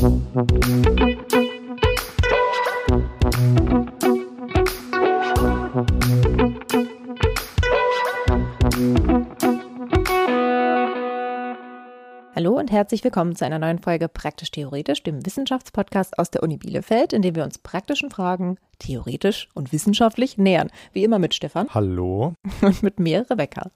Hallo 0.00 0.08
und 12.58 12.70
herzlich 12.70 13.04
willkommen 13.04 13.36
zu 13.36 13.44
einer 13.44 13.58
neuen 13.58 13.78
Folge 13.78 14.08
Praktisch 14.08 14.50
Theoretisch, 14.50 15.02
dem 15.02 15.26
Wissenschaftspodcast 15.26 16.18
aus 16.18 16.30
der 16.30 16.42
Uni 16.42 16.56
Bielefeld, 16.56 17.12
in 17.12 17.20
dem 17.20 17.34
wir 17.34 17.44
uns 17.44 17.58
praktischen 17.58 18.10
Fragen 18.10 18.56
theoretisch 18.80 19.48
und 19.54 19.72
wissenschaftlich 19.72 20.36
nähern. 20.36 20.70
Wie 20.92 21.04
immer 21.04 21.20
mit 21.20 21.34
Stefan. 21.34 21.68
Hallo. 21.70 22.34
Und 22.62 22.82
mit 22.82 22.98
mir, 22.98 23.24
Rebecca. 23.30 23.70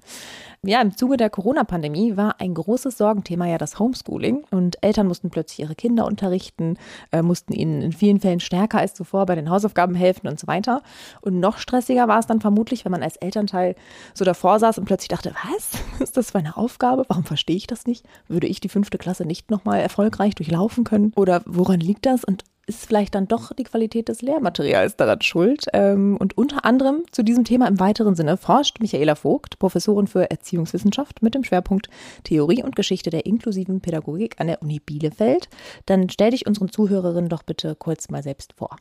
Ja, 0.67 0.81
im 0.81 0.97
Zuge 0.97 1.17
der 1.17 1.31
Corona-Pandemie 1.31 2.17
war 2.17 2.41
ein 2.41 2.55
großes 2.55 2.97
Sorgenthema 2.97 3.47
ja 3.47 3.59
das 3.59 3.79
Homeschooling 3.79 4.45
und 4.51 4.83
Eltern 4.83 5.07
mussten 5.07 5.29
plötzlich 5.29 5.61
ihre 5.61 5.75
Kinder 5.75 6.07
unterrichten, 6.07 6.79
äh, 7.13 7.21
mussten 7.21 7.53
ihnen 7.53 7.83
in 7.83 7.93
vielen 7.93 8.19
Fällen 8.19 8.41
stärker 8.41 8.79
als 8.79 8.95
zuvor 8.95 9.27
bei 9.27 9.35
den 9.35 9.51
Hausaufgaben 9.51 9.95
helfen 9.95 10.27
und 10.27 10.41
so 10.41 10.47
weiter. 10.47 10.83
Und 11.21 11.39
noch 11.39 11.59
stressiger 11.59 12.09
war 12.09 12.19
es 12.19 12.27
dann 12.27 12.41
vermutlich, 12.41 12.85
wenn 12.87 12.93
man 12.93 13.03
als 13.03 13.17
Elternteil 13.17 13.75
so 14.15 14.25
davor 14.25 14.59
saß 14.59 14.79
und 14.79 14.87
plötzlich 14.87 15.09
dachte, 15.09 15.35
was 15.45 15.73
ist 16.01 16.17
das 16.17 16.31
für 16.31 16.39
eine 16.39 16.57
Aufgabe? 16.57 17.05
Warum 17.09 17.25
verstehe 17.25 17.57
ich 17.57 17.67
das 17.67 17.87
nicht? 17.87 18.07
Würde 18.27 18.47
ich 18.47 18.61
die 18.61 18.71
fünfte 18.71 18.97
Klasse 18.97 19.27
nicht 19.27 19.51
nochmal 19.51 19.81
erfolgreich 19.81 20.35
durchlaufen 20.35 20.85
können? 20.85 21.13
Oder 21.15 21.43
woran 21.45 21.81
liegt 21.81 22.07
das? 22.07 22.25
Und 22.25 22.45
ist 22.67 22.87
vielleicht 22.87 23.15
dann 23.15 23.29
doch 23.29 23.53
die 23.53 23.65
Qualität 23.65 24.09
des 24.09 24.23
Lehrmaterials 24.23 24.97
daran 24.97 25.21
schuld. 25.21 25.67
Ähm, 25.73 26.17
und 26.19 26.37
unter 26.37 26.65
anderem 26.65 27.03
zu 27.11 27.23
diesem 27.23 27.45
Thema 27.45 27.67
im 27.67 27.81
weiteren 27.81 28.15
Sinne 28.15 28.37
forscht 28.37 28.81
Michaela 28.81 29.15
Vogt, 29.15 29.59
Professorin 29.59 30.07
für 30.07 30.31
Erziehungswissenschaft 30.31 31.23
mit 31.23 31.35
dem 31.35 31.45
Schwerpunkt 31.45 31.89
Theorie 32.25 32.63
und 32.63 32.77
Geschichte 32.77 33.11
der 33.11 33.27
inklusiven 33.27 33.81
Pädagogik 33.81 34.41
an 34.41 34.47
der 34.47 34.63
Uni 34.63 34.81
Bielefeld. 34.81 35.49
Dann 35.87 36.09
stell 36.11 36.31
dich 36.31 36.47
unseren 36.47 36.71
Zuhörerinnen 36.71 37.29
doch 37.29 37.43
bitte 37.43 37.75
kurz 37.75 38.09
mal 38.11 38.23
selbst 38.23 38.55
vor. 38.55 38.77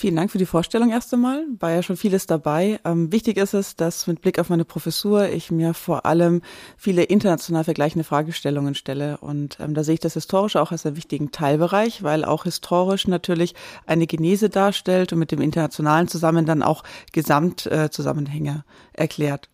Vielen 0.00 0.14
Dank 0.14 0.30
für 0.30 0.38
die 0.38 0.46
Vorstellung 0.46 0.90
erst 0.90 1.12
einmal. 1.12 1.44
War 1.58 1.72
ja 1.72 1.82
schon 1.82 1.96
vieles 1.96 2.28
dabei. 2.28 2.78
Ähm, 2.84 3.10
wichtig 3.10 3.36
ist 3.36 3.52
es, 3.52 3.74
dass 3.74 4.06
mit 4.06 4.20
Blick 4.20 4.38
auf 4.38 4.48
meine 4.48 4.64
Professur 4.64 5.28
ich 5.28 5.50
mir 5.50 5.74
vor 5.74 6.06
allem 6.06 6.40
viele 6.76 7.02
international 7.02 7.64
vergleichende 7.64 8.04
Fragestellungen 8.04 8.76
stelle. 8.76 9.18
Und 9.18 9.58
ähm, 9.58 9.74
da 9.74 9.82
sehe 9.82 9.94
ich 9.94 10.00
das 10.00 10.14
Historische 10.14 10.62
auch 10.62 10.70
als 10.70 10.86
einen 10.86 10.94
wichtigen 10.94 11.32
Teilbereich, 11.32 12.04
weil 12.04 12.24
auch 12.24 12.44
historisch 12.44 13.08
natürlich 13.08 13.56
eine 13.86 14.06
Genese 14.06 14.48
darstellt 14.48 15.12
und 15.12 15.18
mit 15.18 15.32
dem 15.32 15.40
Internationalen 15.40 16.06
zusammen 16.06 16.46
dann 16.46 16.62
auch 16.62 16.84
Gesamtzusammenhänge 17.10 18.62
äh, 18.92 19.00
erklärt. 19.00 19.48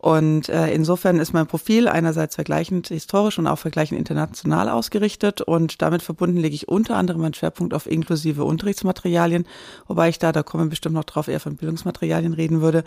Und 0.00 0.48
äh, 0.48 0.72
insofern 0.72 1.18
ist 1.18 1.32
mein 1.32 1.48
Profil 1.48 1.88
einerseits 1.88 2.36
vergleichend 2.36 2.86
historisch 2.86 3.36
und 3.38 3.48
auch 3.48 3.58
vergleichend 3.58 3.98
international 3.98 4.68
ausgerichtet 4.68 5.40
und 5.40 5.82
damit 5.82 6.02
verbunden 6.02 6.36
lege 6.36 6.54
ich 6.54 6.68
unter 6.68 6.94
anderem 6.94 7.24
einen 7.24 7.34
Schwerpunkt 7.34 7.74
auf 7.74 7.90
inklusive 7.90 8.44
Unterrichtsmaterialien, 8.44 9.44
wobei 9.88 10.08
ich 10.08 10.20
da, 10.20 10.30
da 10.30 10.44
kommen 10.44 10.66
wir 10.66 10.70
bestimmt 10.70 10.94
noch 10.94 11.02
drauf, 11.02 11.26
eher 11.26 11.40
von 11.40 11.56
Bildungsmaterialien 11.56 12.32
reden 12.32 12.60
würde, 12.60 12.84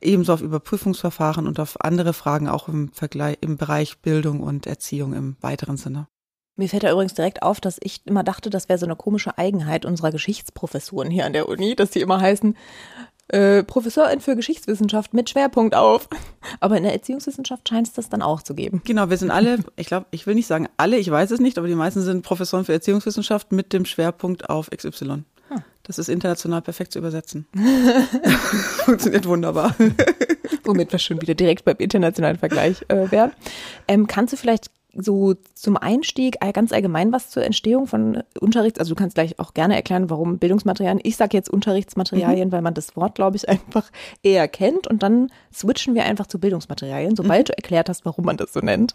ebenso 0.00 0.34
auf 0.34 0.40
Überprüfungsverfahren 0.40 1.48
und 1.48 1.58
auf 1.58 1.80
andere 1.80 2.12
Fragen 2.12 2.46
auch 2.46 2.68
im 2.68 2.92
Vergleich 2.92 3.38
im 3.40 3.56
Bereich 3.56 3.98
Bildung 3.98 4.38
und 4.38 4.68
Erziehung 4.68 5.14
im 5.14 5.36
weiteren 5.40 5.76
Sinne. 5.76 6.06
Mir 6.54 6.68
fällt 6.68 6.82
ja 6.82 6.92
übrigens 6.92 7.14
direkt 7.14 7.42
auf, 7.42 7.60
dass 7.60 7.78
ich 7.80 8.06
immer 8.06 8.22
dachte, 8.22 8.50
das 8.50 8.68
wäre 8.68 8.78
so 8.78 8.84
eine 8.84 8.94
komische 8.94 9.38
Eigenheit 9.38 9.86
unserer 9.86 10.12
Geschichtsprofessuren 10.12 11.10
hier 11.10 11.24
an 11.24 11.32
der 11.32 11.48
Uni, 11.48 11.74
dass 11.74 11.90
die 11.90 12.00
immer 12.00 12.20
heißen, 12.20 12.56
äh, 13.32 13.64
Professorin 13.64 14.20
für 14.20 14.36
Geschichtswissenschaft 14.36 15.14
mit 15.14 15.30
Schwerpunkt 15.30 15.74
auf. 15.74 16.08
Aber 16.60 16.76
in 16.76 16.84
der 16.84 16.92
Erziehungswissenschaft 16.92 17.68
scheint 17.68 17.88
es 17.88 17.92
das 17.94 18.08
dann 18.08 18.22
auch 18.22 18.42
zu 18.42 18.54
geben. 18.54 18.82
Genau, 18.84 19.10
wir 19.10 19.16
sind 19.16 19.30
alle, 19.30 19.58
ich 19.76 19.86
glaube, 19.86 20.06
ich 20.10 20.26
will 20.26 20.34
nicht 20.34 20.46
sagen 20.46 20.68
alle, 20.76 20.98
ich 20.98 21.10
weiß 21.10 21.30
es 21.30 21.40
nicht, 21.40 21.58
aber 21.58 21.66
die 21.66 21.74
meisten 21.74 22.02
sind 22.02 22.22
Professoren 22.22 22.64
für 22.64 22.72
Erziehungswissenschaft 22.72 23.52
mit 23.52 23.72
dem 23.72 23.84
Schwerpunkt 23.84 24.48
auf 24.50 24.70
XY. 24.70 25.04
Hm. 25.04 25.24
Das 25.82 25.98
ist 25.98 26.08
international 26.08 26.62
perfekt 26.62 26.92
zu 26.92 26.98
übersetzen. 26.98 27.46
Funktioniert 28.84 29.26
wunderbar. 29.26 29.74
Womit 30.64 30.92
wir 30.92 30.98
schon 30.98 31.20
wieder 31.20 31.34
direkt 31.34 31.64
beim 31.64 31.76
internationalen 31.78 32.38
Vergleich 32.38 32.84
äh, 32.88 33.10
wären. 33.10 33.32
Ähm, 33.88 34.06
kannst 34.06 34.32
du 34.32 34.36
vielleicht 34.36 34.70
so 34.94 35.34
zum 35.54 35.76
Einstieg 35.76 36.38
ganz 36.52 36.72
allgemein 36.72 37.12
was 37.12 37.30
zur 37.30 37.44
Entstehung 37.44 37.86
von 37.86 38.22
Unterrichts, 38.40 38.78
also 38.78 38.94
du 38.94 38.98
kannst 38.98 39.14
gleich 39.14 39.38
auch 39.38 39.54
gerne 39.54 39.74
erklären, 39.74 40.10
warum 40.10 40.38
Bildungsmaterialien, 40.38 41.00
ich 41.02 41.16
sage 41.16 41.36
jetzt 41.36 41.50
Unterrichtsmaterialien, 41.50 42.48
mhm. 42.48 42.52
weil 42.52 42.62
man 42.62 42.74
das 42.74 42.94
Wort, 42.96 43.14
glaube 43.14 43.36
ich, 43.36 43.48
einfach 43.48 43.90
eher 44.22 44.46
kennt 44.48 44.86
und 44.86 45.02
dann 45.02 45.30
switchen 45.52 45.94
wir 45.94 46.04
einfach 46.04 46.26
zu 46.26 46.38
Bildungsmaterialien, 46.38 47.16
sobald 47.16 47.48
mhm. 47.48 47.52
du 47.52 47.56
erklärt 47.56 47.88
hast, 47.88 48.04
warum 48.04 48.24
man 48.24 48.36
das 48.36 48.52
so 48.52 48.60
nennt. 48.60 48.94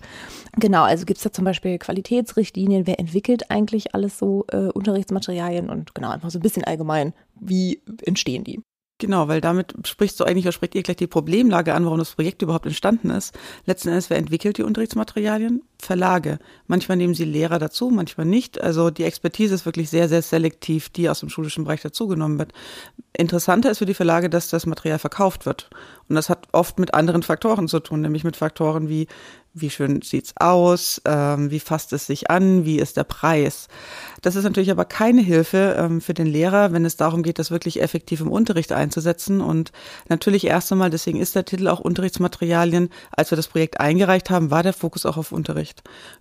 Genau, 0.57 0.84
also 0.84 1.06
gibt 1.06 1.18
es 1.18 1.24
da 1.24 1.31
zum 1.31 1.46
Beispiel 1.46 1.78
Qualitätsrichtlinien, 1.78 2.88
wer 2.88 3.00
entwickelt 3.00 3.50
eigentlich 3.50 3.96
alles 3.96 4.18
so 4.18 4.46
äh, 4.52 4.68
Unterrichtsmaterialien 4.68 5.69
und 5.69 5.96
genau, 5.96 6.09
einfach 6.09 6.30
so 6.30 6.40
ein 6.40 6.44
bisschen 6.44 6.63
allgemein, 6.63 7.13
wie 7.40 7.81
entstehen 8.03 8.44
die? 8.44 8.62
Genau, 9.00 9.28
weil 9.28 9.41
damit 9.41 9.75
sprichst 9.84 10.19
du 10.19 10.24
eigentlich, 10.24 10.46
oder 10.46 10.52
spricht 10.52 10.74
ihr 10.74 10.81
gleich 10.81 10.97
die 10.97 11.06
Problemlage 11.06 11.75
an, 11.75 11.86
warum 11.86 12.00
das 12.00 12.16
Projekt 12.16 12.41
überhaupt 12.41 12.66
entstanden 12.66 13.12
ist. 13.12 13.38
Letzten 13.66 13.90
Endes, 13.90 14.09
wer 14.09 14.18
entwickelt 14.18 14.57
die 14.57 14.63
Unterrichtsmaterialien? 14.63 15.62
Verlage. 15.80 16.40
Manchmal 16.68 16.98
nehmen 16.98 17.14
sie 17.14 17.26
Lehrer 17.26 17.60
dazu, 17.60 17.90
manchmal 17.90 18.26
nicht. 18.26 18.62
Also 18.62 18.90
die 18.90 19.04
Expertise 19.04 19.56
ist 19.56 19.66
wirklich 19.66 19.90
sehr, 19.90 20.10
sehr 20.10 20.22
selektiv, 20.22 20.90
die 20.90 21.10
aus 21.10 21.20
dem 21.20 21.30
schulischen 21.30 21.64
Bereich 21.66 21.82
dazugenommen 21.82 22.40
wird. 22.40 22.54
Interessanter 23.14 23.72
ist 23.72 23.80
für 23.80 23.86
die 23.86 23.94
Verlage, 23.94 24.30
dass 24.30 24.50
das 24.50 24.66
Material 24.66 25.00
verkauft 25.00 25.46
wird. 25.46 25.70
Und 26.10 26.16
das 26.16 26.30
hat 26.30 26.48
oft 26.52 26.80
mit 26.80 26.94
anderen 26.94 27.24
Faktoren 27.24 27.68
zu 27.68 27.80
tun, 27.80 28.02
nämlich 28.02 28.24
mit 28.24 28.38
Faktoren 28.38 28.90
wie 28.90 29.08
wie 29.62 29.70
schön 29.70 30.02
sieht's 30.02 30.34
aus, 30.38 31.02
ähm, 31.06 31.52
wie 31.52 31.60
fasst 31.60 31.94
es 31.94 32.06
sich 32.06 32.30
an, 32.30 32.66
wie 32.66 32.80
ist 32.80 32.98
der 32.98 33.04
Preis. 33.04 33.68
Das 34.22 34.36
ist 34.36 34.44
natürlich 34.44 34.72
aber 34.72 34.86
keine 34.86 35.22
Hilfe 35.22 35.76
ähm, 35.78 36.02
für 36.02 36.14
den 36.14 36.28
Lehrer, 36.28 36.72
wenn 36.74 36.86
es 36.86 36.98
darum 36.98 37.24
geht, 37.24 37.40
das 37.40 37.52
wirklich 37.52 37.82
effektiv 37.82 38.22
im 38.22 38.32
Unterricht 38.32 38.72
einzusetzen. 38.72 39.42
Und 39.42 39.72
natürlich 40.10 40.46
erst 40.46 40.72
einmal, 40.72 40.90
deswegen 40.90 41.20
ist 41.20 41.36
der 41.36 41.46
Titel 41.46 41.68
auch 41.68 41.80
Unterrichtsmaterialien. 41.80 42.90
Als 43.12 43.32
wir 43.32 43.36
das 43.36 43.48
Projekt 43.48 43.80
eingereicht 43.80 44.30
haben, 44.30 44.52
war 44.52 44.64
der 44.64 44.74
Fokus 44.74 45.06
auch 45.06 45.18
auf 45.18 45.32
Unterricht. 45.32 45.67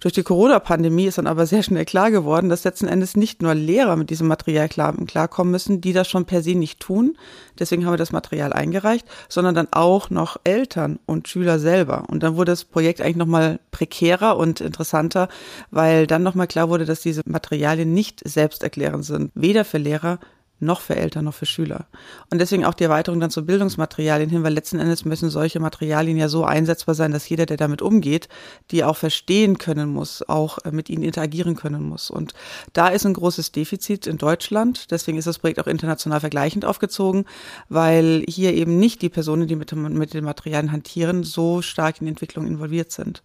Durch 0.01 0.15
die 0.15 0.23
Corona-Pandemie 0.23 1.07
ist 1.07 1.19
dann 1.19 1.27
aber 1.27 1.47
sehr 1.47 1.63
schnell 1.63 1.85
klar 1.85 2.11
geworden, 2.11 2.49
dass 2.49 2.65
letzten 2.65 2.89
Endes 2.89 3.17
nicht 3.17 3.43
nur 3.43 3.55
Lehrer 3.55 3.97
mit 3.97 4.11
diesem 4.11 4.29
Material 4.29 4.69
klar, 4.69 4.95
klarkommen 5.07 5.51
müssen, 5.51 5.81
die 5.81 5.93
das 5.93 6.09
schon 6.09 6.25
per 6.25 6.43
se 6.43 6.55
nicht 6.55 6.81
tun. 6.81 7.17
Deswegen 7.59 7.85
haben 7.85 7.93
wir 7.93 7.99
das 7.99 8.13
Material 8.13 8.53
eingereicht, 8.53 9.07
sondern 9.29 9.55
dann 9.55 9.69
auch 9.71 10.11
noch 10.11 10.37
Eltern 10.45 10.99
und 11.07 11.29
Schüler 11.29 11.59
selber. 11.59 12.05
Und 12.09 12.23
dann 12.23 12.37
wurde 12.37 12.53
das 12.53 12.65
Projekt 12.65 13.01
eigentlich 13.01 13.17
nochmal 13.17 13.61
prekärer 13.71 14.37
und 14.37 14.61
interessanter, 14.61 15.29
weil 15.71 16.07
dann 16.07 16.23
nochmal 16.23 16.47
klar 16.47 16.69
wurde, 16.69 16.85
dass 16.85 17.01
diese 17.01 17.23
Materialien 17.25 17.93
nicht 17.93 18.21
selbsterklärend 18.27 19.05
sind, 19.05 19.31
weder 19.35 19.65
für 19.65 19.79
Lehrer 19.79 20.19
noch 20.59 20.81
für 20.81 20.97
Eltern, 20.97 21.27
noch 21.27 21.35
für 21.35 21.47
Schüler. 21.47 21.87
Und 22.31 22.39
deswegen 22.39 22.65
auch 22.65 22.75
die 22.75 22.85
Erweiterung 22.85 23.21
dann 23.21 23.31
zu 23.31 23.45
Bildungsmaterialien 23.45 24.31
hin, 24.31 24.43
weil 24.43 24.55
letzten 24.55 24.79
Endes 24.79 25.05
müssen 25.05 25.29
solche 25.29 25.61
Materialien 25.61 26.17
ja 26.17 26.29
so 26.29 26.45
einsetzbar 26.45 26.95
sein, 26.95 27.13
dass 27.13 27.29
jeder, 27.29 27.45
der 27.45 27.59
damit 27.59 27.83
umgeht, 27.83 28.29
die 28.71 28.83
auch 28.83 28.97
verstehen 28.97 29.59
können 29.59 29.91
muss, 29.91 30.27
auch 30.27 30.59
äh, 30.65 30.71
mit 30.71 30.89
ihnen 30.89 31.03
interagieren 31.03 31.57
können 31.57 31.83
muss. 31.83 32.11
Und 32.11 32.33
da 32.73 32.89
ist 32.89 33.05
ein 33.05 33.15
großes 33.15 33.53
Defizit 33.53 34.07
in 34.07 34.17
Deutschland. 34.17 34.91
Deswegen 34.91 35.19
ist 35.19 35.27
das 35.27 35.39
Projekt 35.39 35.61
auch 35.61 35.67
international 35.67 36.21
vergleichend 36.21 36.65
aufgezogen, 36.65 37.27
weil 37.69 38.25
hier 38.27 38.55
eben 38.55 38.79
nicht 38.79 39.03
die 39.03 39.11
Personen, 39.11 39.47
die 39.47 39.57
mit, 39.57 39.73
mit 39.73 40.15
den 40.15 40.25
Materialien 40.25 40.73
hantieren, 40.73 41.23
so 41.23 41.61
stark 41.61 42.01
in 42.01 42.07
die 42.07 42.11
Entwicklung 42.11 42.47
involviert 42.47 42.93
sind. 42.93 43.23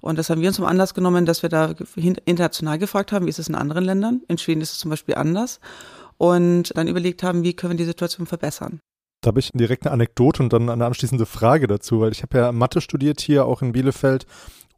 Und 0.00 0.18
das 0.18 0.30
haben 0.30 0.40
wir 0.40 0.48
uns 0.48 0.56
zum 0.56 0.66
Anlass 0.66 0.94
genommen, 0.94 1.26
dass 1.26 1.42
wir 1.42 1.48
da 1.48 1.74
international 1.94 2.78
gefragt 2.78 3.12
haben, 3.12 3.26
wie 3.26 3.30
ist 3.30 3.38
es 3.38 3.48
in 3.48 3.54
anderen 3.54 3.84
Ländern? 3.84 4.22
In 4.26 4.36
Schweden 4.36 4.60
ist 4.60 4.72
es 4.72 4.78
zum 4.78 4.90
Beispiel 4.90 5.14
anders 5.14 5.60
und 6.18 6.76
dann 6.76 6.88
überlegt 6.88 7.22
haben, 7.22 7.42
wie 7.42 7.54
können 7.54 7.72
wir 7.72 7.78
die 7.78 7.84
Situation 7.84 8.26
verbessern. 8.26 8.80
Da 9.22 9.28
habe 9.28 9.40
ich 9.40 9.52
direkt 9.52 9.86
eine 9.86 9.92
Anekdote 9.92 10.42
und 10.42 10.52
dann 10.52 10.68
eine 10.68 10.84
anschließende 10.84 11.26
Frage 11.26 11.68
dazu, 11.68 12.00
weil 12.00 12.10
ich 12.10 12.22
habe 12.22 12.38
ja 12.38 12.52
Mathe 12.52 12.80
studiert 12.80 13.20
hier 13.20 13.46
auch 13.46 13.62
in 13.62 13.72
Bielefeld 13.72 14.26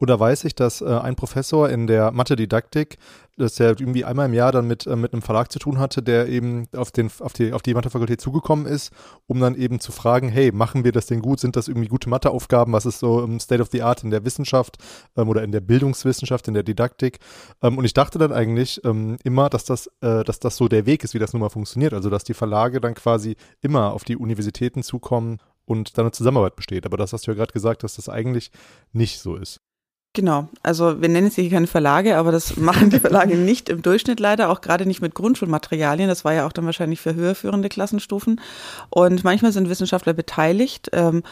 oder 0.01 0.19
weiß 0.19 0.45
ich, 0.45 0.55
dass 0.55 0.81
äh, 0.81 0.87
ein 0.87 1.17
Professor 1.17 1.69
in 1.69 1.87
der 1.87 2.11
Mathe-Didaktik, 2.11 2.99
dass 3.37 3.59
er 3.59 3.71
irgendwie 3.71 4.05
einmal 4.05 4.27
im 4.27 4.35
Jahr 4.35 4.53
dann 4.53 4.67
mit, 4.67 4.87
äh, 4.87 4.97
mit 4.97 5.13
einem 5.13 5.23
Verlag 5.23 5.51
zu 5.51 5.59
tun 5.59 5.79
hatte, 5.79 6.03
der 6.03 6.29
eben 6.29 6.67
auf, 6.77 6.91
den, 6.91 7.11
auf, 7.21 7.33
die, 7.33 7.53
auf 7.53 7.63
die 7.63 7.75
Mathefakultät 7.75 8.21
zugekommen 8.21 8.67
ist, 8.67 8.93
um 9.27 9.41
dann 9.41 9.55
eben 9.55 9.81
zu 9.81 9.93
fragen, 9.93 10.29
hey, 10.29 10.53
machen 10.53 10.85
wir 10.85 10.93
das 10.93 11.07
denn 11.07 11.21
gut? 11.21 11.41
Sind 11.41 11.57
das 11.57 11.69
irgendwie 11.69 11.89
gute 11.89 12.09
Matheaufgaben? 12.09 12.73
Was 12.73 12.87
ist 12.87 12.99
so 12.99 13.23
im 13.23 13.41
State 13.41 13.63
of 13.63 13.69
the 13.73 13.83
Art 13.83 14.05
in 14.05 14.11
der 14.11 14.25
Wissenschaft 14.25 14.79
ähm, 15.17 15.29
oder 15.29 15.43
in 15.43 15.53
der 15.53 15.61
Bildungswissenschaft, 15.61 16.49
in 16.49 16.55
der 16.55 16.63
Didaktik? 16.63 17.19
Ähm, 17.63 17.79
und 17.79 17.85
ich 17.85 17.95
dachte 17.95 18.19
dann 18.19 18.33
eigentlich 18.33 18.81
ähm, 18.85 19.17
immer, 19.25 19.49
dass 19.49 19.65
das, 19.65 19.89
äh, 20.01 20.25
dass 20.25 20.39
das 20.39 20.57
so 20.57 20.69
der 20.69 20.87
Weg 20.87 21.05
ist, 21.05 21.15
wie 21.15 21.19
das 21.19 21.33
nun 21.33 21.41
mal 21.41 21.51
funktioniert. 21.51 21.93
Also, 21.93 22.11
dass 22.11 22.25
die 22.25 22.35
Verlage 22.35 22.81
dann 22.81 22.95
quasi 22.95 23.37
immer 23.61 23.93
auf 23.93 24.05
die 24.05 24.17
Universitäten 24.17 24.83
zukommen 24.83 25.39
und 25.67 25.97
dann 25.97 26.05
eine 26.05 26.13
Zusammenarbeit 26.13 26.57
besteht. 26.57 26.87
Aber 26.87 26.97
das 26.97 27.13
hast 27.13 27.27
du 27.27 27.31
ja 27.31 27.37
gerade 27.37 27.53
gesagt, 27.53 27.83
dass 27.83 27.97
das 27.97 28.09
eigentlich 28.09 28.51
nicht 28.93 29.19
so 29.21 29.37
ist. 29.37 29.64
Genau, 30.15 30.49
also 30.63 31.03
wir 31.03 31.09
nennen 31.09 31.27
es 31.27 31.35
hier 31.35 31.51
keine 31.51 31.67
Verlage, 31.67 32.17
aber 32.17 32.31
das 32.31 32.57
machen 32.57 32.89
die 32.89 33.01
Verlage 33.01 33.37
nicht 33.37 33.69
im 33.69 33.83
Durchschnitt 33.83 34.21
leider, 34.21 34.49
auch 34.49 34.61
gerade 34.61 34.87
nicht 34.87 35.03
mit 35.03 35.15
Grundschulmaterialien. 35.15 36.09
Das 36.09 36.25
war 36.25 36.33
ja 36.33 36.47
auch 36.47 36.53
dann 36.53 36.67
wahrscheinlich 36.67 37.01
für 37.01 37.15
höherführende 37.15 37.69
Klassenstufen. 37.69 38.41
Und 38.91 39.25
manchmal 39.25 39.51
sind 39.51 39.69
Wissenschaftler 39.69 40.13
beteiligt. 40.13 40.89
Ähm, 40.93 41.25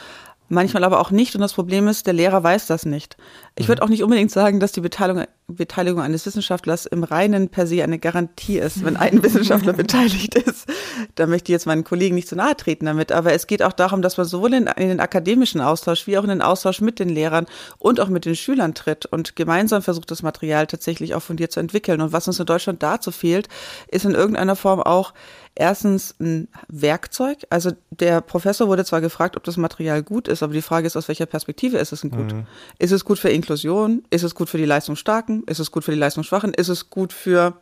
manchmal 0.49 0.83
aber 0.83 1.01
auch 1.01 1.13
nicht. 1.13 1.35
Und 1.37 1.41
das 1.41 1.55
Problem 1.55 1.87
ist, 1.87 2.09
der 2.09 2.15
Lehrer 2.15 2.43
weiß 2.43 2.67
das 2.67 2.85
nicht. 2.85 3.17
Ich 3.57 3.69
würde 3.69 3.83
mhm. 3.83 3.87
auch 3.87 3.91
nicht 3.91 4.03
unbedingt 4.03 4.33
sagen, 4.33 4.59
dass 4.59 4.73
die 4.73 4.81
Beteiligung, 4.81 5.27
Beteiligung 5.53 6.01
eines 6.01 6.27
Wissenschaftlers 6.27 6.87
im 6.87 7.05
Reinen 7.05 7.49
per 7.49 7.67
se 7.67 7.83
eine 7.83 7.99
Garantie 7.99 8.59
ist, 8.59 8.85
wenn 8.85 8.97
ein 8.97 9.23
Wissenschaftler 9.23 9.73
beteiligt 9.75 10.35
ist. 10.35 10.67
Da 11.15 11.27
möchte 11.27 11.51
ich 11.51 11.55
jetzt 11.55 11.67
meinen 11.67 11.85
Kollegen 11.85 12.15
nicht 12.15 12.29
zu 12.29 12.37
nahe 12.37 12.57
treten 12.57 12.87
damit, 12.87 13.13
aber 13.13 13.33
es 13.33 13.47
geht 13.47 13.63
auch 13.63 13.73
darum, 13.73 14.03
dass 14.03 14.17
man 14.17 14.27
sowohl 14.27 14.55
in, 14.55 14.67
in 14.67 14.89
den 14.89 15.01
akademischen 15.01 15.61
Austausch 15.61 16.07
wie 16.07 16.19
auch 16.19 16.25
in 16.25 16.31
den 16.31 16.43
Austausch 16.43 16.81
mit 16.81 16.99
den 16.99 17.09
Lehrern 17.09 17.47
und 17.79 18.01
auch 18.01 18.09
mit 18.09 18.25
den 18.25 18.37
Schülern 18.37 18.75
tritt 18.75 19.07
und 19.07 19.37
gemeinsam 19.37 19.83
versucht, 19.83 20.11
das 20.11 20.23
Material 20.23 20.67
tatsächlich 20.67 21.15
auch 21.15 21.23
von 21.23 21.37
dir 21.37 21.51
zu 21.51 21.61
entwickeln. 21.61 22.01
Und 22.01 22.13
was 22.13 22.29
uns 22.29 22.41
in 22.41 22.47
Deutschland 22.47 22.83
dazu 22.83 23.11
fehlt, 23.11 23.49
ist 23.89 24.05
in 24.05 24.15
irgendeiner 24.15 24.57
Form 24.57 24.81
auch 24.81 25.13
erstens 25.55 26.15
ein 26.19 26.49
Werkzeug. 26.69 27.39
Also 27.51 27.73
der 27.91 28.21
Professor 28.21 28.69
wurde 28.69 28.85
zwar 28.85 29.01
gefragt, 29.01 29.37
ob 29.37 29.45
das 29.45 29.57
Material 29.57 30.03
gut 30.03 30.29
ist, 30.29 30.43
aber 30.43 30.55
die 30.55 30.63
Frage 30.63 30.87
ist, 30.87 30.97
aus 30.97 31.09
welcher 31.09 31.27
Perspektive 31.27 31.79
ist 31.79 31.93
es 31.93 32.01
denn 32.01 32.11
gut? 32.11 32.33
Mhm. 32.33 32.47
Ist 32.79 32.93
es 32.93 33.05
gut 33.05 33.19
für 33.19 33.29
Inklusion? 33.29 34.05
Ist 34.11 34.23
es 34.23 34.35
gut 34.35 34.49
für 34.49 34.59
die 34.59 34.65
Leistungsstarken? 34.65 35.42
Ist 35.47 35.59
es 35.59 35.71
gut 35.71 35.85
für 35.85 35.93
die 35.93 35.99
Leistungsschwachen? 35.99 36.55
Ist 36.55 36.69
es 36.69 36.91
gut 36.91 37.13
für 37.13 37.55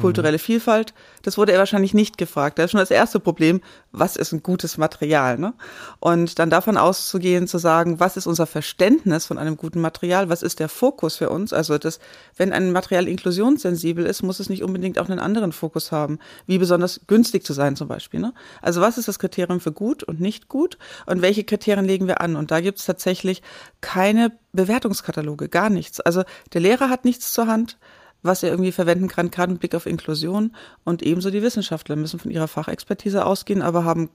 kulturelle 0.00 0.38
Vielfalt. 0.38 0.94
Das 1.22 1.38
wurde 1.38 1.52
er 1.52 1.58
wahrscheinlich 1.58 1.94
nicht 1.94 2.18
gefragt. 2.18 2.58
Das 2.58 2.66
ist 2.66 2.70
schon 2.72 2.80
das 2.80 2.90
erste 2.90 3.20
Problem. 3.20 3.60
Was 3.92 4.16
ist 4.16 4.32
ein 4.32 4.42
gutes 4.42 4.78
Material? 4.78 5.38
Ne? 5.38 5.54
Und 6.00 6.38
dann 6.38 6.50
davon 6.50 6.76
auszugehen, 6.76 7.46
zu 7.46 7.58
sagen, 7.58 8.00
was 8.00 8.16
ist 8.16 8.26
unser 8.26 8.46
Verständnis 8.46 9.26
von 9.26 9.38
einem 9.38 9.56
guten 9.56 9.80
Material? 9.80 10.28
Was 10.28 10.42
ist 10.42 10.60
der 10.60 10.68
Fokus 10.68 11.16
für 11.16 11.30
uns? 11.30 11.52
Also, 11.52 11.78
das, 11.78 11.98
wenn 12.36 12.52
ein 12.52 12.72
Material 12.72 13.08
inklusionssensibel 13.08 14.06
ist, 14.06 14.22
muss 14.22 14.40
es 14.40 14.48
nicht 14.48 14.62
unbedingt 14.62 14.98
auch 14.98 15.08
einen 15.08 15.20
anderen 15.20 15.52
Fokus 15.52 15.92
haben, 15.92 16.18
wie 16.46 16.58
besonders 16.58 17.00
günstig 17.06 17.44
zu 17.44 17.52
sein 17.52 17.76
zum 17.76 17.88
Beispiel. 17.88 18.20
Ne? 18.20 18.34
Also, 18.62 18.80
was 18.80 18.98
ist 18.98 19.08
das 19.08 19.18
Kriterium 19.18 19.60
für 19.60 19.72
gut 19.72 20.02
und 20.02 20.20
nicht 20.20 20.48
gut? 20.48 20.78
Und 21.06 21.22
welche 21.22 21.44
Kriterien 21.44 21.86
legen 21.86 22.06
wir 22.06 22.20
an? 22.20 22.36
Und 22.36 22.50
da 22.50 22.60
gibt 22.60 22.78
es 22.78 22.86
tatsächlich 22.86 23.42
keine 23.80 24.32
Bewertungskataloge, 24.52 25.48
gar 25.48 25.70
nichts. 25.70 26.00
Also, 26.00 26.24
der 26.52 26.60
Lehrer 26.60 26.90
hat 26.90 27.04
nichts 27.04 27.32
zur 27.32 27.46
Hand 27.46 27.78
was 28.22 28.42
er 28.42 28.50
irgendwie 28.50 28.72
verwenden 28.72 29.08
kann, 29.08 29.30
gerade 29.30 29.52
mit 29.52 29.60
Blick 29.60 29.74
auf 29.74 29.86
Inklusion. 29.86 30.54
Und 30.84 31.02
ebenso 31.02 31.30
die 31.30 31.42
Wissenschaftler 31.42 31.96
müssen 31.96 32.18
von 32.18 32.30
ihrer 32.30 32.48
Fachexpertise 32.48 33.24
ausgehen, 33.24 33.62
aber 33.62 33.84
haben, 33.84 34.10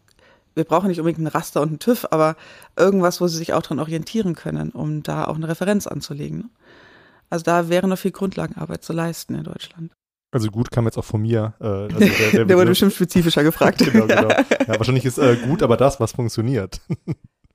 wir 0.56 0.64
brauchen 0.64 0.88
nicht 0.88 1.00
unbedingt 1.00 1.20
einen 1.20 1.28
Raster 1.36 1.62
und 1.62 1.70
einen 1.70 1.80
TÜV, 1.80 2.08
aber 2.12 2.36
irgendwas, 2.78 3.22
wo 3.22 3.28
sie 3.28 3.38
sich 3.38 3.54
auch 3.54 3.62
dran 3.62 3.80
orientieren 3.80 4.36
können, 4.36 4.70
um 4.72 5.04
da 5.04 5.26
auch 5.26 5.36
eine 5.36 5.48
Referenz 5.48 5.88
anzulegen. 5.88 6.40
Ne? 6.40 6.50
Also 7.30 7.44
da 7.44 7.68
wäre 7.70 7.88
noch 7.88 7.98
viel 7.98 8.12
Grundlagenarbeit 8.12 8.84
zu 8.84 8.94
leisten 8.94 9.34
in 9.34 9.44
Deutschland. 9.44 9.92
Also 10.32 10.50
gut 10.50 10.72
kam 10.72 10.86
jetzt 10.86 10.98
auch 10.98 11.06
von 11.06 11.22
mir. 11.22 11.54
Äh, 11.60 11.66
also 11.66 11.98
der, 11.98 12.10
der, 12.10 12.46
der 12.46 12.58
wurde 12.58 12.70
bestimmt 12.70 12.94
spezifischer 12.94 13.44
gefragt. 13.44 13.80
genau, 13.92 14.06
genau. 14.08 14.28
Ja, 14.68 14.78
wahrscheinlich 14.78 15.06
ist 15.06 15.18
äh, 15.18 15.38
gut, 15.38 15.64
aber 15.64 15.76
das, 15.76 16.00
was 16.00 16.12
funktioniert. 16.12 16.82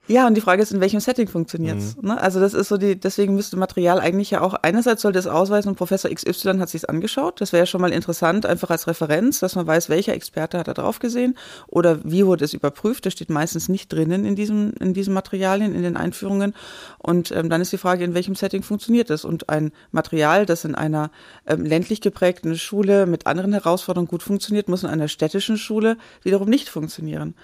Ja, 0.09 0.27
und 0.27 0.35
die 0.35 0.41
Frage 0.41 0.63
ist, 0.63 0.73
in 0.73 0.81
welchem 0.81 1.01
Setting 1.01 1.29
funktioniert's? 1.29 1.97
Mhm. 1.97 2.09
Ne? 2.09 2.21
Also 2.21 2.41
das 2.41 2.55
ist 2.55 2.69
so 2.69 2.79
die, 2.79 2.99
deswegen 2.99 3.35
müsste 3.35 3.59
Material 3.59 4.01
eigentlich 4.01 4.31
ja 4.31 4.41
auch, 4.41 4.55
einerseits 4.55 5.03
sollte 5.03 5.19
es 5.19 5.27
ausweisen, 5.27 5.69
und 5.69 5.77
Professor 5.77 6.11
XY 6.11 6.59
hat 6.59 6.71
sich's 6.71 6.87
angeschaut. 6.87 7.41
Das 7.41 7.53
wäre 7.53 7.63
ja 7.63 7.67
schon 7.67 7.83
mal 7.83 7.93
interessant, 7.93 8.47
einfach 8.47 8.71
als 8.71 8.87
Referenz, 8.87 9.41
dass 9.41 9.55
man 9.55 9.67
weiß, 9.67 9.91
welcher 9.91 10.15
Experte 10.15 10.59
hat 10.59 10.67
da 10.67 10.75
drauf 10.75 10.99
gesehen 10.99 11.37
oder 11.67 12.01
wie 12.05 12.25
wurde 12.25 12.47
es 12.47 12.55
überprüft. 12.55 13.05
Das 13.05 13.13
steht 13.13 13.29
meistens 13.29 13.69
nicht 13.69 13.93
drinnen 13.93 14.25
in 14.25 14.35
diesem, 14.35 14.73
in 14.81 14.95
diesen 14.95 15.13
Materialien, 15.13 15.75
in 15.75 15.83
den 15.83 15.97
Einführungen. 15.97 16.55
Und 16.99 17.31
ähm, 17.33 17.51
dann 17.51 17.61
ist 17.61 17.73
die 17.73 17.79
Frage, 17.79 18.05
in 18.05 18.15
welchem 18.15 18.35
Setting 18.35 18.63
funktioniert 18.63 19.11
es? 19.11 19.27
Und 19.27 19.51
ein 19.51 19.73
Material, 19.93 20.47
das 20.47 20.65
in 20.65 20.75
einer 20.75 21.11
ähm, 21.47 21.65
ländlich 21.65 22.01
geprägten 22.01 22.57
Schule 22.57 23.05
mit 23.07 23.27
anderen 23.27 23.53
Herausforderungen 23.53 24.09
gut 24.09 24.23
funktioniert, 24.23 24.69
muss 24.69 24.85
in 24.85 24.89
einer 24.89 25.09
städtischen 25.09 25.59
Schule 25.59 25.99
wiederum 26.23 26.49
nicht 26.49 26.71
funktionieren. 26.71 27.35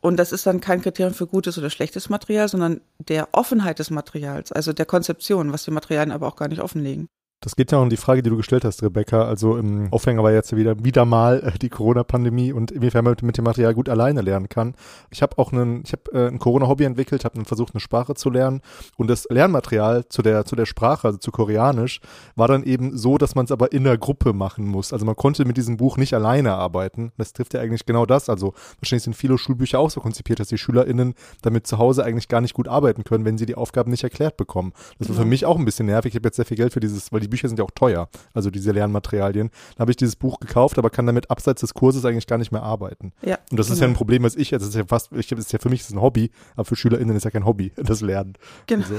Und 0.00 0.16
das 0.16 0.32
ist 0.32 0.46
dann 0.46 0.60
kein 0.60 0.80
Kriterium 0.80 1.14
für 1.14 1.26
gutes 1.26 1.58
oder 1.58 1.68
schlechtes 1.68 2.08
Material, 2.08 2.48
sondern 2.48 2.80
der 2.98 3.28
Offenheit 3.32 3.78
des 3.78 3.90
Materials, 3.90 4.50
also 4.50 4.72
der 4.72 4.86
Konzeption, 4.86 5.52
was 5.52 5.64
die 5.64 5.70
Materialien 5.70 6.12
aber 6.12 6.26
auch 6.26 6.36
gar 6.36 6.48
nicht 6.48 6.62
offenlegen. 6.62 7.08
Das 7.42 7.56
geht 7.56 7.72
ja 7.72 7.78
um 7.78 7.88
die 7.88 7.96
Frage, 7.96 8.22
die 8.22 8.28
du 8.28 8.36
gestellt 8.36 8.66
hast, 8.66 8.82
Rebecca. 8.82 9.24
Also 9.24 9.56
im 9.56 9.90
Aufhänger 9.90 10.22
war 10.22 10.30
jetzt 10.30 10.54
wieder, 10.54 10.84
wieder 10.84 11.06
mal 11.06 11.40
äh, 11.42 11.58
die 11.58 11.70
Corona-Pandemie 11.70 12.52
und 12.52 12.70
inwiefern 12.70 13.02
man 13.02 13.16
mit 13.22 13.38
dem 13.38 13.44
Material 13.44 13.72
gut 13.72 13.88
alleine 13.88 14.20
lernen 14.20 14.50
kann. 14.50 14.74
Ich 15.08 15.22
habe 15.22 15.38
auch 15.38 15.50
einen, 15.50 15.82
ich 15.82 15.92
habe 15.92 16.12
äh, 16.12 16.28
ein 16.28 16.38
Corona-Hobby 16.38 16.84
entwickelt, 16.84 17.24
habe 17.24 17.42
versucht, 17.46 17.74
eine 17.74 17.80
Sprache 17.80 18.14
zu 18.14 18.28
lernen 18.28 18.60
und 18.98 19.08
das 19.08 19.26
Lernmaterial 19.30 20.06
zu 20.10 20.20
der, 20.20 20.44
zu 20.44 20.54
der 20.54 20.66
Sprache, 20.66 21.06
also 21.06 21.18
zu 21.18 21.30
Koreanisch, 21.30 22.02
war 22.36 22.46
dann 22.46 22.62
eben 22.62 22.98
so, 22.98 23.16
dass 23.16 23.34
man 23.34 23.46
es 23.46 23.52
aber 23.52 23.72
in 23.72 23.84
der 23.84 23.96
Gruppe 23.96 24.34
machen 24.34 24.66
muss. 24.66 24.92
Also 24.92 25.06
man 25.06 25.16
konnte 25.16 25.46
mit 25.46 25.56
diesem 25.56 25.78
Buch 25.78 25.96
nicht 25.96 26.12
alleine 26.12 26.52
arbeiten. 26.52 27.12
Das 27.16 27.32
trifft 27.32 27.54
ja 27.54 27.62
eigentlich 27.62 27.86
genau 27.86 28.04
das. 28.04 28.28
Also 28.28 28.52
wahrscheinlich 28.80 29.04
sind 29.04 29.16
viele 29.16 29.38
Schulbücher 29.38 29.78
auch 29.78 29.88
so 29.88 30.02
konzipiert, 30.02 30.40
dass 30.40 30.48
die 30.48 30.58
SchülerInnen 30.58 31.14
damit 31.40 31.66
zu 31.66 31.78
Hause 31.78 32.04
eigentlich 32.04 32.28
gar 32.28 32.42
nicht 32.42 32.52
gut 32.52 32.68
arbeiten 32.68 33.02
können, 33.02 33.24
wenn 33.24 33.38
sie 33.38 33.46
die 33.46 33.54
Aufgaben 33.54 33.90
nicht 33.90 34.04
erklärt 34.04 34.36
bekommen. 34.36 34.74
Das 34.98 35.08
war 35.08 35.16
für 35.16 35.24
mich 35.24 35.46
auch 35.46 35.58
ein 35.58 35.64
bisschen 35.64 35.86
nervig. 35.86 36.12
Ich 36.12 36.16
habe 36.16 36.28
jetzt 36.28 36.36
sehr 36.36 36.44
viel 36.44 36.58
Geld 36.58 36.74
für 36.74 36.80
dieses, 36.80 37.10
weil 37.10 37.20
die 37.20 37.29
Bücher 37.30 37.48
sind 37.48 37.58
ja 37.58 37.64
auch 37.64 37.70
teuer, 37.70 38.08
also 38.34 38.50
diese 38.50 38.72
Lernmaterialien. 38.72 39.48
Dann 39.48 39.82
habe 39.82 39.90
ich 39.90 39.96
dieses 39.96 40.16
Buch 40.16 40.40
gekauft, 40.40 40.78
aber 40.78 40.90
kann 40.90 41.06
damit 41.06 41.30
abseits 41.30 41.60
des 41.60 41.74
Kurses 41.74 42.04
eigentlich 42.04 42.26
gar 42.26 42.38
nicht 42.38 42.52
mehr 42.52 42.62
arbeiten. 42.62 43.12
Ja, 43.22 43.38
und 43.50 43.58
das 43.58 43.66
genau. 43.66 43.74
ist 43.74 43.80
ja 43.80 43.86
ein 43.86 43.94
Problem, 43.94 44.22
was 44.22 44.36
ich, 44.36 44.52
also 44.52 44.66
das 44.66 44.74
ist 44.74 44.78
ja 44.78 44.86
fast, 44.86 45.12
ich, 45.12 45.30
ist 45.32 45.52
ja 45.52 45.58
für 45.58 45.70
mich 45.70 45.80
ist 45.80 45.90
ein 45.90 46.00
Hobby, 46.00 46.30
aber 46.54 46.64
für 46.64 46.76
SchülerInnen 46.76 47.16
ist 47.16 47.24
ja 47.24 47.30
kein 47.30 47.44
Hobby, 47.46 47.72
das 47.76 48.00
Lernen. 48.00 48.34
Genau. 48.66 48.84
Also. 48.84 48.96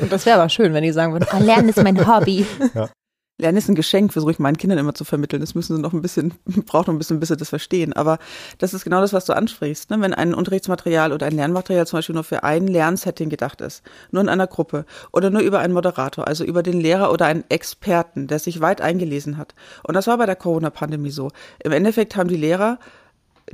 Und 0.00 0.12
das 0.12 0.26
wäre 0.26 0.38
aber 0.38 0.48
schön, 0.48 0.72
wenn 0.72 0.82
die 0.82 0.92
sagen 0.92 1.12
würden, 1.12 1.26
ah, 1.30 1.38
Lernen 1.38 1.68
ist 1.68 1.82
mein 1.82 2.06
Hobby. 2.06 2.46
Ja. 2.74 2.88
Lernen 3.36 3.58
ist 3.58 3.68
ein 3.68 3.74
Geschenk, 3.74 4.12
versuche 4.12 4.30
ich 4.30 4.38
meinen 4.38 4.58
Kindern 4.58 4.78
immer 4.78 4.94
zu 4.94 5.04
vermitteln. 5.04 5.40
Das 5.40 5.56
müssen 5.56 5.74
sie 5.74 5.82
noch 5.82 5.92
ein 5.92 6.02
bisschen, 6.02 6.34
braucht 6.66 6.86
noch 6.86 6.94
ein 6.94 6.98
bisschen, 6.98 7.18
bis 7.18 7.30
sie 7.30 7.36
das 7.36 7.48
verstehen. 7.48 7.92
Aber 7.92 8.18
das 8.58 8.74
ist 8.74 8.84
genau 8.84 9.00
das, 9.00 9.12
was 9.12 9.24
du 9.24 9.32
ansprichst. 9.32 9.90
Ne? 9.90 10.00
Wenn 10.00 10.14
ein 10.14 10.34
Unterrichtsmaterial 10.34 11.12
oder 11.12 11.26
ein 11.26 11.34
Lernmaterial 11.34 11.86
zum 11.86 11.98
Beispiel 11.98 12.14
nur 12.14 12.22
für 12.22 12.44
ein 12.44 12.68
Lernsetting 12.68 13.30
gedacht 13.30 13.60
ist, 13.60 13.82
nur 14.12 14.22
in 14.22 14.28
einer 14.28 14.46
Gruppe 14.46 14.86
oder 15.12 15.30
nur 15.30 15.42
über 15.42 15.58
einen 15.58 15.74
Moderator, 15.74 16.28
also 16.28 16.44
über 16.44 16.62
den 16.62 16.80
Lehrer 16.80 17.12
oder 17.12 17.26
einen 17.26 17.44
Experten, 17.48 18.28
der 18.28 18.38
sich 18.38 18.60
weit 18.60 18.80
eingelesen 18.80 19.36
hat. 19.36 19.54
Und 19.82 19.94
das 19.94 20.06
war 20.06 20.16
bei 20.18 20.26
der 20.26 20.36
Corona-Pandemie 20.36 21.10
so. 21.10 21.30
Im 21.62 21.72
Endeffekt 21.72 22.14
haben 22.14 22.28
die 22.28 22.36
Lehrer 22.36 22.78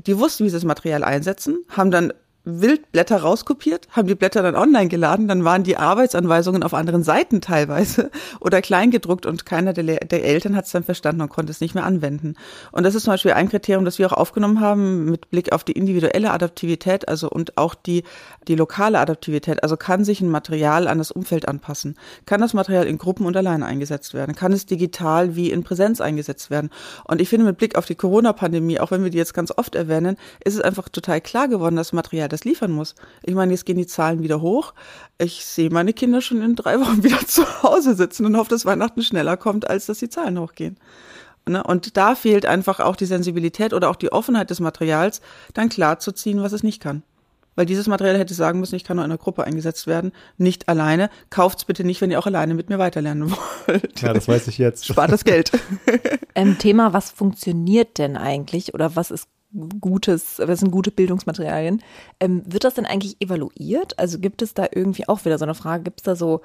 die 0.07 0.19
wussten, 0.19 0.45
wie 0.45 0.49
sie 0.49 0.57
das 0.57 0.65
Material 0.65 1.05
einsetzen, 1.05 1.65
haben 1.69 1.91
dann 1.91 2.13
Wildblätter 2.45 3.19
rauskopiert, 3.19 3.87
haben 3.91 4.09
die 4.09 4.15
Blätter 4.15 4.43
dann 4.43 4.57
online 4.57 4.89
geladen, 4.89 5.29
dann 5.29 5.45
waren 5.45 5.63
die 5.63 5.77
Arbeitsanweisungen 5.77 6.63
auf 6.63 6.73
anderen 6.73 7.03
Seiten 7.03 7.43
teilweise 7.43 8.11
oder 8.41 8.63
kleingedruckt 8.63 9.27
und 9.27 9.45
keiner 9.45 9.75
der, 9.75 9.85
der 9.85 10.25
Eltern 10.25 10.57
hat 10.57 10.65
es 10.65 10.73
dann 10.73 10.83
verstanden 10.83 11.21
und 11.21 11.29
konnte 11.29 11.51
es 11.51 11.61
nicht 11.61 11.75
mehr 11.75 11.85
anwenden. 11.85 12.37
Und 12.73 12.85
das 12.85 12.95
ist 12.95 13.05
zum 13.05 13.13
Beispiel 13.13 13.33
ein 13.33 13.51
Kriterium, 13.51 13.85
das 13.85 13.99
wir 13.99 14.07
auch 14.07 14.17
aufgenommen 14.17 14.61
haben 14.61 15.05
mit 15.05 15.31
Blick 15.31 15.53
auf 15.53 15.65
die 15.65 15.73
individuelle 15.73 16.31
Adaptivität, 16.31 17.09
also 17.09 17.29
und 17.29 17.59
auch 17.59 17.75
die, 17.75 18.05
die 18.49 18.55
lokale 18.55 18.99
Adaptivität. 18.99 19.63
Also 19.63 19.77
kann 19.77 20.05
sich 20.05 20.23
ein 20.23 20.31
Material 20.31 20.89
an 20.89 20.97
das 20.97 21.11
Umfeld 21.11 21.47
anpassen? 21.47 21.97
Kann 22.25 22.41
das 22.41 22.55
Material 22.55 22.87
in 22.87 22.97
Gruppen 22.97 23.27
und 23.27 23.37
alleine 23.37 23.67
eingesetzt 23.67 24.15
werden? 24.15 24.35
Kann 24.35 24.53
es 24.55 24.65
digital 24.65 25.37
wie 25.37 25.51
in 25.51 25.63
Präsenz 25.63 26.01
eingesetzt 26.01 26.49
werden? 26.49 26.71
Und 27.05 27.21
ich 27.21 27.29
finde 27.29 27.45
mit 27.45 27.59
Blick 27.59 27.77
auf 27.77 27.85
die 27.85 27.97
Corona-Pandemie, 27.97 28.81
auch 28.81 28.91
wenn 28.91 29.05
wir 29.05 29.11
die 29.11 29.19
jetzt 29.19 29.35
ganz 29.35 29.53
oft 29.55 29.75
erwähnen, 29.75 30.17
ist 30.43 30.55
es 30.55 30.61
einfach 30.63 30.89
total 30.89 31.21
klar 31.21 31.47
geworden, 31.47 31.77
dass 31.77 31.93
Material 31.93 32.30
das 32.33 32.45
liefern 32.45 32.73
muss. 32.73 32.95
Ich 33.23 33.35
meine, 33.35 33.53
jetzt 33.53 33.67
gehen 33.67 33.77
die 33.77 33.87
Zahlen 33.87 34.23
wieder 34.23 34.41
hoch. 34.41 34.75
Ich 35.19 35.45
sehe 35.45 35.71
meine 35.71 35.93
Kinder 35.93 36.21
schon 36.21 36.43
in 36.43 36.57
drei 36.57 36.81
Wochen 36.81 37.03
wieder 37.03 37.27
zu 37.27 37.63
Hause 37.63 37.95
sitzen 37.95 38.27
und 38.27 38.37
hoffe, 38.37 38.51
dass 38.51 38.65
Weihnachten 38.65 39.03
schneller 39.03 39.37
kommt, 39.37 39.69
als 39.69 39.87
dass 39.87 39.99
die 39.99 40.09
Zahlen 40.09 40.39
hochgehen. 40.39 40.79
Ne? 41.49 41.63
Und 41.63 41.97
da 41.97 42.15
fehlt 42.15 42.47
einfach 42.47 42.81
auch 42.81 42.97
die 42.97 43.07
Sensibilität 43.07 43.73
oder 43.73 43.91
auch 43.91 43.97
die 43.97 44.13
Offenheit 44.13 44.51
des 44.51 44.61
Materials, 44.61 45.21
dann 45.55 45.69
klar 45.69 45.99
zu 45.99 46.13
ziehen, 46.13 46.43
was 46.43 46.53
es 46.53 46.63
nicht 46.63 46.81
kann. 46.81 47.03
Weil 47.57 47.67
dieses 47.67 47.89
Material 47.89 48.17
hätte 48.17 48.33
sagen 48.33 48.61
müssen, 48.61 48.77
ich 48.77 48.85
kann 48.85 48.97
nur 48.97 49.05
in 49.05 49.11
einer 49.11 49.19
Gruppe 49.19 49.45
eingesetzt 49.45 49.87
werden, 49.87 50.13
nicht 50.39 50.69
alleine. 50.69 51.11
Kauft's 51.31 51.65
bitte 51.65 51.85
nicht, 51.85 52.01
wenn 52.01 52.11
ihr 52.11 52.19
auch 52.19 52.27
alleine 52.27 52.55
mit 52.55 52.71
mir 52.71 52.79
weiterlernen 52.79 53.31
wollt. 53.67 54.01
Ja, 54.01 54.13
das 54.13 54.29
weiß 54.29 54.49
ich 54.49 54.59
jetzt. 54.59 54.87
Spart 54.87 55.11
das 55.11 55.25
Geld. 55.25 55.53
Ähm, 56.35 56.59
Thema, 56.59 56.93
was 56.93 57.11
funktioniert 57.11 57.99
denn 57.99 58.17
eigentlich 58.17 58.73
oder 58.73 58.95
was 58.95 59.11
ist 59.11 59.27
gutes, 59.81 60.37
das 60.37 60.61
sind 60.61 60.71
gute 60.71 60.91
Bildungsmaterialien. 60.91 61.83
Ähm, 62.21 62.43
wird 62.47 62.65
das 62.65 62.75
denn 62.75 62.87
eigentlich 62.87 63.21
evaluiert? 63.21 63.99
Also 63.99 64.19
gibt 64.19 64.43
es 64.43 64.55
da 64.55 64.67
irgendwie 64.73 65.09
auch 65.09 65.25
wieder 65.25 65.39
so 65.39 65.45
eine 65.45 65.55
Frage, 65.55 65.85
gibt 65.85 66.01
es 66.01 66.05
da 66.05 66.17
so 66.17 66.41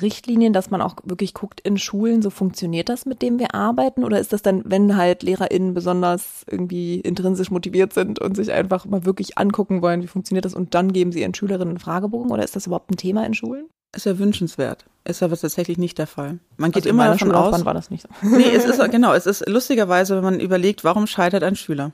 Richtlinien, 0.00 0.52
dass 0.52 0.70
man 0.70 0.82
auch 0.82 0.96
wirklich 1.04 1.32
guckt 1.32 1.60
in 1.60 1.78
Schulen, 1.78 2.20
so 2.20 2.30
funktioniert 2.30 2.88
das, 2.88 3.06
mit 3.06 3.22
dem 3.22 3.38
wir 3.38 3.54
arbeiten? 3.54 4.04
Oder 4.04 4.18
ist 4.18 4.32
das 4.32 4.42
dann, 4.42 4.62
wenn 4.64 4.96
halt 4.96 5.22
LehrerInnen 5.22 5.74
besonders 5.74 6.44
irgendwie 6.50 7.00
intrinsisch 7.00 7.50
motiviert 7.50 7.92
sind 7.92 8.18
und 8.18 8.36
sich 8.36 8.52
einfach 8.52 8.84
mal 8.84 9.04
wirklich 9.04 9.38
angucken 9.38 9.82
wollen, 9.82 10.02
wie 10.02 10.08
funktioniert 10.08 10.44
das 10.44 10.54
und 10.54 10.74
dann 10.74 10.92
geben 10.92 11.12
sie 11.12 11.20
ihren 11.20 11.34
Schülerinnen 11.34 11.70
einen 11.70 11.78
Fragebogen? 11.78 12.30
Oder 12.32 12.42
ist 12.42 12.56
das 12.56 12.66
überhaupt 12.66 12.90
ein 12.90 12.96
Thema 12.96 13.24
in 13.24 13.34
Schulen? 13.34 13.66
Ist 13.94 14.06
ja 14.06 14.18
wünschenswert. 14.18 14.84
Ist 15.04 15.22
aber 15.22 15.36
tatsächlich 15.36 15.78
nicht 15.78 15.96
der 15.98 16.08
Fall. 16.08 16.38
Man 16.56 16.72
geht 16.72 16.82
also 16.82 16.90
immer 16.90 17.06
davon 17.06 17.32
aus. 17.32 17.64
war 17.64 17.72
das 17.72 17.90
nicht 17.90 18.02
so. 18.02 18.08
Nee, 18.28 18.50
es 18.52 18.64
ist, 18.64 18.90
genau, 18.90 19.14
es 19.14 19.26
ist 19.26 19.48
lustigerweise, 19.48 20.16
wenn 20.16 20.24
man 20.24 20.40
überlegt, 20.40 20.84
warum 20.84 21.06
scheitert 21.06 21.44
ein 21.44 21.56
Schüler? 21.56 21.92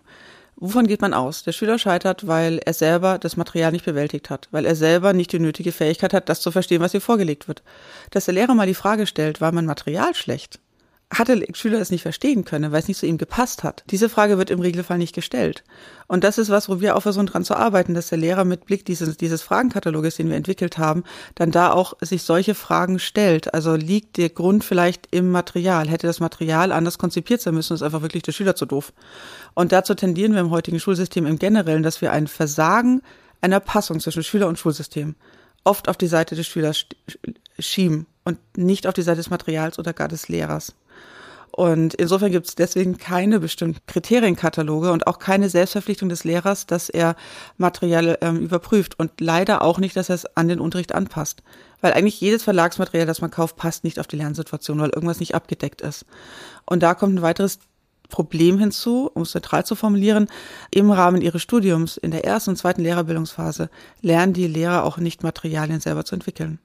Wovon 0.57 0.87
geht 0.87 1.01
man 1.01 1.15
aus? 1.15 1.43
Der 1.43 1.53
Schüler 1.53 1.79
scheitert, 1.79 2.27
weil 2.27 2.59
er 2.59 2.73
selber 2.73 3.19
das 3.19 3.37
Material 3.37 3.73
nicht 3.73 3.85
bewältigt 3.85 4.31
hat, 4.31 4.49
weil 4.53 4.65
er 4.65 4.77
selber 4.77 5.13
nicht 5.13 5.33
die 5.33 5.41
nötige 5.41 5.73
Fähigkeit 5.73 6.15
hat, 6.15 6.29
das 6.29 6.41
zu 6.41 6.53
verstehen, 6.53 6.81
was 6.81 6.93
hier 6.93 7.01
vorgelegt 7.01 7.49
wird. 7.49 7.63
Dass 8.11 8.27
der 8.27 8.35
Lehrer 8.35 8.55
mal 8.55 8.67
die 8.67 8.75
Frage 8.75 9.07
stellt, 9.07 9.41
war 9.41 9.53
mein 9.53 9.67
Material 9.67 10.15
schlecht? 10.15 10.61
Hatte 11.12 11.45
Schüler 11.54 11.81
es 11.81 11.90
nicht 11.90 12.02
verstehen 12.02 12.45
können, 12.45 12.73
weil 12.73 12.81
es 12.81 12.88
nicht 12.88 12.99
zu 12.99 13.07
ihm 13.07 13.19
gepasst 13.19 13.64
hat? 13.64 13.85
Diese 13.90 14.09
Frage 14.09 14.38
wird 14.38 14.50
im 14.50 14.61
Regelfall 14.61 14.99
nicht 14.99 15.14
gestellt. 15.14 15.62
Und 16.09 16.25
das 16.25 16.38
ist 16.38 16.50
was, 16.50 16.69
wo 16.69 16.81
wir 16.81 16.97
auch 16.97 17.02
versuchen 17.02 17.26
dran 17.26 17.45
zu 17.45 17.54
arbeiten, 17.54 17.95
dass 17.95 18.09
der 18.09 18.19
Lehrer 18.19 18.45
mit 18.45 18.66
Blick 18.66 18.85
dieses, 18.85 19.16
dieses 19.16 19.42
Fragenkataloges, 19.42 20.16
den 20.16 20.28
wir 20.28 20.37
entwickelt 20.37 20.78
haben, 20.78 21.04
dann 21.35 21.50
da 21.50 21.73
auch 21.73 21.95
sich 22.00 22.23
solche 22.23 22.54
Fragen 22.54 22.99
stellt. 22.99 23.52
Also 23.54 23.75
liegt 23.75 24.16
der 24.16 24.31
Grund 24.31 24.64
vielleicht 24.64 25.09
im 25.11 25.31
Material? 25.31 25.88
Hätte 25.88 26.07
das 26.07 26.21
Material 26.21 26.73
anders 26.73 26.99
konzipiert 26.99 27.40
sein 27.40 27.54
müssen, 27.54 27.75
ist 27.75 27.83
einfach 27.83 28.02
wirklich 28.02 28.23
der 28.23 28.33
Schüler 28.33 28.57
zu 28.57 28.66
doof. 28.66 28.92
Und 29.54 29.73
dazu 29.73 29.95
tendieren 29.95 30.33
wir 30.33 30.40
im 30.40 30.50
heutigen 30.50 30.81
Schulsystem 30.81 31.26
im 31.26 31.38
Generellen, 31.38 31.83
dass 31.83 32.00
wir 32.00 32.12
ein 32.12 32.26
Versagen 32.26 33.02
einer 33.40 33.61
Passung 33.61 34.00
zwischen 34.00 34.23
Schüler 34.23 34.49
und 34.49 34.59
Schulsystem 34.59 35.14
oft 35.64 35.88
auf 35.88 35.97
die 35.97 36.07
Seite 36.07 36.35
des 36.35 36.47
Schülers 36.47 36.87
schieben 37.59 38.07
und 38.25 38.38
nicht 38.57 38.87
auf 38.87 38.95
die 38.95 39.02
Seite 39.02 39.19
des 39.19 39.31
Materials 39.31 39.78
oder 39.78 39.92
gar 39.92 40.09
des 40.09 40.28
Lehrers. 40.28 40.75
Und 41.55 41.93
insofern 41.95 42.33
gibt 42.33 42.49
es 42.49 42.55
deswegen 42.55 42.97
keine 42.97 43.39
bestimmten 43.39 43.81
Kriterienkataloge 43.87 44.91
und 44.91 45.07
auch 45.07 45.19
keine 45.19 45.51
Selbstverpflichtung 45.51 46.09
des 46.09 46.25
Lehrers, 46.25 46.67
dass 46.67 46.89
er 46.89 47.15
Material 47.59 48.17
ähm, 48.23 48.41
überprüft 48.41 48.99
und 48.99 49.21
leider 49.21 49.61
auch 49.61 49.79
nicht, 49.79 49.95
dass 49.95 50.09
er 50.09 50.15
es 50.15 50.25
an 50.35 50.49
den 50.49 50.61
Unterricht 50.61 50.95
anpasst. 50.95 51.43
Weil 51.83 51.93
eigentlich 51.93 52.21
jedes 52.23 52.43
Verlagsmaterial, 52.43 53.07
das 53.07 53.21
man 53.21 53.31
kauft, 53.31 53.57
passt 53.57 53.85
nicht 53.85 53.99
auf 53.99 54.07
die 54.07 54.17
Lernsituation, 54.17 54.81
weil 54.81 54.91
irgendwas 54.91 55.21
nicht 55.21 55.35
abgedeckt 55.35 55.83
ist. 55.83 56.07
Und 56.65 56.83
da 56.83 56.95
kommt 56.95 57.17
ein 57.17 57.23
weiteres 57.23 57.59
Problem 58.09 58.59
hinzu, 58.59 59.11
um 59.13 59.23
es 59.23 59.35
neutral 59.35 59.67
zu 59.67 59.75
formulieren, 59.75 60.29
im 60.71 60.91
Rahmen 60.91 61.21
ihres 61.21 61.43
Studiums 61.43 61.99
in 61.99 62.13
der 62.13 62.25
ersten 62.25 62.51
und 62.51 62.57
zweiten 62.57 62.83
Lehrerbildungsphase 62.83 63.69
lernen 64.01 64.33
die 64.33 64.47
Lehrer 64.47 64.85
auch 64.85 64.97
nicht 64.97 65.23
Materialien 65.23 65.81
selber 65.81 66.05
zu 66.05 66.15
entwickeln. 66.15 66.61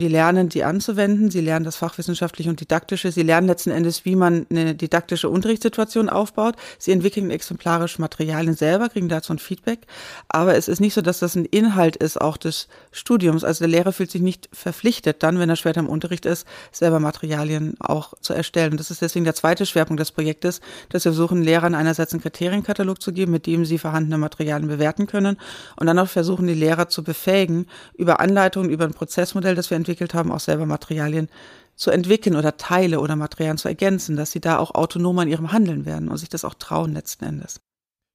Sie 0.00 0.08
lernen, 0.08 0.48
die 0.48 0.64
anzuwenden, 0.64 1.30
sie 1.30 1.42
lernen 1.42 1.66
das 1.66 1.76
fachwissenschaftliche 1.76 2.48
und 2.48 2.58
didaktische, 2.58 3.12
sie 3.12 3.22
lernen 3.22 3.46
letzten 3.46 3.70
Endes, 3.70 4.06
wie 4.06 4.16
man 4.16 4.46
eine 4.48 4.74
didaktische 4.74 5.28
Unterrichtssituation 5.28 6.08
aufbaut. 6.08 6.54
Sie 6.78 6.90
entwickeln 6.90 7.30
exemplarisch 7.30 7.98
Materialien 7.98 8.54
selber, 8.54 8.88
kriegen 8.88 9.10
dazu 9.10 9.34
ein 9.34 9.38
Feedback. 9.38 9.80
Aber 10.28 10.56
es 10.56 10.68
ist 10.68 10.80
nicht 10.80 10.94
so, 10.94 11.02
dass 11.02 11.18
das 11.18 11.34
ein 11.34 11.44
Inhalt 11.44 11.96
ist, 11.96 12.18
auch 12.18 12.38
des 12.38 12.68
Studiums. 12.92 13.44
Also 13.44 13.58
der 13.58 13.68
Lehrer 13.68 13.92
fühlt 13.92 14.10
sich 14.10 14.22
nicht 14.22 14.48
verpflichtet, 14.54 15.22
dann, 15.22 15.38
wenn 15.38 15.50
er 15.50 15.56
später 15.56 15.80
im 15.80 15.88
Unterricht 15.90 16.24
ist, 16.24 16.46
selber 16.72 16.98
Materialien 16.98 17.74
auch 17.78 18.14
zu 18.22 18.32
erstellen. 18.32 18.78
Das 18.78 18.90
ist 18.90 19.02
deswegen 19.02 19.26
der 19.26 19.34
zweite 19.34 19.66
Schwerpunkt 19.66 20.00
des 20.00 20.12
Projektes, 20.12 20.62
dass 20.88 21.04
wir 21.04 21.12
versuchen, 21.12 21.42
Lehrern 21.42 21.74
einerseits 21.74 22.14
einen 22.14 22.22
Kriterienkatalog 22.22 23.02
zu 23.02 23.12
geben, 23.12 23.32
mit 23.32 23.44
dem 23.44 23.66
sie 23.66 23.76
vorhandene 23.76 24.16
Materialien 24.16 24.68
bewerten 24.68 25.06
können 25.06 25.36
und 25.76 25.86
dann 25.86 25.98
auch 25.98 26.08
versuchen, 26.08 26.46
die 26.46 26.54
Lehrer 26.54 26.88
zu 26.88 27.04
befähigen, 27.04 27.66
über 27.98 28.18
Anleitungen, 28.20 28.70
über 28.70 28.84
ein 28.84 28.94
Prozessmodell, 28.94 29.54
das 29.54 29.68
wir 29.68 29.76
entwickeln, 29.76 29.89
entwickelt 29.90 30.14
haben, 30.14 30.30
auch 30.30 30.40
selber 30.40 30.66
Materialien 30.66 31.28
zu 31.74 31.90
entwickeln 31.90 32.36
oder 32.36 32.56
Teile 32.56 33.00
oder 33.00 33.16
Materialien 33.16 33.58
zu 33.58 33.68
ergänzen, 33.68 34.16
dass 34.16 34.30
sie 34.30 34.40
da 34.40 34.58
auch 34.58 34.74
autonomer 34.74 35.22
in 35.22 35.28
ihrem 35.28 35.52
Handeln 35.52 35.84
werden 35.84 36.08
und 36.08 36.18
sich 36.18 36.28
das 36.28 36.44
auch 36.44 36.54
trauen 36.54 36.92
letzten 36.92 37.24
Endes. 37.24 37.60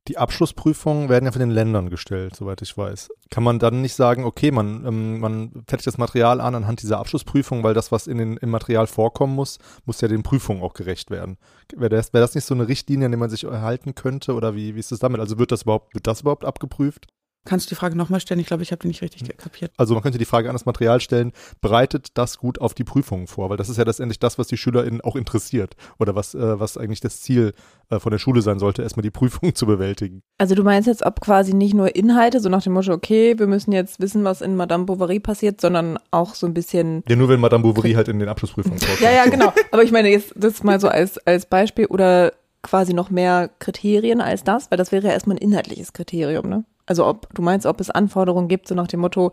Die 0.08 0.20
Abschlussprüfungen 0.20 1.10
werden 1.10 1.26
ja 1.26 1.32
von 1.32 1.40
den 1.40 1.50
Ländern 1.50 1.90
gestellt, 1.90 2.36
soweit 2.36 2.62
ich 2.62 2.78
weiß. 2.78 3.10
Kann 3.32 3.44
man 3.44 3.58
dann 3.58 3.82
nicht 3.82 3.96
sagen, 3.96 4.24
okay, 4.24 4.52
man, 4.52 4.86
ähm, 4.86 5.20
man 5.20 5.50
fertigt 5.68 5.88
das 5.88 5.98
Material 5.98 6.42
an 6.42 6.54
anhand 6.54 6.84
dieser 6.84 7.00
Abschlussprüfung, 7.00 7.64
weil 7.64 7.74
das, 7.74 7.92
was 7.92 8.06
in 8.06 8.20
den, 8.20 8.38
im 8.38 8.52
Material 8.52 8.86
vorkommen 8.86 9.34
muss, 9.34 9.58
muss 9.86 10.02
ja 10.02 10.08
den 10.08 10.22
Prüfungen 10.22 10.62
auch 10.62 10.74
gerecht 10.74 11.10
werden. 11.10 11.38
Wäre 11.76 11.90
das, 11.90 12.14
wär 12.14 12.22
das 12.22 12.36
nicht 12.36 12.46
so 12.46 12.54
eine 12.54 12.68
Richtlinie, 12.68 13.06
an 13.08 13.12
der 13.12 13.20
man 13.20 13.32
sich 13.32 13.46
erhalten 13.46 13.96
könnte 13.96 14.36
oder 14.36 14.56
wie, 14.56 14.76
wie 14.76 14.80
ist 14.80 14.92
das 14.92 15.00
damit? 15.00 15.20
Also 15.20 15.40
wird 15.40 15.52
das 15.52 15.64
überhaupt, 15.64 15.96
wird 15.96 16.06
das 16.06 16.22
überhaupt 16.22 16.46
abgeprüft? 16.46 17.08
Kannst 17.46 17.68
du 17.68 17.70
die 17.70 17.76
Frage 17.76 17.96
nochmal 17.96 18.20
stellen? 18.20 18.40
Ich 18.40 18.48
glaube, 18.48 18.64
ich 18.64 18.72
habe 18.72 18.82
die 18.82 18.88
nicht 18.88 19.04
richtig 19.04 19.22
hm. 19.22 19.38
kapiert. 19.38 19.72
Also 19.78 19.94
man 19.94 20.02
könnte 20.02 20.18
die 20.18 20.26
Frage 20.26 20.50
an 20.50 20.56
das 20.56 20.66
Material 20.66 21.00
stellen, 21.00 21.32
bereitet 21.62 22.18
das 22.18 22.40
gut 22.40 22.60
auf 22.60 22.74
die 22.74 22.84
Prüfungen 22.84 23.28
vor? 23.28 23.50
Weil 23.50 23.58
das 23.58 23.70
ist 23.70 23.78
ja 23.78 23.84
letztendlich 23.84 24.20
das, 24.20 24.40
was 24.40 24.48
die 24.48 24.58
SchülerInnen 24.58 25.02
auch 25.02 25.16
interessiert. 25.16 25.76
Oder 26.00 26.16
was, 26.16 26.34
äh, 26.34 26.60
was 26.60 26.78
eigentlich 26.78 27.02
das 27.02 27.22
Ziel 27.22 27.54
äh, 27.90 28.00
von 28.00 28.12
der 28.12 28.18
Schule 28.18 28.42
sein 28.42 28.58
sollte, 28.58 28.82
erstmal 28.82 29.04
die 29.04 29.12
Prüfung 29.12 29.54
zu 29.54 29.68
bewältigen. 29.68 30.24
Also 30.40 30.56
du 30.56 30.64
meinst 30.64 30.88
jetzt, 30.88 31.06
ob 31.06 31.22
quasi 31.22 31.54
nicht 31.54 31.76
nur 31.76 31.96
Inhalte, 31.96 32.40
so 32.40 32.50
nach 32.50 32.64
dem 32.64 32.74
Motto, 32.74 32.92
okay, 32.92 33.38
wir 33.38 33.48
müssen 33.48 33.72
jetzt 33.72 34.00
wissen, 34.00 34.24
was 34.24 34.42
in 34.42 34.56
Madame 34.56 34.86
Bovary 34.86 35.20
passiert, 35.20 35.62
sondern 35.62 36.00
auch 36.10 36.34
so 36.34 36.48
ein 36.48 36.56
bisschen. 36.56 37.04
Ja, 37.08 37.16
nur 37.16 37.30
wenn 37.30 37.40
Madame 37.40 37.64
Bovary 37.64 37.94
halt 37.94 38.08
in 38.08 38.18
den 38.18 38.28
Abschlussprüfungen 38.28 38.80
vorkommt. 38.80 39.02
ja, 39.02 39.12
ja, 39.12 39.30
genau. 39.30 39.54
Aber 39.72 39.84
ich 39.84 39.92
meine 39.92 40.10
jetzt 40.10 40.34
das 40.36 40.64
mal 40.64 40.80
so 40.80 40.88
als, 40.88 41.20
als 41.20 41.46
Beispiel 41.46 41.86
oder 41.86 42.34
quasi 42.64 42.94
noch 42.94 43.12
mehr 43.12 43.52
Kriterien 43.60 44.22
als 44.22 44.44
das, 44.44 44.72
weil 44.72 44.78
das 44.80 44.92
wäre 44.92 45.06
ja 45.06 45.14
erstmal 45.14 45.36
ein 45.38 45.42
inhaltliches 45.42 45.94
Kriterium, 45.94 46.50
ne? 46.50 46.66
Also 46.86 47.06
ob 47.06 47.34
du 47.34 47.42
meinst, 47.42 47.66
ob 47.66 47.80
es 47.80 47.90
Anforderungen 47.90 48.48
gibt, 48.48 48.68
so 48.68 48.76
nach 48.76 48.88
dem 48.88 49.00
Motto, 49.00 49.32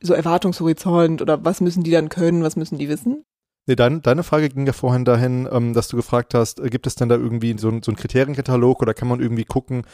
so 0.00 0.14
Erwartungshorizont 0.14 1.22
oder 1.22 1.44
was 1.44 1.60
müssen 1.60 1.82
die 1.82 1.90
dann 1.90 2.08
können, 2.08 2.42
was 2.42 2.56
müssen 2.56 2.78
die 2.78 2.88
wissen? 2.88 3.24
Nee, 3.66 3.76
dein, 3.76 4.02
deine 4.02 4.22
Frage 4.22 4.50
ging 4.50 4.66
ja 4.66 4.74
vorhin 4.74 5.06
dahin, 5.06 5.48
ähm, 5.50 5.72
dass 5.72 5.88
du 5.88 5.96
gefragt 5.96 6.34
hast, 6.34 6.60
äh, 6.60 6.68
gibt 6.68 6.86
es 6.86 6.96
denn 6.96 7.08
da 7.08 7.14
irgendwie 7.14 7.52
so, 7.58 7.70
so 7.82 7.90
einen 7.90 7.96
Kriterienkatalog 7.96 8.82
oder 8.82 8.92
kann 8.92 9.08
man 9.08 9.20
irgendwie 9.20 9.46
gucken, 9.46 9.84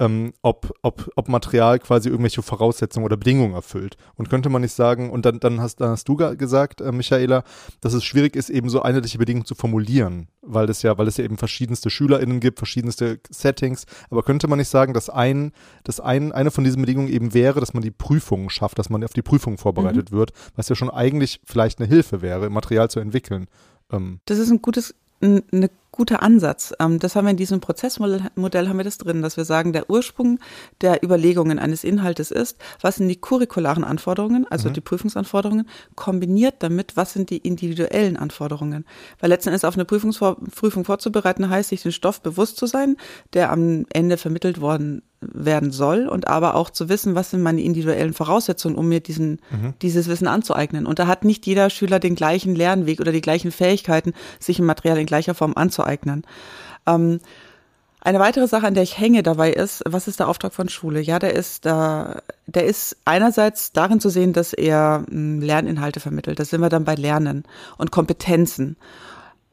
ähm, 0.00 0.32
ob, 0.42 0.72
ob, 0.82 1.10
ob 1.16 1.28
Material 1.28 1.78
quasi 1.78 2.08
irgendwelche 2.08 2.42
Voraussetzungen 2.42 3.04
oder 3.04 3.16
Bedingungen 3.16 3.54
erfüllt. 3.54 3.96
Und 4.16 4.30
könnte 4.30 4.48
man 4.48 4.62
nicht 4.62 4.72
sagen, 4.72 5.10
und 5.10 5.26
dann, 5.26 5.40
dann, 5.40 5.60
hast, 5.60 5.80
dann 5.80 5.90
hast 5.90 6.08
du 6.08 6.16
gesagt, 6.16 6.80
äh, 6.80 6.92
Michaela, 6.92 7.42
dass 7.80 7.94
es 7.94 8.04
schwierig 8.04 8.36
ist, 8.36 8.48
eben 8.50 8.68
so 8.68 8.82
einheitliche 8.82 9.18
Bedingungen 9.18 9.44
zu 9.44 9.54
formulieren, 9.54 10.28
weil 10.42 10.70
es 10.70 10.82
ja, 10.82 10.96
weil 10.98 11.08
es 11.08 11.16
ja 11.16 11.24
eben 11.24 11.36
verschiedenste 11.36 11.90
SchülerInnen 11.90 12.40
gibt, 12.40 12.58
verschiedenste 12.58 13.18
Settings. 13.30 13.86
Aber 14.10 14.22
könnte 14.22 14.46
man 14.46 14.58
nicht 14.58 14.68
sagen, 14.68 14.94
dass 14.94 15.10
ein, 15.10 15.52
dass 15.82 15.98
ein, 15.98 16.32
eine 16.32 16.50
von 16.50 16.64
diesen 16.64 16.80
Bedingungen 16.80 17.08
eben 17.08 17.34
wäre, 17.34 17.58
dass 17.58 17.74
man 17.74 17.82
die 17.82 17.90
Prüfungen 17.90 18.50
schafft, 18.50 18.78
dass 18.78 18.90
man 18.90 19.02
auf 19.02 19.12
die 19.12 19.22
Prüfung 19.22 19.58
vorbereitet 19.58 20.12
mhm. 20.12 20.16
wird, 20.16 20.32
was 20.54 20.68
ja 20.68 20.76
schon 20.76 20.90
eigentlich 20.90 21.40
vielleicht 21.44 21.80
eine 21.80 21.88
Hilfe 21.88 22.22
wäre, 22.22 22.50
Material 22.50 22.88
zu 22.88 23.00
entwickeln. 23.00 23.46
Ähm. 23.90 24.20
Das 24.26 24.38
ist 24.38 24.50
ein 24.50 24.62
gutes, 24.62 24.94
eine 25.20 25.70
guter 25.98 26.22
Ansatz. 26.22 26.72
Ähm, 26.78 27.00
das 27.00 27.16
haben 27.16 27.26
wir 27.26 27.32
in 27.32 27.36
diesem 27.36 27.60
Prozessmodell 27.60 28.68
haben 28.68 28.76
wir 28.76 28.84
das 28.84 28.98
drin, 28.98 29.20
dass 29.20 29.36
wir 29.36 29.44
sagen, 29.44 29.72
der 29.72 29.90
Ursprung 29.90 30.38
der 30.80 31.02
Überlegungen 31.02 31.58
eines 31.58 31.82
Inhaltes 31.82 32.30
ist, 32.30 32.56
was 32.80 32.96
sind 32.96 33.08
die 33.08 33.20
curricularen 33.20 33.82
Anforderungen, 33.82 34.46
also 34.48 34.68
mhm. 34.68 34.74
die 34.74 34.80
Prüfungsanforderungen, 34.80 35.68
kombiniert 35.96 36.62
damit, 36.62 36.96
was 36.96 37.12
sind 37.12 37.30
die 37.30 37.38
individuellen 37.38 38.16
Anforderungen. 38.16 38.86
Weil 39.18 39.30
letzten 39.30 39.48
Endes 39.48 39.64
auf 39.64 39.74
eine 39.74 39.84
Prüfung 39.84 40.84
vorzubereiten 40.84 41.50
heißt, 41.50 41.70
sich 41.70 41.82
den 41.82 41.92
Stoff 41.92 42.22
bewusst 42.22 42.56
zu 42.58 42.66
sein, 42.66 42.96
der 43.32 43.50
am 43.50 43.84
Ende 43.92 44.16
vermittelt 44.18 44.60
worden 44.60 45.02
werden 45.20 45.72
soll 45.72 46.08
und 46.08 46.28
aber 46.28 46.54
auch 46.54 46.70
zu 46.70 46.88
wissen, 46.88 47.14
was 47.14 47.30
sind 47.30 47.42
meine 47.42 47.60
individuellen 47.60 48.14
Voraussetzungen, 48.14 48.76
um 48.76 48.88
mir 48.88 49.00
diesen, 49.00 49.40
mhm. 49.50 49.74
dieses 49.82 50.08
Wissen 50.08 50.28
anzueignen. 50.28 50.86
Und 50.86 50.98
da 50.98 51.06
hat 51.06 51.24
nicht 51.24 51.46
jeder 51.46 51.70
Schüler 51.70 51.98
den 51.98 52.14
gleichen 52.14 52.54
Lernweg 52.54 53.00
oder 53.00 53.12
die 53.12 53.20
gleichen 53.20 53.50
Fähigkeiten, 53.50 54.12
sich 54.38 54.58
ein 54.58 54.66
Material 54.66 54.98
in 54.98 55.06
gleicher 55.06 55.34
Form 55.34 55.54
anzueignen. 55.56 56.24
Ähm, 56.86 57.20
eine 58.00 58.20
weitere 58.20 58.46
Sache, 58.46 58.66
an 58.66 58.74
der 58.74 58.84
ich 58.84 58.98
hänge 58.98 59.24
dabei 59.24 59.52
ist, 59.52 59.82
was 59.84 60.06
ist 60.06 60.20
der 60.20 60.28
Auftrag 60.28 60.54
von 60.54 60.68
Schule? 60.68 61.00
Ja, 61.00 61.18
der 61.18 61.34
ist 61.34 61.66
da, 61.66 62.22
der 62.46 62.64
ist 62.64 62.96
einerseits 63.04 63.72
darin 63.72 64.00
zu 64.00 64.08
sehen, 64.08 64.32
dass 64.32 64.52
er 64.52 65.04
hm, 65.08 65.40
Lerninhalte 65.40 65.98
vermittelt. 65.98 66.38
Da 66.38 66.44
sind 66.44 66.60
wir 66.60 66.68
dann 66.68 66.84
bei 66.84 66.94
Lernen 66.94 67.44
und 67.76 67.90
Kompetenzen. 67.90 68.76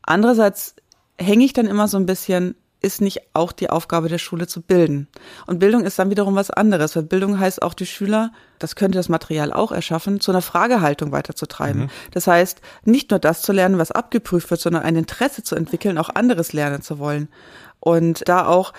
Andererseits 0.04 0.76
hänge 1.18 1.44
ich 1.44 1.54
dann 1.54 1.66
immer 1.66 1.88
so 1.88 1.98
ein 1.98 2.06
bisschen, 2.06 2.56
ist 2.82 3.02
nicht 3.02 3.22
auch 3.34 3.52
die 3.52 3.70
Aufgabe 3.70 4.10
der 4.10 4.18
Schule 4.18 4.48
zu 4.48 4.62
bilden. 4.62 5.08
Und 5.48 5.60
Bildung 5.60 5.84
ist 5.84 5.98
dann 5.98 6.10
wiederum 6.10 6.36
was 6.36 6.52
anderes, 6.52 6.96
weil 6.96 7.04
Bildung 7.04 7.40
heißt 7.40 7.62
auch 7.62 7.74
die 7.74 7.86
Schüler, 7.86 8.32
das 8.60 8.76
könnte 8.76 8.98
das 8.98 9.10
Material 9.10 9.52
auch 9.52 9.72
erschaffen, 9.72 10.20
zu 10.20 10.32
einer 10.32 10.42
Fragehaltung 10.42 11.12
weiterzutreiben. 11.12 11.84
Mhm. 11.84 11.90
Das 12.12 12.28
heißt, 12.28 12.62
nicht 12.84 13.12
nur 13.12 13.20
das 13.20 13.42
zu 13.42 13.54
lernen, 13.54 13.78
was 13.78 13.92
abgeprüft 13.92 14.50
wird, 14.52 14.62
sondern 14.62 14.84
ein 14.84 14.96
Interesse 14.96 15.44
zu 15.44 15.56
entwickeln, 15.56 15.98
auch 15.98 16.10
anderes 16.10 16.54
lernen 16.54 16.82
zu 16.82 17.00
wollen. 17.00 17.30
Und 17.80 18.28
da 18.28 18.46
auch 18.46 18.74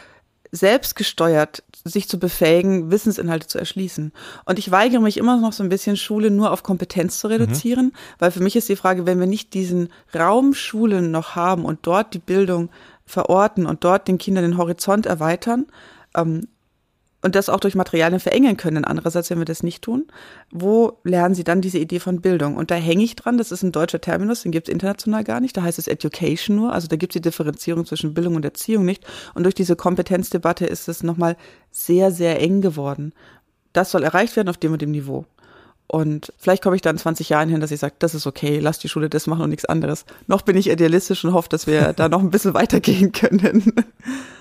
selbstgesteuert 0.53 1.62
sich 1.85 2.09
zu 2.09 2.19
befähigen, 2.19 2.91
Wissensinhalte 2.91 3.47
zu 3.47 3.59
erschließen. 3.59 4.12
Und 4.45 4.59
ich 4.59 4.71
weigere 4.71 5.00
mich 5.00 5.17
immer 5.17 5.37
noch 5.37 5.53
so 5.53 5.62
ein 5.62 5.69
bisschen, 5.69 5.97
Schule 5.97 6.31
nur 6.31 6.53
auf 6.53 6.62
Kompetenz 6.62 7.19
zu 7.19 7.29
reduzieren, 7.29 7.87
mhm. 7.87 7.93
weil 8.19 8.31
für 8.31 8.43
mich 8.43 8.57
ist 8.57 8.69
die 8.69 8.76
Frage, 8.76 9.07
wenn 9.07 9.21
wir 9.21 9.26
nicht 9.26 9.55
diesen 9.55 9.91
Raum 10.15 10.55
Schulen 10.55 11.11
noch 11.11 11.37
haben 11.37 11.65
und 11.65 11.81
dort 11.83 12.15
die 12.15 12.19
Bildung 12.19 12.71
verorten 13.07 13.67
und 13.67 13.85
dort 13.85 14.09
den 14.09 14.19
Kindern 14.19 14.45
den 14.45 14.59
Horizont 14.59 15.07
erweitern 15.07 15.67
ähm, 16.17 16.49
und 17.23 17.35
das 17.35 17.49
auch 17.49 17.61
durch 17.61 17.75
Materialien 17.75 18.21
verengen 18.21 18.57
können. 18.57 18.85
Andererseits, 18.85 19.31
wenn 19.31 19.39
wir 19.39 19.47
das 19.47 19.63
nicht 19.63 19.83
tun, 19.83 20.07
wo 20.51 20.99
lernen 21.03 21.35
sie 21.35 21.45
dann 21.45 21.61
diese 21.61 21.79
Idee 21.79 21.99
von 21.99 22.21
Bildung? 22.21 22.57
Und 22.57 22.71
da 22.71 22.75
hänge 22.77 23.03
ich 23.03 23.17
dran, 23.17 23.39
das 23.39 23.51
ist 23.51 23.63
ein 23.63 23.73
deutscher 23.73 24.01
Terminus, 24.01 24.43
den 24.43 24.53
gibt 24.53 24.69
es 24.69 24.73
international 24.73 25.25
gar 25.25 25.41
nicht, 25.41 25.57
da 25.57 25.63
heißt 25.63 25.79
es 25.79 25.89
Education 25.89 26.57
nur, 26.57 26.73
also 26.73 26.87
da 26.89 26.97
gibt 26.97 27.13
es 27.13 27.21
die 27.21 27.29
Differenzierung 27.29 27.85
zwischen 27.87 28.15
Bildung 28.15 28.37
und 28.37 28.45
Erziehung 28.45 28.85
nicht. 28.85 29.05
Und 29.35 29.45
durch 29.45 29.55
diese 29.55 29.77
Kompetenzdebatte 29.77 30.67
ist 30.67 30.89
es 30.89 31.03
nochmal 31.03 31.37
sehr, 31.71 32.13
sehr 32.13 32.41
eng 32.41 32.61
geworden. 32.61 33.13
Das 33.73 33.91
soll 33.91 34.05
erreicht 34.05 34.37
werden 34.37 34.49
auf 34.49 34.57
dem 34.57 34.73
und 34.73 34.83
dem 34.83 34.91
Niveau. 34.91 35.27
Und 35.88 36.33
vielleicht 36.37 36.62
komme 36.62 36.76
ich 36.76 36.83
dann 36.83 36.99
20 36.99 37.28
Jahren 37.28 37.49
hin, 37.49 37.61
dass 37.61 37.71
ich 37.71 37.81
sage, 37.81 37.95
das 37.99 38.14
ist 38.14 38.26
okay, 38.26 38.59
lass 38.59 38.78
die 38.78 38.88
Schule 38.88 39.09
das 39.09 39.26
machen 39.26 39.43
und 39.43 39.50
nichts 39.50 39.64
anderes. 39.64 40.05
Noch 40.26 40.43
bin 40.43 40.57
ich 40.57 40.69
idealistisch 40.69 41.25
und 41.25 41.33
hoffe, 41.33 41.49
dass 41.49 41.66
wir 41.66 41.93
da 41.93 42.09
noch 42.09 42.21
ein 42.21 42.31
bisschen 42.31 42.55
weitergehen 42.55 43.12
können. 43.12 43.73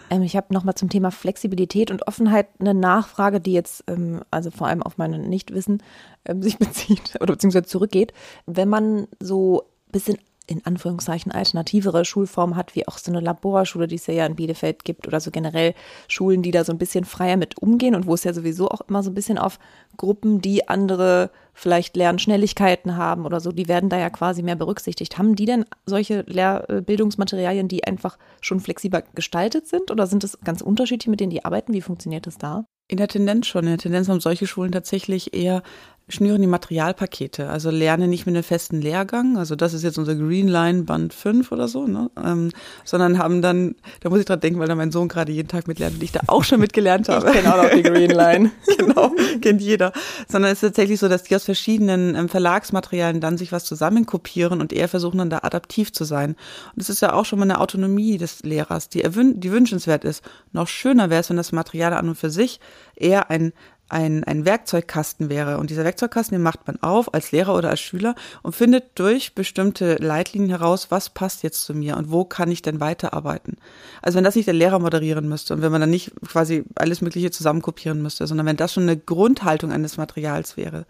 Ähm, 0.09 0.23
ich 0.23 0.35
habe 0.35 0.53
nochmal 0.53 0.75
zum 0.75 0.89
Thema 0.89 1.11
Flexibilität 1.11 1.91
und 1.91 2.07
Offenheit 2.07 2.47
eine 2.59 2.73
Nachfrage, 2.73 3.39
die 3.39 3.53
jetzt 3.53 3.83
ähm, 3.87 4.21
also 4.31 4.51
vor 4.51 4.67
allem 4.67 4.83
auf 4.83 4.97
mein 4.97 5.11
Nichtwissen 5.11 5.83
ähm, 6.25 6.41
sich 6.41 6.57
bezieht 6.59 7.15
oder 7.21 7.33
beziehungsweise 7.33 7.65
zurückgeht. 7.65 8.13
Wenn 8.45 8.69
man 8.69 9.07
so 9.19 9.63
ein 9.87 9.91
bisschen 9.91 10.17
in 10.47 10.65
Anführungszeichen 10.65 11.31
alternativere 11.31 12.05
Schulformen 12.05 12.55
hat, 12.55 12.75
wie 12.75 12.87
auch 12.87 12.97
so 12.97 13.11
eine 13.11 13.19
Laborschule, 13.19 13.87
die 13.87 13.95
es 13.95 14.07
ja 14.07 14.25
in 14.25 14.35
Bielefeld 14.35 14.85
gibt 14.85 15.07
oder 15.07 15.19
so 15.19 15.31
generell 15.31 15.73
Schulen, 16.07 16.41
die 16.41 16.51
da 16.51 16.63
so 16.63 16.71
ein 16.71 16.77
bisschen 16.77 17.05
freier 17.05 17.37
mit 17.37 17.57
umgehen 17.61 17.95
und 17.95 18.05
wo 18.05 18.13
es 18.13 18.23
ja 18.23 18.33
sowieso 18.33 18.69
auch 18.69 18.81
immer 18.87 19.03
so 19.03 19.11
ein 19.11 19.15
bisschen 19.15 19.37
auf 19.37 19.59
Gruppen, 19.97 20.41
die 20.41 20.67
andere 20.67 21.31
vielleicht 21.53 21.95
Lernschnelligkeiten 21.95 22.97
haben 22.97 23.25
oder 23.25 23.39
so, 23.39 23.51
die 23.51 23.67
werden 23.67 23.89
da 23.89 23.97
ja 23.97 24.09
quasi 24.09 24.43
mehr 24.43 24.57
berücksichtigt. 24.57 25.17
Haben 25.17 25.35
die 25.35 25.45
denn 25.45 25.65
solche 25.85 26.21
Lehrbildungsmaterialien, 26.27 27.67
die 27.67 27.85
einfach 27.85 28.17
schon 28.41 28.59
flexibler 28.59 29.03
gestaltet 29.15 29.67
sind 29.67 29.89
oder 29.89 30.05
sind 30.05 30.23
es 30.23 30.39
ganz 30.43 30.61
unterschiedlich, 30.61 31.07
mit 31.07 31.21
denen 31.21 31.29
die 31.29 31.45
arbeiten? 31.45 31.73
Wie 31.73 31.81
funktioniert 31.81 32.27
das 32.27 32.37
da? 32.37 32.65
In 32.87 32.97
der 32.97 33.07
Tendenz 33.07 33.47
schon. 33.47 33.63
In 33.63 33.71
der 33.71 33.77
Tendenz 33.79 34.09
haben 34.09 34.19
solche 34.19 34.45
Schulen 34.45 34.71
tatsächlich 34.71 35.33
eher 35.33 35.63
schnüren 36.07 36.39
die 36.39 36.47
Materialpakete, 36.47 37.49
also 37.49 37.71
lernen 37.71 38.11
nicht 38.11 38.27
mit 38.27 38.35
einem 38.35 38.43
festen 38.43 38.79
Lehrgang, 38.79 39.37
also 39.37 39.55
das 39.55 39.73
ist 39.73 39.81
jetzt 39.81 39.97
unser 39.97 40.13
Green 40.13 40.47
Line 40.47 40.83
Band 40.83 41.15
5 41.15 41.51
oder 41.51 41.67
so, 41.67 41.87
ne? 41.87 42.11
Ähm, 42.23 42.51
sondern 42.83 43.17
haben 43.17 43.41
dann, 43.41 43.75
da 44.01 44.09
muss 44.09 44.19
ich 44.19 44.25
dran 44.25 44.39
denken, 44.39 44.59
weil 44.59 44.67
da 44.67 44.75
mein 44.75 44.91
Sohn 44.91 45.07
gerade 45.07 45.31
jeden 45.31 45.47
Tag 45.47 45.67
mitlernt 45.67 45.95
und 45.95 46.03
ich 46.03 46.11
da 46.11 46.21
auch 46.27 46.43
schon 46.43 46.59
mitgelernt 46.59 47.09
habe. 47.09 47.27
Ich 47.27 47.33
kenne 47.33 47.53
auch 47.53 47.63
noch 47.63 47.71
die 47.71 47.81
Green 47.81 48.11
Line. 48.11 48.51
genau, 48.77 49.11
kennt 49.41 49.61
jeder. 49.61 49.93
Sondern 50.27 50.51
es 50.51 50.61
ist 50.61 50.69
tatsächlich 50.69 50.99
so, 50.99 51.09
dass 51.09 51.23
die 51.23 51.35
aus 51.35 51.43
verschiedenen 51.43 52.13
ähm, 52.13 52.29
Verlagsmaterialien 52.29 53.19
dann 53.19 53.39
sich 53.39 53.51
was 53.51 53.65
zusammenkopieren 53.65 54.61
und 54.61 54.73
eher 54.73 54.87
versuchen 54.87 55.17
dann 55.17 55.31
da 55.31 55.39
adaptiv 55.41 55.91
zu 55.91 56.03
sein. 56.03 56.31
Und 56.31 56.37
das 56.75 56.89
ist 56.89 57.01
ja 57.01 57.13
auch 57.13 57.25
schon 57.25 57.39
mal 57.39 57.45
eine 57.45 57.59
Autonomie 57.59 58.19
des 58.19 58.43
Lehrers, 58.43 58.89
die, 58.89 59.01
die 59.01 59.51
wünschenswert 59.51 60.03
ist. 60.03 60.23
Noch 60.51 60.67
schöner 60.67 61.09
wäre 61.09 61.21
es, 61.21 61.31
wenn 61.31 61.37
das 61.37 61.51
Material 61.51 61.93
an 61.93 62.09
und 62.09 62.15
für 62.15 62.29
sich 62.29 62.59
eher 62.95 63.31
ein 63.31 63.53
ein, 63.87 64.23
ein 64.23 64.45
Werkzeugkasten 64.45 65.29
wäre. 65.29 65.57
Und 65.59 65.69
dieser 65.69 65.83
Werkzeugkasten, 65.83 66.35
den 66.35 66.41
macht 66.43 66.65
man 66.67 66.81
auf 66.81 67.13
als 67.13 67.31
Lehrer 67.31 67.55
oder 67.55 67.69
als 67.69 67.79
Schüler 67.79 68.15
und 68.41 68.55
findet 68.55 68.85
durch 68.95 69.35
bestimmte 69.35 69.95
Leitlinien 69.95 70.49
heraus, 70.49 70.87
was 70.89 71.09
passt 71.09 71.43
jetzt 71.43 71.63
zu 71.63 71.73
mir 71.73 71.95
und 71.97 72.11
wo 72.11 72.25
kann 72.25 72.51
ich 72.51 72.61
denn 72.61 72.79
weiterarbeiten. 72.79 73.57
Also 74.01 74.17
wenn 74.17 74.23
das 74.23 74.35
nicht 74.35 74.47
der 74.47 74.55
Lehrer 74.55 74.79
moderieren 74.79 75.29
müsste 75.29 75.53
und 75.53 75.61
wenn 75.61 75.71
man 75.71 75.81
dann 75.81 75.89
nicht 75.89 76.11
quasi 76.27 76.63
alles 76.75 77.01
Mögliche 77.01 77.29
zusammenkopieren 77.29 78.01
müsste, 78.01 78.25
sondern 78.25 78.47
wenn 78.47 78.57
das 78.57 78.73
schon 78.73 78.83
eine 78.83 78.97
Grundhaltung 78.97 79.71
eines 79.71 79.97
Materials 79.97 80.57
wäre, 80.57 80.85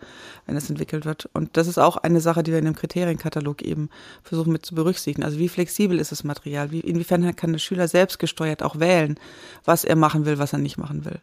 wenn 0.46 0.56
es 0.56 0.70
entwickelt 0.70 1.06
wird. 1.06 1.30
Und 1.34 1.58
das 1.58 1.68
ist 1.68 1.78
auch 1.78 1.98
eine 1.98 2.22
Sache, 2.22 2.44
die 2.44 2.52
wir 2.52 2.60
in 2.60 2.66
dem 2.66 2.76
Kriterienkatalog 2.76 3.62
eben 3.62 3.90
versuchen 4.24 4.54
mit 4.54 4.66
zu 4.66 4.74
berücksichtigen. 4.74 5.24
Also 5.24 5.38
wie 5.38 5.50
flexibel 5.50 6.00
ist 6.00 6.12
das 6.14 6.24
Material? 6.24 6.72
Wie, 6.72 6.80
inwiefern 6.80 7.36
kann 7.36 7.52
der 7.52 7.60
Schüler 7.60 7.88
selbst 7.88 8.20
gesteuert 8.20 8.64
auch 8.64 8.80
wählen, 8.80 9.20
was 9.66 9.84
er 9.84 9.98
machen 9.98 10.26
will, 10.26 10.40
was 10.40 10.54
er 10.54 10.60
nicht 10.60 10.78
machen 10.78 11.04
will? 11.04 11.20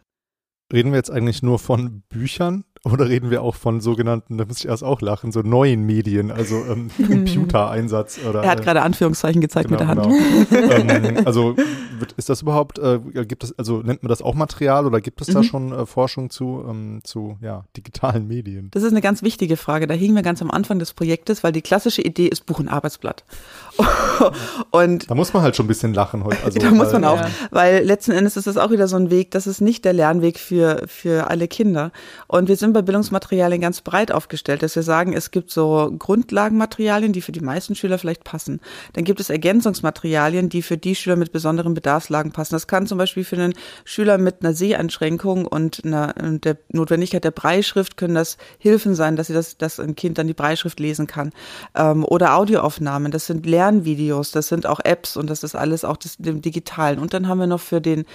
Reden 0.73 0.91
wir 0.91 0.97
jetzt 0.97 1.11
eigentlich 1.11 1.43
nur 1.43 1.59
von 1.59 2.01
Büchern 2.09 2.65
oder 2.85 3.07
reden 3.07 3.31
wir 3.31 3.41
auch 3.41 3.55
von 3.55 3.79
sogenannten, 3.79 4.37
da 4.37 4.45
muss 4.45 4.59
ich 4.59 4.67
erst 4.67 4.83
auch 4.83 4.99
lachen, 4.99 5.31
so 5.31 5.39
neuen 5.41 5.85
Medien, 5.85 6.31
also 6.31 6.57
ähm, 6.69 6.89
hm. 6.97 7.07
Computereinsatz 7.07 8.19
oder. 8.27 8.43
Er 8.43 8.51
hat 8.51 8.61
gerade 8.61 8.81
Anführungszeichen 8.81 9.39
gezeigt 9.39 9.69
genau, 9.69 9.79
mit 9.79 10.05
der 10.05 10.11
Hand. 10.11 10.49
Genau. 10.49 10.73
ähm, 11.17 11.21
also 11.25 11.55
ist 12.17 12.27
das 12.27 12.41
überhaupt, 12.41 12.79
äh, 12.79 12.99
gibt 13.25 13.45
es, 13.45 13.57
also 13.57 13.81
nennt 13.81 14.03
man 14.03 14.09
das 14.09 14.21
auch 14.21 14.33
Material 14.35 14.85
oder 14.85 14.99
gibt 14.99 15.21
es 15.21 15.29
mhm. 15.29 15.33
da 15.33 15.43
schon 15.43 15.71
äh, 15.71 15.85
Forschung 15.85 16.29
zu, 16.29 16.65
ähm, 16.67 16.99
zu 17.03 17.37
ja, 17.41 17.63
digitalen 17.77 18.27
Medien? 18.27 18.69
Das 18.71 18.83
ist 18.83 18.91
eine 18.91 19.01
ganz 19.01 19.23
wichtige 19.23 19.55
Frage. 19.55 19.87
Da 19.87 19.93
hingen 19.93 20.15
wir 20.15 20.23
ganz 20.23 20.41
am 20.41 20.51
Anfang 20.51 20.79
des 20.79 20.93
Projektes, 20.93 21.43
weil 21.43 21.53
die 21.53 21.61
klassische 21.61 22.01
Idee 22.01 22.27
ist 22.27 22.45
Buch 22.45 22.59
und 22.59 22.67
Arbeitsblatt. 22.67 23.23
und 24.71 25.09
da 25.09 25.15
muss 25.15 25.33
man 25.33 25.41
halt 25.41 25.55
schon 25.55 25.65
ein 25.65 25.67
bisschen 25.67 25.93
lachen 25.93 26.25
heute. 26.25 26.43
Also, 26.43 26.59
da 26.59 26.69
muss 26.71 26.91
man 26.91 27.05
auch, 27.05 27.17
ja. 27.17 27.29
weil 27.51 27.83
letzten 27.85 28.11
Endes 28.11 28.35
ist 28.35 28.47
das 28.47 28.57
auch 28.57 28.71
wieder 28.71 28.89
so 28.89 28.97
ein 28.97 29.09
Weg, 29.09 29.31
das 29.31 29.47
ist 29.47 29.61
nicht 29.61 29.85
der 29.85 29.93
Lernweg 29.93 30.37
für, 30.37 30.83
für 30.87 31.29
alle 31.29 31.47
Kinder. 31.47 31.91
Und 32.27 32.49
wir 32.49 32.57
sind 32.57 32.72
bei 32.73 32.81
Bildungsmaterialien 32.81 33.61
ganz 33.61 33.81
breit 33.81 34.11
aufgestellt, 34.11 34.63
dass 34.63 34.75
wir 34.75 34.83
sagen, 34.83 35.13
es 35.13 35.31
gibt 35.31 35.51
so 35.51 35.93
Grundlagenmaterialien, 35.97 37.13
die 37.13 37.21
für 37.21 37.31
die 37.31 37.41
meisten 37.41 37.75
Schüler 37.75 37.97
vielleicht 37.97 38.23
passen. 38.23 38.59
Dann 38.93 39.03
gibt 39.03 39.19
es 39.19 39.29
Ergänzungsmaterialien, 39.29 40.49
die 40.49 40.61
für 40.61 40.77
die 40.77 40.95
Schüler 40.95 41.15
mit 41.15 41.31
besonderen 41.31 41.73
Bedarfslagen 41.73 42.31
passen. 42.31 42.55
Das 42.55 42.67
kann 42.67 42.87
zum 42.87 42.97
Beispiel 42.97 43.23
für 43.23 43.35
einen 43.35 43.53
Schüler 43.85 44.17
mit 44.17 44.41
einer 44.41 44.53
Seheinschränkung 44.53 45.45
und 45.45 45.85
einer, 45.85 46.13
der 46.13 46.57
Notwendigkeit 46.69 47.23
der 47.23 47.31
Breischrift 47.31 47.97
können 47.97 48.15
das 48.15 48.37
Hilfen 48.57 48.95
sein, 48.95 49.15
dass 49.15 49.27
sie 49.27 49.33
das, 49.33 49.57
dass 49.57 49.79
ein 49.79 49.95
Kind 49.95 50.17
dann 50.17 50.27
die 50.27 50.33
Breischrift 50.33 50.79
lesen 50.79 51.07
kann. 51.07 51.31
Ähm, 51.75 52.03
oder 52.05 52.35
Audioaufnahmen, 52.35 53.11
das 53.11 53.27
sind 53.27 53.45
Lernvideos, 53.45 54.31
das 54.31 54.47
sind 54.47 54.65
auch 54.65 54.79
Apps 54.83 55.17
und 55.17 55.29
das 55.29 55.43
ist 55.43 55.55
alles 55.55 55.85
auch 55.85 55.97
das, 55.97 56.17
dem 56.17 56.41
Digitalen. 56.41 56.99
Und 56.99 57.13
dann 57.13 57.27
haben 57.27 57.39
wir 57.39 57.47
noch 57.47 57.61
für 57.61 57.81
den 57.81 58.05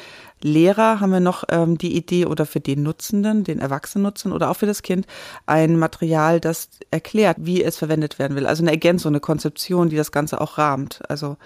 Lehrer 0.43 1.01
haben 1.01 1.11
wir 1.11 1.21
noch 1.21 1.45
ähm, 1.51 1.79
die 1.79 1.97
Idee 1.97 2.27
oder 2.27 2.47
für 2.47 2.61
den 2.61 2.83
Nutzenden, 2.83 3.45
den 3.45 3.59
Erwachsenennutzenden 3.59 4.35
oder 4.35 4.51
auch 4.51 4.57
für 4.57 4.67
das 4.67 4.83
Kind 4.83 5.07
ein 5.47 5.79
Material, 5.79 6.41
das 6.41 6.69
erklärt, 6.91 7.39
wie 7.41 7.63
es 7.63 7.77
verwendet 7.77 8.19
werden 8.19 8.37
will. 8.37 8.47
Also 8.47 8.63
eine 8.63 8.71
Ergänzung, 8.71 9.13
eine 9.13 9.21
Konzeption, 9.21 9.89
die 9.89 9.97
das 9.97 10.13
Ganze 10.13 10.41
auch 10.41 10.59
rahmt. 10.59 11.01
Also 11.09 11.37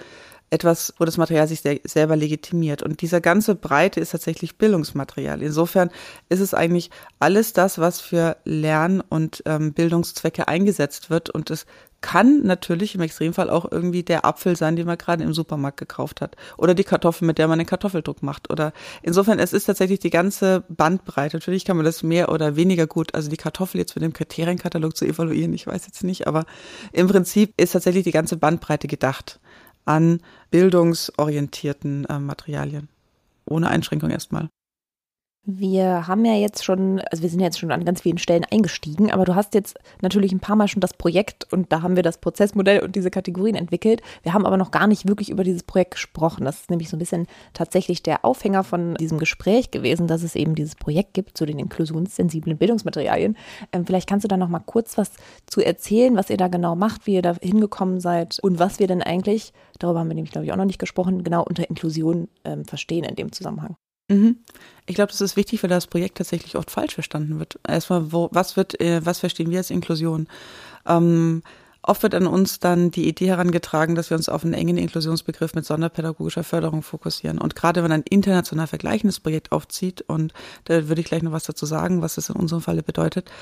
etwas, 0.53 0.93
wo 0.99 1.07
das 1.07 1.17
Material 1.17 1.49
sich 1.49 1.63
selber 1.63 2.15
legitimiert. 2.15 2.83
Und 2.83 3.01
dieser 3.01 3.23
ganze 3.23 3.55
Breite 3.55 4.01
ist 4.01 4.11
tatsächlich 4.11 4.59
Bildungsmaterial. 4.59 5.41
Insofern 5.41 5.91
ist 6.29 6.41
es 6.41 6.53
eigentlich 6.53 6.91
alles 7.19 7.55
das, 7.55 7.79
was 7.79 8.03
für 8.03 8.37
Lern- 8.45 9.01
und 9.01 9.43
ähm, 9.47 9.73
Bildungszwecke 9.73 10.49
eingesetzt 10.49 11.09
wird. 11.09 11.31
Und 11.31 11.51
es 11.51 11.65
kann 12.03 12.43
natürlich 12.43 12.95
im 12.95 13.01
Extremfall 13.01 13.49
auch 13.49 13.71
irgendwie 13.71 14.03
der 14.03 14.27
Apfel 14.27 14.57
sein, 14.57 14.77
den 14.77 14.87
man 14.87 14.99
gerade 14.99 15.25
im 15.25 15.33
Supermarkt 15.33 15.79
gekauft 15.79 16.21
hat. 16.21 16.37
Oder 16.59 16.75
die 16.75 16.85
Kartoffel, 16.85 17.27
mit 17.27 17.39
der 17.39 17.49
man 17.49 17.59
den 17.59 17.67
Kartoffeldruck 17.67 18.23
macht. 18.23 18.51
Oder 18.51 18.73
insofern, 19.03 19.39
es 19.39 19.55
ist 19.55 19.65
tatsächlich 19.65 20.01
die 20.01 20.11
ganze 20.11 20.65
Bandbreite. 20.69 21.37
Natürlich 21.37 21.65
kann 21.65 21.77
man 21.77 21.87
das 21.87 22.03
mehr 22.03 22.31
oder 22.31 22.57
weniger 22.57 22.87
gut, 22.87 23.15
also 23.15 23.31
die 23.31 23.37
Kartoffel 23.37 23.81
jetzt 23.81 23.95
mit 23.95 24.05
dem 24.05 24.13
Kriterienkatalog 24.13 24.97
zu 24.97 25.07
evaluieren, 25.07 25.55
ich 25.55 25.67
weiß 25.67 25.87
jetzt 25.87 26.05
nicht, 26.05 26.27
aber 26.27 26.45
im 26.93 27.09
Prinzip 27.09 27.55
ist 27.57 27.73
tatsächlich 27.73 28.05
die 28.05 28.11
ganze 28.11 28.37
Bandbreite 28.37 28.89
gedacht 28.89 29.41
an 29.85 30.21
bildungsorientierten 30.51 32.05
äh, 32.05 32.19
Materialien. 32.19 32.89
Ohne 33.47 33.69
Einschränkung 33.69 34.11
erstmal. 34.11 34.49
Wir 35.45 36.07
haben 36.07 36.25
ja 36.25 36.35
jetzt 36.35 36.65
schon, 36.65 37.01
also 37.11 37.25
wir 37.25 37.29
sind 37.29 37.41
jetzt 37.41 37.59
schon 37.59 37.73
an 37.73 37.85
ganz 37.85 38.03
vielen 38.03 38.19
Stellen 38.19 38.45
eingestiegen, 38.49 39.11
aber 39.11 39.25
du 39.25 39.35
hast 39.35 39.55
jetzt 39.55 39.77
natürlich 40.01 40.31
ein 40.31 40.39
paar 40.39 40.55
Mal 40.55 40.69
schon 40.69 40.79
das 40.79 40.95
Projekt 40.95 41.53
und 41.53 41.73
da 41.73 41.83
haben 41.83 41.97
wir 41.97 42.05
das 42.05 42.19
Prozessmodell 42.19 42.81
und 42.85 42.95
diese 42.95 43.11
Kategorien 43.11 43.57
entwickelt. 43.57 44.03
Wir 44.23 44.35
haben 44.35 44.47
aber 44.47 44.57
noch 44.57 44.71
gar 44.71 44.87
nicht 44.87 45.09
wirklich 45.09 45.31
über 45.31 45.43
dieses 45.43 45.65
Projekt 45.65 45.93
gesprochen. 45.93 46.45
Das 46.45 46.61
ist 46.61 46.71
nämlich 46.71 46.89
so 46.89 46.97
ein 46.97 47.01
bisschen 47.01 47.27
tatsächlich 47.55 48.05
der 48.05 48.25
Aufhänger 48.25 48.63
von 48.63 48.95
diesem 48.95 49.19
Gespräch 49.19 49.73
gewesen, 49.73 50.07
dass 50.07 50.23
es 50.23 50.37
eben 50.37 50.55
dieses 50.55 50.77
Projekt 50.77 51.13
gibt 51.13 51.37
zu 51.37 51.45
den 51.45 51.59
inklusionssensiblen 51.59 52.57
Bildungsmaterialien. 52.57 53.37
Ähm, 53.73 53.85
vielleicht 53.85 54.09
kannst 54.09 54.23
du 54.23 54.29
da 54.29 54.37
noch 54.37 54.49
mal 54.49 54.61
kurz 54.61 54.97
was 54.97 55.11
zu 55.49 55.61
erzählen, 55.61 56.17
was 56.17 56.31
ihr 56.31 56.37
da 56.37 56.47
genau 56.47 56.77
macht, 56.77 57.09
wie 57.09 57.15
ihr 57.15 57.23
da 57.23 57.35
hingekommen 57.43 57.99
seid 57.99 58.39
und 58.43 58.61
was 58.61 58.79
wir 58.79 58.87
denn 58.87 59.03
eigentlich, 59.03 59.53
darüber 59.81 59.99
haben 59.99 60.09
wir 60.09 60.15
nämlich 60.15 60.31
glaube 60.31 60.47
ich 60.47 60.53
auch 60.53 60.57
noch 60.57 60.67
nicht 60.67 60.79
gesprochen, 60.79 61.25
genau 61.25 61.43
unter 61.43 61.69
Inklusion 61.69 62.29
ähm, 62.45 62.65
verstehen 62.65 63.03
in 63.03 63.17
dem 63.17 63.33
Zusammenhang. 63.33 63.75
Mhm. 64.13 64.37
Ich 64.87 64.95
glaube, 64.95 65.13
das 65.13 65.21
ist 65.21 65.37
wichtig, 65.37 65.63
weil 65.63 65.71
das 65.71 65.87
Projekt 65.87 66.19
tatsächlich 66.19 66.57
oft 66.57 66.71
falsch 66.71 66.95
verstanden 66.95 67.39
wird. 67.39 67.59
Erstmal, 67.67 68.13
wo, 68.13 68.29
was 68.33 68.57
wird, 68.57 68.81
äh, 68.81 69.05
was 69.05 69.21
verstehen 69.21 69.51
wir 69.51 69.59
als 69.59 69.71
Inklusion? 69.71 70.27
Ähm, 70.87 71.43
Oft 71.85 72.05
wird 72.05 72.15
an 72.15 72.29
uns 72.29 72.61
dann 72.61 72.93
die 72.93 73.09
Idee 73.09 73.27
herangetragen, 73.27 73.97
dass 73.97 74.09
wir 74.09 74.17
uns 74.17 74.29
auf 74.29 74.45
einen 74.45 74.55
engen 74.55 74.79
Inklusionsbegriff 74.79 75.55
mit 75.55 75.67
sonderpädagogischer 75.67 76.45
Förderung 76.45 76.83
fokussieren. 76.83 77.39
Und 77.39 77.57
gerade 77.57 77.83
wenn 77.83 77.91
ein 77.91 78.05
international 78.09 78.69
vergleichendes 78.69 79.19
Projekt 79.19 79.51
aufzieht, 79.51 80.03
und 80.03 80.33
da 80.65 80.89
würde 80.89 81.01
ich 81.01 81.09
gleich 81.09 81.25
noch 81.25 81.33
was 81.33 81.43
dazu 81.43 81.67
sagen, 81.67 82.01
was 82.01 82.15
das 82.15 82.29
in 82.29 82.37
unserem 82.37 82.63
Falle 82.63 82.85
bedeutet, 82.85 83.33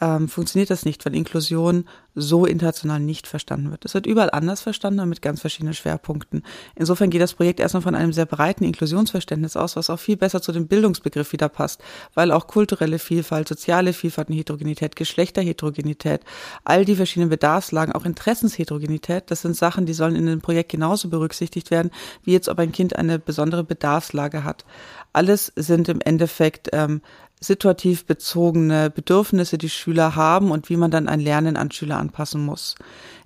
ähm, 0.00 0.28
funktioniert 0.28 0.70
das 0.70 0.86
nicht, 0.86 1.04
weil 1.04 1.14
Inklusion 1.14 1.86
so 2.14 2.46
international 2.46 3.00
nicht 3.00 3.26
verstanden 3.26 3.70
wird. 3.70 3.84
Es 3.84 3.94
wird 3.94 4.06
überall 4.06 4.30
anders 4.30 4.60
verstanden, 4.60 5.00
aber 5.00 5.08
mit 5.08 5.22
ganz 5.22 5.40
verschiedenen 5.40 5.74
Schwerpunkten. 5.74 6.42
Insofern 6.74 7.10
geht 7.10 7.20
das 7.20 7.34
Projekt 7.34 7.60
erstmal 7.60 7.82
von 7.82 7.94
einem 7.94 8.12
sehr 8.12 8.26
breiten 8.26 8.64
Inklusionsverständnis 8.64 9.56
aus, 9.56 9.76
was 9.76 9.90
auch 9.90 9.98
viel 9.98 10.16
besser 10.16 10.42
zu 10.42 10.52
dem 10.52 10.66
Bildungsbegriff 10.66 11.32
wieder 11.32 11.48
passt, 11.48 11.82
weil 12.14 12.32
auch 12.32 12.46
kulturelle 12.46 12.98
Vielfalt, 12.98 13.48
soziale 13.48 13.92
Vielfalt 13.92 14.28
und 14.28 14.36
Heterogenität, 14.36 14.96
Geschlechterheterogenität, 14.96 16.22
all 16.64 16.84
die 16.84 16.96
verschiedenen 16.96 17.30
Bedarfslagen 17.30 17.94
auch 17.94 18.04
Interessensheterogenität, 18.04 19.30
das 19.30 19.42
sind 19.42 19.56
Sachen, 19.56 19.86
die 19.86 19.94
sollen 19.94 20.16
in 20.16 20.26
dem 20.26 20.40
Projekt 20.40 20.70
genauso 20.70 21.08
berücksichtigt 21.08 21.70
werden, 21.70 21.90
wie 22.24 22.32
jetzt, 22.32 22.48
ob 22.48 22.58
ein 22.58 22.72
Kind 22.72 22.96
eine 22.96 23.18
besondere 23.18 23.64
Bedarfslage 23.64 24.44
hat. 24.44 24.64
Alles 25.12 25.52
sind 25.56 25.88
im 25.88 26.00
Endeffekt 26.00 26.68
ähm, 26.72 27.02
situativ 27.40 28.04
bezogene 28.04 28.90
Bedürfnisse, 28.90 29.56
die 29.56 29.70
Schüler 29.70 30.14
haben 30.14 30.50
und 30.50 30.68
wie 30.68 30.76
man 30.76 30.90
dann 30.90 31.08
ein 31.08 31.20
Lernen 31.20 31.56
an 31.56 31.70
Schüler 31.70 31.96
anpassen 31.96 32.44
muss. 32.44 32.74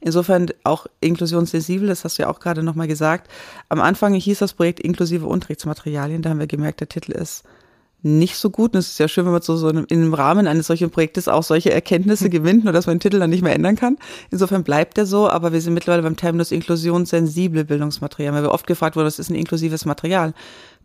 Insofern 0.00 0.50
auch 0.62 0.86
inklusionssensibel, 1.00 1.88
das 1.88 2.04
hast 2.04 2.18
du 2.18 2.22
ja 2.22 2.28
auch 2.28 2.38
gerade 2.38 2.62
nochmal 2.62 2.86
gesagt. 2.86 3.28
Am 3.68 3.80
Anfang 3.80 4.14
hieß 4.14 4.38
das 4.38 4.54
Projekt 4.54 4.80
inklusive 4.80 5.26
Unterrichtsmaterialien, 5.26 6.22
da 6.22 6.30
haben 6.30 6.38
wir 6.38 6.46
gemerkt, 6.46 6.80
der 6.80 6.88
Titel 6.88 7.12
ist 7.12 7.44
nicht 8.04 8.36
so 8.36 8.50
gut. 8.50 8.74
Und 8.74 8.80
es 8.80 8.88
ist 8.88 8.98
ja 8.98 9.08
schön, 9.08 9.24
wenn 9.24 9.32
man 9.32 9.42
so, 9.42 9.56
so 9.56 9.68
in 9.68 9.84
im 9.88 10.14
Rahmen 10.14 10.46
eines 10.46 10.66
solchen 10.66 10.90
Projektes 10.90 11.26
auch 11.26 11.42
solche 11.42 11.72
Erkenntnisse 11.72 12.30
gewinnt, 12.30 12.64
nur 12.64 12.72
dass 12.72 12.86
man 12.86 12.96
den 12.96 13.00
Titel 13.00 13.18
dann 13.18 13.30
nicht 13.30 13.42
mehr 13.42 13.54
ändern 13.54 13.76
kann. 13.76 13.96
Insofern 14.30 14.62
bleibt 14.62 14.98
er 14.98 15.06
so, 15.06 15.28
aber 15.28 15.52
wir 15.52 15.60
sind 15.60 15.74
mittlerweile 15.74 16.02
beim 16.02 16.16
Terminus 16.16 16.52
inklusionssensible 16.52 17.64
Bildungsmaterial, 17.64 18.34
weil 18.34 18.42
wir 18.42 18.52
oft 18.52 18.66
gefragt 18.66 18.96
wurden, 18.96 19.06
was 19.06 19.18
ist 19.18 19.30
ein 19.30 19.34
inklusives 19.34 19.84
Material? 19.86 20.34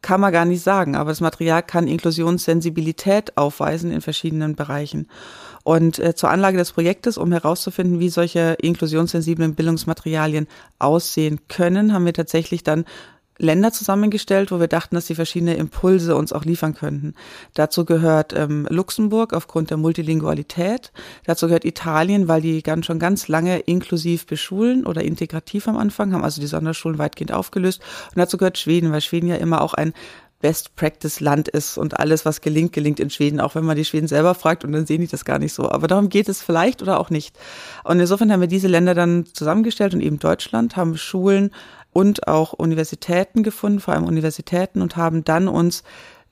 Kann 0.02 0.22
man 0.22 0.32
gar 0.32 0.46
nicht 0.46 0.64
sagen, 0.64 0.96
aber 0.96 1.10
das 1.10 1.20
Material 1.20 1.62
kann 1.62 1.88
Inklusionssensibilität 1.88 3.38
aufweisen 3.38 3.92
in 3.92 4.00
verschiedenen 4.00 4.56
Bereichen. 4.56 5.08
Und 5.64 6.00
äh, 6.00 6.16
zur 6.16 6.30
Anlage 6.30 6.58
des 6.58 6.72
Projektes, 6.72 7.18
um 7.18 7.34
herauszufinden, 7.34 8.00
wie 8.00 8.10
solche 8.10 8.56
inklusionssensiblen 8.62 9.56
Bildungsmaterialien 9.56 10.48
aussehen 10.80 11.42
können, 11.50 11.94
haben 11.94 12.06
wir 12.06 12.14
tatsächlich 12.14 12.64
dann 12.64 12.86
Länder 13.40 13.72
zusammengestellt, 13.72 14.52
wo 14.52 14.60
wir 14.60 14.68
dachten, 14.68 14.96
dass 14.96 15.08
sie 15.08 15.16
verschiedene 15.16 15.56
Impulse 15.56 16.16
uns 16.16 16.34
auch 16.34 16.46
liefern 16.46 16.76
könnten. 16.76 17.16
Dazu 17.54 17.86
gehört 17.86 18.34
ähm, 18.34 18.68
Luxemburg 18.70 19.34
aufgrund 19.34 19.70
der 19.72 19.78
Multilingualität. 19.78 20.92
Dazu 21.26 21.48
gehört 21.48 21.66
Italien, 21.66 22.28
weil 22.28 22.42
die 22.42 22.62
ganz 22.62 22.86
schon 22.86 23.00
ganz 23.00 23.28
lange 23.28 23.60
inklusiv 23.60 24.28
beschulen 24.28 24.86
oder 24.86 25.04
integrativ 25.04 25.68
am 25.68 25.78
Anfang, 25.78 26.14
haben 26.14 26.24
also 26.24 26.42
die 26.42 26.48
Sonderschulen 26.48 27.00
weitgehend 27.00 27.32
aufgelöst. 27.32 27.82
Und 28.14 28.20
dazu 28.20 28.38
gehört 28.38 28.58
Schweden, 28.58 28.92
weil 28.92 29.02
Schweden 29.02 29.28
ja 29.28 29.36
immer 29.36 29.62
auch 29.62 29.74
ein 29.74 29.94
Best 30.42 30.76
Practice 30.78 31.20
Land 31.20 31.50
ist 31.50 31.78
und 31.78 32.00
alles, 32.00 32.24
was 32.24 32.40
gelingt, 32.40 32.72
gelingt 32.72 33.02
in 33.02 33.10
Schweden, 33.10 33.42
auch 33.42 33.56
wenn 33.56 33.66
man 33.66 33.76
die 33.76 33.84
Schweden 33.84 34.08
selber 34.08 34.36
fragt 34.36 34.64
und 34.64 34.72
dann 34.72 34.86
sehen 34.86 35.02
die 35.02 35.08
das 35.08 35.26
gar 35.26 35.38
nicht 35.38 35.54
so. 35.54 35.70
Aber 35.70 35.88
darum 35.88 36.08
geht 36.08 36.30
es 36.30 36.42
vielleicht 36.42 36.82
oder 36.82 37.00
auch 37.00 37.10
nicht. 37.10 37.38
Und 37.84 38.00
insofern 38.00 38.32
haben 38.32 38.40
wir 38.40 38.48
diese 38.48 38.70
Länder 38.70 38.96
dann 38.96 39.26
zusammengestellt 39.26 39.94
und 39.94 40.00
eben 40.00 40.18
Deutschland, 40.18 40.78
haben 40.78 40.98
Schulen 40.98 41.52
und 41.94 42.28
auch 42.28 42.54
Universitäten 42.54 43.44
gefunden, 43.44 43.80
vor 43.80 43.94
allem 43.94 44.06
Universitäten, 44.06 44.82
und 44.82 44.96
haben 44.96 45.24
dann 45.24 45.48
uns 45.48 45.84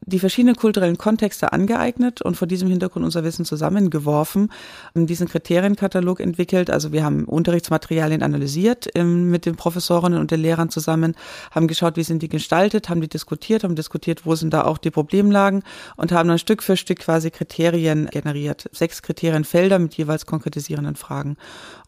die 0.06 0.20
verschiedenen 0.20 0.56
kulturellen 0.56 0.98
Kontexte 0.98 1.52
angeeignet 1.54 2.22
und 2.22 2.38
vor 2.38 2.48
diesem 2.48 2.70
Hintergrund 2.70 3.04
unser 3.04 3.24
Wissen 3.24 3.46
zusammengeworfen, 3.46 4.52
diesen 4.96 5.28
Kriterienkatalog 5.28 6.20
entwickelt. 6.20 6.70
Also 6.70 6.92
wir 6.92 7.04
haben 7.04 7.26
Unterrichtsmaterialien 7.26 8.24
analysiert 8.24 8.88
ähm, 8.96 9.30
mit 9.30 9.46
den 9.46 9.56
Professorinnen 9.56 10.20
und 10.20 10.32
den 10.32 10.40
Lehrern 10.40 10.70
zusammen, 10.70 11.16
haben 11.52 11.68
geschaut, 11.68 11.98
wie 11.98 12.04
sind 12.04 12.22
die 12.22 12.30
gestaltet, 12.30 12.90
haben 12.90 13.02
die 13.02 13.10
diskutiert, 13.10 13.64
haben 13.64 13.76
diskutiert, 13.76 14.26
wo 14.26 14.36
sind 14.36 14.54
da 14.54 14.66
auch 14.66 14.78
die 14.78 14.92
Problemlagen 14.92 15.64
und 15.98 16.12
haben 16.12 16.30
dann 16.30 16.40
Stück 16.40 16.64
für 16.64 16.78
Stück 16.78 17.00
quasi 17.00 17.32
Kriterien 17.32 18.08
generiert. 18.08 18.70
Sechs 18.72 19.02
Kriterienfelder 19.02 19.80
mit 19.80 19.96
jeweils 19.96 20.26
konkretisierenden 20.26 20.96
Fragen. 20.96 21.38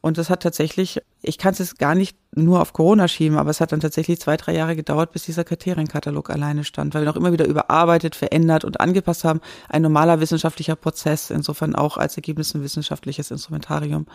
Und 0.02 0.18
das 0.18 0.30
hat 0.30 0.42
tatsächlich, 0.44 1.02
ich 1.22 1.38
kann 1.38 1.54
es 1.58 1.78
gar 1.78 1.94
nicht 1.94 2.18
nur 2.34 2.62
auf 2.62 2.72
Corona 2.72 3.08
schieben, 3.08 3.38
aber 3.38 3.50
es 3.50 3.60
hat 3.60 3.74
dann 3.74 3.82
tatsächlich 3.82 4.20
zwei, 4.20 4.38
drei 4.38 4.54
Jahre 4.54 4.76
gedauert, 4.76 5.12
bis 5.12 5.24
dieser 5.24 5.44
Kriterienkatalog 5.44 6.30
alleine 6.30 6.64
stand, 6.64 6.94
weil 6.94 7.02
wir 7.02 7.08
noch 7.08 7.18
immer 7.18 7.34
wieder 7.34 7.46
überarbeitet, 7.46 8.16
verändert 8.16 8.64
und 8.64 8.80
angepasst 8.80 9.26
haben. 9.26 9.42
Ein 9.68 9.82
normaler 9.82 10.22
wissenschaftlicher 10.22 10.78
Prozess, 10.78 11.32
insofern 11.32 11.76
auch 11.76 11.98
als 11.98 12.16
Ergebnis 12.16 12.54
ein 12.54 12.64
wissenschaftliches 12.64 13.32
Instrumentarium. 13.32 14.06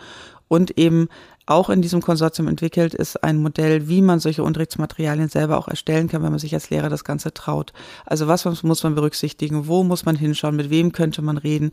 Und 0.47 0.77
eben 0.77 1.07
auch 1.47 1.69
in 1.69 1.81
diesem 1.81 2.01
Konsortium 2.01 2.47
entwickelt 2.47 2.93
ist 2.93 3.23
ein 3.23 3.37
Modell, 3.37 3.87
wie 3.87 4.01
man 4.01 4.19
solche 4.19 4.43
Unterrichtsmaterialien 4.43 5.29
selber 5.29 5.57
auch 5.57 5.67
erstellen 5.67 6.07
kann, 6.07 6.23
wenn 6.23 6.31
man 6.31 6.39
sich 6.39 6.53
als 6.53 6.69
Lehrer 6.69 6.89
das 6.89 7.03
Ganze 7.03 7.33
traut. 7.33 7.71
Also 8.05 8.27
was 8.27 8.63
muss 8.63 8.83
man 8.83 8.95
berücksichtigen? 8.95 9.67
Wo 9.67 9.83
muss 9.83 10.05
man 10.05 10.15
hinschauen? 10.15 10.55
Mit 10.55 10.69
wem 10.69 10.91
könnte 10.91 11.21
man 11.21 11.37
reden? 11.37 11.71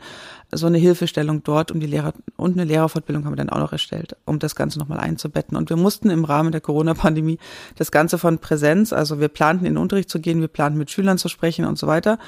So 0.51 0.67
eine 0.67 0.79
Hilfestellung 0.79 1.43
dort 1.43 1.71
um 1.71 1.81
die 1.81 1.87
Lehrer 1.87 2.13
und 2.37 2.53
eine 2.53 2.65
Lehrerfortbildung 2.65 3.25
haben 3.25 3.33
wir 3.33 3.37
dann 3.37 3.49
auch 3.49 3.61
noch 3.61 3.73
erstellt, 3.73 4.17
um 4.27 4.39
das 4.39 4.55
Ganze 4.55 4.79
nochmal 4.79 4.99
einzubetten. 4.99 5.57
Und 5.57 5.71
wir 5.71 5.77
mussten 5.77 6.11
im 6.11 6.25
Rahmen 6.25 6.53
der 6.53 6.61
Corona-Pandemie 6.61 7.39
das 7.77 7.91
Ganze 7.91 8.19
von 8.19 8.39
Präsenz, 8.39 8.93
also 8.93 9.21
wir 9.21 9.29
planten 9.29 9.65
in 9.65 9.75
den 9.75 9.83
Unterricht 9.83 10.11
zu 10.11 10.21
gehen, 10.21 10.41
wir 10.41 10.49
planten 10.49 10.79
mit 10.79 10.91
Schülern 10.91 11.17
zu 11.17 11.29
sprechen 11.29 11.65
und 11.65 11.79
so 11.79 11.87
weiter, 11.87 12.19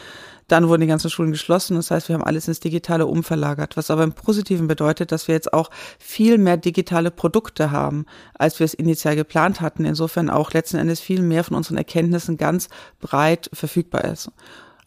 dann 0.48 0.68
wurden 0.68 0.82
die 0.82 0.86
ganzen 0.86 1.10
Schulen 1.10 1.32
geschlossen. 1.32 1.76
Das 1.76 1.90
heißt, 1.90 2.08
wir 2.08 2.14
haben 2.14 2.24
alles 2.24 2.48
ins 2.48 2.60
Digitale 2.60 3.06
umverlagert, 3.06 3.76
was 3.76 3.90
aber 3.90 4.02
im 4.04 4.12
Positiven 4.12 4.68
bedeutet, 4.68 5.12
dass 5.12 5.28
wir 5.28 5.34
jetzt 5.34 5.52
auch 5.52 5.70
viel 5.98 6.38
mehr 6.38 6.56
digitale 6.56 7.10
Produkte 7.10 7.70
haben, 7.70 8.06
als 8.34 8.58
wir 8.58 8.64
es 8.64 8.74
initial 8.74 9.16
geplant 9.16 9.60
hatten. 9.60 9.84
Insofern 9.84 10.30
auch 10.30 10.52
letzten 10.52 10.76
Endes 10.76 11.00
viel 11.00 11.22
mehr 11.22 11.44
von 11.44 11.56
unseren 11.56 11.76
Erkenntnissen 11.76 12.36
ganz 12.36 12.68
breit 13.00 13.50
verfügbar 13.52 14.04
ist. 14.04 14.30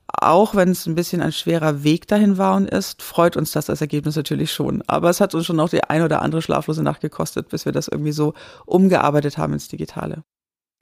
Auch 0.08 0.56
wenn 0.56 0.70
es 0.70 0.86
ein 0.86 0.96
bisschen 0.96 1.22
ein 1.22 1.34
schwerer 1.34 1.84
Weg 1.84 2.08
dahin 2.08 2.38
war 2.38 2.56
und 2.56 2.70
ist, 2.70 3.02
freut 3.02 3.36
uns 3.36 3.52
das 3.52 3.70
als 3.70 3.82
Ergebnis 3.82 4.15
natürlich 4.15 4.54
schon. 4.54 4.82
Aber 4.88 5.10
es 5.10 5.20
hat 5.20 5.36
uns 5.36 5.46
schon 5.46 5.58
noch 5.58 5.70
die 5.70 5.84
ein 5.84 6.02
oder 6.02 6.22
andere 6.22 6.41
schlaflose 6.41 6.82
Nacht 6.82 7.02
gekostet, 7.02 7.50
bis 7.50 7.65
wir 7.65 7.74
das 7.74 7.89
irgendwie 7.89 8.13
so 8.13 8.34
umgearbeitet 8.65 9.38
haben 9.38 9.54
ins 9.54 9.67
Digitale. 9.67 10.24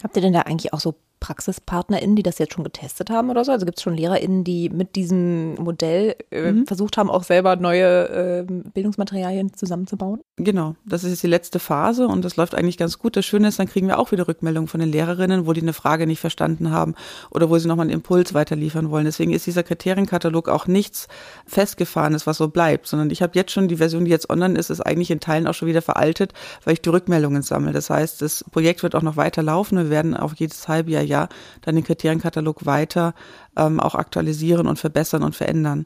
Habt 0.03 0.15
ihr 0.15 0.21
denn 0.21 0.33
da 0.33 0.41
eigentlich 0.41 0.73
auch 0.73 0.79
so 0.79 0.99
PraxispartnerInnen, 1.19 2.15
die 2.15 2.23
das 2.23 2.38
jetzt 2.38 2.54
schon 2.54 2.63
getestet 2.63 3.10
haben 3.10 3.30
oder 3.30 3.43
so? 3.43 3.51
Also 3.51 3.65
gibt 3.65 3.78
es 3.78 3.84
schon 3.84 3.97
LehrerInnen, 3.97 4.43
die 4.43 4.69
mit 4.69 4.95
diesem 4.95 5.56
Modell 5.56 6.15
äh, 6.32 6.51
mhm. 6.51 6.67
versucht 6.67 6.97
haben, 6.97 7.10
auch 7.10 7.23
selber 7.23 7.56
neue 7.56 8.10
äh, 8.10 8.43
Bildungsmaterialien 8.73 9.54
zusammenzubauen? 9.54 10.21
Genau, 10.38 10.75
das 10.86 11.04
ist 11.04 11.12
jetzt 11.12 11.23
die 11.23 11.28
letzte 11.28 11.60
Phase 11.60 12.08
und 12.08 12.23
das 12.23 12.36
läuft 12.36 12.56
eigentlich 12.56 12.78
ganz 12.78 12.99
gut. 12.99 13.15
Das 13.15 13.25
Schöne 13.25 13.47
ist, 13.47 13.60
dann 13.60 13.67
kriegen 13.67 13.88
wir 13.88 13.99
auch 13.99 14.12
wieder 14.12 14.28
Rückmeldungen 14.28 14.67
von 14.67 14.80
den 14.80 14.89
Lehrerinnen, 14.89 15.47
wo 15.47 15.54
die 15.54 15.62
eine 15.62 15.73
Frage 15.73 16.08
nicht 16.08 16.19
verstanden 16.19 16.71
haben 16.71 16.95
oder 17.32 17.49
wo 17.49 17.58
sie 17.58 17.67
nochmal 17.67 17.86
einen 17.86 17.93
Impuls 17.93 18.34
weiterliefern 18.34 18.89
wollen. 18.89 19.06
Deswegen 19.06 19.32
ist 19.32 19.45
dieser 19.47 19.63
Kriterienkatalog 19.63 20.49
auch 20.49 20.67
nichts 20.67 21.08
Festgefahrenes, 21.45 22.28
was 22.28 22.38
so 22.38 22.49
bleibt, 22.49 22.88
sondern 22.88 23.10
ich 23.10 23.21
habe 23.21 23.32
jetzt 23.36 23.51
schon 23.51 23.67
die 23.67 23.78
Version, 23.78 24.06
die 24.06 24.12
jetzt 24.12 24.30
online 24.30 24.60
ist, 24.60 24.69
ist 24.69 24.82
eigentlich 24.82 25.12
in 25.12 25.19
Teilen 25.19 25.47
auch 25.47 25.54
schon 25.54 25.67
wieder 25.67 25.82
veraltet, 25.82 26.34
weil 26.63 26.73
ich 26.73 26.82
die 26.82 26.89
Rückmeldungen 26.89 27.41
sammle. 27.41 27.71
Das 27.71 27.89
heißt, 27.89 28.21
das 28.21 28.43
Projekt 28.51 28.84
wird 28.84 28.95
auch 28.95 29.01
noch 29.01 29.17
weiter 29.17 29.41
laufen. 29.41 29.78
Wir 29.78 29.89
werden 29.89 30.15
auch 30.15 30.34
jedes 30.36 30.67
halbe 30.67 30.91
Jahr 30.91 31.04
Jahr 31.05 31.29
dann 31.61 31.75
den 31.75 31.83
Kriterienkatalog 31.83 32.65
weiter 32.65 33.13
ähm, 33.55 33.79
auch 33.79 33.95
aktualisieren 33.95 34.67
und 34.67 34.79
verbessern 34.79 35.23
und 35.23 35.35
verändern. 35.35 35.85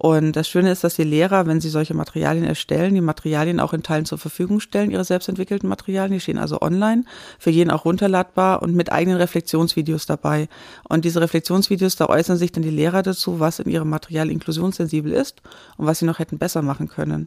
Und 0.00 0.36
das 0.36 0.48
Schöne 0.48 0.70
ist, 0.70 0.84
dass 0.84 0.94
die 0.94 1.02
Lehrer, 1.02 1.48
wenn 1.48 1.60
sie 1.60 1.70
solche 1.70 1.92
Materialien 1.92 2.44
erstellen, 2.44 2.94
die 2.94 3.00
Materialien 3.00 3.58
auch 3.58 3.72
in 3.72 3.82
Teilen 3.82 4.04
zur 4.04 4.18
Verfügung 4.18 4.60
stellen, 4.60 4.92
ihre 4.92 5.02
selbstentwickelten 5.02 5.68
Materialien. 5.68 6.12
Die 6.12 6.20
stehen 6.20 6.38
also 6.38 6.60
online, 6.60 7.02
für 7.40 7.50
jeden 7.50 7.72
auch 7.72 7.84
runterladbar 7.84 8.62
und 8.62 8.76
mit 8.76 8.92
eigenen 8.92 9.16
Reflexionsvideos 9.16 10.06
dabei. 10.06 10.48
Und 10.88 11.04
diese 11.04 11.20
Reflexionsvideos, 11.20 11.96
da 11.96 12.06
äußern 12.06 12.36
sich 12.36 12.52
dann 12.52 12.62
die 12.62 12.70
Lehrer 12.70 13.02
dazu, 13.02 13.40
was 13.40 13.58
in 13.58 13.68
ihrem 13.68 13.88
Material 13.88 14.30
inklusionssensibel 14.30 15.10
ist 15.10 15.42
und 15.78 15.86
was 15.86 15.98
sie 15.98 16.04
noch 16.04 16.20
hätten 16.20 16.38
besser 16.38 16.62
machen 16.62 16.86
können. 16.86 17.26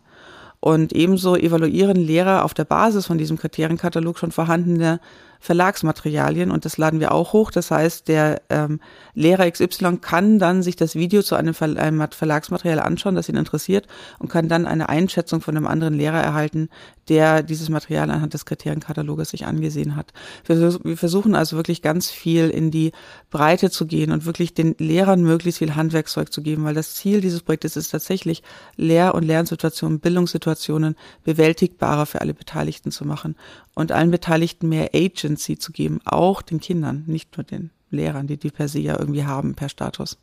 Und 0.62 0.94
ebenso 0.94 1.36
evaluieren 1.36 1.98
Lehrer 1.98 2.46
auf 2.46 2.54
der 2.54 2.64
Basis 2.64 3.06
von 3.06 3.18
diesem 3.18 3.38
Kriterienkatalog 3.38 4.18
schon 4.18 4.32
vorhandene 4.32 5.02
Verlagsmaterialien 5.42 6.52
und 6.52 6.66
das 6.66 6.78
laden 6.78 7.00
wir 7.00 7.12
auch 7.12 7.34
hoch. 7.34 7.50
Das 7.50 7.72
heißt, 7.72 8.08
der 8.08 8.44
ähm, 8.50 8.80
Lehrer 9.16 9.50
XY 9.50 9.98
kann 9.98 10.38
dann 10.38 10.62
sich 10.62 10.76
das 10.76 10.94
Video 10.94 11.24
zu 11.24 11.36
einem, 11.36 11.56
Ver 11.56 11.76
einem 11.78 12.08
Verlagsmaterial 12.12 12.80
anschauen, 12.80 13.16
das 13.16 13.28
ihn 13.28 13.36
interessiert 13.36 13.88
und 14.20 14.30
kann 14.30 14.48
dann 14.48 14.68
eine 14.68 14.88
Einschätzung 14.88 15.42
von 15.42 15.58
einem 15.58 15.66
anderen 15.66 15.96
Lehrer 15.96 16.22
erhalten, 16.22 16.70
der 17.10 17.42
dieses 17.42 17.70
Material 17.70 18.12
anhand 18.12 18.36
des 18.36 18.46
Kriterienkataloges 18.46 19.32
sich 19.32 19.48
angesehen 19.48 19.96
hat. 19.96 20.14
Wir, 20.46 20.80
wir 20.84 20.96
versuchen 20.96 21.34
also 21.34 21.56
wirklich 21.56 21.82
ganz 21.82 22.12
viel 22.12 22.52
in 22.52 22.70
die 22.70 22.92
Breite 23.32 23.72
zu 23.72 23.88
gehen 23.88 24.12
und 24.12 24.26
wirklich 24.26 24.54
den 24.54 24.76
Lehrern 24.78 25.24
möglichst 25.24 25.58
viel 25.58 25.76
Handwerkszeug 25.76 26.32
zu 26.32 26.44
geben, 26.44 26.64
weil 26.66 26.76
das 26.76 26.94
Ziel 26.94 27.20
dieses 27.20 27.42
Projektes 27.42 27.76
ist 27.76 27.90
tatsächlich, 27.90 28.44
Lehr- 28.78 29.16
und 29.16 29.24
Lernsituationen, 29.24 30.00
Bildungssituationen 30.00 30.96
bewältigbarer 31.24 32.06
für 32.06 32.22
alle 32.22 32.36
Beteiligten 32.36 32.92
zu 32.92 33.06
machen 33.06 33.36
und 33.74 33.92
allen 33.92 34.12
Beteiligten 34.12 34.70
mehr 34.70 34.94
Agency 35.32 35.58
zu 35.58 35.72
geben, 35.72 36.00
auch 36.04 36.42
den 36.42 36.60
Kindern, 36.60 37.04
nicht 37.08 37.38
nur 37.38 37.44
den 37.44 37.72
Lehrern, 37.90 38.28
die 38.28 38.38
die 38.38 38.50
per 38.50 38.68
se 38.68 38.80
ja 38.80 39.00
irgendwie 39.00 39.24
haben 39.24 39.56
per 39.56 39.70
Status. 39.70 40.18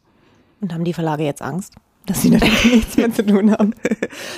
Und 0.61 0.75
haben 0.75 0.85
die 0.85 0.93
Verlage 0.93 1.25
jetzt 1.25 1.43
Angst? 1.43 1.75
Dass 2.09 2.23
sie 2.23 2.31
natürlich 2.31 2.65
nichts 2.75 2.97
mehr 2.97 3.13
zu 3.13 3.25
tun 3.25 3.53
haben. 3.53 3.75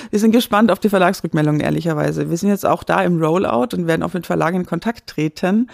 Wir 0.09 0.19
sind 0.19 0.31
gespannt 0.31 0.71
auf 0.71 0.79
die 0.79 0.89
Verlagsrückmeldungen, 0.89 1.61
ehrlicherweise. 1.61 2.29
Wir 2.29 2.37
sind 2.37 2.49
jetzt 2.49 2.65
auch 2.65 2.83
da 2.83 3.03
im 3.03 3.21
Rollout 3.21 3.75
und 3.75 3.87
werden 3.87 4.03
auch 4.03 4.13
mit 4.13 4.25
Verlagen 4.25 4.57
in 4.57 4.65
Kontakt 4.65 5.07
treten. 5.07 5.69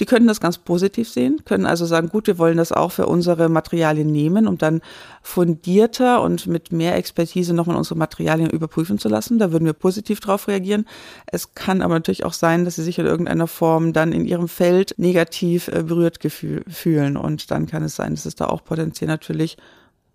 Die 0.00 0.06
können 0.06 0.26
das 0.26 0.40
ganz 0.40 0.58
positiv 0.58 1.08
sehen, 1.08 1.42
können 1.44 1.66
also 1.66 1.86
sagen, 1.86 2.08
gut, 2.08 2.26
wir 2.26 2.38
wollen 2.38 2.56
das 2.56 2.72
auch 2.72 2.90
für 2.90 3.06
unsere 3.06 3.48
Materialien 3.48 4.10
nehmen, 4.10 4.48
um 4.48 4.58
dann 4.58 4.80
fundierter 5.22 6.22
und 6.22 6.46
mit 6.46 6.72
mehr 6.72 6.96
Expertise 6.96 7.54
nochmal 7.54 7.76
unsere 7.76 7.96
Materialien 7.96 8.50
überprüfen 8.50 8.98
zu 8.98 9.08
lassen. 9.08 9.38
Da 9.38 9.52
würden 9.52 9.66
wir 9.66 9.72
positiv 9.72 10.20
drauf 10.20 10.48
reagieren. 10.48 10.86
Es 11.26 11.54
kann 11.54 11.82
aber 11.82 11.94
natürlich 11.94 12.24
auch 12.24 12.32
sein, 12.32 12.64
dass 12.64 12.76
sie 12.76 12.82
sich 12.82 12.98
in 12.98 13.06
irgendeiner 13.06 13.46
Form 13.46 13.92
dann 13.92 14.12
in 14.12 14.24
ihrem 14.24 14.48
Feld 14.48 14.94
negativ 14.96 15.68
äh, 15.68 15.82
berührt 15.82 16.18
fühlen. 16.68 17.16
Und 17.16 17.50
dann 17.50 17.66
kann 17.66 17.82
es 17.82 17.96
sein, 17.96 18.14
dass 18.14 18.26
es 18.26 18.34
da 18.34 18.46
auch 18.46 18.64
potenziell 18.64 19.08
natürlich 19.08 19.56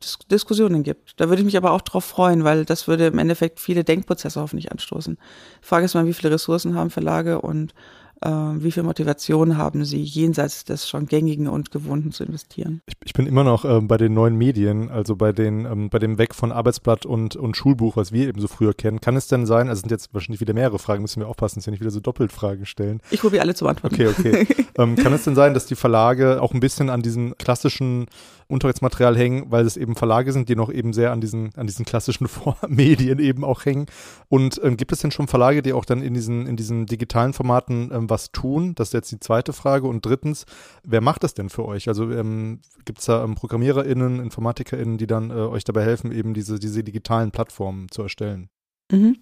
Dis 0.04 0.18
Diskussionen 0.30 0.84
gibt. 0.84 1.20
Da 1.20 1.30
würde 1.30 1.42
ich 1.42 1.46
mich 1.46 1.58
aber 1.58 1.72
auch 1.72 1.82
drauf 1.82 2.06
freuen, 2.06 2.44
weil 2.44 2.66
das 2.66 2.88
würde 2.88 3.08
im 3.08 3.18
Endeffekt 3.18 3.60
viele 3.60 3.84
Denkprozesse 3.84 4.42
hoffentlich 4.42 4.72
anstoßen. 4.72 5.18
Die 5.62 5.66
Frage 5.66 5.86
ist 5.86 5.94
mal, 5.94 6.06
wie 6.06 6.14
viele 6.14 6.32
Ressourcen 6.32 6.76
haben 6.76 6.90
Verlage 6.90 7.42
und 7.42 7.74
äh, 8.22 8.30
wie 8.30 8.72
viel 8.72 8.84
Motivation 8.84 9.58
haben 9.58 9.86
sie, 9.86 10.02
jenseits 10.02 10.66
des 10.66 10.90
schon 10.90 11.06
gängigen 11.06 11.48
und 11.48 11.72
gewohnten 11.72 12.12
zu 12.12 12.24
investieren? 12.24 12.82
Ich, 12.86 12.96
ich 13.06 13.14
bin 13.14 13.28
immer 13.28 13.44
noch 13.44 13.66
äh, 13.66 13.80
bei 13.82 13.98
den 13.98 14.14
neuen 14.14 14.36
Medien, 14.36 14.90
also 14.90 15.16
bei 15.16 15.32
den, 15.32 15.66
ähm, 15.66 15.90
bei 15.90 16.00
dem 16.00 16.18
Weg 16.18 16.36
von 16.36 16.52
Arbeitsblatt 16.52 17.06
und, 17.06 17.36
und 17.36 17.56
Schulbuch, 17.56 17.96
was 17.96 18.12
wir 18.12 18.28
eben 18.28 18.42
so 18.42 18.48
früher 18.48 18.74
kennen. 18.74 19.00
Kann 19.00 19.16
es 19.16 19.28
denn 19.28 19.46
sein, 19.46 19.70
also 19.70 19.82
sind 19.82 19.92
jetzt 19.92 20.14
wahrscheinlich 20.14 20.42
wieder 20.42 20.54
mehrere 20.54 20.80
Fragen, 20.80 21.02
müssen 21.02 21.22
wir 21.22 21.28
aufpassen, 21.28 21.60
dass 21.60 21.68
wir 21.68 21.72
nicht 21.72 21.82
wieder 21.82 21.92
so 21.92 22.00
doppelt 22.00 22.32
Fragen 22.32 22.66
stellen. 22.66 23.00
Ich 23.10 23.22
probiere 23.22 23.42
alle 23.42 23.56
zu 23.56 23.66
beantworten. 23.66 23.96
Okay, 23.96 24.08
okay. 24.08 24.48
ähm, 24.78 24.96
kann 24.96 25.14
es 25.14 25.24
denn 25.24 25.36
sein, 25.36 25.54
dass 25.54 25.66
die 25.66 25.76
Verlage 25.76 26.42
auch 26.42 26.54
ein 26.54 26.60
bisschen 26.60 26.90
an 26.90 27.02
diesen 27.02 27.38
klassischen 27.38 28.08
Unterrichtsmaterial 28.50 29.16
hängen, 29.16 29.52
weil 29.52 29.66
es 29.66 29.78
eben 29.78 29.96
Verlage 29.96 30.34
sind, 30.34 30.50
die 30.50 30.56
noch 30.56 30.72
eben 30.72 30.92
sehr 30.92 31.12
an 31.12 31.22
diesen, 31.22 31.54
an 31.56 31.68
diesen 31.68 31.86
klassischen 31.86 32.28
Medien 32.68 33.20
eben 33.20 33.44
auch 33.44 33.64
hängen. 33.64 33.86
Und 34.28 34.60
ähm, 34.64 34.76
gibt 34.76 34.92
es 34.92 35.00
denn 35.00 35.12
schon 35.12 35.28
Verlage, 35.28 35.62
die 35.62 35.74
auch 35.74 35.86
dann 35.86 36.02
in 36.02 36.16
diesen, 36.16 36.48
in 36.48 36.56
diesen 36.56 36.88
digitalen 36.88 37.34
Formaten 37.34 37.92
ähm, 37.94 38.10
was 38.10 38.32
tun? 38.32 38.74
Das 38.74 38.90
ist 38.90 38.94
jetzt 38.94 39.12
die 39.12 39.20
zweite 39.20 39.54
Frage. 39.54 39.88
Und 39.88 40.04
drittens, 40.06 40.46
wer 40.84 41.02
macht 41.02 41.24
das 41.24 41.36
denn 41.36 41.50
für 41.50 41.66
euch? 41.66 41.88
Also 41.88 42.12
ähm, 42.12 42.62
gibt 42.86 43.00
es 43.00 43.06
da 43.06 43.24
ähm, 43.24 43.36
ProgrammiererInnen, 43.36 44.20
InformatikerInnen, 44.20 44.98
die 44.98 45.08
dann 45.08 45.30
äh, 45.30 45.36
euch 45.36 45.64
dabei 45.64 45.84
helfen, 45.84 46.12
eben 46.12 46.34
diese, 46.34 46.58
diese 46.58 46.84
digitalen 46.84 47.30
Plattformen 47.32 47.90
zu 47.92 48.02
erstellen? 48.02 48.50
Mhm. 48.92 49.18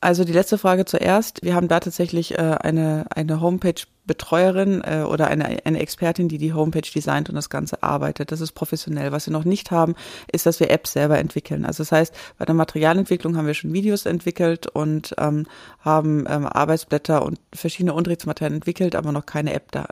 Also 0.00 0.24
die 0.24 0.32
letzte 0.32 0.58
Frage 0.58 0.84
zuerst. 0.84 1.42
Wir 1.42 1.54
haben 1.54 1.68
da 1.68 1.80
tatsächlich 1.80 2.32
äh, 2.32 2.56
eine, 2.60 3.06
eine 3.14 3.40
Homepage-Betreuerin 3.40 4.82
äh, 4.84 5.04
oder 5.04 5.28
eine, 5.28 5.64
eine 5.64 5.78
Expertin, 5.78 6.28
die 6.28 6.36
die 6.36 6.52
Homepage 6.52 6.82
designt 6.82 7.28
und 7.28 7.36
das 7.36 7.48
Ganze 7.48 7.82
arbeitet. 7.82 8.32
Das 8.32 8.40
ist 8.40 8.52
professionell. 8.52 9.12
Was 9.12 9.26
wir 9.26 9.32
noch 9.32 9.44
nicht 9.44 9.70
haben, 9.70 9.94
ist, 10.30 10.46
dass 10.46 10.60
wir 10.60 10.70
Apps 10.70 10.92
selber 10.92 11.18
entwickeln. 11.18 11.64
Also 11.64 11.82
das 11.82 11.92
heißt, 11.92 12.14
bei 12.38 12.44
der 12.44 12.54
Materialentwicklung 12.54 13.36
haben 13.36 13.46
wir 13.46 13.54
schon 13.54 13.72
Videos 13.72 14.04
entwickelt 14.04 14.66
und 14.66 15.14
ähm, 15.18 15.46
haben 15.80 16.26
ähm, 16.28 16.46
Arbeitsblätter 16.46 17.24
und 17.24 17.38
verschiedene 17.54 17.94
Unterrichtsmaterialien 17.94 18.58
entwickelt, 18.58 18.96
aber 18.96 19.12
noch 19.12 19.26
keine 19.26 19.54
App 19.54 19.72
da. 19.72 19.86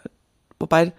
Wobei 0.58 0.92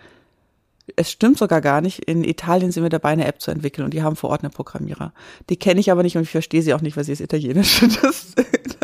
es 0.95 1.09
stimmt 1.11 1.37
sogar 1.37 1.61
gar 1.61 1.81
nicht. 1.81 1.99
In 1.99 2.23
Italien 2.23 2.71
sind 2.71 2.83
wir 2.83 2.89
dabei, 2.89 3.09
eine 3.09 3.25
App 3.25 3.39
zu 3.39 3.51
entwickeln 3.51 3.85
und 3.85 3.93
die 3.93 4.03
haben 4.03 4.15
vor 4.15 4.29
Ort 4.29 4.41
eine 4.41 4.49
Programmierer. 4.49 5.13
Die 5.49 5.55
kenne 5.55 5.79
ich 5.79 5.91
aber 5.91 6.03
nicht 6.03 6.17
und 6.17 6.23
ich 6.23 6.29
verstehe 6.29 6.61
sie 6.61 6.73
auch 6.73 6.81
nicht, 6.81 6.97
weil 6.97 7.03
sie 7.03 7.13
ist 7.13 7.21
italienisch. 7.21 7.83
Das 8.03 8.33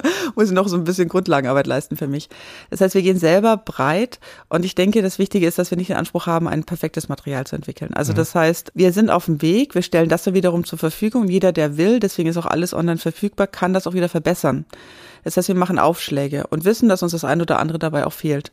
muss 0.35 0.51
noch 0.51 0.67
so 0.67 0.77
ein 0.77 0.83
bisschen 0.83 1.09
Grundlagenarbeit 1.09 1.67
leisten 1.67 1.97
für 1.97 2.07
mich. 2.07 2.29
Das 2.69 2.81
heißt, 2.81 2.95
wir 2.95 3.01
gehen 3.01 3.17
selber 3.17 3.57
breit 3.57 4.19
und 4.47 4.65
ich 4.65 4.75
denke, 4.75 5.01
das 5.01 5.19
Wichtige 5.19 5.47
ist, 5.47 5.59
dass 5.59 5.71
wir 5.71 5.77
nicht 5.77 5.89
den 5.89 5.97
Anspruch 5.97 6.25
haben, 6.25 6.47
ein 6.47 6.63
perfektes 6.63 7.09
Material 7.09 7.45
zu 7.45 7.55
entwickeln. 7.55 7.93
Also 7.93 8.13
mhm. 8.13 8.17
das 8.17 8.35
heißt, 8.35 8.71
wir 8.75 8.93
sind 8.93 9.09
auf 9.09 9.25
dem 9.25 9.41
Weg, 9.41 9.75
wir 9.75 9.81
stellen 9.81 10.09
das 10.09 10.23
dann 10.23 10.33
wiederum 10.33 10.63
zur 10.63 10.79
Verfügung. 10.79 11.27
Jeder, 11.27 11.51
der 11.51 11.77
will, 11.77 11.99
deswegen 11.99 12.29
ist 12.29 12.37
auch 12.37 12.45
alles 12.45 12.73
online 12.73 12.97
verfügbar, 12.97 13.47
kann 13.47 13.73
das 13.73 13.87
auch 13.87 13.93
wieder 13.93 14.09
verbessern. 14.09 14.65
Das 15.23 15.35
heißt, 15.35 15.49
wir 15.49 15.55
machen 15.55 15.79
Aufschläge 15.79 16.47
und 16.47 16.65
wissen, 16.65 16.87
dass 16.89 17.03
uns 17.03 17.11
das 17.11 17.25
ein 17.25 17.41
oder 17.41 17.59
andere 17.59 17.79
dabei 17.79 18.05
auch 18.05 18.13
fehlt. 18.13 18.51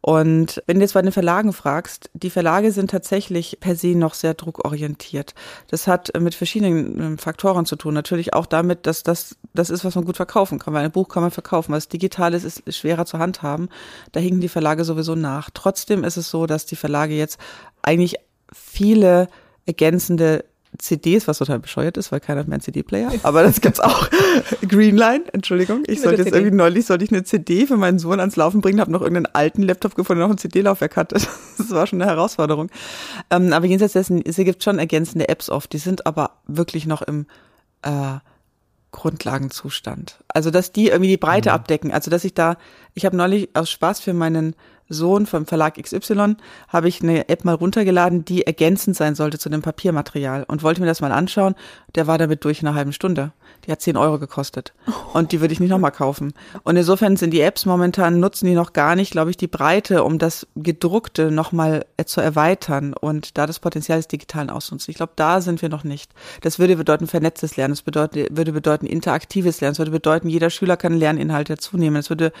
Und 0.00 0.62
wenn 0.66 0.76
du 0.76 0.82
jetzt 0.82 0.94
bei 0.94 1.02
den 1.02 1.12
Verlagen 1.12 1.52
fragst, 1.52 2.08
die 2.14 2.30
Verlage 2.30 2.70
sind 2.72 2.90
tatsächlich 2.90 3.58
per 3.60 3.74
se 3.74 3.96
noch 3.96 4.14
sehr 4.14 4.34
druckorientiert. 4.34 5.34
Das 5.68 5.86
hat 5.86 6.12
mit 6.18 6.34
verschiedenen 6.34 7.00
ähm, 7.00 7.18
Faktoren 7.18 7.66
zu 7.66 7.76
tun. 7.76 7.94
Natürlich 7.94 8.32
auch 8.32 8.46
damit, 8.46 8.86
dass 8.86 9.02
das 9.02 9.36
das 9.54 9.70
ist, 9.70 9.84
was 9.84 9.96
man 9.96 10.04
gut 10.04 10.16
verkaufen 10.16 10.58
kann, 10.58 10.72
weil 10.72 10.84
ein 10.84 10.92
Buch 10.92 11.08
kann 11.08 11.22
man 11.22 11.32
verkaufen. 11.32 11.72
Was 11.72 11.88
digital 11.88 12.32
ist, 12.32 12.44
ist 12.44 12.76
schwerer 12.76 13.06
zu 13.06 13.18
handhaben. 13.18 13.68
Da 14.12 14.20
hinken 14.20 14.40
die 14.40 14.48
Verlage 14.48 14.84
sowieso 14.84 15.14
nach. 15.14 15.50
Trotzdem 15.52 16.04
ist 16.04 16.16
es 16.16 16.30
so, 16.30 16.46
dass 16.46 16.64
die 16.64 16.76
Verlage 16.76 17.14
jetzt 17.14 17.38
eigentlich 17.82 18.14
viele 18.52 19.28
ergänzende 19.66 20.44
CDs, 20.76 21.26
was 21.26 21.38
total 21.38 21.58
bescheuert 21.60 21.96
ist, 21.96 22.12
weil 22.12 22.20
keiner 22.20 22.44
mehr 22.44 22.54
einen 22.54 22.60
CD-Player. 22.60 23.10
Aber 23.22 23.42
das 23.42 23.60
gibt's 23.60 23.80
auch. 23.80 24.08
Greenline, 24.68 25.24
Entschuldigung. 25.32 25.82
Ich 25.86 26.02
sollte 26.02 26.22
jetzt 26.22 26.34
irgendwie 26.34 26.54
neulich 26.54 26.86
sollte 26.86 27.04
ich 27.04 27.10
eine 27.10 27.24
CD 27.24 27.66
für 27.66 27.76
meinen 27.76 27.98
Sohn 27.98 28.20
ans 28.20 28.36
Laufen 28.36 28.60
bringen, 28.60 28.80
habe 28.80 28.92
noch 28.92 29.00
irgendeinen 29.00 29.34
alten 29.34 29.62
Laptop 29.62 29.94
gefunden, 29.94 30.20
der 30.20 30.28
noch 30.28 30.34
ein 30.34 30.38
CD-Laufwerk 30.38 30.96
hatte. 30.96 31.20
Das 31.58 31.70
war 31.70 31.88
schon 31.88 32.00
eine 32.00 32.10
Herausforderung. 32.10 32.70
Ähm, 33.30 33.52
aber 33.52 33.66
jenseits 33.66 33.92
dessen, 33.92 34.22
es 34.24 34.36
gibt 34.36 34.62
schon 34.62 34.78
ergänzende 34.78 35.28
Apps 35.28 35.50
oft, 35.50 35.72
die 35.72 35.78
sind 35.78 36.06
aber 36.06 36.38
wirklich 36.46 36.86
noch 36.86 37.02
im 37.02 37.26
äh, 37.82 38.18
Grundlagenzustand. 38.92 40.22
Also 40.28 40.50
dass 40.50 40.72
die 40.72 40.88
irgendwie 40.88 41.10
die 41.10 41.16
Breite 41.16 41.50
mhm. 41.50 41.54
abdecken. 41.56 41.92
Also 41.92 42.10
dass 42.10 42.24
ich 42.24 42.34
da, 42.34 42.56
ich 42.94 43.04
habe 43.04 43.16
neulich 43.16 43.50
aus 43.54 43.70
Spaß 43.70 44.00
für 44.00 44.14
meinen 44.14 44.54
Sohn 44.88 45.26
vom 45.26 45.46
Verlag 45.46 45.74
XY 45.82 46.36
habe 46.68 46.88
ich 46.88 47.02
eine 47.02 47.28
App 47.28 47.44
mal 47.44 47.54
runtergeladen, 47.54 48.24
die 48.24 48.46
ergänzend 48.46 48.96
sein 48.96 49.14
sollte 49.14 49.38
zu 49.38 49.48
dem 49.48 49.62
Papiermaterial 49.62 50.44
und 50.48 50.62
wollte 50.62 50.80
mir 50.80 50.86
das 50.86 51.00
mal 51.00 51.12
anschauen. 51.12 51.54
Der 51.94 52.06
war 52.06 52.18
damit 52.18 52.44
durch 52.44 52.62
in 52.62 52.68
einer 52.68 52.76
halben 52.76 52.92
Stunde. 52.92 53.32
Die 53.66 53.72
hat 53.72 53.82
10 53.82 53.96
Euro 53.96 54.18
gekostet. 54.18 54.72
Und 55.12 55.32
die 55.32 55.40
würde 55.40 55.52
ich 55.52 55.60
nicht 55.60 55.70
nochmal 55.70 55.92
kaufen. 55.92 56.32
Und 56.62 56.76
insofern 56.76 57.16
sind 57.16 57.32
die 57.32 57.40
Apps 57.40 57.66
momentan, 57.66 58.20
nutzen 58.20 58.46
die 58.46 58.54
noch 58.54 58.72
gar 58.72 58.96
nicht, 58.96 59.10
glaube 59.10 59.30
ich, 59.30 59.36
die 59.36 59.46
Breite, 59.46 60.04
um 60.04 60.18
das 60.18 60.46
Gedruckte 60.56 61.30
nochmal 61.30 61.84
zu 62.04 62.20
erweitern 62.20 62.94
und 62.94 63.36
da 63.36 63.46
das 63.46 63.58
Potenzial 63.58 63.98
des 63.98 64.08
Digitalen 64.08 64.50
auszunutzen. 64.50 64.90
Ich 64.90 64.96
glaube, 64.96 65.12
da 65.16 65.40
sind 65.40 65.62
wir 65.62 65.68
noch 65.68 65.84
nicht. 65.84 66.12
Das 66.42 66.58
würde 66.58 66.76
bedeuten 66.76 67.06
vernetztes 67.06 67.56
Lernen, 67.56 67.72
das 67.72 67.82
bedeutet, 67.82 68.36
würde 68.36 68.52
bedeuten 68.52 68.86
interaktives 68.86 69.60
Lernen, 69.60 69.72
das 69.72 69.78
würde 69.78 69.90
bedeuten, 69.90 70.28
jeder 70.28 70.50
Schüler 70.50 70.76
kann 70.76 70.96
Lerninhalte 70.96 71.54
dazunehmen. 71.54 71.98
Es 71.98 72.10
würde 72.10 72.32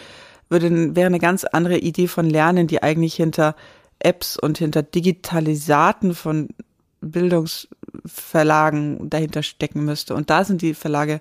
würde, 0.48 0.96
wäre 0.96 1.06
eine 1.06 1.18
ganz 1.18 1.44
andere 1.44 1.78
Idee 1.78 2.08
von 2.08 2.28
Lernen, 2.28 2.66
die 2.66 2.82
eigentlich 2.82 3.14
hinter 3.14 3.54
Apps 3.98 4.38
und 4.38 4.58
hinter 4.58 4.82
Digitalisaten 4.82 6.14
von 6.14 6.48
Bildungsverlagen 7.00 9.10
dahinter 9.10 9.42
stecken 9.42 9.84
müsste. 9.84 10.14
Und 10.14 10.30
da 10.30 10.44
sind 10.44 10.62
die 10.62 10.74
Verlage 10.74 11.20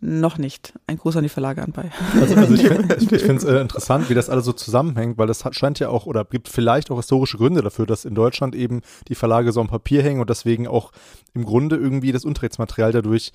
noch 0.00 0.38
nicht. 0.38 0.74
Ein 0.86 0.98
Gruß 0.98 1.16
an 1.16 1.22
die 1.22 1.30
Verlage 1.30 1.62
anbei. 1.62 1.90
Also, 2.20 2.34
also 2.34 2.54
ich 2.54 2.62
finde 2.68 3.36
es 3.36 3.44
äh, 3.44 3.60
interessant, 3.60 4.10
wie 4.10 4.14
das 4.14 4.28
alles 4.28 4.44
so 4.44 4.52
zusammenhängt, 4.52 5.16
weil 5.16 5.26
das 5.26 5.44
hat, 5.44 5.54
scheint 5.54 5.78
ja 5.78 5.88
auch 5.88 6.06
oder 6.06 6.24
gibt 6.24 6.48
vielleicht 6.48 6.90
auch 6.90 6.96
historische 6.96 7.38
Gründe 7.38 7.62
dafür, 7.62 7.86
dass 7.86 8.04
in 8.04 8.14
Deutschland 8.14 8.54
eben 8.54 8.82
die 9.08 9.14
Verlage 9.14 9.52
so 9.52 9.60
am 9.60 9.68
Papier 9.68 10.02
hängen 10.02 10.20
und 10.20 10.28
deswegen 10.28 10.68
auch 10.68 10.92
im 11.32 11.44
Grunde 11.44 11.76
irgendwie 11.76 12.12
das 12.12 12.24
Unterrichtsmaterial 12.24 12.92
dadurch 12.92 13.32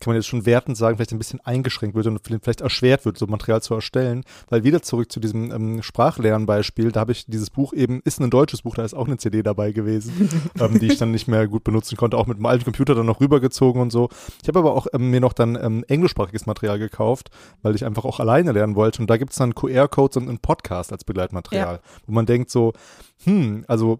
kann 0.00 0.12
man 0.12 0.16
jetzt 0.16 0.28
schon 0.28 0.46
wertend 0.46 0.76
sagen, 0.76 0.96
vielleicht 0.96 1.12
ein 1.12 1.18
bisschen 1.18 1.40
eingeschränkt 1.44 1.96
wird 1.96 2.06
und 2.06 2.20
vielleicht 2.24 2.60
erschwert 2.60 3.04
wird, 3.04 3.18
so 3.18 3.26
Material 3.26 3.60
zu 3.62 3.74
erstellen. 3.74 4.24
Weil 4.48 4.62
wieder 4.62 4.80
zurück 4.82 5.10
zu 5.10 5.18
diesem 5.18 5.50
ähm, 5.50 5.82
Sprachlernbeispiel, 5.82 6.92
da 6.92 7.00
habe 7.00 7.12
ich 7.12 7.26
dieses 7.26 7.50
Buch 7.50 7.72
eben, 7.72 8.00
ist 8.04 8.20
ein 8.20 8.30
deutsches 8.30 8.62
Buch, 8.62 8.76
da 8.76 8.84
ist 8.84 8.94
auch 8.94 9.06
eine 9.06 9.16
CD 9.16 9.42
dabei 9.42 9.72
gewesen, 9.72 10.30
ähm, 10.60 10.78
die 10.78 10.86
ich 10.86 10.98
dann 10.98 11.10
nicht 11.10 11.26
mehr 11.26 11.48
gut 11.48 11.64
benutzen 11.64 11.96
konnte, 11.96 12.16
auch 12.16 12.26
mit 12.26 12.36
einem 12.36 12.46
alten 12.46 12.64
Computer 12.64 12.94
dann 12.94 13.06
noch 13.06 13.20
rübergezogen 13.20 13.82
und 13.82 13.90
so. 13.90 14.08
Ich 14.42 14.48
habe 14.48 14.60
aber 14.60 14.74
auch 14.74 14.86
ähm, 14.92 15.10
mir 15.10 15.20
noch 15.20 15.32
dann 15.32 15.58
ähm, 15.60 15.84
englischsprachiges 15.88 16.46
Material 16.46 16.78
gekauft, 16.78 17.30
weil 17.62 17.74
ich 17.74 17.84
einfach 17.84 18.04
auch 18.04 18.20
alleine 18.20 18.52
lernen 18.52 18.76
wollte. 18.76 19.00
Und 19.00 19.10
da 19.10 19.16
gibt 19.16 19.32
es 19.32 19.38
dann 19.38 19.54
QR-Codes 19.54 20.16
und 20.18 20.28
einen 20.28 20.38
Podcast 20.38 20.92
als 20.92 21.04
Begleitmaterial, 21.04 21.74
ja. 21.76 22.00
wo 22.06 22.12
man 22.12 22.26
denkt 22.26 22.50
so, 22.50 22.72
hm, 23.24 23.64
also 23.66 23.98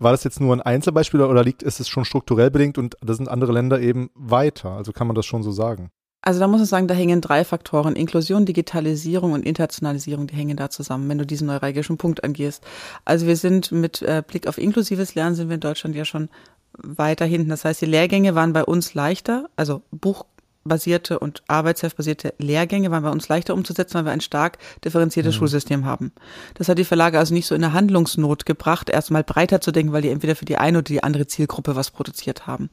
war 0.00 0.12
das 0.12 0.24
jetzt 0.24 0.40
nur 0.40 0.54
ein 0.54 0.62
Einzelbeispiel 0.62 1.20
oder 1.20 1.44
liegt, 1.44 1.62
ist 1.62 1.78
es 1.78 1.88
schon 1.88 2.04
strukturell 2.04 2.50
bedingt 2.50 2.78
und 2.78 2.96
da 3.00 3.14
sind 3.14 3.28
andere 3.28 3.52
Länder 3.52 3.80
eben 3.80 4.10
weiter? 4.14 4.70
Also 4.70 4.92
kann 4.92 5.06
man 5.06 5.14
das 5.14 5.26
schon 5.26 5.42
so 5.42 5.52
sagen? 5.52 5.90
Also 6.22 6.40
da 6.40 6.48
muss 6.48 6.58
man 6.58 6.66
sagen, 6.66 6.88
da 6.88 6.94
hängen 6.94 7.20
drei 7.20 7.44
Faktoren. 7.44 7.96
Inklusion, 7.96 8.44
Digitalisierung 8.44 9.32
und 9.32 9.44
Internationalisierung, 9.46 10.26
die 10.26 10.34
hängen 10.34 10.56
da 10.56 10.68
zusammen, 10.68 11.08
wenn 11.08 11.18
du 11.18 11.24
diesen 11.24 11.46
neuralgischen 11.46 11.96
Punkt 11.96 12.24
angehst. 12.24 12.62
Also 13.04 13.26
wir 13.26 13.36
sind 13.36 13.72
mit 13.72 14.02
äh, 14.02 14.22
Blick 14.26 14.46
auf 14.46 14.58
inklusives 14.58 15.14
Lernen 15.14 15.34
sind 15.34 15.48
wir 15.48 15.54
in 15.54 15.60
Deutschland 15.60 15.96
ja 15.96 16.04
schon 16.04 16.28
weiter 16.74 17.24
hinten. 17.24 17.48
Das 17.48 17.64
heißt, 17.64 17.80
die 17.80 17.86
Lehrgänge 17.86 18.34
waren 18.34 18.52
bei 18.52 18.64
uns 18.64 18.94
leichter, 18.94 19.48
also 19.56 19.82
Buch, 19.90 20.24
basierte 20.64 21.18
und 21.18 21.42
arbeitsheftbasierte 21.48 22.34
Lehrgänge 22.38 22.90
waren 22.90 23.02
bei 23.02 23.10
uns 23.10 23.28
leichter 23.28 23.54
umzusetzen, 23.54 23.94
weil 23.94 24.04
wir 24.04 24.12
ein 24.12 24.20
stark 24.20 24.58
differenziertes 24.84 25.34
mhm. 25.34 25.38
Schulsystem 25.38 25.84
haben. 25.84 26.12
Das 26.54 26.68
hat 26.68 26.78
die 26.78 26.84
Verlage 26.84 27.18
also 27.18 27.32
nicht 27.32 27.46
so 27.46 27.54
in 27.54 27.62
der 27.62 27.72
Handlungsnot 27.72 28.44
gebracht, 28.44 28.90
erstmal 28.90 29.24
breiter 29.24 29.60
zu 29.60 29.72
denken, 29.72 29.92
weil 29.92 30.02
die 30.02 30.10
entweder 30.10 30.36
für 30.36 30.44
die 30.44 30.58
eine 30.58 30.78
oder 30.78 30.84
die 30.84 31.02
andere 31.02 31.26
Zielgruppe 31.26 31.76
was 31.76 31.90
produziert 31.90 32.46
haben. 32.46 32.68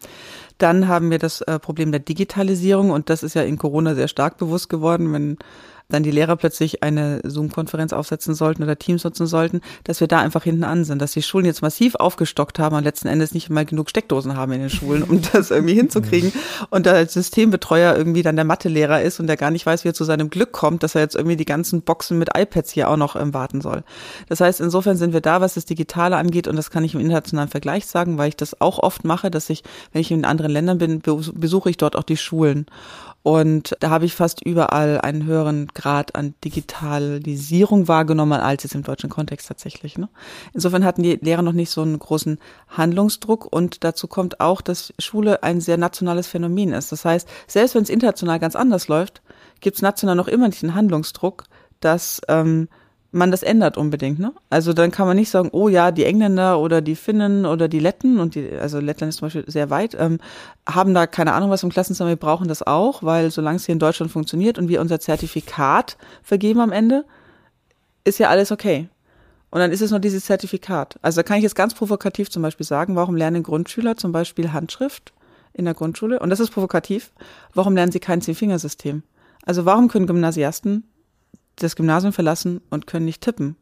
Dann 0.58 0.88
haben 0.88 1.12
wir 1.12 1.20
das 1.20 1.42
äh, 1.42 1.60
Problem 1.60 1.92
der 1.92 2.02
Digitalisierung 2.02 2.92
und 2.92 3.10
das 3.10 3.24
ist 3.24 3.36
ja 3.36 3.44
in 3.44 3.58
Corona 3.58 3.96
sehr 3.96 4.08
stark 4.08 4.38
bewusst 4.38 4.70
geworden, 4.70 5.14
wenn 5.14 5.38
dann 5.90 6.04
die 6.04 6.12
Lehrer 6.12 6.36
plötzlich 6.36 6.84
eine 6.84 7.22
Zoom-Konferenz 7.24 7.94
aufsetzen 7.94 8.36
sollten 8.36 8.64
oder 8.64 8.78
Teams 8.78 9.04
nutzen 9.04 9.26
sollten, 9.26 9.62
dass 9.86 10.02
wir 10.02 10.08
da 10.08 10.20
einfach 10.20 10.44
hinten 10.44 10.66
an 10.66 10.84
sind, 10.84 11.02
dass 11.02 11.14
die 11.14 11.22
Schulen 11.22 11.46
jetzt 11.46 11.62
massiv 11.62 11.96
aufgestockt 11.96 12.60
haben 12.60 12.76
und 12.76 12.84
letzten 12.84 13.08
Endes 13.08 13.34
nicht 13.34 13.50
mal 13.50 13.66
genug 13.66 13.90
Steckdosen 13.90 14.36
haben 14.36 14.52
in 14.52 14.62
den 14.62 14.70
Schulen, 14.70 15.04
um 15.04 15.22
das 15.34 15.52
irgendwie 15.52 15.76
hinzukriegen. 15.76 16.34
Und 16.70 16.86
da 16.86 16.94
als 16.94 17.14
Systembetreuer 17.14 17.96
irgendwie 17.96 18.22
dann 18.22 18.36
der 18.36 18.46
Mathelehrer 18.46 19.02
ist 19.02 19.20
und 19.20 19.28
der 19.28 19.38
gar 19.38 19.52
nicht 19.52 19.66
weiß, 19.66 19.86
wie 19.86 19.90
er 19.90 19.94
zu 19.94 20.04
seinem 20.04 20.30
Glück 20.30 20.52
kommt, 20.52 20.84
dass 20.84 20.96
er 20.96 21.02
jetzt 21.02 21.16
irgendwie 21.16 21.38
die 21.38 21.46
ganzen 21.46 21.82
Boxen 21.82 22.20
mit 22.20 22.30
iPads 22.38 22.72
hier 22.72 22.90
auch 22.90 22.98
noch 22.98 23.16
ähm, 23.16 23.34
warten 23.34 23.62
soll. 23.62 23.84
Das 24.28 24.42
heißt, 24.42 24.60
insofern 24.60 24.98
sind 24.98 25.14
wir 25.14 25.22
da, 25.22 25.40
was 25.40 25.54
das 25.54 25.66
Digitale 25.66 26.18
angeht, 26.18 26.48
und 26.48 26.58
das 26.58 26.70
kann 26.70 26.84
ich 26.84 26.96
im 26.96 27.00
internationalen 27.00 27.50
Vergleich 27.50 27.86
sagen, 27.86 28.18
weil 28.18 28.30
ich 28.30 28.36
das 28.36 28.60
auch 28.60 28.80
oft 28.80 29.06
mache, 29.06 29.32
dass 29.32 29.50
ich, 29.50 29.64
wenn 29.94 30.02
ich 30.02 30.12
in 30.12 30.26
anderen 30.26 30.52
Ländern 30.52 30.78
bin, 30.78 31.02
besuche 31.02 31.70
ich 31.70 31.78
dort 31.78 31.96
auch 31.96 32.04
die 32.04 32.18
Schulen. 32.18 32.66
Und 33.28 33.76
da 33.82 33.90
habe 33.90 34.06
ich 34.06 34.16
fast 34.16 34.42
überall 34.46 35.02
einen 35.02 35.26
höheren 35.26 35.68
Grad 35.74 36.16
an 36.16 36.34
Digitalisierung 36.46 37.90
wahrgenommen 37.90 38.40
als 38.40 38.64
jetzt 38.64 38.74
im 38.74 38.84
deutschen 38.84 39.10
Kontext 39.10 39.50
tatsächlich. 39.50 39.98
Ne? 39.98 40.08
Insofern 40.54 40.86
hatten 40.86 41.04
die 41.04 41.20
Lehrer 41.22 41.42
noch 41.42 41.52
nicht 41.52 41.70
so 41.70 41.82
einen 41.82 42.00
großen 42.00 42.40
Handlungsdruck 42.70 43.46
und 43.46 43.84
dazu 43.84 44.08
kommt 44.08 44.40
auch, 44.40 44.62
dass 44.62 44.94
Schule 44.98 45.44
ein 45.44 45.60
sehr 45.60 45.76
nationales 45.76 46.26
Phänomen 46.28 46.72
ist. 46.72 46.94
Das 46.94 47.04
heißt, 47.04 47.28
selbst 47.48 47.76
wenn 47.76 47.84
es 47.84 47.90
international 47.90 48.40
ganz 48.40 48.56
anders 48.56 48.88
läuft, 48.88 49.22
gibt 49.60 49.76
es 49.76 49.82
national 49.82 50.16
noch 50.16 50.30
immer 50.30 50.48
nicht 50.48 50.64
einen 50.64 50.74
Handlungsdruck, 50.74 51.44
dass 51.82 52.22
ähm, 52.30 52.70
man 53.12 53.32
das 53.32 53.44
ändert 53.44 53.78
unbedingt, 53.78 54.20
ne? 54.20 54.34
Also 54.50 54.74
dann 54.74 54.92
kann 54.92 55.08
man 55.08 55.16
nicht 55.16 55.30
sagen, 55.30 55.50
oh 55.54 55.70
ja, 55.70 55.92
die 55.92 56.04
Engländer 56.04 56.60
oder 56.60 56.82
die 56.82 56.96
Finnen 56.96 57.46
oder 57.46 57.68
die 57.68 57.80
Letten 57.80 58.20
und 58.20 58.36
die, 58.36 58.52
also 58.52 58.80
Lettland 58.80 59.10
ist 59.10 59.18
zum 59.18 59.28
Beispiel 59.28 59.46
sehr 59.48 59.70
weit, 59.70 59.96
ähm, 60.00 60.20
haben 60.68 60.94
da 60.94 61.08
keine 61.08 61.34
Ahnung 61.34 61.50
was 61.50 61.64
im 61.64 61.70
Klassenzimmer, 61.70 62.10
wir 62.10 62.18
brauchen 62.18 62.48
das 62.48 62.66
auch, 62.66 63.04
weil 63.04 63.32
solange 63.32 63.58
es 63.58 63.66
hier 63.66 63.74
in 63.74 63.80
Deutschland 63.80 64.12
funktioniert 64.12 64.58
und 64.60 64.68
wir 64.68 64.82
unser 64.82 65.00
Zertifikat 65.00 65.98
vergeben 66.22 66.60
am 66.60 66.72
Ende, 66.72 67.06
ist 68.04 68.20
ja 68.20 68.30
alles 68.30 68.52
okay. 68.52 68.90
Und 69.50 69.60
dann 69.60 69.72
ist 69.72 69.82
es 69.82 69.92
nur 69.92 70.00
dieses 70.00 70.26
Zertifikat. 70.26 70.98
Also 71.02 71.20
da 71.20 71.24
kann 71.24 71.38
ich 71.38 71.44
jetzt 71.44 71.56
ganz 71.56 71.74
provokativ 71.74 72.30
zum 72.30 72.42
Beispiel 72.42 72.66
sagen, 72.66 72.96
warum 72.96 73.16
lernen 73.16 73.44
Grundschüler 73.44 73.96
zum 73.96 74.12
Beispiel 74.12 74.52
Handschrift 74.52 75.14
in 75.54 75.64
der 75.64 75.74
Grundschule? 75.74 76.20
Und 76.20 76.30
das 76.30 76.42
ist 76.42 76.52
provokativ. 76.52 77.12
Warum 77.54 77.74
lernen 77.74 77.94
sie 77.94 78.02
kein 78.02 78.22
Zehn-Fingersystem? 78.22 79.04
Also 79.46 79.64
warum 79.64 79.88
können 79.88 80.08
Gymnasiasten 80.08 80.84
das 81.58 81.76
Gymnasium 81.76 82.14
verlassen 82.14 82.62
und 82.70 82.88
können 82.88 83.06
nicht 83.06 83.22
tippen? 83.22 83.56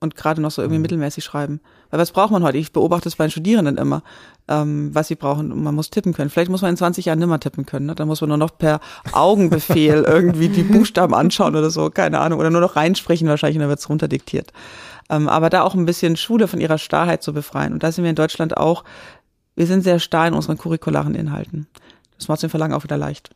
Und 0.00 0.16
gerade 0.16 0.42
noch 0.42 0.50
so 0.50 0.60
irgendwie 0.60 0.78
mhm. 0.78 0.82
mittelmäßig 0.82 1.24
schreiben. 1.24 1.60
Weil 1.90 1.98
was 1.98 2.12
braucht 2.12 2.30
man 2.30 2.42
heute? 2.42 2.58
Ich 2.58 2.72
beobachte 2.72 3.08
es 3.08 3.16
bei 3.16 3.24
den 3.26 3.30
Studierenden 3.30 3.78
immer, 3.78 4.02
ähm, 4.48 4.90
was 4.94 5.08
sie 5.08 5.14
brauchen. 5.14 5.62
Man 5.62 5.74
muss 5.74 5.88
tippen 5.88 6.12
können. 6.12 6.28
Vielleicht 6.28 6.50
muss 6.50 6.60
man 6.60 6.72
in 6.72 6.76
20 6.76 7.06
Jahren 7.06 7.18
nimmer 7.18 7.40
tippen 7.40 7.64
können. 7.64 7.86
Ne? 7.86 7.94
Dann 7.94 8.08
muss 8.08 8.20
man 8.20 8.28
nur 8.28 8.36
noch 8.36 8.58
per 8.58 8.80
Augenbefehl 9.12 10.04
irgendwie 10.06 10.48
die 10.48 10.62
Buchstaben 10.62 11.14
anschauen 11.14 11.56
oder 11.56 11.70
so, 11.70 11.88
keine 11.88 12.18
Ahnung. 12.18 12.38
Oder 12.38 12.50
nur 12.50 12.60
noch 12.60 12.76
reinsprechen 12.76 13.28
wahrscheinlich 13.28 13.56
und 13.56 13.60
dann 13.60 13.70
wird 13.70 13.78
es 13.78 13.88
runterdiktiert. 13.88 14.52
Ähm, 15.08 15.28
aber 15.28 15.48
da 15.48 15.62
auch 15.62 15.74
ein 15.74 15.86
bisschen 15.86 16.16
Schule 16.16 16.48
von 16.48 16.60
ihrer 16.60 16.78
Starrheit 16.78 17.22
zu 17.22 17.32
befreien. 17.32 17.72
Und 17.72 17.82
da 17.82 17.90
sind 17.90 18.04
wir 18.04 18.10
in 18.10 18.16
Deutschland 18.16 18.56
auch, 18.56 18.84
wir 19.56 19.66
sind 19.66 19.84
sehr 19.84 20.00
starr 20.00 20.28
in 20.28 20.34
unseren 20.34 20.58
curricularen 20.58 21.14
Inhalten. 21.14 21.66
Das 22.18 22.28
macht 22.28 22.42
den 22.42 22.50
Verlangen 22.50 22.74
auch 22.74 22.84
wieder 22.84 22.96
leicht. 22.96 23.30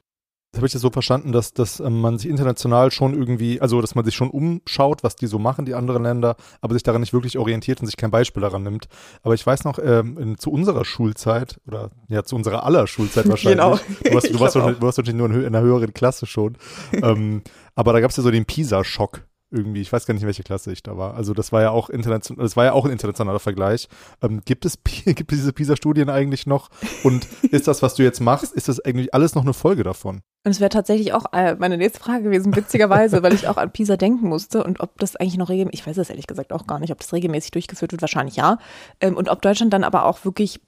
Das 0.52 0.60
habe 0.60 0.66
ich 0.66 0.72
das 0.72 0.80
so 0.80 0.88
verstanden, 0.88 1.30
dass, 1.32 1.52
dass 1.52 1.78
ähm, 1.78 2.00
man 2.00 2.16
sich 2.16 2.30
international 2.30 2.90
schon 2.90 3.12
irgendwie, 3.12 3.60
also 3.60 3.82
dass 3.82 3.94
man 3.94 4.06
sich 4.06 4.14
schon 4.14 4.30
umschaut, 4.30 5.04
was 5.04 5.14
die 5.14 5.26
so 5.26 5.38
machen, 5.38 5.66
die 5.66 5.74
anderen 5.74 6.02
Länder, 6.02 6.36
aber 6.62 6.72
sich 6.72 6.82
daran 6.82 7.02
nicht 7.02 7.12
wirklich 7.12 7.36
orientiert 7.36 7.80
und 7.80 7.86
sich 7.86 7.98
kein 7.98 8.10
Beispiel 8.10 8.40
daran 8.40 8.62
nimmt. 8.62 8.88
Aber 9.22 9.34
ich 9.34 9.46
weiß 9.46 9.64
noch, 9.64 9.78
ähm, 9.78 10.16
in, 10.16 10.38
zu 10.38 10.50
unserer 10.50 10.86
Schulzeit, 10.86 11.60
oder 11.66 11.90
ja, 12.08 12.24
zu 12.24 12.34
unserer 12.34 12.64
aller 12.64 12.86
Schulzeit 12.86 13.28
wahrscheinlich. 13.28 13.62
genau. 13.62 13.78
Du 14.02 14.14
warst, 14.14 14.30
du 14.30 14.40
warst, 14.40 14.54
du 14.56 14.60
warst 14.60 14.98
wahrscheinlich 14.98 15.14
nur 15.16 15.26
in, 15.28 15.40
in 15.40 15.46
einer 15.48 15.60
höheren 15.60 15.92
Klasse 15.92 16.24
schon. 16.24 16.56
ähm, 16.92 17.42
aber 17.74 17.92
da 17.92 18.00
gab 18.00 18.10
es 18.10 18.16
ja 18.16 18.22
so 18.22 18.30
den 18.30 18.46
PISA-Schock 18.46 19.27
irgendwie, 19.50 19.80
ich 19.80 19.92
weiß 19.92 20.06
gar 20.06 20.14
nicht, 20.14 20.22
in 20.22 20.26
welche 20.26 20.42
Klasse 20.42 20.72
ich 20.72 20.82
da 20.82 20.96
war. 20.96 21.14
Also 21.14 21.32
das 21.34 21.52
war 21.52 21.62
ja 21.62 21.70
auch 21.70 21.88
international, 21.88 22.44
das 22.44 22.56
war 22.56 22.66
ja 22.66 22.72
auch 22.72 22.84
ein 22.84 22.90
internationaler 22.90 23.40
Vergleich. 23.40 23.88
Ähm, 24.22 24.42
gibt 24.44 24.64
es 24.64 24.78
gibt 24.84 25.32
es 25.32 25.38
diese 25.38 25.52
PISA-Studien 25.52 26.10
eigentlich 26.10 26.46
noch? 26.46 26.68
Und 27.02 27.26
ist 27.50 27.68
das, 27.68 27.82
was 27.82 27.94
du 27.94 28.02
jetzt 28.02 28.20
machst, 28.20 28.52
ist 28.52 28.68
das 28.68 28.80
eigentlich 28.80 29.14
alles 29.14 29.34
noch 29.34 29.42
eine 29.42 29.54
Folge 29.54 29.84
davon? 29.84 30.20
Und 30.44 30.52
es 30.52 30.60
wäre 30.60 30.70
tatsächlich 30.70 31.12
auch 31.12 31.32
äh, 31.32 31.56
meine 31.56 31.76
nächste 31.76 32.00
Frage 32.00 32.24
gewesen, 32.24 32.54
witzigerweise, 32.54 33.22
weil 33.22 33.34
ich 33.34 33.48
auch 33.48 33.56
an 33.56 33.70
PISA 33.70 33.96
denken 33.96 34.28
musste 34.28 34.62
und 34.62 34.80
ob 34.80 34.98
das 34.98 35.16
eigentlich 35.16 35.36
noch 35.36 35.48
regelmäßig, 35.48 35.80
ich 35.80 35.86
weiß 35.86 35.98
es 35.98 36.10
ehrlich 36.10 36.26
gesagt 36.26 36.52
auch 36.52 36.66
gar 36.66 36.78
nicht, 36.78 36.92
ob 36.92 36.98
das 37.00 37.12
regelmäßig 37.12 37.50
durchgeführt 37.50 37.92
wird, 37.92 38.02
wahrscheinlich 38.02 38.36
ja. 38.36 38.58
Ähm, 39.00 39.16
und 39.16 39.28
ob 39.28 39.42
Deutschland 39.42 39.72
dann 39.72 39.84
aber 39.84 40.04
auch 40.04 40.24
wirklich 40.24 40.60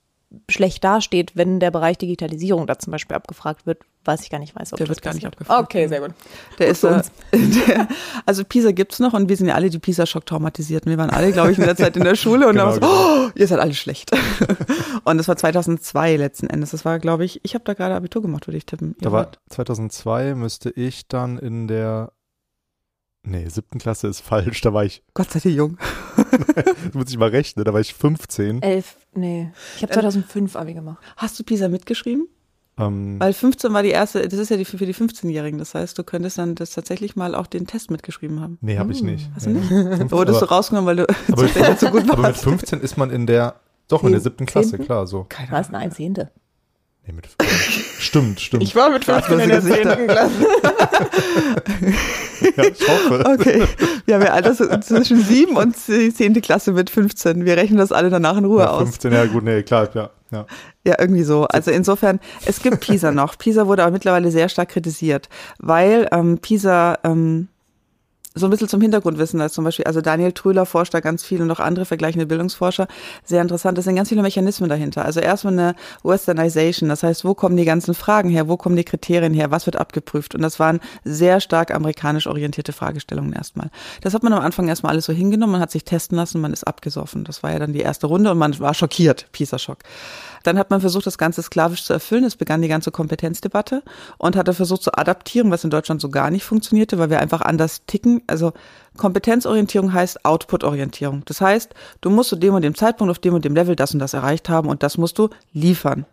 schlecht 0.48 0.84
dasteht, 0.84 1.32
wenn 1.34 1.60
der 1.60 1.70
Bereich 1.70 1.98
Digitalisierung 1.98 2.66
da 2.66 2.78
zum 2.78 2.92
Beispiel 2.92 3.16
abgefragt 3.16 3.66
wird, 3.66 3.82
weiß 4.04 4.22
ich 4.22 4.30
gar 4.30 4.38
nicht 4.38 4.54
weiß. 4.54 4.72
Ob 4.72 4.78
der 4.78 4.88
wird 4.88 5.02
gar 5.02 5.12
nicht 5.12 5.26
abgefragt. 5.26 5.60
Okay, 5.60 5.88
sehr 5.88 6.00
gut. 6.00 6.12
Der 6.58 6.68
gut 6.68 6.72
ist 6.72 6.84
äh, 6.84 7.02
der, 7.32 7.88
also 8.26 8.44
Pisa 8.44 8.70
gibt's 8.70 9.00
noch 9.00 9.12
und 9.12 9.28
wir 9.28 9.36
sind 9.36 9.48
ja 9.48 9.54
alle 9.54 9.70
die 9.70 9.78
Pisa-Schock 9.78 10.24
traumatisiert. 10.26 10.86
Wir 10.86 10.98
waren 10.98 11.10
alle, 11.10 11.32
glaube 11.32 11.52
ich, 11.52 11.58
in 11.58 11.64
der 11.64 11.76
Zeit 11.76 11.96
in 11.96 12.04
der 12.04 12.14
Schule 12.14 12.46
und 12.48 12.52
genau, 12.56 12.72
dann 12.72 12.80
war 12.80 12.88
so, 12.90 12.94
genau. 12.94 13.26
oh, 13.26 13.30
ihr 13.34 13.46
seid 13.46 13.58
alle 13.58 13.74
schlecht. 13.74 14.12
und 15.04 15.18
das 15.18 15.28
war 15.28 15.36
2002 15.36 16.16
letzten 16.16 16.46
Endes. 16.46 16.70
Das 16.70 16.84
war, 16.84 16.98
glaube 16.98 17.24
ich, 17.24 17.40
ich 17.44 17.54
habe 17.54 17.64
da 17.64 17.74
gerade 17.74 17.94
Abitur 17.94 18.22
gemacht, 18.22 18.46
würde 18.46 18.58
ich 18.58 18.66
tippen. 18.66 18.94
Da 19.00 19.12
war 19.12 19.32
2002 19.50 20.34
müsste 20.34 20.70
ich 20.70 21.08
dann 21.08 21.38
in 21.38 21.66
der 21.68 22.12
Nee, 23.22 23.48
siebten 23.48 23.78
Klasse 23.78 24.08
ist 24.08 24.20
falsch, 24.20 24.60
da 24.62 24.72
war 24.72 24.84
ich. 24.84 25.02
Gott 25.14 25.30
sei 25.30 25.40
Dank 25.40 25.54
jung. 25.54 25.78
muss 26.94 27.10
ich 27.10 27.18
mal 27.18 27.28
rechnen, 27.28 27.64
da 27.64 27.72
war 27.72 27.80
ich 27.80 27.94
15. 27.94 28.62
Elf, 28.62 28.96
nee. 29.14 29.50
Ich 29.76 29.82
habe 29.82 29.92
2005 29.92 30.56
Abi 30.56 30.74
gemacht. 30.74 30.98
Hast 31.16 31.38
du 31.38 31.44
Pisa 31.44 31.68
mitgeschrieben? 31.68 32.28
Ähm, 32.78 33.20
Weil 33.20 33.32
15 33.32 33.72
war 33.72 33.82
die 33.82 33.90
erste, 33.90 34.26
das 34.26 34.38
ist 34.38 34.48
ja 34.48 34.56
die, 34.56 34.64
für 34.64 34.78
die 34.78 34.94
15-Jährigen. 34.94 35.58
Das 35.58 35.74
heißt, 35.74 35.98
du 35.98 36.04
könntest 36.04 36.38
dann 36.38 36.54
das 36.54 36.70
tatsächlich 36.70 37.14
mal 37.14 37.34
auch 37.34 37.46
den 37.46 37.66
Test 37.66 37.90
mitgeschrieben 37.90 38.40
haben. 38.40 38.58
Nee, 38.62 38.78
habe 38.78 38.92
ich 38.92 39.02
nicht. 39.02 39.28
Hast 39.34 39.46
du 39.46 39.50
nicht? 39.50 39.68
15, 39.68 40.10
Wurdest 40.10 40.40
du 40.40 40.46
rausgenommen, 40.46 40.86
weil 40.86 40.96
du 40.96 41.06
aber, 41.30 41.42
mit, 41.42 41.80
so 41.80 41.90
gut 41.90 42.08
warst. 42.08 42.10
Aber 42.10 42.28
mit 42.28 42.36
15 42.36 42.80
ist 42.80 42.96
man 42.96 43.10
in 43.10 43.26
der, 43.26 43.60
doch 43.88 44.02
in 44.04 44.12
der 44.12 44.20
siebten 44.20 44.46
Klasse, 44.46 44.78
klar, 44.78 45.06
so. 45.06 45.26
Keine 45.28 45.52
Was, 45.52 45.72
eine 45.72 45.90
Zehnte? 45.90 46.30
Nee, 47.06 47.12
mit, 47.12 47.28
stimmt, 48.00 48.40
stimmt. 48.40 48.62
Ich 48.62 48.74
war 48.74 48.90
mit 48.90 49.04
15 49.04 49.38
in 49.38 49.48
der 49.48 49.62
10. 49.62 50.06
Klasse. 50.06 50.46
ja, 52.56 52.64
ich 52.64 52.88
hoffe. 52.88 53.24
Okay. 53.26 53.64
Wir 54.06 54.14
haben 54.14 54.22
ja 54.22 54.32
alles 54.32 54.58
zwischen 54.86 55.22
7 55.22 55.56
und 55.56 55.76
10. 55.76 56.40
Klasse 56.40 56.72
mit 56.72 56.90
15. 56.90 57.44
Wir 57.44 57.56
rechnen 57.56 57.78
das 57.78 57.92
alle 57.92 58.10
danach 58.10 58.36
in 58.36 58.44
Ruhe 58.44 58.62
ja, 58.62 58.78
15, 58.78 58.82
aus. 58.82 58.88
15, 58.88 59.12
ja 59.12 59.24
gut, 59.26 59.44
nee, 59.44 59.62
klar, 59.62 59.88
ja. 59.94 60.10
Ja. 60.32 60.46
ja, 60.86 60.94
irgendwie 60.98 61.24
so. 61.24 61.44
Also 61.46 61.70
insofern, 61.70 62.20
es 62.46 62.62
gibt 62.62 62.80
PISA 62.80 63.10
noch. 63.10 63.36
PISA 63.36 63.66
wurde 63.66 63.82
aber 63.82 63.92
mittlerweile 63.92 64.30
sehr 64.30 64.48
stark 64.48 64.68
kritisiert, 64.68 65.28
weil 65.58 66.08
ähm, 66.12 66.38
PISA 66.38 66.98
ähm, 67.02 67.48
so 68.34 68.46
ein 68.46 68.50
bisschen 68.50 68.68
zum 68.68 68.80
Hintergrundwissen 68.80 69.40
als 69.40 69.54
zum 69.54 69.64
Beispiel, 69.64 69.86
also 69.86 70.00
Daniel 70.00 70.32
Trüler 70.32 70.64
forscht 70.64 70.94
da 70.94 71.00
ganz 71.00 71.24
viel 71.24 71.42
und 71.42 71.50
auch 71.50 71.58
andere 71.58 71.84
vergleichende 71.84 72.26
Bildungsforscher. 72.26 72.86
Sehr 73.24 73.42
interessant, 73.42 73.76
es 73.78 73.84
sind 73.86 73.96
ganz 73.96 74.08
viele 74.08 74.22
Mechanismen 74.22 74.68
dahinter. 74.68 75.04
Also 75.04 75.18
erstmal 75.18 75.54
eine 75.54 75.74
Westernization, 76.04 76.88
das 76.88 77.02
heißt, 77.02 77.24
wo 77.24 77.34
kommen 77.34 77.56
die 77.56 77.64
ganzen 77.64 77.92
Fragen 77.92 78.30
her, 78.30 78.48
wo 78.48 78.56
kommen 78.56 78.76
die 78.76 78.84
Kriterien 78.84 79.34
her, 79.34 79.50
was 79.50 79.66
wird 79.66 79.76
abgeprüft? 79.76 80.36
Und 80.36 80.42
das 80.42 80.60
waren 80.60 80.78
sehr 81.04 81.40
stark 81.40 81.74
amerikanisch 81.74 82.28
orientierte 82.28 82.72
Fragestellungen 82.72 83.32
erstmal. 83.32 83.70
Das 84.00 84.14
hat 84.14 84.22
man 84.22 84.32
am 84.32 84.42
Anfang 84.42 84.68
erstmal 84.68 84.92
alles 84.92 85.06
so 85.06 85.12
hingenommen, 85.12 85.52
man 85.52 85.60
hat 85.60 85.72
sich 85.72 85.84
testen 85.84 86.16
lassen, 86.16 86.40
man 86.40 86.52
ist 86.52 86.64
abgesoffen. 86.64 87.24
Das 87.24 87.42
war 87.42 87.50
ja 87.50 87.58
dann 87.58 87.72
die 87.72 87.80
erste 87.80 88.06
Runde 88.06 88.30
und 88.30 88.38
man 88.38 88.56
war 88.60 88.74
schockiert, 88.74 89.26
Pisa-Schock. 89.32 89.78
Dann 90.42 90.58
hat 90.58 90.70
man 90.70 90.80
versucht, 90.80 91.06
das 91.06 91.18
Ganze 91.18 91.42
sklavisch 91.42 91.84
zu 91.84 91.92
erfüllen. 91.92 92.24
Es 92.24 92.36
begann 92.36 92.62
die 92.62 92.68
ganze 92.68 92.90
Kompetenzdebatte 92.90 93.82
und 94.18 94.36
hat 94.36 94.48
versucht 94.54 94.82
zu 94.82 94.96
adaptieren, 94.96 95.50
was 95.50 95.64
in 95.64 95.70
Deutschland 95.70 96.00
so 96.00 96.08
gar 96.08 96.30
nicht 96.30 96.44
funktionierte, 96.44 96.98
weil 96.98 97.10
wir 97.10 97.20
einfach 97.20 97.40
anders 97.40 97.82
ticken. 97.86 98.22
Also 98.26 98.52
Kompetenzorientierung 98.96 99.92
heißt 99.92 100.24
Output-Orientierung. 100.24 101.22
Das 101.26 101.40
heißt, 101.40 101.74
du 102.00 102.10
musst 102.10 102.30
zu 102.30 102.36
dem 102.36 102.54
und 102.54 102.62
dem 102.62 102.74
Zeitpunkt 102.74 103.10
auf 103.10 103.18
dem 103.18 103.34
und 103.34 103.44
dem 103.44 103.54
Level 103.54 103.76
das 103.76 103.92
und 103.92 104.00
das 104.00 104.14
erreicht 104.14 104.48
haben 104.48 104.68
und 104.68 104.82
das 104.82 104.98
musst 104.98 105.18
du 105.18 105.30
liefern. 105.52 106.06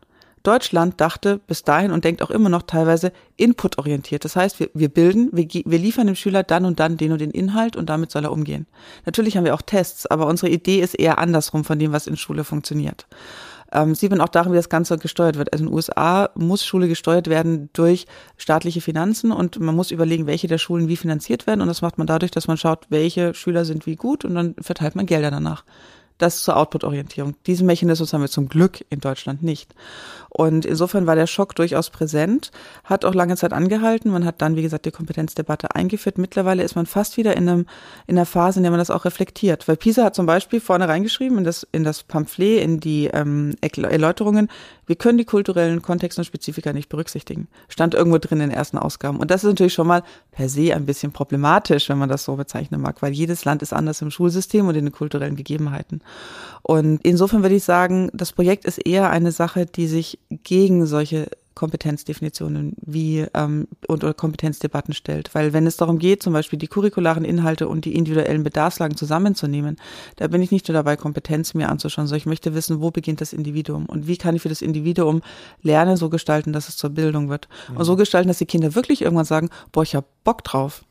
Deutschland 0.43 1.01
dachte 1.01 1.41
bis 1.45 1.63
dahin 1.63 1.91
und 1.91 2.05
denkt 2.05 2.21
auch 2.21 2.29
immer 2.29 2.47
noch 2.47 2.61
teilweise 2.61 3.11
inputorientiert. 3.35 4.23
Das 4.23 4.37
heißt, 4.37 4.61
wir, 4.61 4.69
wir 4.73 4.87
bilden, 4.87 5.29
wir, 5.33 5.45
wir 5.45 5.77
liefern 5.77 6.07
dem 6.07 6.15
Schüler 6.15 6.43
dann 6.43 6.63
und 6.63 6.79
dann 6.79 6.95
den 6.95 7.11
und 7.11 7.19
den 7.19 7.31
Inhalt 7.31 7.75
und 7.75 7.89
damit 7.89 8.11
soll 8.11 8.23
er 8.23 8.31
umgehen. 8.31 8.65
Natürlich 9.05 9.35
haben 9.35 9.43
wir 9.43 9.53
auch 9.53 9.61
Tests, 9.61 10.05
aber 10.05 10.25
unsere 10.27 10.49
Idee 10.49 10.79
ist 10.79 10.93
eher 10.93 11.17
andersrum 11.17 11.65
von 11.65 11.79
dem, 11.79 11.91
was 11.91 12.07
in 12.07 12.15
Schule 12.15 12.45
funktioniert. 12.45 13.07
Ähm, 13.71 13.95
sieht 13.95 14.11
man 14.11 14.21
auch 14.21 14.29
darin, 14.29 14.51
wie 14.51 14.57
das 14.57 14.69
Ganze 14.69 14.97
gesteuert 14.97 15.37
wird. 15.37 15.51
Also 15.51 15.63
in 15.63 15.69
den 15.69 15.75
USA 15.75 16.29
muss 16.35 16.65
Schule 16.65 16.87
gesteuert 16.87 17.27
werden 17.27 17.69
durch 17.73 18.05
staatliche 18.37 18.81
Finanzen 18.81 19.31
und 19.31 19.59
man 19.59 19.75
muss 19.75 19.91
überlegen, 19.91 20.27
welche 20.27 20.47
der 20.47 20.57
Schulen 20.57 20.87
wie 20.87 20.95
finanziert 20.95 21.47
werden. 21.47 21.61
Und 21.61 21.67
das 21.67 21.81
macht 21.81 21.97
man 21.97 22.07
dadurch, 22.07 22.31
dass 22.31 22.47
man 22.47 22.57
schaut, 22.57 22.85
welche 22.89 23.33
Schüler 23.33 23.65
sind 23.65 23.85
wie 23.85 23.95
gut 23.95 24.23
und 24.23 24.35
dann 24.35 24.55
verteilt 24.59 24.95
man 24.95 25.05
Gelder 25.05 25.31
danach. 25.31 25.63
Das 26.17 26.41
zur 26.41 26.57
Output-Orientierung. 26.57 27.35
Diesen 27.45 27.67
Mechanismus 27.67 28.11
haben 28.13 28.21
wir 28.21 28.29
zum 28.29 28.49
Glück 28.49 28.83
in 28.89 28.99
Deutschland 28.99 29.43
nicht. 29.43 29.75
Und 30.29 30.65
insofern 30.65 31.07
war 31.07 31.15
der 31.15 31.27
Schock 31.27 31.55
durchaus 31.55 31.89
präsent, 31.89 32.51
hat 32.83 33.05
auch 33.05 33.13
lange 33.13 33.35
Zeit 33.37 33.53
angehalten. 33.53 34.11
Man 34.11 34.25
hat 34.25 34.41
dann, 34.41 34.55
wie 34.55 34.61
gesagt, 34.61 34.85
die 34.85 34.91
Kompetenzdebatte 34.91 35.73
eingeführt. 35.75 36.17
Mittlerweile 36.17 36.63
ist 36.63 36.75
man 36.75 36.85
fast 36.85 37.17
wieder 37.17 37.35
in, 37.37 37.49
einem, 37.49 37.65
in 38.07 38.17
einer 38.17 38.25
Phase, 38.25 38.59
in 38.59 38.63
der 38.63 38.71
man 38.71 38.79
das 38.79 38.91
auch 38.91 39.05
reflektiert. 39.05 39.67
Weil 39.67 39.77
PISA 39.77 40.03
hat 40.03 40.15
zum 40.15 40.25
Beispiel 40.25 40.59
vorne 40.59 40.87
reingeschrieben 40.87 41.37
in 41.37 41.43
das, 41.43 41.67
in 41.71 41.83
das 41.83 42.03
Pamphlet, 42.03 42.61
in 42.61 42.79
die 42.79 43.07
ähm, 43.07 43.55
Erläuterungen, 43.61 44.49
wir 44.87 44.95
können 44.95 45.17
die 45.17 45.25
kulturellen 45.25 45.81
Kontexte 45.81 46.21
und 46.21 46.25
Spezifika 46.25 46.71
nicht 46.71 46.87
berücksichtigen. 46.87 47.49
Stand 47.67 47.93
irgendwo 47.93 48.19
drin 48.19 48.39
in 48.39 48.49
den 48.49 48.57
ersten 48.57 48.77
Ausgaben. 48.77 49.19
Und 49.19 49.29
das 49.29 49.43
ist 49.43 49.49
natürlich 49.49 49.73
schon 49.73 49.85
mal 49.85 50.01
per 50.31 50.47
se 50.47 50.73
ein 50.73 50.85
bisschen 50.85 51.11
problematisch, 51.11 51.89
wenn 51.89 51.97
man 51.97 52.07
das 52.07 52.23
so 52.23 52.37
bezeichnen 52.37 52.79
mag, 52.79 53.01
weil 53.01 53.11
jedes 53.11 53.43
Land 53.43 53.61
ist 53.61 53.73
anders 53.73 54.01
im 54.01 54.11
Schulsystem 54.11 54.65
und 54.65 54.75
in 54.75 54.85
den 54.85 54.93
kulturellen 54.93 55.35
Gegebenheiten. 55.35 56.01
Und 56.63 56.99
insofern 57.03 57.43
würde 57.43 57.55
ich 57.55 57.63
sagen, 57.63 58.09
das 58.13 58.33
Projekt 58.33 58.65
ist 58.65 58.77
eher 58.77 59.09
eine 59.09 59.31
Sache, 59.31 59.65
die 59.65 59.87
sich 59.87 60.19
gegen 60.29 60.85
solche 60.85 61.29
Kompetenzdefinitionen 61.57 62.75
wie 62.85 63.25
ähm, 63.33 63.67
und 63.87 64.03
oder 64.03 64.13
Kompetenzdebatten 64.13 64.93
stellt. 64.93 65.33
Weil 65.33 65.53
wenn 65.53 65.65
es 65.65 65.75
darum 65.75 65.97
geht, 65.97 66.21
zum 66.21 66.33
Beispiel 66.33 66.59
die 66.59 66.67
curricularen 66.67 67.25
Inhalte 67.25 67.67
und 67.67 67.85
die 67.85 67.95
individuellen 67.95 68.43
Bedarfslagen 68.43 68.95
zusammenzunehmen, 68.95 69.77
da 70.17 70.27
bin 70.27 70.43
ich 70.43 70.51
nicht 70.51 70.67
nur 70.67 70.73
dabei, 70.73 70.97
Kompetenz 70.97 71.55
mir 71.55 71.69
anzuschauen, 71.69 72.05
sondern 72.05 72.19
ich 72.19 72.27
möchte 72.27 72.53
wissen, 72.53 72.79
wo 72.79 72.91
beginnt 72.91 73.21
das 73.21 73.33
Individuum 73.33 73.87
und 73.87 74.05
wie 74.05 74.17
kann 74.17 74.35
ich 74.35 74.43
für 74.43 74.49
das 74.49 74.61
Individuum 74.61 75.23
Lernen 75.63 75.97
so 75.97 76.09
gestalten, 76.09 76.53
dass 76.53 76.69
es 76.69 76.77
zur 76.77 76.91
Bildung 76.91 77.27
wird. 77.29 77.47
Mhm. 77.71 77.77
Und 77.77 77.85
so 77.85 77.95
gestalten, 77.95 78.27
dass 78.27 78.37
die 78.37 78.45
Kinder 78.45 78.75
wirklich 78.75 79.01
irgendwann 79.01 79.25
sagen, 79.25 79.49
boah, 79.71 79.81
ich 79.81 79.95
hab 79.95 80.05
Bock 80.23 80.43
drauf. 80.43 80.83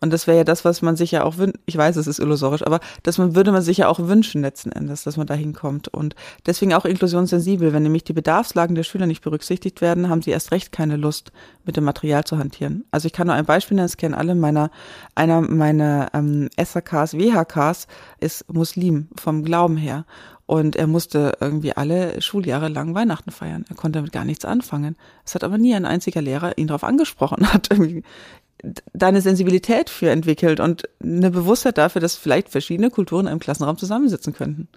Und 0.00 0.12
das 0.12 0.26
wäre 0.26 0.38
ja 0.38 0.44
das, 0.44 0.64
was 0.64 0.82
man 0.82 0.96
sich 0.96 1.10
ja 1.10 1.24
auch 1.24 1.38
wünscht. 1.38 1.56
Ich 1.64 1.76
weiß, 1.76 1.96
es 1.96 2.06
ist 2.06 2.18
illusorisch, 2.18 2.66
aber 2.66 2.80
das 3.02 3.18
man, 3.18 3.34
würde 3.34 3.52
man 3.52 3.62
sich 3.62 3.78
ja 3.78 3.88
auch 3.88 3.98
wünschen 3.98 4.42
letzten 4.42 4.70
Endes, 4.70 5.04
dass 5.04 5.16
man 5.16 5.26
da 5.26 5.34
hinkommt. 5.34 5.88
Und 5.88 6.14
deswegen 6.44 6.74
auch 6.74 6.84
inklusionssensibel. 6.84 7.72
Wenn 7.72 7.82
nämlich 7.82 8.04
die 8.04 8.12
Bedarfslagen 8.12 8.74
der 8.74 8.82
Schüler 8.82 9.06
nicht 9.06 9.22
berücksichtigt 9.22 9.80
werden, 9.80 10.08
haben 10.08 10.22
sie 10.22 10.30
erst 10.30 10.52
recht 10.52 10.70
keine 10.70 10.96
Lust, 10.96 11.32
mit 11.64 11.76
dem 11.76 11.84
Material 11.84 12.24
zu 12.24 12.38
hantieren. 12.38 12.84
Also 12.90 13.06
ich 13.06 13.12
kann 13.12 13.26
nur 13.26 13.36
ein 13.36 13.46
Beispiel 13.46 13.74
nennen, 13.76 13.88
das 13.88 13.96
kennen 13.96 14.14
alle 14.14 14.34
meiner, 14.34 14.70
einer 15.14 15.40
meiner 15.40 16.08
ähm, 16.12 16.48
SHKs, 16.58 17.14
WHKs 17.14 17.86
ist 18.20 18.52
Muslim 18.52 19.08
vom 19.16 19.44
Glauben 19.44 19.76
her. 19.76 20.04
Und 20.46 20.76
er 20.76 20.86
musste 20.86 21.36
irgendwie 21.40 21.72
alle 21.72 22.22
Schuljahre 22.22 22.68
lang 22.68 22.94
Weihnachten 22.94 23.32
feiern. 23.32 23.64
Er 23.68 23.74
konnte 23.74 23.98
damit 23.98 24.12
gar 24.12 24.24
nichts 24.24 24.44
anfangen. 24.44 24.96
Es 25.24 25.34
hat 25.34 25.42
aber 25.42 25.58
nie 25.58 25.74
ein 25.74 25.84
einziger 25.84 26.22
Lehrer 26.22 26.56
ihn 26.56 26.68
darauf 26.68 26.84
angesprochen, 26.84 27.52
hat 27.52 27.68
irgendwie 27.70 28.04
da 28.62 29.08
eine 29.08 29.20
Sensibilität 29.20 29.90
für 29.90 30.10
entwickelt 30.10 30.60
und 30.60 30.88
eine 31.02 31.30
Bewusstheit 31.30 31.78
dafür, 31.78 32.00
dass 32.00 32.16
vielleicht 32.16 32.48
verschiedene 32.48 32.90
Kulturen 32.90 33.26
im 33.26 33.38
Klassenraum 33.38 33.78
zusammensitzen 33.78 34.32
könnten. 34.32 34.68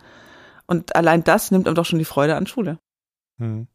Und 0.67 0.95
allein 0.95 1.23
das 1.23 1.51
nimmt 1.51 1.67
einem 1.67 1.75
doch 1.75 1.85
schon 1.85 1.99
die 1.99 2.05
Freude 2.05 2.35
an 2.35 2.45
Schule. 2.45 2.79
Hm. 3.39 3.67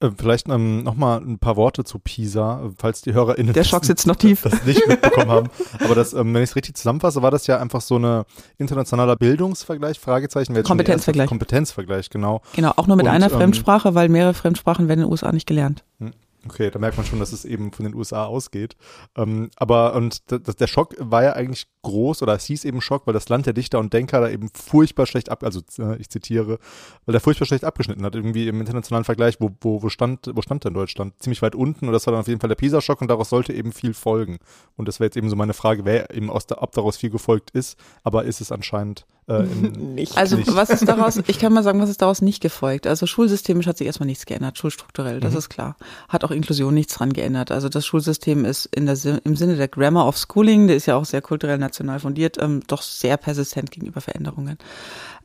Äh, 0.00 0.10
vielleicht 0.16 0.48
ähm, 0.48 0.82
nochmal 0.82 1.20
ein 1.20 1.38
paar 1.38 1.56
Worte 1.56 1.84
zu 1.84 1.98
Pisa, 1.98 2.70
falls 2.76 3.02
die 3.02 3.12
HörerInnen 3.12 3.52
Der 3.52 3.64
Schock 3.64 3.84
sitzt 3.84 4.06
noch 4.06 4.16
tief. 4.16 4.42
das 4.42 4.64
nicht 4.64 4.86
mitbekommen 4.86 5.30
haben. 5.30 5.50
Aber 5.78 5.94
das, 5.94 6.14
ähm, 6.14 6.34
wenn 6.34 6.42
ich 6.42 6.50
es 6.50 6.56
richtig 6.56 6.76
zusammenfasse, 6.76 7.22
war 7.22 7.30
das 7.30 7.46
ja 7.46 7.58
einfach 7.58 7.82
so 7.82 7.96
eine 7.96 8.24
internationaler 8.58 9.16
Bildungsvergleich, 9.16 9.98
Fragezeichen. 10.00 10.60
Kompetenzvergleich. 10.62 11.28
Kompetenzvergleich, 11.28 12.10
genau. 12.10 12.40
Genau, 12.54 12.72
auch 12.76 12.86
nur 12.86 12.96
mit 12.96 13.06
Und, 13.06 13.12
einer 13.12 13.30
ähm, 13.30 13.32
Fremdsprache, 13.32 13.94
weil 13.94 14.08
mehrere 14.08 14.34
Fremdsprachen 14.34 14.88
werden 14.88 15.00
in 15.00 15.06
den 15.06 15.12
USA 15.12 15.32
nicht 15.32 15.46
gelernt. 15.46 15.84
Hm. 15.98 16.12
Okay, 16.46 16.70
da 16.70 16.78
merkt 16.78 16.96
man 16.96 17.04
schon, 17.04 17.18
dass 17.18 17.32
es 17.32 17.44
eben 17.44 17.70
von 17.70 17.84
den 17.84 17.94
USA 17.94 18.24
ausgeht. 18.24 18.76
Ähm, 19.14 19.50
aber 19.56 19.94
und 19.94 20.22
der 20.30 20.66
Schock 20.66 20.94
war 20.98 21.22
ja 21.22 21.32
eigentlich 21.34 21.66
groß 21.82 22.22
oder 22.22 22.34
es 22.34 22.44
hieß 22.44 22.64
eben 22.64 22.80
Schock, 22.80 23.06
weil 23.06 23.12
das 23.12 23.28
Land 23.28 23.46
der 23.46 23.52
Dichter 23.52 23.78
und 23.78 23.92
Denker 23.92 24.20
da 24.20 24.28
eben 24.30 24.48
furchtbar 24.54 25.06
schlecht 25.06 25.28
ab, 25.28 25.42
also 25.44 25.60
äh, 25.78 25.96
ich 25.98 26.08
zitiere, 26.08 26.58
weil 27.04 27.12
der 27.12 27.20
furchtbar 27.20 27.46
schlecht 27.46 27.64
abgeschnitten 27.64 28.04
hat. 28.04 28.14
Irgendwie 28.14 28.48
im 28.48 28.58
internationalen 28.58 29.04
Vergleich, 29.04 29.36
wo, 29.38 29.50
wo, 29.60 29.82
wo 29.82 29.88
stand, 29.90 30.30
wo 30.34 30.40
stand 30.40 30.64
denn 30.64 30.74
Deutschland? 30.74 31.14
Ziemlich 31.18 31.42
weit 31.42 31.54
unten 31.54 31.86
und 31.86 31.92
das 31.92 32.06
war 32.06 32.12
dann 32.12 32.20
auf 32.20 32.28
jeden 32.28 32.40
Fall 32.40 32.48
der 32.48 32.56
Pisa-Schock 32.56 33.02
und 33.02 33.08
daraus 33.08 33.28
sollte 33.28 33.52
eben 33.52 33.72
viel 33.72 33.92
folgen. 33.92 34.38
Und 34.76 34.88
das 34.88 34.98
wäre 34.98 35.08
jetzt 35.08 35.16
eben 35.16 35.28
so 35.28 35.36
meine 35.36 35.54
Frage, 35.54 35.84
wer 35.84 36.14
eben 36.14 36.30
aus 36.30 36.46
der, 36.46 36.62
ob 36.62 36.72
daraus 36.72 36.96
viel 36.96 37.10
gefolgt 37.10 37.50
ist, 37.50 37.78
aber 38.02 38.24
ist 38.24 38.40
es 38.40 38.50
anscheinend 38.50 39.04
äh, 39.30 39.42
nicht. 39.78 40.16
Also 40.18 40.36
nicht. 40.36 40.54
was 40.54 40.70
ist 40.70 40.86
daraus, 40.86 41.16
ich 41.26 41.38
kann 41.38 41.52
mal 41.52 41.62
sagen, 41.62 41.80
was 41.80 41.88
ist 41.88 42.02
daraus 42.02 42.20
nicht 42.20 42.42
gefolgt. 42.42 42.86
Also 42.86 43.06
schulsystemisch 43.06 43.66
hat 43.66 43.78
sich 43.78 43.86
erstmal 43.86 44.06
nichts 44.06 44.26
geändert, 44.26 44.58
schulstrukturell, 44.58 45.20
das 45.20 45.32
mhm. 45.32 45.38
ist 45.38 45.48
klar. 45.48 45.76
Hat 46.08 46.24
auch 46.24 46.30
Inklusion 46.30 46.74
nichts 46.74 46.94
dran 46.94 47.12
geändert. 47.12 47.50
Also 47.50 47.68
das 47.68 47.86
Schulsystem 47.86 48.44
ist 48.44 48.66
in 48.66 48.86
der, 48.86 48.96
im 49.24 49.36
Sinne 49.36 49.56
der 49.56 49.68
Grammar 49.68 50.06
of 50.06 50.18
Schooling, 50.18 50.66
der 50.66 50.76
ist 50.76 50.86
ja 50.86 50.96
auch 50.96 51.04
sehr 51.04 51.22
kulturell 51.22 51.58
national 51.58 52.00
fundiert, 52.00 52.36
ähm, 52.40 52.62
doch 52.66 52.82
sehr 52.82 53.16
persistent 53.16 53.70
gegenüber 53.70 54.00
Veränderungen. 54.00 54.58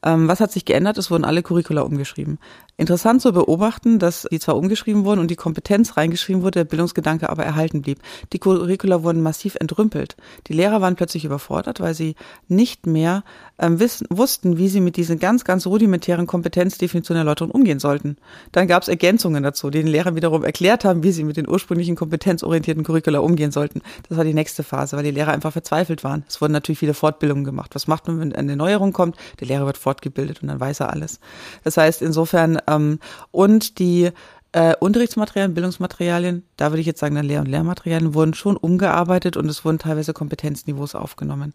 Ähm, 0.06 0.28
was 0.28 0.40
hat 0.40 0.52
sich 0.52 0.66
geändert? 0.66 0.98
Es 0.98 1.10
wurden 1.10 1.26
alle 1.26 1.42
Curricula 1.42 1.82
umgeschrieben. 1.82 2.38
Interessant 2.78 3.22
zu 3.22 3.32
beobachten, 3.32 4.00
dass 4.00 4.28
die 4.30 4.40
zwar 4.40 4.58
umgeschrieben 4.58 5.06
wurden 5.06 5.20
und 5.20 5.32
die 5.32 5.36
Kompetenz 5.36 5.98
reingeschrieben 5.98 6.44
wurde, 6.44 6.60
der 6.60 6.66
Bildungsgedanke 6.66 7.30
aber 7.30 7.44
erhalten 7.44 7.82
blieb. 7.82 8.00
Die 8.34 8.40
Curricula 8.40 9.02
wurden 9.02 9.24
massiv 9.24 9.56
entrümpelt. 9.56 10.18
Die 10.48 10.54
Lehrer 10.54 10.82
waren 10.82 10.96
plötzlich 10.96 11.26
überfordert, 11.26 11.80
weil 11.80 11.94
sie 11.94 12.16
nicht 12.50 12.86
mehr 12.86 13.24
ähm, 13.58 13.80
wissen, 13.80 14.06
wussten, 14.10 14.58
wie 14.58 14.68
sie 14.68 14.82
mit 14.82 14.98
diesen 14.98 15.20
ganz, 15.20 15.46
ganz 15.46 15.66
rudimentären 15.66 16.28
Kompetenzdefinitionen 16.28 17.22
Erläuterungen 17.22 17.56
umgehen 17.56 17.80
sollten. 17.80 18.18
Dann 18.52 18.68
gab 18.68 18.84
es 18.84 18.90
Ergänzungen 18.90 19.42
dazu, 19.42 19.70
die 19.70 19.80
den 19.80 19.88
Lehrern 19.88 20.16
wiederum 20.16 20.44
erklärt 20.44 20.86
haben, 20.86 21.02
wie 21.02 21.14
sie 21.14 21.24
mit 21.24 21.38
den 21.38 21.50
ursprünglichen 21.50 21.96
kompetenzorientierten 21.96 22.84
Curricula 22.84 23.20
umgehen 23.20 23.52
sollten. 23.52 23.82
Das 24.10 24.18
war 24.18 24.26
die 24.26 24.34
nächste 24.34 24.64
Phase, 24.64 24.98
weil 24.98 25.04
die 25.04 25.12
Lehrer 25.12 25.32
einfach 25.32 25.54
verzweifelt 25.54 26.04
waren. 26.04 26.26
Es 26.28 26.42
wurden 26.42 26.54
natürlich 26.54 26.80
viele 26.80 26.94
Fortbildungen 26.94 27.46
gemacht. 27.46 27.74
Was 27.74 27.88
macht 27.88 28.08
man, 28.08 28.20
wenn 28.20 28.36
eine 28.36 28.58
Neuerung 28.58 28.92
kommt? 28.92 29.16
Der 29.40 29.48
Lehrer 29.48 29.66
wird 29.66 29.78
fortgebildet 29.96 30.42
und 30.42 30.50
dann 30.50 30.60
weiß 30.60 30.82
er 30.82 30.92
alles. 30.92 31.20
Das 31.64 31.78
heißt, 31.78 32.02
insofern 32.02 32.60
ähm, 32.68 33.00
und 33.32 33.80
die 33.80 34.12
äh, 34.52 34.76
Unterrichtsmaterialien, 34.80 35.54
Bildungsmaterialien, 35.54 36.44
da 36.58 36.72
würde 36.72 36.82
ich 36.82 36.88
jetzt 36.88 37.00
sagen, 37.00 37.16
Lehr- 37.18 37.42
und 37.42 37.48
Lehrmaterialien 37.48 38.14
wurden 38.14 38.34
schon 38.34 38.58
umgearbeitet 38.58 39.38
und 39.38 39.50
es 39.50 39.66
wurden 39.66 39.80
teilweise 39.80 40.14
Kompetenzniveaus 40.14 40.96
aufgenommen. 40.96 41.54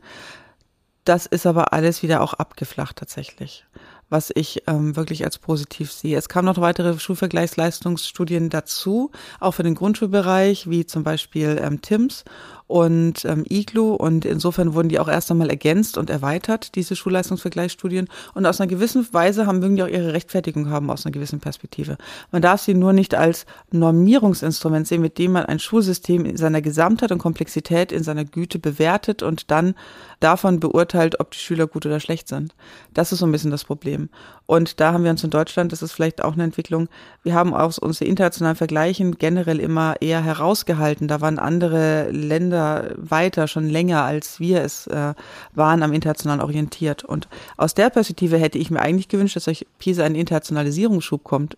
Das 1.05 1.27
ist 1.27 1.47
aber 1.47 1.73
alles 1.73 2.03
wieder 2.03 2.21
auch 2.21 2.35
abgeflacht 2.35 2.97
tatsächlich, 2.97 3.65
was 4.11 4.31
ich 4.35 4.65
ähm, 4.67 4.97
wirklich 4.97 5.25
als 5.25 5.39
positiv 5.39 5.91
sehe. 5.93 6.19
Es 6.19 6.29
kamen 6.29 6.45
noch 6.47 6.61
weitere 6.61 6.99
Schulvergleichsleistungsstudien 6.99 8.51
dazu, 8.51 9.11
auch 9.41 9.53
für 9.53 9.63
den 9.63 9.75
Grundschulbereich, 9.75 10.69
wie 10.69 10.85
zum 10.85 11.03
Beispiel 11.03 11.59
ähm, 11.63 11.81
TIMS 11.81 12.25
und 12.71 13.25
ähm, 13.25 13.45
IGLU 13.51 13.95
und 13.95 14.25
insofern 14.25 14.75
wurden 14.75 14.89
die 14.89 15.01
auch 15.01 15.09
erst 15.09 15.29
einmal 15.33 15.51
ergänzt 15.51 15.99
und 15.99 16.09
erweitert, 16.09 16.77
diese 16.77 16.95
Schulleistungsvergleichsstudien 16.95 18.07
und 18.35 18.47
aus 18.47 18.61
einer 18.61 18.69
gewissen 18.69 19.13
Weise 19.13 19.49
haben 19.49 19.59
mögen 19.59 19.83
auch 19.83 19.89
ihre 19.89 20.13
Rechtfertigung 20.13 20.71
haben 20.71 20.89
aus 20.89 21.05
einer 21.05 21.13
gewissen 21.13 21.41
Perspektive. 21.41 21.99
Man 22.31 22.43
darf 22.43 22.61
sie 22.61 22.75
nur 22.75 22.93
nicht 22.93 23.17
als 23.17 23.45
Normierungsinstrument 23.73 24.87
sehen, 24.87 25.03
mit 25.03 25.19
dem 25.19 25.33
man 25.33 25.47
ein 25.47 25.59
Schulsystem 25.59 26.25
in 26.25 26.37
seiner 26.37 26.63
Gesamtheit 26.63 27.11
und 27.11 27.19
Komplexität 27.19 27.91
in 27.91 28.05
seiner 28.05 28.25
Güte 28.25 28.61
bewertet 28.61 29.25
und 29.25 29.51
dann 29.51 29.75
davon 30.21 30.61
beurteilt, 30.61 31.19
ob 31.19 31.33
die 31.33 31.39
Schüler 31.39 31.67
gut 31.67 31.87
oder 31.87 31.99
schlecht 31.99 32.29
sind. 32.29 32.55
Das 32.95 33.11
ist 33.11 33.19
so 33.19 33.27
ein 33.27 33.33
bisschen 33.33 33.51
das 33.51 33.65
Problem. 33.65 34.11
Und 34.47 34.79
da 34.79 34.93
haben 34.93 35.03
wir 35.03 35.11
uns 35.11 35.25
in 35.25 35.31
Deutschland, 35.31 35.73
das 35.73 35.83
ist 35.83 35.93
vielleicht 35.93 36.23
auch 36.23 36.35
eine 36.35 36.45
Entwicklung, 36.45 36.89
wir 37.25 37.35
haben 37.35 37.53
aus 37.53 37.81
unseren 37.81 38.07
internationalen 38.07 38.57
Vergleichen 38.57 39.19
generell 39.19 39.59
immer 39.59 40.01
eher 40.01 40.23
herausgehalten. 40.23 41.09
Da 41.09 41.21
waren 41.21 41.41
andere 41.41 42.11
Länder 42.13 42.60
Länder 42.61 42.95
weiter, 42.97 43.49
schon 43.49 43.69
länger 43.69 44.03
als 44.03 44.41
wir 44.41 44.63
es 44.63 44.87
äh, 44.87 45.15
waren, 45.55 45.83
am 45.83 45.93
internationalen 45.93 46.41
orientiert. 46.41 47.05
Und 47.05 47.29
aus 47.57 47.75
der 47.75 47.91
Perspektive 47.91 48.39
hätte 48.39 48.59
ich 48.59 48.71
mir 48.71 48.81
eigentlich 48.81 49.09
gewünscht, 49.09 49.37
dass 49.37 49.49
euch 49.49 49.67
PISA 49.79 50.05
einen 50.05 50.15
Internationalisierungsschub 50.15 51.25
kommt 51.25 51.57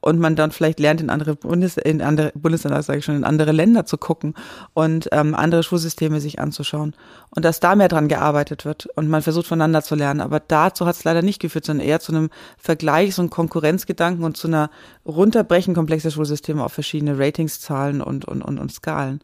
und 0.00 0.18
man 0.18 0.34
dann 0.34 0.50
vielleicht 0.50 0.80
lernt, 0.80 1.00
in 1.00 1.10
andere 1.10 1.36
Bundes 1.36 1.76
in 1.76 2.02
andere 2.02 2.32
Bundesländer, 2.34 2.82
sage 2.82 2.98
ich 2.98 3.04
schon, 3.04 3.14
in 3.14 3.24
andere 3.24 3.52
Länder 3.52 3.86
zu 3.86 3.96
gucken 3.96 4.34
und 4.74 5.08
ähm, 5.12 5.36
andere 5.36 5.62
Schulsysteme 5.62 6.20
sich 6.20 6.40
anzuschauen 6.40 6.94
und 7.30 7.44
dass 7.44 7.60
da 7.60 7.76
mehr 7.76 7.86
dran 7.86 8.08
gearbeitet 8.08 8.64
wird 8.64 8.86
und 8.96 9.08
man 9.08 9.22
versucht 9.22 9.46
voneinander 9.46 9.82
zu 9.82 9.94
lernen. 9.94 10.20
Aber 10.20 10.40
dazu 10.40 10.86
hat 10.86 10.96
es 10.96 11.04
leider 11.04 11.22
nicht 11.22 11.40
geführt, 11.40 11.64
sondern 11.64 11.86
eher 11.86 12.00
zu 12.00 12.12
einem 12.12 12.30
Vergleichs- 12.58 13.20
und 13.20 13.30
Konkurrenzgedanken 13.30 14.24
und 14.24 14.36
zu 14.36 14.48
einer 14.48 14.70
Runterbrechen 15.06 15.72
komplexer 15.72 16.10
Schulsysteme 16.10 16.64
auf 16.64 16.72
verschiedene 16.72 17.16
Ratingszahlen 17.16 18.02
und, 18.02 18.24
und, 18.24 18.42
und, 18.42 18.58
und 18.58 18.72
Skalen 18.72 19.20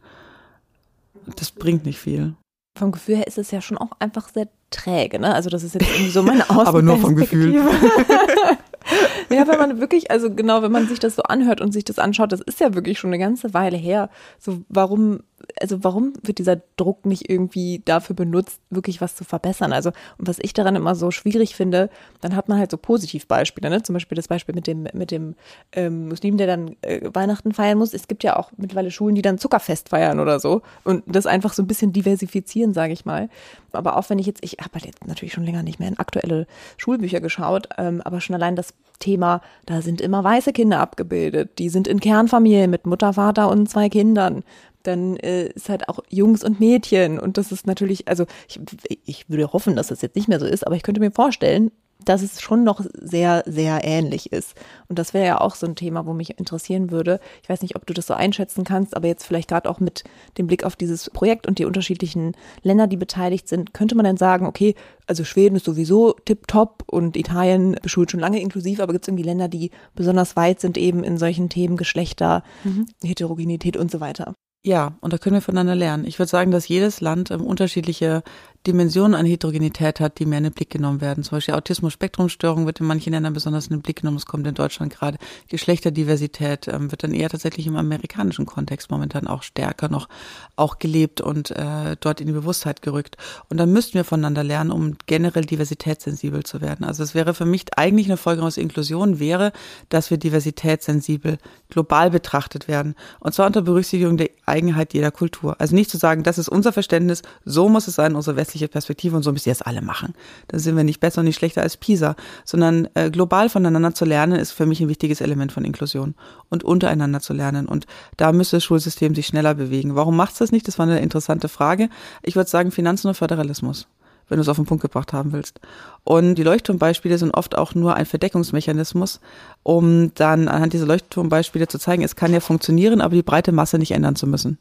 das 1.35 1.51
bringt 1.51 1.85
nicht 1.85 1.99
viel. 1.99 2.35
Vom 2.77 2.91
Gefühl 2.91 3.17
her 3.17 3.27
ist 3.27 3.37
es 3.37 3.51
ja 3.51 3.61
schon 3.61 3.77
auch 3.77 3.91
einfach 3.99 4.29
sehr 4.29 4.47
träge, 4.69 5.19
ne? 5.19 5.33
Also 5.33 5.49
das 5.49 5.63
ist 5.63 5.73
jetzt 5.73 5.89
irgendwie 5.89 6.11
so 6.11 6.23
meine 6.23 6.49
Außenperspektive. 6.49 6.69
Aber 6.69 6.81
nur 6.81 6.97
vom 6.97 7.15
Gefühl. 7.15 7.55
ja, 9.29 9.47
wenn 9.47 9.59
man 9.59 9.79
wirklich, 9.79 10.11
also 10.11 10.33
genau, 10.33 10.61
wenn 10.61 10.71
man 10.71 10.87
sich 10.87 10.99
das 10.99 11.15
so 11.15 11.23
anhört 11.23 11.61
und 11.61 11.71
sich 11.71 11.83
das 11.83 11.99
anschaut, 11.99 12.31
das 12.31 12.41
ist 12.41 12.59
ja 12.59 12.73
wirklich 12.75 12.99
schon 12.99 13.09
eine 13.09 13.19
ganze 13.19 13.53
Weile 13.53 13.77
her. 13.77 14.09
So, 14.39 14.61
warum 14.69 15.21
also 15.59 15.83
warum 15.83 16.13
wird 16.21 16.39
dieser 16.39 16.61
Druck 16.77 17.05
nicht 17.05 17.29
irgendwie 17.29 17.81
dafür 17.85 18.15
benutzt, 18.15 18.59
wirklich 18.69 19.01
was 19.01 19.15
zu 19.15 19.23
verbessern? 19.23 19.73
Also, 19.73 19.89
und 20.17 20.27
was 20.27 20.39
ich 20.39 20.53
daran 20.53 20.75
immer 20.75 20.95
so 20.95 21.11
schwierig 21.11 21.55
finde, 21.55 21.89
dann 22.21 22.35
hat 22.35 22.49
man 22.49 22.57
halt 22.57 22.71
so 22.71 22.77
Positivbeispiele, 22.77 23.69
ne? 23.69 23.83
Zum 23.83 23.93
Beispiel 23.93 24.15
das 24.15 24.27
Beispiel 24.27 24.55
mit 24.55 24.67
dem, 24.67 24.87
mit 24.93 25.11
dem 25.11 25.35
ähm, 25.71 26.07
Muslim, 26.07 26.37
der 26.37 26.47
dann 26.47 26.75
äh, 26.81 27.09
Weihnachten 27.13 27.53
feiern 27.53 27.77
muss. 27.77 27.93
Es 27.93 28.07
gibt 28.07 28.23
ja 28.23 28.37
auch 28.37 28.51
mittlerweile 28.57 28.91
Schulen, 28.91 29.15
die 29.15 29.21
dann 29.21 29.37
Zuckerfest 29.37 29.89
feiern 29.89 30.19
oder 30.19 30.39
so. 30.39 30.61
Und 30.83 31.03
das 31.05 31.25
einfach 31.25 31.53
so 31.53 31.63
ein 31.63 31.67
bisschen 31.67 31.93
diversifizieren, 31.93 32.73
sage 32.73 32.93
ich 32.93 33.05
mal. 33.05 33.29
Aber 33.71 33.97
auch 33.97 34.09
wenn 34.09 34.19
ich 34.19 34.25
jetzt, 34.25 34.43
ich 34.43 34.57
habe 34.59 34.73
halt 34.73 34.85
jetzt 34.85 35.05
natürlich 35.05 35.33
schon 35.33 35.43
länger 35.43 35.63
nicht 35.63 35.79
mehr 35.79 35.89
in 35.89 35.99
aktuelle 35.99 36.47
Schulbücher 36.77 37.21
geschaut, 37.21 37.69
ähm, 37.77 38.01
aber 38.03 38.21
schon 38.21 38.35
allein 38.35 38.55
das 38.55 38.73
Thema, 38.99 39.41
da 39.65 39.81
sind 39.81 40.01
immer 40.01 40.23
weiße 40.23 40.53
Kinder 40.53 40.79
abgebildet. 40.79 41.57
Die 41.57 41.69
sind 41.69 41.87
in 41.87 41.99
Kernfamilien 41.99 42.69
mit 42.69 42.85
Mutter, 42.85 43.13
Vater 43.13 43.49
und 43.49 43.69
zwei 43.69 43.89
Kindern 43.89 44.43
dann 44.83 45.17
äh, 45.17 45.47
ist 45.47 45.69
halt 45.69 45.89
auch 45.89 45.99
Jungs 46.09 46.43
und 46.43 46.59
Mädchen. 46.59 47.19
Und 47.19 47.37
das 47.37 47.51
ist 47.51 47.67
natürlich, 47.67 48.07
also 48.07 48.25
ich, 48.47 48.59
ich 49.05 49.29
würde 49.29 49.51
hoffen, 49.51 49.75
dass 49.75 49.87
das 49.87 50.01
jetzt 50.01 50.15
nicht 50.15 50.27
mehr 50.27 50.39
so 50.39 50.45
ist, 50.45 50.65
aber 50.65 50.75
ich 50.75 50.83
könnte 50.83 51.01
mir 51.01 51.11
vorstellen, 51.11 51.71
dass 52.05 52.21
es 52.21 52.41
schon 52.41 52.63
noch 52.63 52.81
sehr, 52.93 53.43
sehr 53.45 53.83
ähnlich 53.83 54.31
ist. 54.31 54.55
Und 54.87 54.97
das 54.97 55.13
wäre 55.13 55.25
ja 55.25 55.41
auch 55.41 55.55
so 55.55 55.67
ein 55.67 55.75
Thema, 55.75 56.05
wo 56.05 56.13
mich 56.13 56.39
interessieren 56.39 56.91
würde. 56.91 57.19
Ich 57.43 57.49
weiß 57.49 57.61
nicht, 57.61 57.75
ob 57.75 57.85
du 57.85 57.93
das 57.93 58.07
so 58.07 58.13
einschätzen 58.13 58.63
kannst, 58.63 58.95
aber 58.95 59.07
jetzt 59.07 59.25
vielleicht 59.25 59.49
gerade 59.49 59.69
auch 59.69 59.79
mit 59.79 60.03
dem 60.37 60.47
Blick 60.47 60.63
auf 60.63 60.75
dieses 60.75 61.09
Projekt 61.09 61.45
und 61.45 61.59
die 61.59 61.65
unterschiedlichen 61.65 62.33
Länder, 62.63 62.87
die 62.87 62.97
beteiligt 62.97 63.49
sind, 63.49 63.73
könnte 63.73 63.95
man 63.95 64.05
dann 64.05 64.17
sagen, 64.17 64.45
okay, 64.45 64.75
also 65.07 65.25
Schweden 65.25 65.57
ist 65.57 65.65
sowieso 65.65 66.13
tipptopp 66.13 66.83
und 66.87 67.17
Italien 67.17 67.75
beschult 67.81 68.11
schon 68.11 68.19
lange 68.21 68.41
inklusiv, 68.41 68.79
aber 68.79 68.93
gibt 68.93 69.03
es 69.03 69.09
irgendwie 69.09 69.23
Länder, 69.23 69.49
die 69.49 69.71
besonders 69.93 70.35
weit 70.37 70.61
sind 70.61 70.77
eben 70.77 71.03
in 71.03 71.17
solchen 71.17 71.49
Themen 71.49 71.75
Geschlechter, 71.75 72.43
mhm. 72.63 72.85
Heterogenität 73.03 73.75
und 73.75 73.91
so 73.91 73.99
weiter? 73.99 74.35
Ja, 74.63 74.97
und 74.99 75.13
da 75.13 75.17
können 75.17 75.35
wir 75.35 75.41
voneinander 75.41 75.75
lernen. 75.75 76.05
Ich 76.05 76.19
würde 76.19 76.29
sagen, 76.29 76.51
dass 76.51 76.67
jedes 76.67 76.99
Land 76.99 77.31
ähm, 77.31 77.41
unterschiedliche 77.45 78.23
Dimensionen 78.67 79.15
an 79.15 79.25
Heterogenität 79.25 79.99
hat, 79.99 80.19
die 80.19 80.25
mehr 80.25 80.39
in 80.39 80.43
den 80.43 80.53
Blick 80.53 80.69
genommen 80.69 80.99
werden. 80.99 81.23
Zum 81.23 81.37
Beispiel 81.37 81.53
Autismus-Spektrum-Störung 81.53 82.65
wird 82.65 82.81
in 82.81 82.87
manchen 82.87 83.13
Ländern 83.13 83.33
besonders 83.33 83.67
in 83.67 83.77
den 83.77 83.81
Blick 83.81 84.01
genommen. 84.01 84.17
Es 84.17 84.25
kommt 84.25 84.45
in 84.45 84.53
Deutschland 84.53 84.93
gerade. 84.93 85.17
Geschlechterdiversität 85.47 86.67
ähm, 86.67 86.91
wird 86.91 87.03
dann 87.03 87.13
eher 87.13 87.29
tatsächlich 87.29 87.67
im 87.67 87.77
amerikanischen 87.77 88.45
Kontext 88.45 88.91
momentan 88.91 89.27
auch 89.27 89.43
stärker 89.43 89.87
noch 89.87 90.09
auch 90.57 90.77
gelebt 90.79 91.21
und 91.21 91.51
äh, 91.51 91.95
dort 91.99 92.19
in 92.19 92.27
die 92.27 92.33
Bewusstheit 92.33 92.81
gerückt. 92.81 93.15
Und 93.49 93.57
dann 93.57 93.71
müssten 93.71 93.93
wir 93.93 94.03
voneinander 94.03 94.43
lernen, 94.43 94.71
um 94.71 94.97
generell 95.05 95.45
diversitätssensibel 95.45 96.43
zu 96.43 96.59
werden. 96.59 96.85
Also 96.85 97.01
es 97.01 97.15
wäre 97.15 97.33
für 97.33 97.45
mich 97.45 97.65
eigentlich 97.77 98.07
eine 98.07 98.17
Folge 98.17 98.43
aus 98.43 98.57
Inklusion 98.57 99.19
wäre, 99.19 99.53
dass 99.87 100.11
wir 100.11 100.17
diversitätssensibel 100.17 101.37
global 101.69 102.11
betrachtet 102.11 102.67
werden. 102.67 102.95
Und 103.19 103.33
zwar 103.33 103.47
unter 103.47 103.61
Berücksichtigung 103.61 104.17
der 104.17 104.29
Eigenheit 104.45 104.93
jeder 104.93 105.11
Kultur. 105.11 105.55
Also 105.59 105.75
nicht 105.75 105.89
zu 105.89 105.97
sagen, 105.97 106.23
das 106.23 106.37
ist 106.37 106.49
unser 106.49 106.73
Verständnis, 106.73 107.21
so 107.45 107.69
muss 107.69 107.87
es 107.87 107.95
sein, 107.95 108.15
unsere 108.15 108.35
westliche 108.49 108.67
Perspektive 108.67 109.15
und 109.15 109.23
so 109.23 109.31
müssen 109.31 109.45
wir 109.45 109.53
es 109.53 109.61
alle 109.61 109.81
machen. 109.81 110.13
Da 110.47 110.57
sind 110.57 110.75
wir 110.75 110.83
nicht 110.83 110.99
besser 110.99 111.19
und 111.19 111.25
nicht 111.25 111.37
schlechter 111.37 111.61
als 111.61 111.77
PISA, 111.77 112.15
sondern 112.45 112.87
äh, 112.95 113.11
global 113.11 113.49
voneinander 113.49 113.93
zu 113.93 114.05
lernen 114.05 114.39
ist 114.39 114.51
für 114.51 114.65
mich 114.65 114.81
ein 114.81 114.89
wichtiges 114.89 115.21
Element 115.21 115.51
von 115.51 115.63
Inklusion 115.63 116.15
und 116.49 116.63
untereinander 116.63 117.19
zu 117.19 117.33
lernen. 117.33 117.67
Und 117.67 117.85
da 118.17 118.31
müsste 118.31 118.57
das 118.57 118.63
Schulsystem 118.63 119.13
sich 119.13 119.27
schneller 119.27 119.53
bewegen. 119.53 119.95
Warum 119.95 120.15
macht 120.15 120.33
es 120.33 120.39
das 120.39 120.51
nicht? 120.51 120.67
Das 120.67 120.79
war 120.79 120.87
eine 120.87 120.99
interessante 120.99 121.47
Frage. 121.47 121.89
Ich 122.23 122.35
würde 122.35 122.49
sagen, 122.49 122.71
Finanzen 122.71 123.07
und 123.09 123.15
Föderalismus 123.15 123.87
wenn 124.29 124.37
du 124.37 124.41
es 124.41 124.49
auf 124.49 124.55
den 124.55 124.65
Punkt 124.65 124.81
gebracht 124.81 125.13
haben 125.13 125.33
willst. 125.33 125.59
Und 126.03 126.35
die 126.35 126.43
Leuchtturmbeispiele 126.43 127.17
sind 127.17 127.33
oft 127.33 127.57
auch 127.57 127.75
nur 127.75 127.95
ein 127.95 128.05
Verdeckungsmechanismus, 128.05 129.19
um 129.63 130.13
dann 130.15 130.47
anhand 130.47 130.73
dieser 130.73 130.85
Leuchtturmbeispiele 130.85 131.67
zu 131.67 131.77
zeigen, 131.77 132.03
es 132.03 132.15
kann 132.15 132.33
ja 132.33 132.39
funktionieren, 132.39 133.01
aber 133.01 133.15
die 133.15 133.23
breite 133.23 133.51
Masse 133.51 133.77
nicht 133.77 133.91
ändern 133.91 134.15
zu 134.15 134.25
müssen. 134.27 134.57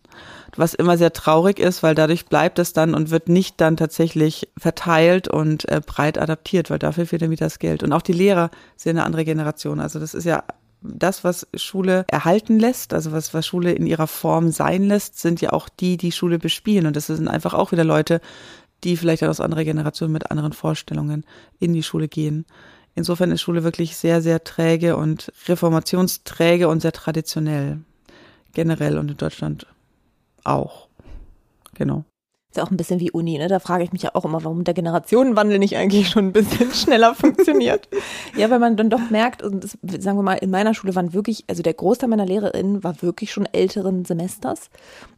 Was 0.57 0.75
immer 0.75 0.99
sehr 0.99 1.13
traurig 1.13 1.59
ist, 1.61 1.83
weil 1.83 1.95
dadurch 1.95 2.27
bleibt 2.27 2.59
es 2.59 2.73
dann 2.73 2.95
und 2.95 3.11
wird 3.11 3.29
nicht 3.29 3.61
dann 3.61 3.77
tatsächlich 3.77 4.49
verteilt 4.59 5.29
und 5.29 5.69
äh, 5.69 5.81
breit 5.85 6.19
adaptiert, 6.19 6.71
weil 6.71 6.79
dafür 6.79 7.07
fehlt 7.07 7.23
dann 7.23 7.31
wieder 7.31 7.47
das 7.47 7.59
Geld. 7.59 7.83
Und 7.83 7.93
auch 7.93 8.03
die 8.03 8.13
Lehrer 8.13 8.51
sind 8.77 8.97
eine 8.97 9.05
andere 9.05 9.25
Generation. 9.25 9.81
Also 9.81 10.01
das 10.01 10.15
ist 10.15 10.25
ja 10.25 10.43
das, 10.81 11.25
was 11.25 11.47
Schule 11.55 12.05
erhalten 12.09 12.59
lässt, 12.59 12.95
also 12.95 13.13
was, 13.13 13.35
was 13.35 13.47
Schule 13.47 13.73
in 13.73 13.87
ihrer 13.87 14.07
Form 14.07 14.51
sein 14.51 14.85
lässt, 14.85 15.19
sind 15.19 15.41
ja 15.41 15.53
auch 15.53 15.69
die, 15.69 15.97
die 15.97 16.13
Schule 16.13 16.39
bespielen. 16.39 16.87
Und 16.87 16.97
das 16.97 17.07
sind 17.07 17.29
einfach 17.29 17.55
auch 17.55 17.73
wieder 17.73 17.85
Leute, 17.85 18.21
die 18.85 18.97
vielleicht 18.97 19.25
aus 19.25 19.41
anderer 19.41 19.65
Generation 19.65 20.13
mit 20.13 20.31
anderen 20.31 20.53
Vorstellungen 20.53 21.25
in 21.59 21.73
die 21.73 21.83
Schule 21.83 22.09
gehen. 22.09 22.47
Insofern 22.95 23.31
ist 23.31 23.43
Schule 23.43 23.65
wirklich 23.65 23.97
sehr, 23.97 24.21
sehr 24.23 24.43
träge 24.43 24.97
und 24.97 25.33
reformationsträge 25.47 26.69
und 26.69 26.81
sehr 26.81 26.93
traditionell. 26.93 27.79
Generell 28.55 28.99
und 28.99 29.11
in 29.11 29.17
Deutschland 29.17 29.67
auch. 30.45 30.89
Genau. 31.75 32.05
Ist 32.51 32.57
ja 32.57 32.65
auch 32.65 32.71
ein 32.71 32.79
bisschen 32.79 32.99
wie 32.99 33.11
Uni, 33.11 33.37
ne? 33.37 33.47
Da 33.47 33.59
frage 33.59 33.85
ich 33.85 33.93
mich 33.93 34.03
ja 34.03 34.15
auch 34.15 34.25
immer, 34.25 34.43
warum 34.43 34.65
der 34.65 34.73
Generationenwandel 34.73 35.59
nicht 35.59 35.77
eigentlich 35.77 36.09
schon 36.09 36.29
ein 36.29 36.33
bisschen 36.33 36.71
schneller 36.73 37.15
funktioniert. 37.15 37.89
ja, 38.37 38.49
weil 38.49 38.59
man 38.59 38.77
dann 38.77 38.89
doch 38.89 39.11
merkt, 39.11 39.43
und 39.43 39.63
das, 39.63 39.79
sagen 40.03 40.19
wir 40.19 40.23
mal, 40.23 40.35
in 40.35 40.51
meiner 40.51 40.73
Schule 40.73 40.95
waren 40.97 41.13
wirklich, 41.13 41.45
also 41.47 41.63
der 41.63 41.75
Großteil 41.75 42.09
meiner 42.09 42.27
LehrerInnen 42.27 42.83
war 42.83 43.03
wirklich 43.03 43.33
schon 43.33 43.47
älteren 43.47 44.07
Semesters. 44.07 44.71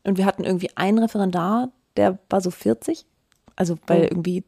Und 0.02 0.18
wir 0.18 0.26
hatten 0.26 0.44
irgendwie 0.44 0.70
einen 0.74 0.98
Referendar, 0.98 1.70
der 1.96 2.18
war 2.28 2.40
so 2.40 2.50
40 2.50 3.06
also 3.60 3.78
weil 3.86 4.00
oh. 4.00 4.08
irgendwie 4.10 4.42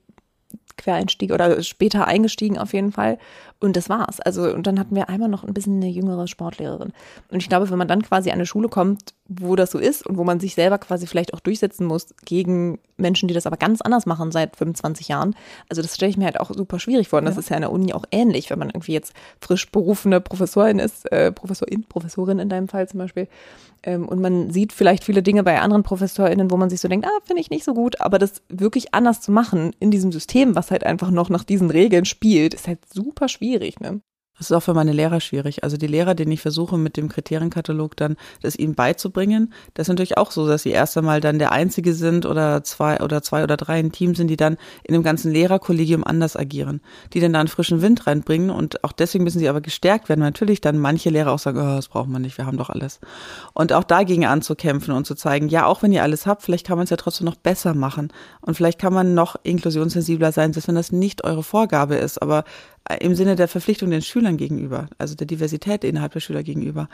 Quereinstieg 0.77 1.31
oder 1.33 1.63
später 1.63 2.07
eingestiegen 2.07 2.59
auf 2.59 2.73
jeden 2.73 2.93
Fall. 2.93 3.19
Und 3.63 3.77
das 3.77 3.89
war's. 3.89 4.19
Also, 4.19 4.53
und 4.53 4.67
dann 4.67 4.77
hatten 4.81 4.97
wir 4.97 5.09
einmal 5.09 5.29
noch 5.29 5.45
ein 5.45 5.55
bisschen 5.55 5.77
eine 5.77 5.89
jüngere 5.89 6.27
Sportlehrerin. 6.27 6.93
Und 7.31 7.41
ich 7.41 7.49
glaube, 7.49 7.71
wenn 7.71 7.79
man 7.79 7.87
dann 7.87 8.03
quasi 8.03 8.31
an 8.31 8.35
eine 8.35 8.47
Schule 8.47 8.69
kommt, 8.69 9.15
wo 9.29 9.55
das 9.55 9.71
so 9.71 9.79
ist 9.79 10.05
und 10.05 10.17
wo 10.17 10.25
man 10.25 10.41
sich 10.41 10.57
selber 10.57 10.79
quasi 10.79 11.07
vielleicht 11.07 11.33
auch 11.33 11.39
durchsetzen 11.39 11.87
muss 11.87 12.09
gegen 12.25 12.81
Menschen, 12.97 13.29
die 13.29 13.35
das 13.35 13.47
aber 13.47 13.57
ganz 13.57 13.81
anders 13.81 14.05
machen 14.05 14.33
seit 14.33 14.57
25 14.57 15.09
Jahren. 15.09 15.37
Also 15.69 15.81
das 15.81 15.95
stelle 15.95 16.11
ich 16.11 16.17
mir 16.17 16.25
halt 16.25 16.41
auch 16.41 16.51
super 16.53 16.81
schwierig 16.81 17.09
vor. 17.09 17.21
Und 17.21 17.27
das 17.27 17.37
ja. 17.37 17.41
ist 17.41 17.51
ja 17.51 17.57
in 17.57 17.63
der 17.63 17.73
Uni 17.73 17.93
auch 17.93 18.05
ähnlich, 18.11 18.51
wenn 18.51 18.59
man 18.59 18.71
irgendwie 18.71 18.93
jetzt 18.93 19.13
frisch 19.41 19.71
berufene 19.71 20.21
Professorin 20.21 20.81
ist, 20.81 21.11
äh, 21.13 21.31
Professorin, 21.31 21.85
Professorin 21.85 22.41
in 22.41 22.49
deinem 22.49 22.67
Fall 22.67 22.89
zum 22.89 22.99
Beispiel. 22.99 23.29
Ähm, 23.85 24.09
und 24.09 24.21
man 24.21 24.51
sieht 24.51 24.73
vielleicht 24.73 25.05
viele 25.05 25.23
Dinge 25.23 25.43
bei 25.43 25.61
anderen 25.61 25.83
ProfessorInnen, 25.83 26.51
wo 26.51 26.57
man 26.57 26.71
sich 26.71 26.81
so 26.81 26.89
denkt, 26.89 27.07
ah, 27.07 27.21
finde 27.25 27.41
ich 27.41 27.51
nicht 27.51 27.65
so 27.65 27.75
gut. 27.75 28.01
Aber 28.01 28.19
das 28.19 28.43
wirklich 28.49 28.95
anders 28.95 29.21
zu 29.21 29.33
machen 29.33 29.73
in 29.81 29.91
diesem 29.91 30.13
System, 30.13 30.55
was 30.55 30.71
halt 30.71 30.85
einfach 30.85 31.11
noch 31.11 31.29
nach 31.29 31.45
diesen 31.45 31.71
Regeln 31.71 32.05
spielt, 32.05 32.55
ist 32.55 32.69
halt 32.69 32.79
super 32.93 33.29
schwierig, 33.29 33.52
ne? 33.81 34.03
Das 34.39 34.51
ist 34.51 34.57
auch 34.57 34.63
für 34.63 34.75
meine 34.75 34.93
Lehrer 34.93 35.21
schwierig. 35.21 35.63
Also 35.63 35.77
die 35.77 35.87
Lehrer, 35.87 36.15
denen 36.15 36.33
ich 36.33 36.41
versuche, 36.41 36.79
mit 36.79 36.97
dem 36.97 37.09
Kriterienkatalog 37.09 37.97
dann 37.97 38.17
das 38.41 38.57
ihnen 38.57 38.75
beizubringen, 38.75 39.53
das 39.75 39.85
ist 39.85 39.91
natürlich 39.91 40.17
auch 40.17 40.31
so, 40.31 40.49
dass 40.49 40.63
sie 40.63 40.71
erst 40.71 40.97
einmal 40.97 41.21
dann 41.21 41.39
der 41.39 41.53
Einzige 41.53 41.93
sind 41.93 42.25
oder 42.25 42.65
zwei 42.65 43.01
oder 43.01 43.23
zwei 43.23 43.45
oder 43.45 43.59
drei 43.59 43.79
im 43.79 43.93
Team 43.93 44.15
sind, 44.15 44.29
die 44.29 44.39
dann 44.39 44.57
in 44.85 44.95
dem 44.95 45.03
ganzen 45.03 45.31
Lehrerkollegium 45.31 46.03
anders 46.03 46.35
agieren, 46.35 46.81
die 47.13 47.21
dann 47.21 47.35
da 47.35 47.41
einen 47.41 47.49
frischen 47.49 47.83
Wind 47.83 48.07
reinbringen 48.07 48.51
und 48.51 48.83
auch 48.83 48.93
deswegen 48.93 49.23
müssen 49.23 49.39
sie 49.39 49.49
aber 49.49 49.61
gestärkt 49.61 50.09
werden. 50.09 50.21
Natürlich 50.21 50.63
dann 50.63 50.79
manche 50.79 51.11
Lehrer 51.11 51.31
auch 51.33 51.39
sagen, 51.39 51.59
oh, 51.59 51.77
das 51.77 51.89
braucht 51.89 52.09
man 52.09 52.23
nicht, 52.23 52.39
wir 52.39 52.47
haben 52.47 52.57
doch 52.57 52.71
alles. 52.71 53.01
Und 53.53 53.73
auch 53.75 53.85
dagegen 53.85 54.25
anzukämpfen 54.25 54.95
und 54.95 55.07
zu 55.07 55.15
zeigen, 55.15 55.49
ja, 55.51 55.67
auch 55.67 55.83
wenn 55.83 55.93
ihr 55.93 56.03
alles 56.03 56.27
habt, 56.27 56.43
vielleicht 56.43 56.67
kann 56.67 56.79
man 56.79 56.85
es 56.85 56.91
ja 56.91 56.97
trotzdem 56.97 57.27
noch 57.27 57.37
besser 57.37 57.75
machen 57.75 58.13
und 58.41 58.55
vielleicht 58.55 58.81
kann 58.81 58.95
man 58.95 59.13
noch 59.13 59.37
inklusionssensibler 59.43 60.33
sein, 60.33 60.55
selbst 60.55 60.69
wenn 60.69 60.75
das 60.75 60.91
nicht 60.91 61.23
eure 61.23 61.43
Vorgabe 61.43 61.97
ist, 61.97 62.21
aber 62.23 62.45
im 63.01 63.15
Sinne 63.15 63.37
der 63.37 63.49
Verpflichtung 63.49 63.91
den 63.91 64.03
Schülern 64.03 64.37
gegenüber, 64.37 64.89
also 64.99 65.15
der 65.15 65.27
Diversität 65.27 65.85
innerhalb 65.85 66.13
der 66.13 66.21
Schüler 66.21 66.43
gegenüber. 66.43 66.89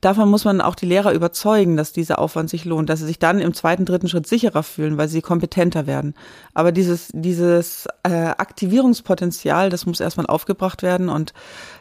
Davon 0.00 0.30
muss 0.30 0.46
man 0.46 0.62
auch 0.62 0.74
die 0.74 0.86
Lehrer 0.86 1.12
überzeugen, 1.12 1.76
dass 1.76 1.92
dieser 1.92 2.18
Aufwand 2.20 2.48
sich 2.48 2.64
lohnt, 2.64 2.88
dass 2.88 3.00
sie 3.00 3.06
sich 3.06 3.18
dann 3.18 3.38
im 3.38 3.52
zweiten, 3.52 3.84
dritten 3.84 4.08
Schritt 4.08 4.26
sicherer 4.26 4.62
fühlen, 4.62 4.96
weil 4.96 5.08
sie 5.08 5.20
kompetenter 5.20 5.86
werden. 5.86 6.14
Aber 6.54 6.72
dieses, 6.72 7.08
dieses 7.12 7.86
äh, 8.04 8.28
Aktivierungspotenzial, 8.28 9.68
das 9.68 9.84
muss 9.84 10.00
erstmal 10.00 10.26
aufgebracht 10.26 10.82
werden 10.82 11.10
und 11.10 11.34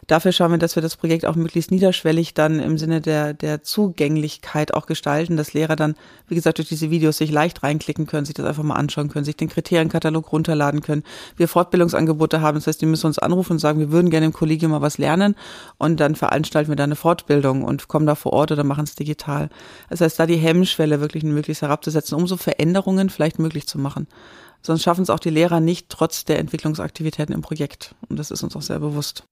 dafür 0.09 0.31
schauen 0.31 0.51
wir, 0.51 0.57
dass 0.57 0.75
wir 0.75 0.81
das 0.81 0.97
Projekt 0.97 1.25
auch 1.25 1.35
möglichst 1.35 1.71
niederschwellig 1.71 2.33
dann 2.33 2.59
im 2.59 2.77
Sinne 2.77 2.99
der, 2.99 3.33
der 3.33 3.63
Zugänglichkeit 3.63 4.73
auch 4.73 4.85
gestalten, 4.85 5.37
dass 5.37 5.53
Lehrer 5.53 5.75
dann, 5.75 5.95
wie 6.27 6.35
gesagt, 6.35 6.57
durch 6.57 6.67
diese 6.67 6.89
Videos 6.89 7.17
sich 7.17 7.31
leicht 7.31 7.63
reinklicken 7.63 8.07
können, 8.07 8.25
sich 8.25 8.35
das 8.35 8.45
einfach 8.45 8.63
mal 8.63 8.75
anschauen 8.75 9.09
können, 9.09 9.25
sich 9.25 9.37
den 9.37 9.49
Kriterienkatalog 9.49 10.31
runterladen 10.31 10.81
können. 10.81 11.03
Wir 11.37 11.47
Fortbildungsangebote 11.47 12.41
haben, 12.41 12.55
das 12.55 12.67
heißt, 12.67 12.81
die 12.81 12.87
müssen 12.87 13.07
uns 13.07 13.19
anrufen 13.19 13.53
und 13.53 13.59
sagen, 13.59 13.79
wir 13.79 13.91
würden 13.91 14.09
gerne 14.09 14.25
im 14.25 14.33
Kollegium 14.33 14.71
mal 14.71 14.81
was 14.81 14.97
lernen 14.97 15.35
und 15.77 15.99
dann 15.99 16.15
veranstalten 16.15 16.69
wir 16.69 16.75
da 16.75 16.85
eine 16.85 16.95
Fortbildung 16.95 17.63
und 17.63 17.87
kommen 17.87 18.07
da 18.07 18.15
vor 18.15 18.33
Ort 18.33 18.51
oder 18.51 18.63
machen 18.63 18.85
es 18.85 18.95
digital. 18.95 19.49
Das 19.89 20.01
heißt, 20.01 20.19
da 20.19 20.25
die 20.25 20.37
Hemmschwelle 20.37 21.01
wirklich 21.01 21.23
möglichst 21.23 21.61
herabzusetzen, 21.61 22.15
um 22.15 22.27
so 22.27 22.35
Veränderungen 22.35 23.09
vielleicht 23.09 23.39
möglich 23.39 23.67
zu 23.67 23.77
machen. 23.77 24.07
Sonst 24.61 24.83
schaffen 24.83 25.03
es 25.03 25.09
auch 25.09 25.19
die 25.19 25.29
Lehrer 25.29 25.59
nicht, 25.59 25.89
trotz 25.89 26.25
der 26.25 26.39
Entwicklungsaktivitäten 26.39 27.33
im 27.33 27.41
Projekt. 27.41 27.95
Und 28.09 28.17
das 28.19 28.31
ist 28.31 28.43
uns 28.43 28.55
auch 28.55 28.61
sehr 28.61 28.79
bewusst. 28.79 29.23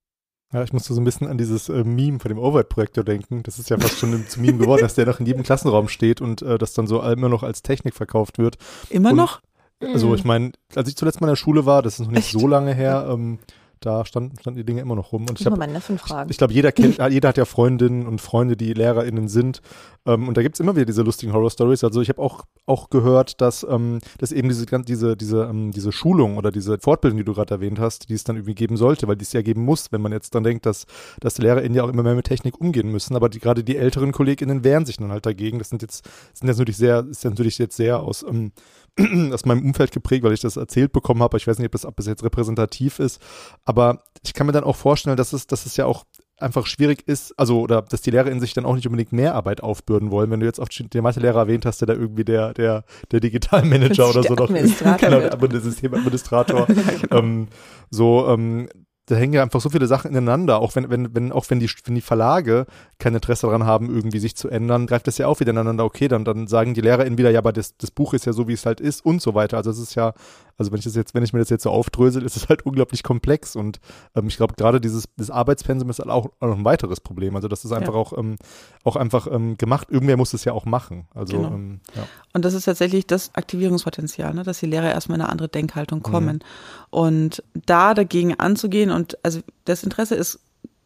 Ja, 0.52 0.62
ich 0.62 0.72
musste 0.72 0.94
so 0.94 1.00
ein 1.00 1.04
bisschen 1.04 1.26
an 1.26 1.36
dieses 1.36 1.68
äh, 1.68 1.84
Meme 1.84 2.20
von 2.20 2.30
dem 2.30 2.38
Overhead-Projektor 2.38 3.04
denken. 3.04 3.42
Das 3.42 3.58
ist 3.58 3.68
ja 3.68 3.78
fast 3.78 3.98
schon 3.98 4.26
zu 4.26 4.40
Meme 4.40 4.58
geworden, 4.58 4.80
dass 4.80 4.94
der 4.94 5.04
noch 5.04 5.20
in 5.20 5.26
jedem 5.26 5.42
Klassenraum 5.42 5.88
steht 5.88 6.22
und 6.22 6.40
äh, 6.40 6.56
das 6.56 6.72
dann 6.72 6.86
so 6.86 7.02
immer 7.02 7.28
noch 7.28 7.42
als 7.42 7.62
Technik 7.62 7.94
verkauft 7.94 8.38
wird. 8.38 8.56
Immer 8.88 9.10
und, 9.10 9.16
noch? 9.16 9.42
Also 9.80 10.14
ich 10.14 10.24
meine, 10.24 10.52
als 10.74 10.88
ich 10.88 10.96
zuletzt 10.96 11.20
mal 11.20 11.28
in 11.28 11.32
der 11.32 11.36
Schule 11.36 11.66
war, 11.66 11.82
das 11.82 11.94
ist 11.94 12.00
noch 12.00 12.10
nicht 12.10 12.32
Echt? 12.34 12.40
so 12.40 12.48
lange 12.48 12.74
her, 12.74 13.06
ähm, 13.10 13.38
da 13.80 14.04
standen, 14.04 14.38
standen 14.40 14.58
die 14.58 14.64
Dinge 14.64 14.80
immer 14.80 14.94
noch 14.94 15.12
rum. 15.12 15.26
Und 15.28 15.40
ich, 15.40 15.46
hab, 15.46 15.58
ich, 15.58 16.30
ich 16.30 16.38
glaube, 16.38 16.52
jeder 16.52 16.72
kennt, 16.72 16.98
jeder 17.10 17.28
hat 17.28 17.36
ja 17.36 17.44
Freundinnen 17.44 18.06
und 18.06 18.20
Freunde, 18.20 18.56
die 18.56 18.72
LehrerInnen 18.72 19.28
sind. 19.28 19.60
Ähm, 20.06 20.28
und 20.28 20.36
da 20.36 20.42
gibt 20.42 20.56
es 20.56 20.60
immer 20.60 20.74
wieder 20.74 20.86
diese 20.86 21.02
lustigen 21.02 21.32
Horror-Stories. 21.32 21.84
Also 21.84 22.00
ich 22.00 22.08
habe 22.08 22.20
auch, 22.20 22.44
auch 22.66 22.90
gehört, 22.90 23.40
dass, 23.40 23.66
ähm, 23.68 23.98
dass 24.18 24.32
eben 24.32 24.48
diese, 24.48 24.66
diese, 24.66 25.16
diese, 25.16 25.44
ähm, 25.44 25.70
diese 25.70 25.92
Schulung 25.92 26.36
oder 26.36 26.50
diese 26.50 26.78
Fortbildung, 26.78 27.18
die 27.18 27.24
du 27.24 27.34
gerade 27.34 27.54
erwähnt 27.54 27.78
hast, 27.78 28.08
die 28.08 28.14
es 28.14 28.24
dann 28.24 28.36
irgendwie 28.36 28.54
geben 28.54 28.76
sollte, 28.76 29.06
weil 29.06 29.16
die 29.16 29.24
es 29.24 29.32
ja 29.32 29.42
geben 29.42 29.64
muss, 29.64 29.92
wenn 29.92 30.00
man 30.00 30.12
jetzt 30.12 30.34
dann 30.34 30.44
denkt, 30.44 30.66
dass, 30.66 30.86
dass 31.20 31.34
die 31.34 31.42
LehrerInnen 31.42 31.74
ja 31.74 31.84
auch 31.84 31.88
immer 31.88 32.02
mehr 32.02 32.14
mit 32.14 32.26
Technik 32.26 32.60
umgehen 32.60 32.90
müssen. 32.90 33.16
Aber 33.16 33.28
die, 33.28 33.38
gerade 33.38 33.62
die 33.62 33.76
älteren 33.76 34.12
KollegInnen 34.12 34.64
wehren 34.64 34.86
sich 34.86 34.96
dann 34.96 35.12
halt 35.12 35.26
dagegen. 35.26 35.58
Das 35.58 35.68
sind 35.68 35.82
jetzt, 35.82 36.08
sind 36.32 36.48
jetzt 36.48 36.58
natürlich 36.58 36.78
sehr, 36.78 37.06
ist 37.10 37.24
natürlich 37.24 37.58
jetzt 37.58 37.76
sehr 37.76 38.00
aus, 38.00 38.22
ähm, 38.22 38.52
aus 39.32 39.44
meinem 39.44 39.64
Umfeld 39.64 39.92
geprägt, 39.92 40.24
weil 40.24 40.32
ich 40.32 40.40
das 40.40 40.56
erzählt 40.56 40.92
bekommen 40.92 41.22
habe. 41.22 41.36
Ich 41.36 41.46
weiß 41.46 41.58
nicht, 41.58 41.66
ob 41.66 41.72
das, 41.72 41.84
ob 41.84 41.96
das 41.96 42.06
jetzt 42.06 42.24
repräsentativ 42.24 42.98
ist, 42.98 43.20
aber 43.64 44.02
ich 44.24 44.34
kann 44.34 44.46
mir 44.46 44.52
dann 44.52 44.64
auch 44.64 44.76
vorstellen, 44.76 45.16
dass 45.16 45.32
es, 45.32 45.46
dass 45.46 45.66
es 45.66 45.76
ja 45.76 45.86
auch 45.86 46.04
einfach 46.40 46.66
schwierig 46.66 47.06
ist, 47.06 47.38
also 47.38 47.60
oder 47.60 47.82
dass 47.82 48.00
die 48.00 48.10
LehrerInnen 48.10 48.40
sich 48.40 48.54
dann 48.54 48.64
auch 48.64 48.74
nicht 48.74 48.86
unbedingt 48.86 49.12
mehr 49.12 49.34
Arbeit 49.34 49.62
aufbürden 49.62 50.10
wollen, 50.10 50.30
wenn 50.30 50.40
du 50.40 50.46
jetzt 50.46 50.60
auf 50.60 50.68
den 50.68 51.02
Mathe-Lehrer 51.02 51.40
erwähnt 51.40 51.66
hast, 51.66 51.80
der 51.80 51.86
da 51.86 51.94
irgendwie 51.94 52.24
der, 52.24 52.54
der, 52.54 52.84
der 53.10 53.20
Digitalmanager 53.20 54.08
oder 54.10 54.22
so 54.22 54.34
noch 54.34 54.50
ist. 54.50 54.82
Genau, 54.98 55.20
der 55.20 55.60
Systemadministrator. 55.60 56.66
genau. 56.66 57.16
ähm, 57.16 57.48
so, 57.90 58.28
ähm, 58.28 58.68
da 59.08 59.16
hängen 59.16 59.32
ja 59.32 59.42
einfach 59.42 59.60
so 59.62 59.70
viele 59.70 59.86
Sachen 59.86 60.10
ineinander, 60.10 60.60
auch 60.60 60.76
wenn, 60.76 60.90
wenn, 60.90 61.14
wenn, 61.14 61.32
auch 61.32 61.46
wenn 61.48 61.60
die, 61.60 61.70
wenn 61.84 61.94
die 61.94 62.02
Verlage 62.02 62.66
kein 62.98 63.14
Interesse 63.14 63.46
daran 63.46 63.64
haben, 63.64 63.88
irgendwie 63.88 64.18
sich 64.18 64.36
zu 64.36 64.48
ändern, 64.50 64.86
greift 64.86 65.06
das 65.06 65.16
ja 65.16 65.26
auch 65.26 65.40
wieder 65.40 65.50
ineinander, 65.50 65.84
okay, 65.84 66.08
dann, 66.08 66.26
dann 66.26 66.46
sagen 66.46 66.74
die 66.74 66.82
LehrerInnen 66.82 67.16
wieder, 67.16 67.30
ja, 67.30 67.38
aber 67.38 67.54
das, 67.54 67.76
das 67.78 67.90
Buch 67.90 68.12
ist 68.12 68.26
ja 68.26 68.34
so, 68.34 68.48
wie 68.48 68.52
es 68.52 68.66
halt 68.66 68.80
ist 68.80 69.04
und 69.04 69.22
so 69.22 69.34
weiter. 69.34 69.56
Also 69.56 69.70
es 69.70 69.78
ist 69.78 69.94
ja, 69.94 70.12
also 70.58 70.72
wenn 70.72 70.78
ich 70.78 70.84
das 70.84 70.94
jetzt, 70.94 71.14
wenn 71.14 71.22
ich 71.22 71.32
mir 71.32 71.38
das 71.38 71.48
jetzt 71.48 71.62
so 71.62 71.70
aufdrösel, 71.70 72.22
ist 72.22 72.36
es 72.36 72.48
halt 72.48 72.66
unglaublich 72.66 73.02
komplex 73.02 73.56
und 73.56 73.80
ähm, 74.14 74.26
ich 74.26 74.36
glaube, 74.36 74.54
gerade 74.56 74.80
dieses 74.80 75.04
das 75.16 75.30
Arbeitspensum 75.30 75.88
ist 75.88 76.00
halt 76.00 76.10
auch, 76.10 76.26
auch 76.40 76.48
noch 76.48 76.58
ein 76.58 76.64
weiteres 76.64 77.00
Problem. 77.00 77.34
Also 77.36 77.48
das 77.48 77.64
ist 77.64 77.72
einfach 77.72 77.94
ja. 77.94 78.00
auch, 78.00 78.18
ähm, 78.18 78.36
auch 78.84 78.96
einfach 78.96 79.26
ähm, 79.30 79.56
gemacht. 79.56 79.88
Irgendwer 79.90 80.16
muss 80.16 80.34
es 80.34 80.44
ja 80.44 80.52
auch 80.52 80.66
machen. 80.66 81.06
Also 81.14 81.36
genau. 81.36 81.54
ähm, 81.54 81.80
ja. 81.94 82.06
Und 82.34 82.44
das 82.44 82.54
ist 82.54 82.64
tatsächlich 82.64 83.06
das 83.06 83.34
Aktivierungspotenzial, 83.34 84.34
ne? 84.34 84.42
dass 84.42 84.58
die 84.58 84.66
Lehrer 84.66 84.90
erstmal 84.90 85.16
in 85.16 85.22
eine 85.22 85.30
andere 85.30 85.48
Denkhaltung 85.48 86.02
kommen. 86.02 86.36
Mhm. 86.36 86.88
Und 86.90 87.42
da 87.66 87.94
dagegen 87.94 88.34
anzugehen 88.34 88.90
und 88.90 88.97
also 89.22 89.40
das 89.64 89.84
Interesse 89.84 90.14
ist 90.14 90.40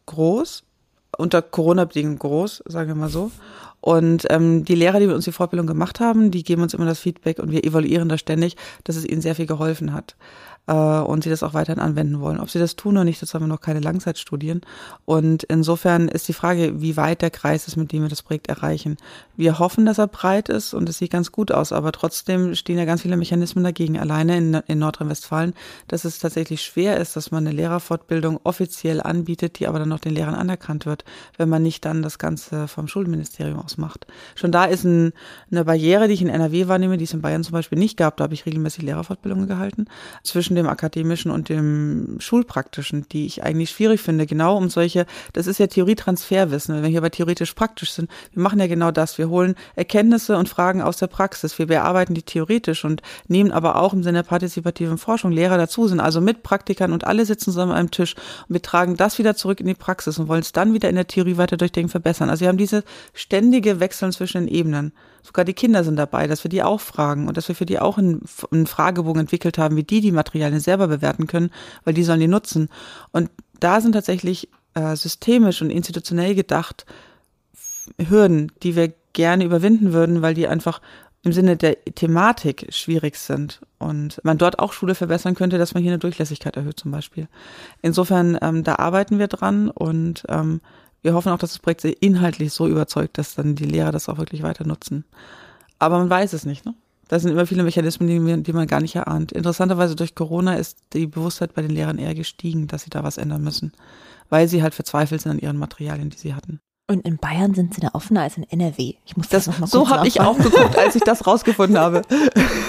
groß, 0.05 0.63
unter 1.17 1.41
Corona-Bedingungen 1.41 2.19
groß, 2.19 2.63
sagen 2.65 2.89
wir 2.89 2.95
mal 2.95 3.09
so. 3.09 3.31
Und 3.83 4.25
ähm, 4.29 4.63
die 4.63 4.75
Lehrer, 4.75 5.01
die 5.01 5.07
mit 5.07 5.15
uns 5.17 5.25
die 5.25 5.33
Fortbildung 5.33 5.67
gemacht 5.67 5.99
haben, 5.99 6.31
die 6.31 6.43
geben 6.43 6.61
uns 6.61 6.73
immer 6.73 6.85
das 6.85 6.99
Feedback 6.99 7.39
und 7.39 7.51
wir 7.51 7.65
evaluieren 7.65 8.07
das 8.07 8.21
ständig, 8.21 8.55
dass 8.85 8.95
es 8.95 9.03
ihnen 9.03 9.19
sehr 9.19 9.35
viel 9.35 9.45
geholfen 9.45 9.91
hat 9.91 10.15
äh, 10.67 10.73
und 10.73 11.23
sie 11.23 11.29
das 11.29 11.43
auch 11.43 11.53
weiterhin 11.53 11.81
anwenden 11.81 12.19
wollen. 12.19 12.39
Ob 12.39 12.49
sie 12.49 12.59
das 12.59 12.75
tun 12.75 12.95
oder 12.95 13.03
nicht, 13.03 13.21
das 13.21 13.33
haben 13.33 13.43
wir 13.43 13.47
noch 13.47 13.61
keine 13.61 13.79
Langzeitstudien. 13.79 14.61
Und 15.05 15.43
insofern 15.43 16.07
ist 16.07 16.27
die 16.27 16.33
Frage, 16.33 16.81
wie 16.81 16.97
weit 16.97 17.21
der 17.21 17.31
Kreis 17.31 17.67
ist, 17.67 17.75
mit 17.75 17.91
dem 17.91 18.03
wir 18.03 18.09
das 18.09 18.21
Projekt 18.21 18.47
erreichen. 18.47 18.97
Wir 19.35 19.59
hoffen, 19.59 19.85
dass 19.85 19.97
er 19.97 20.07
breit 20.07 20.49
ist 20.49 20.73
und 20.73 20.87
es 20.89 20.97
sieht 20.97 21.11
ganz 21.11 21.31
gut 21.31 21.51
aus, 21.51 21.71
aber 21.71 21.91
trotzdem 21.91 22.55
stehen 22.55 22.77
ja 22.77 22.85
ganz 22.85 23.01
viele 23.01 23.17
Mechanismen 23.17 23.63
dagegen. 23.63 23.99
Alleine 23.99 24.37
in, 24.37 24.53
in 24.67 24.79
Nordrhein-Westfalen, 24.79 25.53
dass 25.87 26.05
es 26.05 26.19
tatsächlich 26.19 26.61
schwer 26.61 26.97
ist, 26.97 27.15
dass 27.15 27.31
man 27.31 27.45
eine 27.45 27.55
Lehrerfortbildung 27.55 28.39
offiziell 28.43 29.01
anbietet, 29.01 29.59
die 29.59 29.67
aber 29.67 29.79
dann 29.79 29.89
noch 29.89 29.99
den 29.99 30.13
Lehrern 30.13 30.35
anerkannt 30.35 30.85
wird, 30.85 31.03
wenn 31.37 31.49
man 31.49 31.63
nicht 31.63 31.85
dann 31.85 32.01
das 32.01 32.17
Ganze 32.17 32.67
vom 32.67 32.87
Schulministerium 32.87 33.59
aus 33.59 33.72
macht. 33.77 34.07
Schon 34.35 34.51
da 34.51 34.65
ist 34.65 34.83
ein, 34.83 35.13
eine 35.51 35.65
Barriere, 35.65 36.07
die 36.07 36.13
ich 36.13 36.21
in 36.21 36.29
NRW 36.29 36.67
wahrnehme, 36.67 36.97
die 36.97 37.05
es 37.05 37.13
in 37.13 37.21
Bayern 37.21 37.43
zum 37.43 37.53
Beispiel 37.53 37.77
nicht 37.77 37.97
gab. 37.97 38.17
Da 38.17 38.25
habe 38.25 38.33
ich 38.33 38.45
regelmäßig 38.45 38.83
Lehrerfortbildungen 38.83 39.47
gehalten. 39.47 39.85
Zwischen 40.23 40.55
dem 40.55 40.67
akademischen 40.67 41.31
und 41.31 41.49
dem 41.49 42.17
schulpraktischen, 42.19 43.07
die 43.11 43.25
ich 43.25 43.43
eigentlich 43.43 43.69
schwierig 43.69 44.01
finde, 44.01 44.25
genau 44.25 44.57
um 44.57 44.69
solche, 44.69 45.05
das 45.33 45.47
ist 45.47 45.59
ja 45.59 45.67
Theorietransferwissen, 45.67 46.75
wenn 46.75 46.83
wir 46.83 46.89
hier 46.89 47.01
bei 47.01 47.09
theoretisch 47.09 47.53
praktisch 47.53 47.91
sind, 47.91 48.09
wir 48.31 48.41
machen 48.41 48.59
ja 48.59 48.67
genau 48.67 48.91
das, 48.91 49.17
wir 49.17 49.29
holen 49.29 49.55
Erkenntnisse 49.75 50.37
und 50.37 50.49
Fragen 50.49 50.81
aus 50.81 50.97
der 50.97 51.07
Praxis, 51.07 51.57
wir 51.59 51.67
bearbeiten 51.67 52.13
die 52.13 52.23
theoretisch 52.23 52.85
und 52.85 53.01
nehmen 53.27 53.51
aber 53.51 53.77
auch 53.77 53.93
im 53.93 54.03
Sinne 54.03 54.19
der 54.19 54.29
partizipativen 54.29 54.97
Forschung 54.97 55.31
Lehrer 55.31 55.57
dazu, 55.57 55.87
sind 55.87 55.99
also 55.99 56.21
mit 56.21 56.43
Praktikern 56.43 56.93
und 56.93 57.05
alle 57.05 57.25
sitzen 57.25 57.45
zusammen 57.45 57.71
einem 57.71 57.91
Tisch 57.91 58.15
und 58.47 58.53
wir 58.53 58.61
tragen 58.61 58.97
das 58.97 59.19
wieder 59.19 59.35
zurück 59.35 59.59
in 59.59 59.67
die 59.67 59.73
Praxis 59.73 60.17
und 60.17 60.27
wollen 60.27 60.41
es 60.41 60.51
dann 60.51 60.73
wieder 60.73 60.89
in 60.89 60.95
der 60.95 61.07
Theorie 61.07 61.37
weiter 61.37 61.57
durchdenken, 61.57 61.89
verbessern. 61.89 62.29
Also 62.29 62.41
wir 62.41 62.49
haben 62.49 62.57
diese 62.57 62.83
ständige 63.13 63.62
Wechseln 63.79 64.11
zwischen 64.11 64.45
den 64.45 64.53
Ebenen. 64.53 64.93
Sogar 65.21 65.45
die 65.45 65.53
Kinder 65.53 65.83
sind 65.83 65.95
dabei, 65.95 66.27
dass 66.27 66.43
wir 66.43 66.49
die 66.49 66.63
auch 66.63 66.81
fragen 66.81 67.27
und 67.27 67.37
dass 67.37 67.47
wir 67.47 67.55
für 67.55 67.65
die 67.65 67.79
auch 67.79 67.97
einen, 67.97 68.21
einen 68.51 68.67
Fragebogen 68.67 69.21
entwickelt 69.21 69.57
haben, 69.57 69.75
wie 69.75 69.83
die 69.83 70.01
die 70.01 70.11
Materialien 70.11 70.59
selber 70.59 70.87
bewerten 70.87 71.27
können, 71.27 71.49
weil 71.83 71.93
die 71.93 72.03
sollen 72.03 72.19
die 72.19 72.27
nutzen. 72.27 72.69
Und 73.11 73.29
da 73.59 73.81
sind 73.81 73.93
tatsächlich 73.93 74.49
äh, 74.73 74.95
systemisch 74.95 75.61
und 75.61 75.69
institutionell 75.69 76.35
gedacht 76.35 76.85
Hürden, 77.97 78.51
die 78.63 78.75
wir 78.75 78.93
gerne 79.13 79.45
überwinden 79.45 79.93
würden, 79.93 80.21
weil 80.21 80.33
die 80.33 80.47
einfach 80.47 80.81
im 81.23 81.31
Sinne 81.31 81.55
der 81.55 81.81
Thematik 81.85 82.67
schwierig 82.69 83.15
sind 83.17 83.61
und 83.79 84.19
man 84.23 84.37
dort 84.37 84.59
auch 84.59 84.73
Schule 84.73 84.93
verbessern 84.93 85.35
könnte, 85.35 85.57
dass 85.57 85.73
man 85.73 85.81
hier 85.81 85.91
eine 85.91 85.99
Durchlässigkeit 85.99 86.57
erhöht 86.57 86.79
zum 86.79 86.91
Beispiel. 86.91 87.29
Insofern, 87.81 88.37
ähm, 88.41 88.63
da 88.63 88.75
arbeiten 88.75 89.19
wir 89.19 89.27
dran 89.27 89.69
und 89.69 90.25
ähm, 90.27 90.59
wir 91.03 91.13
hoffen 91.13 91.31
auch, 91.31 91.37
dass 91.37 91.51
das 91.51 91.59
Projekt 91.59 91.83
inhaltlich 91.85 92.51
so 92.53 92.67
überzeugt, 92.67 93.17
dass 93.17 93.35
dann 93.35 93.55
die 93.55 93.65
Lehrer 93.65 93.91
das 93.91 94.09
auch 94.09 94.17
wirklich 94.17 94.41
weiter 94.41 94.65
nutzen. 94.65 95.05
Aber 95.77 95.99
man 95.99 96.09
weiß 96.09 96.33
es 96.33 96.45
nicht, 96.45 96.65
ne? 96.65 96.73
Da 97.09 97.19
sind 97.19 97.31
immer 97.31 97.45
viele 97.45 97.63
Mechanismen, 97.63 98.07
die, 98.07 98.43
die 98.43 98.53
man 98.53 98.65
gar 98.65 98.79
nicht 98.79 98.95
erahnt. 98.95 99.33
Interessanterweise 99.33 99.95
durch 99.95 100.15
Corona 100.15 100.55
ist 100.55 100.79
die 100.93 101.05
Bewusstheit 101.05 101.53
bei 101.53 101.61
den 101.61 101.69
Lehrern 101.69 101.99
eher 101.99 102.15
gestiegen, 102.15 102.67
dass 102.67 102.83
sie 102.83 102.89
da 102.89 103.03
was 103.03 103.17
ändern 103.17 103.43
müssen, 103.43 103.73
weil 104.29 104.47
sie 104.47 104.63
halt 104.63 104.73
verzweifelt 104.73 105.21
sind 105.21 105.33
an 105.33 105.39
ihren 105.39 105.57
Materialien, 105.57 106.09
die 106.09 106.17
sie 106.17 106.33
hatten. 106.33 106.59
Und 106.89 107.07
in 107.07 107.17
Bayern 107.17 107.53
sind 107.53 107.73
sie 107.73 107.79
da 107.79 107.89
offener 107.93 108.23
als 108.23 108.35
in 108.35 108.43
NRW. 108.43 108.95
Ich 109.05 109.15
muss 109.15 109.29
das, 109.29 109.45
das 109.45 109.53
noch 109.53 109.59
mal 109.59 109.67
So 109.67 109.89
habe 109.89 110.07
ich 110.07 110.19
auch 110.19 110.37
geguckt, 110.37 110.77
als 110.77 110.95
ich 110.95 111.03
das 111.03 111.25
rausgefunden 111.25 111.77
habe. 111.77 112.01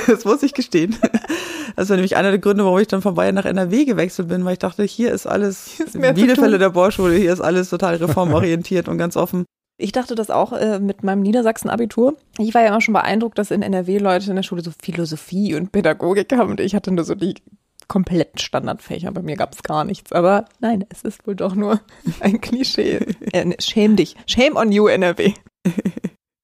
Das 0.07 0.27
muss 0.27 0.43
ich 0.43 0.53
gestehen. 0.53 0.97
Das 1.77 1.89
war 1.89 1.97
nämlich 1.97 2.15
einer 2.17 2.31
der 2.31 2.39
Gründe, 2.39 2.63
warum 2.65 2.79
ich 2.79 2.89
dann 2.89 3.01
von 3.01 3.15
Bayern 3.15 3.35
nach 3.35 3.47
NRW 3.47 3.87
gewechselt 3.87 4.29
bin, 4.29 4.45
weil 4.45 4.53
ich 4.53 4.59
dachte, 4.59 4.85
hier 4.85 5.13
ist 5.13 5.27
alles 5.27 5.83
Bielefeld 5.95 6.61
der 6.61 6.71
Bohrschule, 6.71 7.17
hier 7.17 7.33
ist 7.33 7.41
alles 7.41 7.71
total 7.71 7.97
reformorientiert 7.97 8.87
und 8.87 8.99
ganz 8.99 9.17
offen. 9.17 9.47
Ich 9.79 9.93
dachte 9.93 10.15
das 10.15 10.31
auch 10.31 10.53
äh, 10.53 10.79
mit 10.79 11.03
meinem 11.03 11.23
Niedersachsen-Abitur. 11.23 12.17
Ich 12.39 12.55
war 12.55 12.61
ja 12.61 12.69
immer 12.69 12.83
schon 12.83 12.93
beeindruckt, 12.93 13.39
dass 13.39 13.51
in 13.51 13.63
NRW 13.63 13.99
Leute 13.99 14.29
in 14.29 14.37
der 14.37 14.43
Schule 14.43 14.63
so 14.63 14.71
Philosophie 14.79 15.55
und 15.55 15.73
Pädagogik 15.73 16.33
haben 16.37 16.51
und 16.51 16.61
ich 16.61 16.75
hatte 16.75 16.93
nur 16.93 17.05
so 17.05 17.15
die 17.15 17.35
kompletten 17.89 18.39
Standardfächer. 18.39 19.11
Bei 19.13 19.23
mir 19.23 19.37
gab 19.37 19.55
es 19.55 19.63
gar 19.63 19.85
nichts. 19.85 20.13
Aber 20.13 20.47
nein, 20.61 20.85
es 20.91 21.03
ist 21.03 21.27
wohl 21.27 21.35
doch 21.35 21.55
nur 21.55 21.81
ein 22.21 22.41
Klischee. 22.41 23.01
Äh, 23.33 23.45
ne, 23.45 23.57
schäm 23.61 23.97
dich. 23.97 24.17
Shame 24.27 24.57
on 24.57 24.73
you, 24.73 24.87
NRW. 24.87 25.33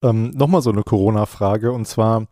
ähm, 0.03 0.31
Nochmal 0.31 0.63
so 0.63 0.71
eine 0.71 0.83
Corona-Frage 0.83 1.73
und 1.73 1.87
zwar. 1.87 2.27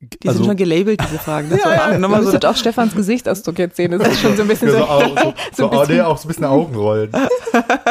Die 0.00 0.26
also, 0.26 0.38
sind 0.38 0.46
schon 0.48 0.56
gelabelt, 0.56 1.00
diese 1.00 1.18
Fragen. 1.18 1.48
Das 1.48 1.60
ja, 1.64 1.92
ja, 1.92 1.98
nochmal 1.98 2.24
so 2.24 2.36
auch 2.36 2.56
Stefans 2.56 2.92
Gesichtsausdruck 2.96 3.56
jetzt 3.60 3.76
sehen. 3.76 3.92
Das 3.92 4.08
ist 4.08 4.20
schon 4.20 4.36
so 4.36 4.42
ein 4.42 4.48
bisschen 4.48 4.68
ja, 4.68 4.80
so, 4.80 4.84
so, 4.84 5.14
so, 5.14 5.34
so, 5.52 5.70
ein 5.70 5.78
bisschen. 5.78 5.96
Nee, 5.96 6.00
auch 6.02 6.18
so 6.18 6.24
ein 6.24 6.28
bisschen 6.28 6.44
Augenrollen. 6.44 7.12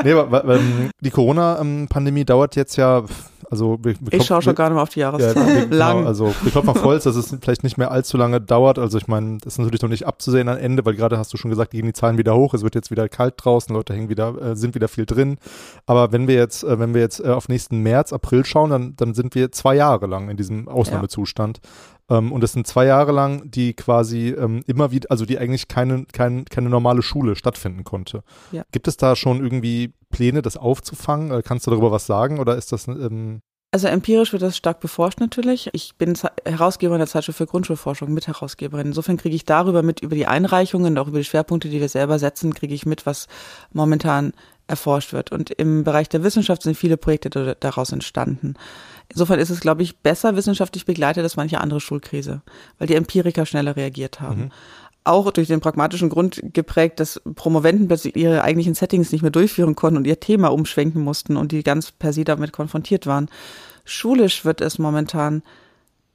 nee, 0.03 0.11
aber, 0.11 0.43
ähm, 0.55 0.89
die 0.99 1.09
Corona-Pandemie 1.09 2.25
dauert 2.25 2.57
jetzt 2.57 2.75
ja 2.75 3.05
also 3.51 3.77
wir, 3.83 3.95
wir 3.99 4.13
ich 4.13 4.25
schaue 4.25 4.41
schon 4.41 4.55
gar 4.55 4.69
nicht 4.69 4.75
mehr 4.75 4.83
auf 4.83 4.89
die 4.89 5.01
Jahreszeit. 5.01 5.35
Ja, 5.35 5.45
wir, 5.69 5.77
Lang. 5.77 5.97
Genau, 5.97 6.07
also 6.07 6.33
wir 6.41 6.51
klopfen 6.51 6.69
auf 6.69 6.83
Holz, 6.83 7.03
dass 7.03 7.17
es 7.17 7.35
vielleicht 7.41 7.63
nicht 7.63 7.77
mehr 7.77 7.91
allzu 7.91 8.15
lange 8.15 8.39
dauert. 8.39 8.79
Also 8.79 8.97
ich 8.97 9.09
meine, 9.09 9.39
das 9.39 9.53
ist 9.53 9.59
natürlich 9.59 9.81
noch 9.81 9.89
nicht 9.89 10.07
abzusehen 10.07 10.47
am 10.47 10.57
Ende, 10.57 10.85
weil 10.85 10.95
gerade 10.95 11.17
hast 11.17 11.33
du 11.33 11.37
schon 11.37 11.51
gesagt, 11.51 11.71
gehen 11.71 11.85
die 11.85 11.91
Zahlen 11.91 12.17
wieder 12.17 12.33
hoch. 12.33 12.53
Es 12.53 12.63
wird 12.63 12.75
jetzt 12.75 12.91
wieder 12.91 13.09
kalt 13.09 13.33
draußen, 13.37 13.75
Leute 13.75 13.93
hängen 13.93 14.07
wieder, 14.07 14.41
äh, 14.41 14.55
sind 14.55 14.73
wieder 14.73 14.87
viel 14.87 15.05
drin. 15.05 15.37
Aber 15.85 16.13
wenn 16.13 16.29
wir 16.29 16.35
jetzt, 16.35 16.63
äh, 16.63 16.79
wenn 16.79 16.93
wir 16.93 17.01
jetzt 17.01 17.19
äh, 17.19 17.27
auf 17.27 17.49
nächsten 17.49 17.79
März, 17.79 18.13
April 18.13 18.45
schauen, 18.45 18.69
dann, 18.69 18.95
dann 18.95 19.13
sind 19.13 19.35
wir 19.35 19.51
zwei 19.51 19.75
Jahre 19.75 20.07
lang 20.07 20.29
in 20.29 20.37
diesem 20.37 20.69
Ausnahmezustand. 20.69 21.59
Ähm, 22.11 22.31
und 22.33 22.41
das 22.41 22.51
sind 22.51 22.67
zwei 22.67 22.85
Jahre 22.85 23.13
lang, 23.13 23.49
die 23.49 23.73
quasi 23.73 24.29
ähm, 24.29 24.61
immer 24.67 24.91
wieder, 24.91 25.09
also 25.09 25.25
die 25.25 25.39
eigentlich 25.39 25.69
keine, 25.69 26.05
keine, 26.11 26.43
keine 26.43 26.69
normale 26.69 27.01
Schule 27.01 27.35
stattfinden 27.35 27.85
konnte. 27.85 28.23
Ja. 28.51 28.63
Gibt 28.71 28.89
es 28.89 28.97
da 28.97 29.15
schon 29.15 29.41
irgendwie 29.41 29.93
Pläne, 30.09 30.41
das 30.41 30.57
aufzufangen? 30.57 31.31
Äh, 31.31 31.41
kannst 31.41 31.65
du 31.65 31.71
darüber 31.71 31.91
was 31.91 32.05
sagen 32.05 32.39
oder 32.39 32.57
ist 32.57 32.71
das 32.71 32.87
ähm 32.87 33.41
also 33.71 33.87
empirisch 33.87 34.33
wird 34.33 34.41
das 34.41 34.57
stark 34.57 34.81
beforscht 34.81 35.21
natürlich. 35.21 35.69
Ich 35.71 35.95
bin 35.95 36.17
Herausgeberin 36.45 36.99
der 36.99 37.07
Zeitschrift 37.07 37.37
für 37.37 37.45
Grundschulforschung, 37.45 38.13
Mitherausgeberin. 38.13 38.87
Insofern 38.87 39.15
kriege 39.15 39.35
ich 39.35 39.45
darüber 39.45 39.81
mit, 39.81 40.01
über 40.01 40.15
die 40.15 40.27
Einreichungen 40.27 40.93
und 40.93 40.97
auch 40.97 41.07
über 41.07 41.19
die 41.19 41.25
Schwerpunkte, 41.25 41.69
die 41.69 41.79
wir 41.79 41.87
selber 41.87 42.19
setzen, 42.19 42.53
kriege 42.53 42.75
ich 42.75 42.85
mit, 42.85 43.05
was 43.05 43.27
momentan 43.71 44.33
erforscht 44.67 45.13
wird. 45.13 45.31
Und 45.31 45.51
im 45.51 45.85
Bereich 45.85 46.09
der 46.09 46.23
Wissenschaft 46.23 46.63
sind 46.63 46.75
viele 46.75 46.97
Projekte 46.97 47.55
daraus 47.59 47.93
entstanden. 47.93 48.55
Insofern 49.07 49.39
ist 49.39 49.49
es, 49.49 49.61
glaube 49.61 49.83
ich, 49.83 49.97
besser 49.97 50.35
wissenschaftlich 50.35 50.85
begleitet 50.85 51.23
als 51.23 51.37
manche 51.37 51.61
andere 51.61 51.79
Schulkrise, 51.79 52.41
weil 52.77 52.87
die 52.87 52.95
Empiriker 52.95 53.45
schneller 53.45 53.77
reagiert 53.77 54.19
haben. 54.19 54.41
Mhm 54.41 54.51
auch 55.03 55.31
durch 55.31 55.47
den 55.47 55.61
pragmatischen 55.61 56.09
Grund 56.09 56.41
geprägt, 56.53 56.99
dass 56.99 57.21
Promoventen 57.35 57.87
plötzlich 57.87 58.15
ihre 58.15 58.43
eigentlichen 58.43 58.75
Settings 58.75 59.11
nicht 59.11 59.21
mehr 59.21 59.31
durchführen 59.31 59.75
konnten 59.75 59.97
und 59.97 60.07
ihr 60.07 60.19
Thema 60.19 60.49
umschwenken 60.49 61.03
mussten 61.03 61.37
und 61.37 61.51
die 61.51 61.63
ganz 61.63 61.91
per 61.91 62.13
se 62.13 62.23
damit 62.23 62.51
konfrontiert 62.51 63.07
waren. 63.07 63.29
Schulisch 63.83 64.45
wird 64.45 64.61
es 64.61 64.77
momentan 64.77 65.41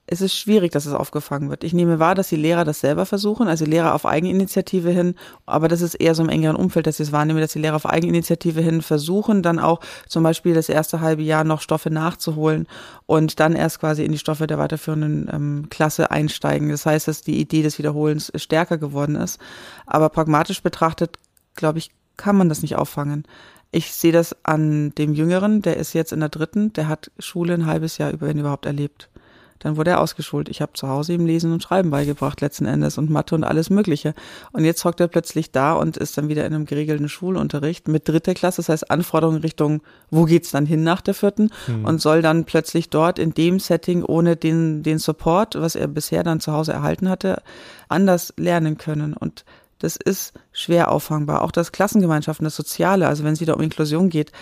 es 0.08 0.20
ist 0.20 0.36
schwierig, 0.36 0.70
dass 0.70 0.86
es 0.86 0.92
aufgefangen 0.92 1.50
wird. 1.50 1.64
Ich 1.64 1.72
nehme 1.72 1.98
wahr, 1.98 2.14
dass 2.14 2.28
die 2.28 2.36
Lehrer 2.36 2.64
das 2.64 2.80
selber 2.80 3.06
versuchen, 3.06 3.48
also 3.48 3.64
Lehrer 3.64 3.94
auf 3.94 4.06
Eigeninitiative 4.06 4.90
hin, 4.90 5.16
aber 5.46 5.66
das 5.66 5.80
ist 5.80 5.94
eher 5.94 6.14
so 6.14 6.22
im 6.22 6.28
engeren 6.28 6.54
Umfeld, 6.54 6.86
dass 6.86 7.00
ich 7.00 7.08
es 7.08 7.12
wahrnehme, 7.12 7.40
dass 7.40 7.52
die 7.52 7.58
Lehrer 7.58 7.76
auf 7.76 7.86
Eigeninitiative 7.86 8.60
hin 8.60 8.82
versuchen, 8.82 9.42
dann 9.42 9.58
auch 9.58 9.80
zum 10.08 10.22
Beispiel 10.22 10.54
das 10.54 10.68
erste 10.68 11.00
halbe 11.00 11.22
Jahr 11.22 11.42
noch 11.42 11.60
Stoffe 11.60 11.90
nachzuholen 11.90 12.68
und 13.06 13.40
dann 13.40 13.54
erst 13.54 13.80
quasi 13.80 14.04
in 14.04 14.12
die 14.12 14.18
Stoffe 14.18 14.46
der 14.46 14.58
weiterführenden 14.58 15.28
ähm, 15.32 15.66
Klasse 15.70 16.10
einsteigen. 16.10 16.68
Das 16.68 16.86
heißt, 16.86 17.08
dass 17.08 17.22
die 17.22 17.40
Idee 17.40 17.62
des 17.62 17.78
Wiederholens 17.78 18.30
stärker 18.36 18.78
geworden 18.78 19.16
ist. 19.16 19.40
Aber 19.86 20.08
pragmatisch 20.08 20.62
betrachtet, 20.62 21.18
glaube 21.56 21.78
ich, 21.78 21.90
kann 22.16 22.36
man 22.36 22.48
das 22.48 22.62
nicht 22.62 22.76
auffangen. 22.76 23.24
Ich 23.72 23.92
sehe 23.92 24.12
das 24.12 24.36
an 24.44 24.94
dem 24.94 25.12
Jüngeren, 25.14 25.62
der 25.62 25.76
ist 25.76 25.92
jetzt 25.92 26.12
in 26.12 26.20
der 26.20 26.28
dritten, 26.28 26.72
der 26.72 26.88
hat 26.88 27.10
Schule 27.18 27.54
ein 27.54 27.66
halbes 27.66 27.98
Jahr 27.98 28.12
über, 28.12 28.28
wenn 28.28 28.38
überhaupt 28.38 28.66
erlebt. 28.66 29.10
Dann 29.58 29.76
wurde 29.76 29.90
er 29.90 30.00
ausgeschult. 30.00 30.48
Ich 30.48 30.60
habe 30.60 30.72
zu 30.74 30.88
Hause 30.88 31.14
ihm 31.14 31.26
Lesen 31.26 31.52
und 31.52 31.62
Schreiben 31.62 31.90
beigebracht 31.90 32.40
letzten 32.40 32.66
Endes 32.66 32.98
und 32.98 33.10
Mathe 33.10 33.34
und 33.34 33.44
alles 33.44 33.70
Mögliche. 33.70 34.14
Und 34.52 34.64
jetzt 34.64 34.84
hockt 34.84 35.00
er 35.00 35.08
plötzlich 35.08 35.52
da 35.52 35.74
und 35.74 35.96
ist 35.96 36.18
dann 36.18 36.28
wieder 36.28 36.46
in 36.46 36.54
einem 36.54 36.66
geregelten 36.66 37.08
Schulunterricht 37.08 37.88
mit 37.88 38.08
dritter 38.08 38.34
Klasse, 38.34 38.58
das 38.58 38.68
heißt 38.68 38.90
Anforderungen 38.90 39.40
Richtung, 39.40 39.82
wo 40.10 40.24
geht's 40.24 40.50
dann 40.50 40.66
hin 40.66 40.84
nach 40.84 41.00
der 41.00 41.14
vierten 41.14 41.50
hm. 41.66 41.84
und 41.84 42.00
soll 42.00 42.22
dann 42.22 42.44
plötzlich 42.44 42.90
dort 42.90 43.18
in 43.18 43.34
dem 43.34 43.58
Setting 43.58 44.02
ohne 44.02 44.36
den, 44.36 44.82
den 44.82 44.98
Support, 44.98 45.54
was 45.56 45.74
er 45.74 45.88
bisher 45.88 46.22
dann 46.22 46.40
zu 46.40 46.52
Hause 46.52 46.72
erhalten 46.72 47.08
hatte, 47.08 47.42
anders 47.88 48.34
lernen 48.36 48.78
können. 48.78 49.14
Und 49.14 49.44
das 49.78 49.96
ist 49.96 50.32
schwer 50.52 50.90
auffangbar. 50.90 51.42
Auch 51.42 51.50
das 51.50 51.72
Klassengemeinschaften, 51.72 52.44
das 52.44 52.56
Soziale, 52.56 53.08
also 53.08 53.24
wenn 53.24 53.34
es 53.34 53.40
wieder 53.40 53.56
um 53.56 53.62
Inklusion 53.62 54.08
geht, 54.08 54.32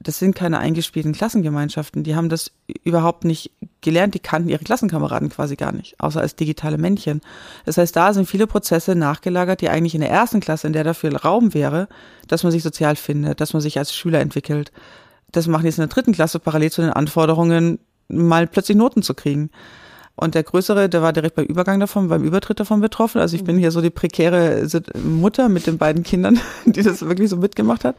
das 0.00 0.18
sind 0.18 0.34
keine 0.34 0.58
eingespielten 0.58 1.12
Klassengemeinschaften. 1.12 2.02
Die 2.02 2.14
haben 2.14 2.28
das 2.28 2.50
überhaupt 2.82 3.24
nicht 3.24 3.50
gelernt. 3.80 4.14
Die 4.14 4.20
kannten 4.20 4.48
ihre 4.48 4.64
Klassenkameraden 4.64 5.28
quasi 5.28 5.56
gar 5.56 5.72
nicht, 5.72 6.00
außer 6.00 6.20
als 6.20 6.36
digitale 6.36 6.78
Männchen. 6.78 7.20
Das 7.64 7.76
heißt, 7.76 7.94
da 7.94 8.12
sind 8.12 8.26
viele 8.26 8.46
Prozesse 8.46 8.94
nachgelagert, 8.94 9.60
die 9.60 9.68
eigentlich 9.68 9.94
in 9.94 10.00
der 10.00 10.10
ersten 10.10 10.40
Klasse, 10.40 10.66
in 10.66 10.72
der 10.72 10.84
dafür 10.84 11.14
Raum 11.14 11.52
wäre, 11.54 11.88
dass 12.26 12.42
man 12.42 12.52
sich 12.52 12.62
sozial 12.62 12.96
findet, 12.96 13.40
dass 13.40 13.52
man 13.52 13.62
sich 13.62 13.78
als 13.78 13.94
Schüler 13.94 14.20
entwickelt. 14.20 14.72
Das 15.32 15.46
machen 15.46 15.66
jetzt 15.66 15.78
in 15.78 15.82
der 15.82 15.88
dritten 15.88 16.12
Klasse 16.12 16.38
parallel 16.38 16.70
zu 16.70 16.80
den 16.80 16.90
Anforderungen, 16.90 17.78
mal 18.08 18.46
plötzlich 18.46 18.76
Noten 18.76 19.02
zu 19.02 19.14
kriegen. 19.14 19.50
Und 20.16 20.34
der 20.34 20.42
größere, 20.42 20.88
der 20.88 21.02
war 21.02 21.12
direkt 21.12 21.36
beim 21.36 21.44
Übergang 21.44 21.78
davon, 21.78 22.08
beim 22.08 22.24
Übertritt 22.24 22.58
davon 22.58 22.80
betroffen. 22.80 23.20
Also 23.20 23.36
ich 23.36 23.44
bin 23.44 23.58
hier 23.58 23.70
so 23.70 23.82
die 23.82 23.90
prekäre 23.90 24.66
Mutter 25.04 25.50
mit 25.50 25.66
den 25.66 25.76
beiden 25.76 26.02
Kindern, 26.02 26.40
die 26.64 26.82
das 26.82 27.02
wirklich 27.02 27.28
so 27.28 27.36
mitgemacht 27.36 27.84
hat. 27.84 27.96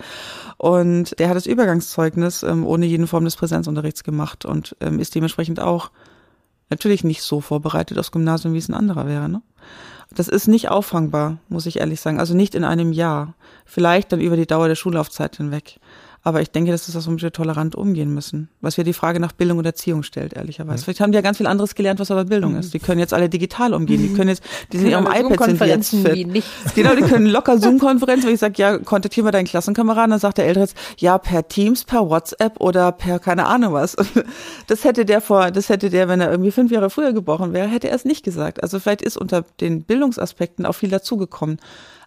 Und 0.57 1.18
der 1.20 1.30
hat 1.30 1.36
das 1.36 1.45
Übergangszeugnis 1.45 2.41
ähm, 2.41 2.65
ohne 2.65 2.88
jeden 2.88 3.05
Form 3.05 3.24
des 3.24 3.36
Präsenzunterrichts 3.36 4.03
gemacht 4.03 4.45
und 4.45 4.76
ähm, 4.82 4.99
ist 4.99 5.13
dementsprechend 5.13 5.59
auch 5.59 5.91
natürlich 6.72 7.03
nicht 7.03 7.22
so 7.22 7.39
vorbereitet 7.39 7.99
aufs 7.99 8.11
Gymnasium, 8.11 8.55
wie 8.55 8.57
es 8.57 8.68
ein 8.68 8.74
anderer 8.74 9.07
wäre. 9.07 9.30
Ne? 9.30 9.43
Das 10.15 10.28
ist 10.28 10.47
nicht 10.47 10.70
auffangbar, 10.70 11.38
muss 11.49 11.68
ich 11.68 11.80
ehrlich 11.80 12.01
sagen. 12.01 12.20
Also 12.20 12.34
nicht 12.34 12.55
in 12.55 12.63
einem 12.63 12.93
Jahr. 12.93 13.36
Vielleicht 13.65 14.11
dann 14.11 14.22
über 14.22 14.36
die 14.36 14.47
Dauer 14.47 14.68
der 14.68 14.76
Schullaufzeit 14.76 15.38
hinweg. 15.38 15.80
Aber 16.28 16.41
ich 16.41 16.51
denke, 16.51 16.71
dass 16.71 16.86
wir 16.89 16.93
das 16.93 17.07
wir 17.07 17.32
tolerant 17.32 17.73
umgehen 17.73 18.13
müssen. 18.13 18.49
Was 18.59 18.75
ja 18.75 18.84
die 18.84 18.91
Frage 18.91 19.21
nach 19.21 19.32
Bildung 19.32 19.59
und 19.59 19.65
Erziehung 19.65 20.03
stellt, 20.03 20.34
ehrlicherweise. 20.34 20.82
Mhm. 20.82 20.84
Vielleicht 20.84 20.99
haben 20.99 21.13
die 21.13 21.15
ja 21.15 21.21
ganz 21.21 21.38
viel 21.38 21.47
anderes 21.47 21.73
gelernt, 21.73 22.01
was 22.01 22.11
aber 22.11 22.25
Bildung 22.25 22.51
mhm. 22.51 22.59
ist. 22.59 22.73
Die 22.73 22.80
können 22.80 22.99
jetzt 22.99 23.13
alle 23.13 23.30
digital 23.30 23.73
umgehen. 23.73 24.01
Die 24.01 24.13
können 24.13 24.28
jetzt, 24.28 24.43
die 24.73 24.78
sind 24.78 24.88
in 24.88 24.91
ihrem 24.91 25.05
iPad 25.05 25.57
sind 25.57 25.61
jetzt 25.61 25.91
fit. 25.91 26.43
Genau, 26.75 26.95
die 26.95 27.03
können 27.03 27.28
locker 27.28 27.57
Zoom-Konferenzen, 27.57 28.28
wenn 28.28 28.34
ich 28.34 28.41
sage, 28.41 28.55
ja, 28.57 28.78
kontaktiere 28.78 29.23
mal 29.23 29.32
deinen 29.32 29.45
Klassenkameraden, 29.45 30.11
dann 30.11 30.19
sagt 30.19 30.38
der 30.38 30.47
Ältere 30.47 30.65
jetzt, 30.65 30.75
ja, 30.97 31.17
per 31.17 31.47
Teams, 31.47 31.86
per 31.86 32.09
WhatsApp 32.09 32.59
oder 32.59 32.91
per 32.91 33.19
keine 33.19 33.45
Ahnung 33.45 33.71
was. 33.71 33.95
Das 34.67 34.84
hätte 34.84 35.05
der 35.05 35.21
vor, 35.21 35.51
das 35.51 35.69
hätte 35.69 35.89
der, 35.89 36.09
wenn 36.09 36.19
er 36.19 36.30
irgendwie 36.30 36.51
fünf 36.51 36.73
Jahre 36.73 36.89
früher 36.89 37.13
geboren 37.13 37.53
wäre, 37.53 37.69
hätte 37.69 37.88
er 37.88 37.95
es 37.95 38.03
nicht 38.03 38.25
gesagt. 38.25 38.61
Also 38.61 38.80
vielleicht 38.82 39.01
ist 39.01 39.15
unter 39.15 39.45
den 39.61 39.84
Bildungsaspekten 39.84 40.65
auch 40.65 40.73
viel 40.73 40.89
dazugekommen. 40.89 41.57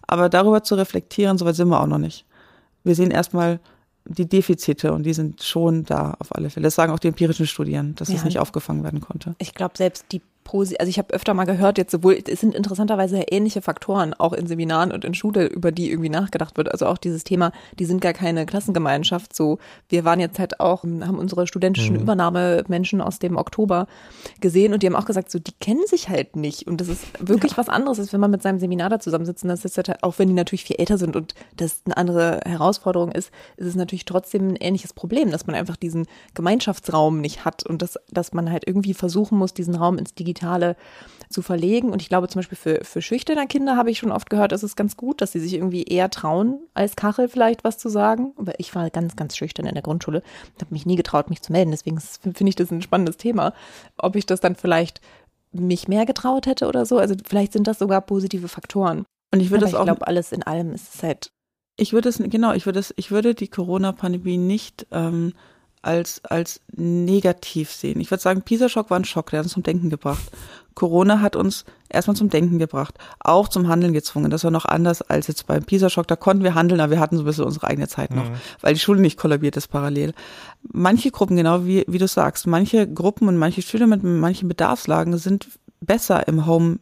Aber 0.05 0.29
darüber 0.29 0.61
zu 0.61 0.75
reflektieren, 0.75 1.39
soweit 1.39 1.55
sind 1.55 1.69
wir 1.69 1.81
auch 1.81 1.87
noch 1.87 1.97
nicht. 1.97 2.25
Wir 2.83 2.93
sehen 2.93 3.09
erstmal, 3.09 3.59
die 4.05 4.27
Defizite 4.27 4.93
und 4.93 5.03
die 5.03 5.13
sind 5.13 5.43
schon 5.43 5.83
da 5.83 6.15
auf 6.19 6.35
alle 6.35 6.49
Fälle. 6.49 6.63
Das 6.65 6.75
sagen 6.75 6.91
auch 6.91 6.99
die 6.99 7.07
empirischen 7.07 7.47
Studien, 7.47 7.95
dass 7.95 8.09
ja. 8.09 8.15
es 8.15 8.23
nicht 8.23 8.39
aufgefangen 8.39 8.83
werden 8.83 9.01
konnte. 9.01 9.35
Ich 9.37 9.53
glaube, 9.53 9.77
selbst 9.77 10.05
die 10.11 10.21
also 10.53 10.89
ich 10.89 10.97
habe 10.97 11.13
öfter 11.13 11.33
mal 11.33 11.45
gehört, 11.45 11.77
jetzt 11.77 11.91
sowohl, 11.91 12.17
es 12.27 12.41
sind 12.41 12.53
interessanterweise 12.53 13.19
ähnliche 13.21 13.61
Faktoren, 13.61 14.13
auch 14.13 14.33
in 14.33 14.47
Seminaren 14.47 14.91
und 14.91 15.05
in 15.05 15.13
Schule, 15.13 15.45
über 15.45 15.71
die 15.71 15.89
irgendwie 15.89 16.09
nachgedacht 16.09 16.57
wird. 16.57 16.71
Also 16.71 16.87
auch 16.87 16.97
dieses 16.97 17.23
Thema, 17.23 17.51
die 17.79 17.85
sind 17.85 18.01
gar 18.01 18.13
keine 18.13 18.45
Klassengemeinschaft. 18.45 19.35
So, 19.35 19.59
wir 19.89 20.03
waren 20.03 20.19
jetzt 20.19 20.39
halt 20.39 20.59
auch, 20.59 20.83
haben 20.83 21.19
unsere 21.19 21.47
studentischen 21.47 21.95
mhm. 21.95 22.01
Übernahmemenschen 22.01 23.01
aus 23.01 23.19
dem 23.19 23.37
Oktober 23.37 23.87
gesehen 24.41 24.73
und 24.73 24.83
die 24.83 24.87
haben 24.87 24.95
auch 24.95 25.05
gesagt, 25.05 25.31
so, 25.31 25.39
die 25.39 25.53
kennen 25.59 25.85
sich 25.87 26.09
halt 26.09 26.35
nicht. 26.35 26.67
Und 26.67 26.81
das 26.81 26.89
ist 26.89 27.05
wirklich 27.19 27.53
ja. 27.53 27.57
was 27.57 27.69
anderes, 27.69 27.99
als 27.99 28.11
wenn 28.11 28.19
man 28.19 28.31
mit 28.31 28.41
seinem 28.41 28.59
Seminar 28.59 28.89
da 28.89 28.99
zusammensitzt. 28.99 29.45
Das 29.45 29.65
ist 29.65 29.77
halt, 29.77 30.03
auch 30.03 30.19
wenn 30.19 30.27
die 30.27 30.33
natürlich 30.33 30.65
viel 30.65 30.77
älter 30.77 30.97
sind 30.97 31.15
und 31.15 31.33
das 31.55 31.81
eine 31.85 31.97
andere 31.97 32.41
Herausforderung 32.45 33.11
ist, 33.11 33.31
ist 33.57 33.67
es 33.67 33.75
natürlich 33.75 34.05
trotzdem 34.05 34.49
ein 34.49 34.55
ähnliches 34.57 34.93
Problem, 34.93 35.31
dass 35.31 35.47
man 35.47 35.55
einfach 35.55 35.77
diesen 35.77 36.07
Gemeinschaftsraum 36.33 37.21
nicht 37.21 37.45
hat 37.45 37.65
und 37.65 37.81
dass, 37.81 37.97
dass 38.09 38.33
man 38.33 38.51
halt 38.51 38.67
irgendwie 38.67 38.93
versuchen 38.93 39.37
muss, 39.37 39.53
diesen 39.53 39.75
Raum 39.75 39.97
ins 39.97 40.13
Digitale 40.13 40.30
Digitale 40.31 40.75
zu 41.29 41.41
verlegen. 41.41 41.91
Und 41.91 42.01
ich 42.01 42.09
glaube 42.09 42.27
zum 42.27 42.39
Beispiel 42.39 42.57
für, 42.57 42.83
für 42.83 43.01
schüchterne 43.01 43.47
Kinder 43.47 43.77
habe 43.77 43.89
ich 43.89 43.99
schon 43.99 44.11
oft 44.11 44.29
gehört, 44.29 44.51
ist 44.51 44.63
es 44.63 44.75
ganz 44.75 44.97
gut, 44.97 45.21
dass 45.21 45.31
sie 45.31 45.39
sich 45.39 45.53
irgendwie 45.53 45.83
eher 45.83 46.09
trauen, 46.09 46.59
als 46.73 46.95
Kachel 46.95 47.29
vielleicht 47.29 47.63
was 47.63 47.77
zu 47.77 47.89
sagen. 47.89 48.33
Aber 48.37 48.59
ich 48.59 48.73
war 48.75 48.89
ganz, 48.89 49.15
ganz 49.15 49.35
schüchtern 49.35 49.65
in 49.65 49.73
der 49.73 49.83
Grundschule, 49.83 50.23
habe 50.59 50.73
mich 50.73 50.85
nie 50.85 50.95
getraut, 50.95 51.29
mich 51.29 51.41
zu 51.41 51.51
melden. 51.51 51.71
Deswegen 51.71 51.99
finde 52.21 52.49
ich 52.49 52.55
das 52.55 52.71
ein 52.71 52.81
spannendes 52.81 53.17
Thema. 53.17 53.53
Ob 53.97 54.15
ich 54.15 54.25
das 54.25 54.39
dann 54.39 54.55
vielleicht 54.55 55.01
mich 55.53 55.87
mehr 55.87 56.05
getraut 56.05 56.45
hätte 56.45 56.67
oder 56.67 56.85
so. 56.85 56.97
Also 56.97 57.15
vielleicht 57.25 57.53
sind 57.53 57.67
das 57.67 57.79
sogar 57.79 58.01
positive 58.01 58.47
Faktoren. 58.47 59.05
Und 59.33 59.39
ich 59.39 59.51
würde 59.51 59.65
das 59.65 59.73
auch. 59.73 59.81
Ich 59.81 59.85
glaube, 59.85 60.07
alles 60.07 60.31
in 60.31 60.43
allem 60.43 60.73
ist 60.73 60.95
es 60.95 61.03
halt. 61.03 61.31
Ich 61.77 61.93
würde 61.93 62.09
es, 62.09 62.17
genau, 62.17 62.53
ich 62.53 62.65
würde 62.65 62.79
es, 62.79 62.93
ich 62.97 63.11
würde 63.11 63.33
die 63.33 63.47
Corona-Pandemie 63.47 64.37
nicht 64.37 64.87
ähm, 64.91 65.33
als, 65.81 66.23
als 66.25 66.61
negativ 66.75 67.71
sehen. 67.71 67.99
Ich 67.99 68.11
würde 68.11 68.21
sagen, 68.21 68.43
Pisa-Schock 68.43 68.89
war 68.89 68.99
ein 68.99 69.05
Schock, 69.05 69.31
der 69.31 69.39
hat 69.39 69.45
uns 69.45 69.53
zum 69.53 69.63
Denken 69.63 69.89
gebracht. 69.89 70.31
Corona 70.73 71.19
hat 71.19 71.35
uns 71.35 71.65
erstmal 71.89 72.15
zum 72.15 72.29
Denken 72.29 72.59
gebracht, 72.59 72.97
auch 73.19 73.49
zum 73.49 73.67
Handeln 73.67 73.93
gezwungen. 73.93 74.31
Das 74.31 74.43
war 74.43 74.51
noch 74.51 74.65
anders 74.65 75.01
als 75.01 75.27
jetzt 75.27 75.47
beim 75.47 75.63
Pisa-Schock. 75.63 76.07
Da 76.07 76.15
konnten 76.15 76.43
wir 76.43 76.55
handeln, 76.55 76.79
aber 76.79 76.91
wir 76.91 76.99
hatten 76.99 77.17
so 77.17 77.23
ein 77.23 77.25
bisschen 77.25 77.43
unsere 77.43 77.67
eigene 77.67 77.87
Zeit 77.87 78.15
noch, 78.15 78.29
mhm. 78.29 78.35
weil 78.61 78.73
die 78.73 78.79
Schule 78.79 79.01
nicht 79.01 79.17
kollabiert 79.17 79.57
ist 79.57 79.67
parallel. 79.67 80.13
Manche 80.61 81.11
Gruppen, 81.11 81.35
genau 81.35 81.65
wie, 81.65 81.83
wie 81.87 81.97
du 81.97 82.07
sagst, 82.07 82.47
manche 82.47 82.87
Gruppen 82.87 83.27
und 83.27 83.37
manche 83.37 83.61
Schüler 83.61 83.87
mit 83.87 84.03
manchen 84.03 84.47
Bedarfslagen 84.47 85.17
sind 85.17 85.47
besser 85.81 86.27
im 86.27 86.45
Home 86.45 86.79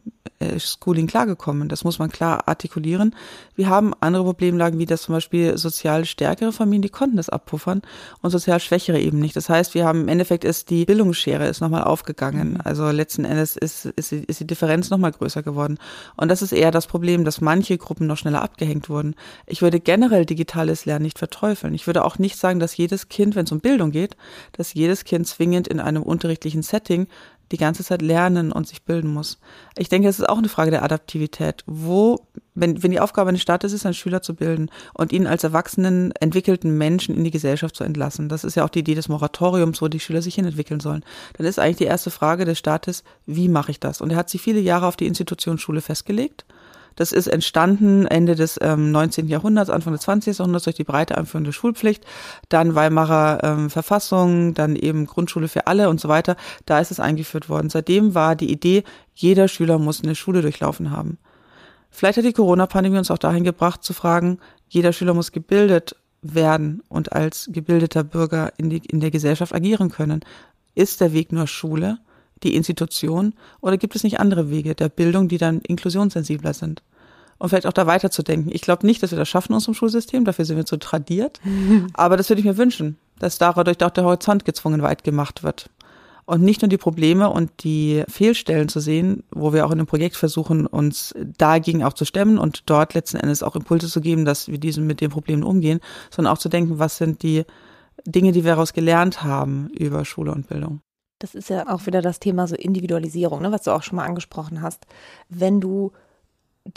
Schooling 0.58 1.08
klargekommen. 1.08 1.68
Das 1.68 1.84
muss 1.84 2.00
man 2.00 2.10
klar 2.10 2.48
artikulieren. 2.48 3.16
Wir 3.56 3.68
haben 3.68 3.94
andere 4.00 4.24
Problemlagen, 4.24 4.80
wie 4.80 4.86
das 4.86 5.02
zum 5.02 5.14
Beispiel 5.14 5.58
sozial 5.58 6.06
stärkere 6.06 6.54
Familien, 6.54 6.82
die 6.82 6.90
konnten 6.90 7.18
das 7.18 7.30
abpuffern 7.30 7.82
und 8.22 8.32
sozial 8.32 8.60
schwächere 8.60 9.00
eben 9.00 9.20
nicht. 9.20 9.36
Das 9.36 9.50
heißt, 9.50 9.74
wir 9.74 9.86
haben 9.86 10.02
im 10.02 10.08
Endeffekt 10.08 10.46
ist 10.46 10.70
die 10.70 10.86
Bildungsschere 10.86 11.48
ist 11.48 11.60
nochmal 11.60 11.84
aufgegangen. 11.84 12.54
Mhm. 12.54 12.62
Also 12.64 12.90
letzten 12.90 13.26
Endes 13.26 13.58
ist, 13.58 13.86
ist, 13.86 14.14
ist 14.14 14.40
die 14.40 14.48
Differenz 14.48 14.90
nochmal 14.90 15.12
größer 15.12 15.44
geworden. 15.44 15.78
Und 16.16 16.30
das 16.30 16.42
ist 16.42 16.54
eher 16.54 16.72
das 16.72 16.88
Problem, 16.88 17.26
dass 17.26 17.42
manche 17.42 17.78
Gruppen 17.78 18.08
noch 18.08 18.18
schneller 18.18 18.42
abgehängt 18.42 18.90
wurden. 18.90 19.16
Ich 19.46 19.62
würde 19.62 19.80
generell 19.80 20.26
digitales 20.26 20.86
Lernen 20.86 21.04
nicht 21.04 21.20
verteufeln. 21.20 21.74
Ich 21.74 21.86
würde 21.86 22.06
auch 22.06 22.18
nicht 22.18 22.38
sagen, 22.38 22.60
dass 22.60 22.78
jedes 22.78 23.10
Kind, 23.10 23.36
wenn 23.36 23.46
es 23.46 23.52
um 23.52 23.60
Bildung 23.60 23.92
geht, 23.92 24.16
dass 24.54 24.74
jedes 24.74 25.04
Kind 25.04 25.28
zwingend 25.28 25.68
in 25.68 25.80
einem 25.80 26.04
unterrichtlichen 26.04 26.62
Setting 26.62 27.08
die 27.52 27.58
ganze 27.58 27.84
Zeit 27.84 28.02
lernen 28.02 28.52
und 28.52 28.68
sich 28.68 28.84
bilden 28.84 29.12
muss. 29.12 29.39
Ich 29.78 29.89
denke, 29.89 30.08
es 30.08 30.20
ist 30.20 30.30
auch 30.30 30.38
eine 30.38 30.50
Frage 30.50 30.72
der 30.72 30.84
Adaptivität. 30.84 31.64
Wo, 31.66 32.28
wenn, 32.56 32.84
wenn 32.84 32.91
die 32.91 33.00
Aufgabe 33.00 33.30
eines 33.30 33.41
Staates 33.41 33.74
ist, 33.74 33.86
einen 33.86 33.93
Schüler 33.93 34.22
zu 34.22 34.36
bilden 34.36 34.70
und 34.93 35.12
ihn 35.12 35.28
als 35.28 35.43
erwachsenen, 35.43 36.12
entwickelten 36.20 36.78
Menschen 36.78 37.16
in 37.16 37.24
die 37.24 37.32
Gesellschaft 37.32 37.76
zu 37.76 37.84
entlassen, 37.84 38.30
das 38.30 38.43
ist 38.43 38.56
ja 38.56 38.66
auch 38.66 38.70
die 38.70 38.80
Idee 38.80 38.95
des 38.95 39.10
Moratoriums, 39.10 39.82
wo 39.82 39.88
die 39.88 40.00
Schüler 40.00 40.22
sich 40.22 40.36
hinentwickeln 40.36 40.80
sollen, 40.80 41.04
dann 41.38 41.47
ist 41.47 41.60
eigentlich 41.60 41.78
die 41.78 41.86
erste 41.86 42.12
Frage 42.12 42.45
des 42.45 42.60
Staates, 42.60 43.04
wie 43.26 43.50
mache 43.50 43.72
ich 43.72 43.80
das? 43.80 44.02
Und 44.02 44.12
er 44.12 44.18
hat 44.18 44.30
sich 44.30 44.41
viele 44.41 44.60
Jahre 44.60 44.88
auf 44.88 44.97
die 44.97 45.08
Institution 45.08 45.58
Schule 45.58 45.82
festgelegt 45.82 46.45
das 47.00 47.14
ist 47.14 47.28
entstanden 47.28 48.06
Ende 48.06 48.36
des 48.36 48.60
ähm, 48.62 48.91
19. 48.91 49.30
Jahrhunderts, 49.30 49.70
Anfang 49.70 49.93
des 49.93 50.02
20. 50.02 50.38
Jahrhunderts 50.38 50.66
durch 50.66 50.76
die 50.76 50.84
breite 50.84 51.18
Einführung 51.18 51.50
Schulpflicht, 51.54 52.06
dann 52.50 52.76
Weimarer 52.76 53.39
ähm, 53.41 53.70
Verfassung, 53.70 54.54
dann 54.54 54.76
eben 54.76 55.06
Grundschule 55.06 55.47
für 55.47 55.66
alle 55.66 55.88
und 55.89 56.02
so 56.02 56.10
weiter. 56.10 56.36
Da 56.66 56.78
ist 56.80 56.91
es 56.91 57.00
eingeführt 57.00 57.47
worden. 57.47 57.70
Seitdem 57.70 58.16
war 58.16 58.36
die 58.36 58.52
Idee, 58.52 58.84
jeder 59.16 59.47
Schüler 59.47 59.80
muss 59.80 60.04
eine 60.04 60.14
Schule 60.14 60.41
durchlaufen 60.41 60.91
haben. 60.91 61.20
Vielleicht 61.89 62.18
hat 62.18 62.26
die 62.26 62.34
Corona-Pandemie 62.34 62.97
uns 62.97 63.12
auch 63.12 63.18
dahin 63.18 63.45
gebracht 63.45 63.82
zu 63.82 63.93
fragen, 63.93 64.39
jeder 64.68 64.91
Schüler 64.91 65.14
muss 65.14 65.32
gebildet 65.32 65.95
werden 66.22 66.84
und 66.89 67.14
als 67.14 67.50
gebildeter 67.50 68.04
Bürger 68.04 68.52
in, 68.58 68.70
die, 68.70 68.82
in 68.86 69.00
der 69.00 69.10
Gesellschaft 69.10 69.56
agieren 69.56 69.89
können. 69.89 70.20
Ist 70.76 71.00
der 71.00 71.14
Weg 71.14 71.32
nur 71.32 71.47
Schule? 71.47 72.00
die 72.43 72.56
Institution 72.56 73.34
oder 73.62 73.78
gibt 73.78 73.95
es 73.95 74.04
nicht 74.04 74.20
andere 74.20 74.50
Wege 74.50 74.76
der 74.76 74.89
Bildung, 74.89 75.28
die 75.28 75.38
dann 75.38 75.60
inklusionssensibler 75.60 76.54
sind? 76.54 76.82
Und 77.40 77.50
vielleicht 77.50 77.66
auch 77.66 77.74
da 77.74 77.88
weiterzudenken. 77.88 78.52
Ich 78.54 78.62
glaube 78.62 78.86
nicht, 78.86 79.02
dass 79.02 79.12
wir 79.12 79.18
das 79.18 79.30
schaffen 79.30 79.54
in 79.54 79.56
unserem 79.56 79.74
Schulsystem, 79.74 80.26
dafür 80.26 80.46
sind 80.46 80.58
wir 80.58 80.66
zu 80.66 80.78
tradiert. 80.78 81.40
Aber 81.94 82.18
das 82.18 82.30
würde 82.30 82.42
ich 82.42 82.46
mir 82.46 82.58
wünschen, 82.58 82.98
dass 83.18 83.38
dadurch 83.38 83.84
auch 83.84 83.90
der 83.90 84.04
Horizont 84.04 84.46
gezwungen 84.46 84.82
weit 84.82 85.04
gemacht 85.04 85.42
wird. 85.42 85.70
Und 86.26 86.44
nicht 86.44 86.62
nur 86.62 86.70
die 86.70 86.78
Probleme 86.78 87.32
und 87.32 87.64
die 87.64 88.04
Fehlstellen 88.08 88.70
zu 88.70 88.80
sehen, 88.80 89.24
wo 89.32 89.52
wir 89.52 89.66
auch 89.66 89.72
in 89.72 89.80
dem 89.80 89.88
Projekt 89.88 90.16
versuchen, 90.16 90.68
uns 90.68 91.16
dagegen 91.40 91.84
auch 91.84 91.94
zu 91.94 92.06
stemmen 92.06 92.38
und 92.38 92.70
dort 92.70 92.94
letzten 92.94 93.18
Endes 93.18 93.42
auch 93.42 93.56
Impulse 93.56 93.88
zu 93.88 94.00
geben, 94.00 94.26
dass 94.26 94.48
wir 94.48 94.60
diesen 94.60 94.86
mit 94.86 95.02
den 95.02 95.10
Problemen 95.10 95.42
umgehen, 95.42 95.80
sondern 96.12 96.32
auch 96.32 96.38
zu 96.38 96.48
denken, 96.48 96.78
was 96.78 96.98
sind 96.98 97.24
die 97.24 97.46
Dinge, 98.06 98.32
die 98.32 98.44
wir 98.44 98.52
daraus 98.52 98.74
gelernt 98.74 99.24
haben 99.24 99.70
über 99.70 100.06
Schule 100.06 100.32
und 100.32 100.48
Bildung. 100.48 100.82
Das 101.18 101.34
ist 101.34 101.50
ja 101.50 101.68
auch 101.68 101.88
wieder 101.88 102.04
das 102.04 102.20
Thema 102.20 102.48
so 102.48 102.56
Individualisierung, 102.56 103.42
ne, 103.42 103.52
was 103.52 103.64
du 103.64 103.72
auch 103.72 103.82
schon 103.82 103.96
mal 103.96 104.06
angesprochen 104.06 104.62
hast. 104.62 104.86
Wenn 105.30 105.60
du 105.60 105.94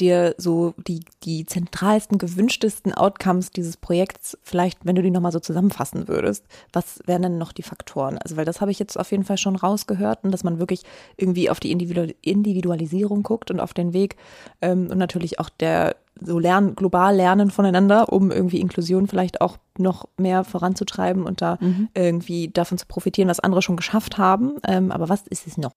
dir 0.00 0.34
so 0.38 0.74
die, 0.86 1.00
die 1.24 1.46
zentralsten, 1.46 2.18
gewünschtesten 2.18 2.94
Outcomes 2.94 3.50
dieses 3.50 3.76
Projekts, 3.76 4.38
vielleicht, 4.42 4.84
wenn 4.84 4.96
du 4.96 5.02
die 5.02 5.10
nochmal 5.10 5.32
so 5.32 5.40
zusammenfassen 5.40 6.08
würdest, 6.08 6.44
was 6.72 7.00
wären 7.06 7.22
denn 7.22 7.38
noch 7.38 7.52
die 7.52 7.62
Faktoren? 7.62 8.18
Also, 8.18 8.36
weil 8.36 8.44
das 8.44 8.60
habe 8.60 8.70
ich 8.70 8.78
jetzt 8.78 8.98
auf 8.98 9.10
jeden 9.10 9.24
Fall 9.24 9.38
schon 9.38 9.56
rausgehört 9.56 10.24
und 10.24 10.32
dass 10.32 10.44
man 10.44 10.58
wirklich 10.58 10.82
irgendwie 11.16 11.50
auf 11.50 11.60
die 11.60 11.72
Individualisierung 11.72 13.22
guckt 13.22 13.50
und 13.50 13.60
auf 13.60 13.74
den 13.74 13.92
Weg 13.92 14.16
ähm, 14.60 14.88
und 14.90 14.98
natürlich 14.98 15.38
auch 15.40 15.48
der 15.48 15.96
so 16.20 16.38
lernen, 16.38 16.74
global 16.74 17.16
lernen 17.16 17.50
voneinander, 17.50 18.12
um 18.12 18.30
irgendwie 18.30 18.60
Inklusion 18.60 19.08
vielleicht 19.08 19.40
auch 19.40 19.56
noch 19.78 20.06
mehr 20.16 20.44
voranzutreiben 20.44 21.24
und 21.24 21.40
da 21.40 21.58
mhm. 21.60 21.88
irgendwie 21.94 22.48
davon 22.48 22.78
zu 22.78 22.86
profitieren, 22.86 23.28
was 23.28 23.40
andere 23.40 23.62
schon 23.62 23.76
geschafft 23.76 24.18
haben. 24.18 24.56
Ähm, 24.66 24.92
aber 24.92 25.08
was 25.08 25.26
ist 25.26 25.46
es 25.46 25.56
noch? 25.56 25.72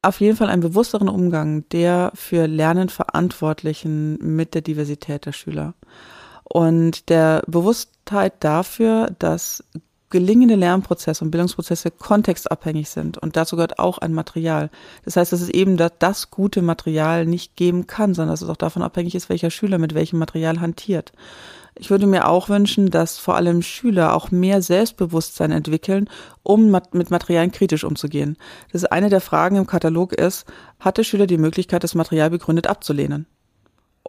Auf 0.00 0.20
jeden 0.20 0.36
Fall 0.36 0.48
einen 0.48 0.62
bewussteren 0.62 1.08
Umgang 1.08 1.68
der 1.70 2.12
für 2.14 2.46
Lernen 2.46 2.88
Verantwortlichen 2.88 4.18
mit 4.18 4.54
der 4.54 4.62
Diversität 4.62 5.26
der 5.26 5.32
Schüler. 5.32 5.74
Und 6.44 7.08
der 7.08 7.42
Bewusstheit 7.46 8.34
dafür, 8.40 9.10
dass 9.18 9.64
gelingende 10.10 10.54
Lernprozesse 10.54 11.24
und 11.24 11.30
Bildungsprozesse 11.30 11.90
kontextabhängig 11.90 12.88
sind. 12.88 13.18
Und 13.18 13.36
dazu 13.36 13.56
gehört 13.56 13.78
auch 13.78 13.98
ein 13.98 14.14
Material. 14.14 14.70
Das 15.04 15.16
heißt, 15.16 15.32
dass 15.32 15.40
es 15.40 15.50
eben 15.50 15.76
das, 15.76 15.92
das 15.98 16.30
gute 16.30 16.62
Material 16.62 17.26
nicht 17.26 17.56
geben 17.56 17.86
kann, 17.86 18.14
sondern 18.14 18.32
dass 18.32 18.42
es 18.42 18.48
auch 18.48 18.56
davon 18.56 18.82
abhängig 18.82 19.14
ist, 19.14 19.28
welcher 19.28 19.50
Schüler 19.50 19.78
mit 19.78 19.94
welchem 19.94 20.18
Material 20.18 20.60
hantiert. 20.60 21.12
Ich 21.78 21.90
würde 21.90 22.06
mir 22.06 22.28
auch 22.28 22.48
wünschen, 22.48 22.90
dass 22.90 23.18
vor 23.18 23.36
allem 23.36 23.62
Schüler 23.62 24.14
auch 24.14 24.30
mehr 24.30 24.62
Selbstbewusstsein 24.62 25.52
entwickeln, 25.52 26.10
um 26.42 26.70
mit 26.92 27.10
Materialien 27.10 27.52
kritisch 27.52 27.84
umzugehen. 27.84 28.36
Das 28.72 28.82
ist 28.82 28.92
eine 28.92 29.10
der 29.10 29.20
Fragen 29.20 29.56
im 29.56 29.66
Katalog 29.66 30.12
ist, 30.12 30.44
hat 30.80 30.98
der 30.98 31.04
Schüler 31.04 31.26
die 31.26 31.38
Möglichkeit, 31.38 31.84
das 31.84 31.94
Material 31.94 32.30
begründet 32.30 32.66
abzulehnen? 32.66 33.26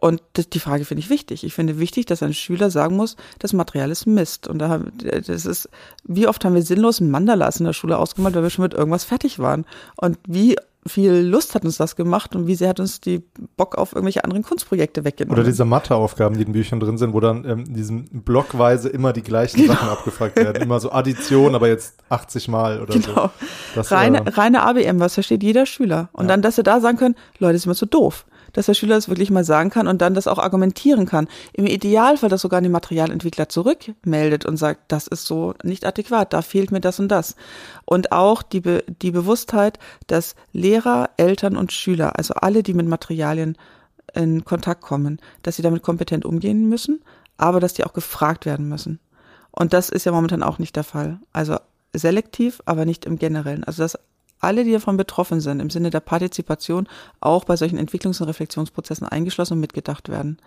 Und 0.00 0.22
die 0.54 0.60
Frage 0.60 0.86
finde 0.86 1.02
ich 1.02 1.10
wichtig. 1.10 1.44
Ich 1.44 1.52
finde 1.52 1.78
wichtig, 1.78 2.06
dass 2.06 2.22
ein 2.22 2.32
Schüler 2.32 2.70
sagen 2.70 2.96
muss, 2.96 3.16
das 3.38 3.52
Material 3.52 3.90
ist 3.90 4.06
Mist. 4.06 4.48
Und 4.48 4.58
da 4.58 4.78
das 4.78 5.44
ist, 5.44 5.68
wie 6.04 6.26
oft 6.26 6.42
haben 6.44 6.54
wir 6.54 6.62
sinnlos 6.62 7.02
Mandalas 7.02 7.60
in 7.60 7.66
der 7.66 7.74
Schule 7.74 7.98
ausgemalt, 7.98 8.34
weil 8.34 8.42
wir 8.42 8.50
schon 8.50 8.62
mit 8.62 8.72
irgendwas 8.72 9.04
fertig 9.04 9.38
waren? 9.38 9.66
Und 9.96 10.18
wie 10.26 10.56
viel 10.86 11.12
Lust 11.12 11.54
hat 11.54 11.64
uns 11.64 11.76
das 11.76 11.94
gemacht 11.94 12.34
und 12.34 12.46
wie 12.46 12.54
sehr 12.54 12.70
hat 12.70 12.80
uns 12.80 13.00
die 13.00 13.22
Bock 13.56 13.76
auf 13.76 13.92
irgendwelche 13.92 14.24
anderen 14.24 14.42
Kunstprojekte 14.42 15.04
weggenommen. 15.04 15.38
Oder 15.38 15.46
diese 15.46 15.64
Matheaufgaben, 15.64 16.38
die 16.38 16.44
in 16.44 16.52
Büchern 16.52 16.80
drin 16.80 16.96
sind, 16.96 17.12
wo 17.12 17.20
dann 17.20 17.44
ähm, 17.44 17.64
in 17.66 17.74
diesem 17.74 18.04
Blockweise 18.06 18.88
immer 18.88 19.12
die 19.12 19.22
gleichen 19.22 19.60
genau. 19.60 19.74
Sachen 19.74 19.88
abgefragt 19.90 20.36
werden. 20.36 20.62
Immer 20.62 20.80
so 20.80 20.90
Addition, 20.90 21.54
aber 21.54 21.68
jetzt 21.68 21.96
80 22.08 22.48
Mal 22.48 22.80
oder 22.80 22.94
genau. 22.94 23.06
so. 23.06 23.30
Das, 23.74 23.92
reine, 23.92 24.26
äh, 24.26 24.30
reine 24.30 24.62
ABM, 24.62 25.00
was 25.00 25.14
versteht 25.14 25.42
jeder 25.42 25.66
Schüler. 25.66 26.08
Und 26.12 26.24
ja. 26.24 26.28
dann, 26.28 26.42
dass 26.42 26.56
wir 26.56 26.64
da 26.64 26.80
sagen 26.80 26.96
können, 26.96 27.14
Leute, 27.38 27.56
ist 27.56 27.66
immer 27.66 27.74
so 27.74 27.86
doof 27.86 28.24
dass 28.52 28.66
der 28.66 28.74
Schüler 28.74 28.96
das 28.96 29.08
wirklich 29.08 29.30
mal 29.30 29.44
sagen 29.44 29.70
kann 29.70 29.86
und 29.86 30.00
dann 30.00 30.14
das 30.14 30.26
auch 30.26 30.38
argumentieren 30.38 31.06
kann. 31.06 31.28
Im 31.52 31.66
Idealfall, 31.66 32.28
dass 32.28 32.42
sogar 32.42 32.60
den 32.60 32.72
Materialentwickler 32.72 33.48
zurückmeldet 33.48 34.46
und 34.46 34.56
sagt, 34.56 34.92
das 34.92 35.06
ist 35.06 35.26
so 35.26 35.54
nicht 35.62 35.86
adäquat, 35.86 36.32
da 36.32 36.42
fehlt 36.42 36.72
mir 36.72 36.80
das 36.80 37.00
und 37.00 37.08
das. 37.08 37.36
Und 37.84 38.12
auch 38.12 38.42
die, 38.42 38.60
Be 38.60 38.84
die 39.02 39.10
Bewusstheit, 39.10 39.78
dass 40.06 40.34
Lehrer, 40.52 41.10
Eltern 41.16 41.56
und 41.56 41.72
Schüler, 41.72 42.16
also 42.16 42.34
alle, 42.34 42.62
die 42.62 42.74
mit 42.74 42.86
Materialien 42.86 43.56
in 44.14 44.44
Kontakt 44.44 44.82
kommen, 44.82 45.20
dass 45.42 45.56
sie 45.56 45.62
damit 45.62 45.82
kompetent 45.82 46.24
umgehen 46.24 46.68
müssen, 46.68 47.02
aber 47.36 47.60
dass 47.60 47.74
die 47.74 47.84
auch 47.84 47.92
gefragt 47.92 48.46
werden 48.46 48.68
müssen. 48.68 49.00
Und 49.50 49.72
das 49.72 49.88
ist 49.88 50.06
ja 50.06 50.12
momentan 50.12 50.42
auch 50.42 50.58
nicht 50.58 50.76
der 50.76 50.84
Fall. 50.84 51.18
Also 51.32 51.56
selektiv, 51.92 52.60
aber 52.66 52.84
nicht 52.84 53.04
im 53.04 53.18
Generellen. 53.18 53.64
Also 53.64 53.82
dass 53.82 53.98
alle, 54.40 54.64
die 54.64 54.72
davon 54.72 54.96
betroffen 54.96 55.40
sind, 55.40 55.60
im 55.60 55.70
Sinne 55.70 55.90
der 55.90 56.00
Partizipation 56.00 56.88
auch 57.20 57.44
bei 57.44 57.56
solchen 57.56 57.78
Entwicklungs- 57.78 58.20
und 58.20 58.28
Reflexionsprozessen 58.28 59.06
eingeschlossen 59.06 59.54
und 59.54 59.60
mitgedacht 59.60 60.08
werden. 60.08 60.38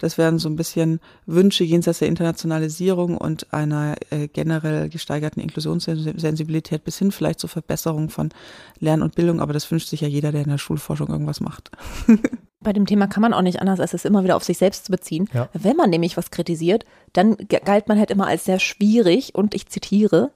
Das 0.00 0.18
wären 0.18 0.38
so 0.38 0.48
ein 0.48 0.56
bisschen 0.56 0.98
Wünsche 1.26 1.62
jenseits 1.62 2.00
der 2.00 2.08
Internationalisierung 2.08 3.16
und 3.16 3.52
einer 3.52 3.96
äh, 4.10 4.28
generell 4.28 4.88
gesteigerten 4.88 5.40
Inklusionssensibilität 5.40 6.84
bis 6.84 6.98
hin 6.98 7.12
vielleicht 7.12 7.38
zur 7.38 7.50
Verbesserung 7.50 8.08
von 8.08 8.30
Lern 8.78 9.02
und 9.02 9.14
Bildung. 9.14 9.40
Aber 9.40 9.52
das 9.52 9.70
wünscht 9.70 9.88
sich 9.88 10.00
ja 10.00 10.08
jeder, 10.08 10.32
der 10.32 10.42
in 10.42 10.48
der 10.48 10.58
Schulforschung 10.58 11.08
irgendwas 11.08 11.40
macht. 11.40 11.70
Bei 12.62 12.72
dem 12.72 12.86
Thema 12.86 13.06
kann 13.06 13.22
man 13.22 13.32
auch 13.32 13.42
nicht 13.42 13.60
anders, 13.60 13.80
als 13.80 13.94
es 13.94 14.04
immer 14.04 14.24
wieder 14.24 14.36
auf 14.36 14.44
sich 14.44 14.58
selbst 14.58 14.86
zu 14.86 14.92
beziehen. 14.92 15.28
Ja. 15.32 15.48
Wenn 15.54 15.76
man 15.76 15.88
nämlich 15.88 16.16
was 16.16 16.30
kritisiert, 16.30 16.84
dann 17.12 17.36
galt 17.64 17.88
man 17.88 17.98
halt 17.98 18.10
immer 18.10 18.26
als 18.26 18.44
sehr 18.44 18.58
schwierig 18.58 19.34
und 19.34 19.54
ich 19.54 19.68
zitiere, 19.68 20.30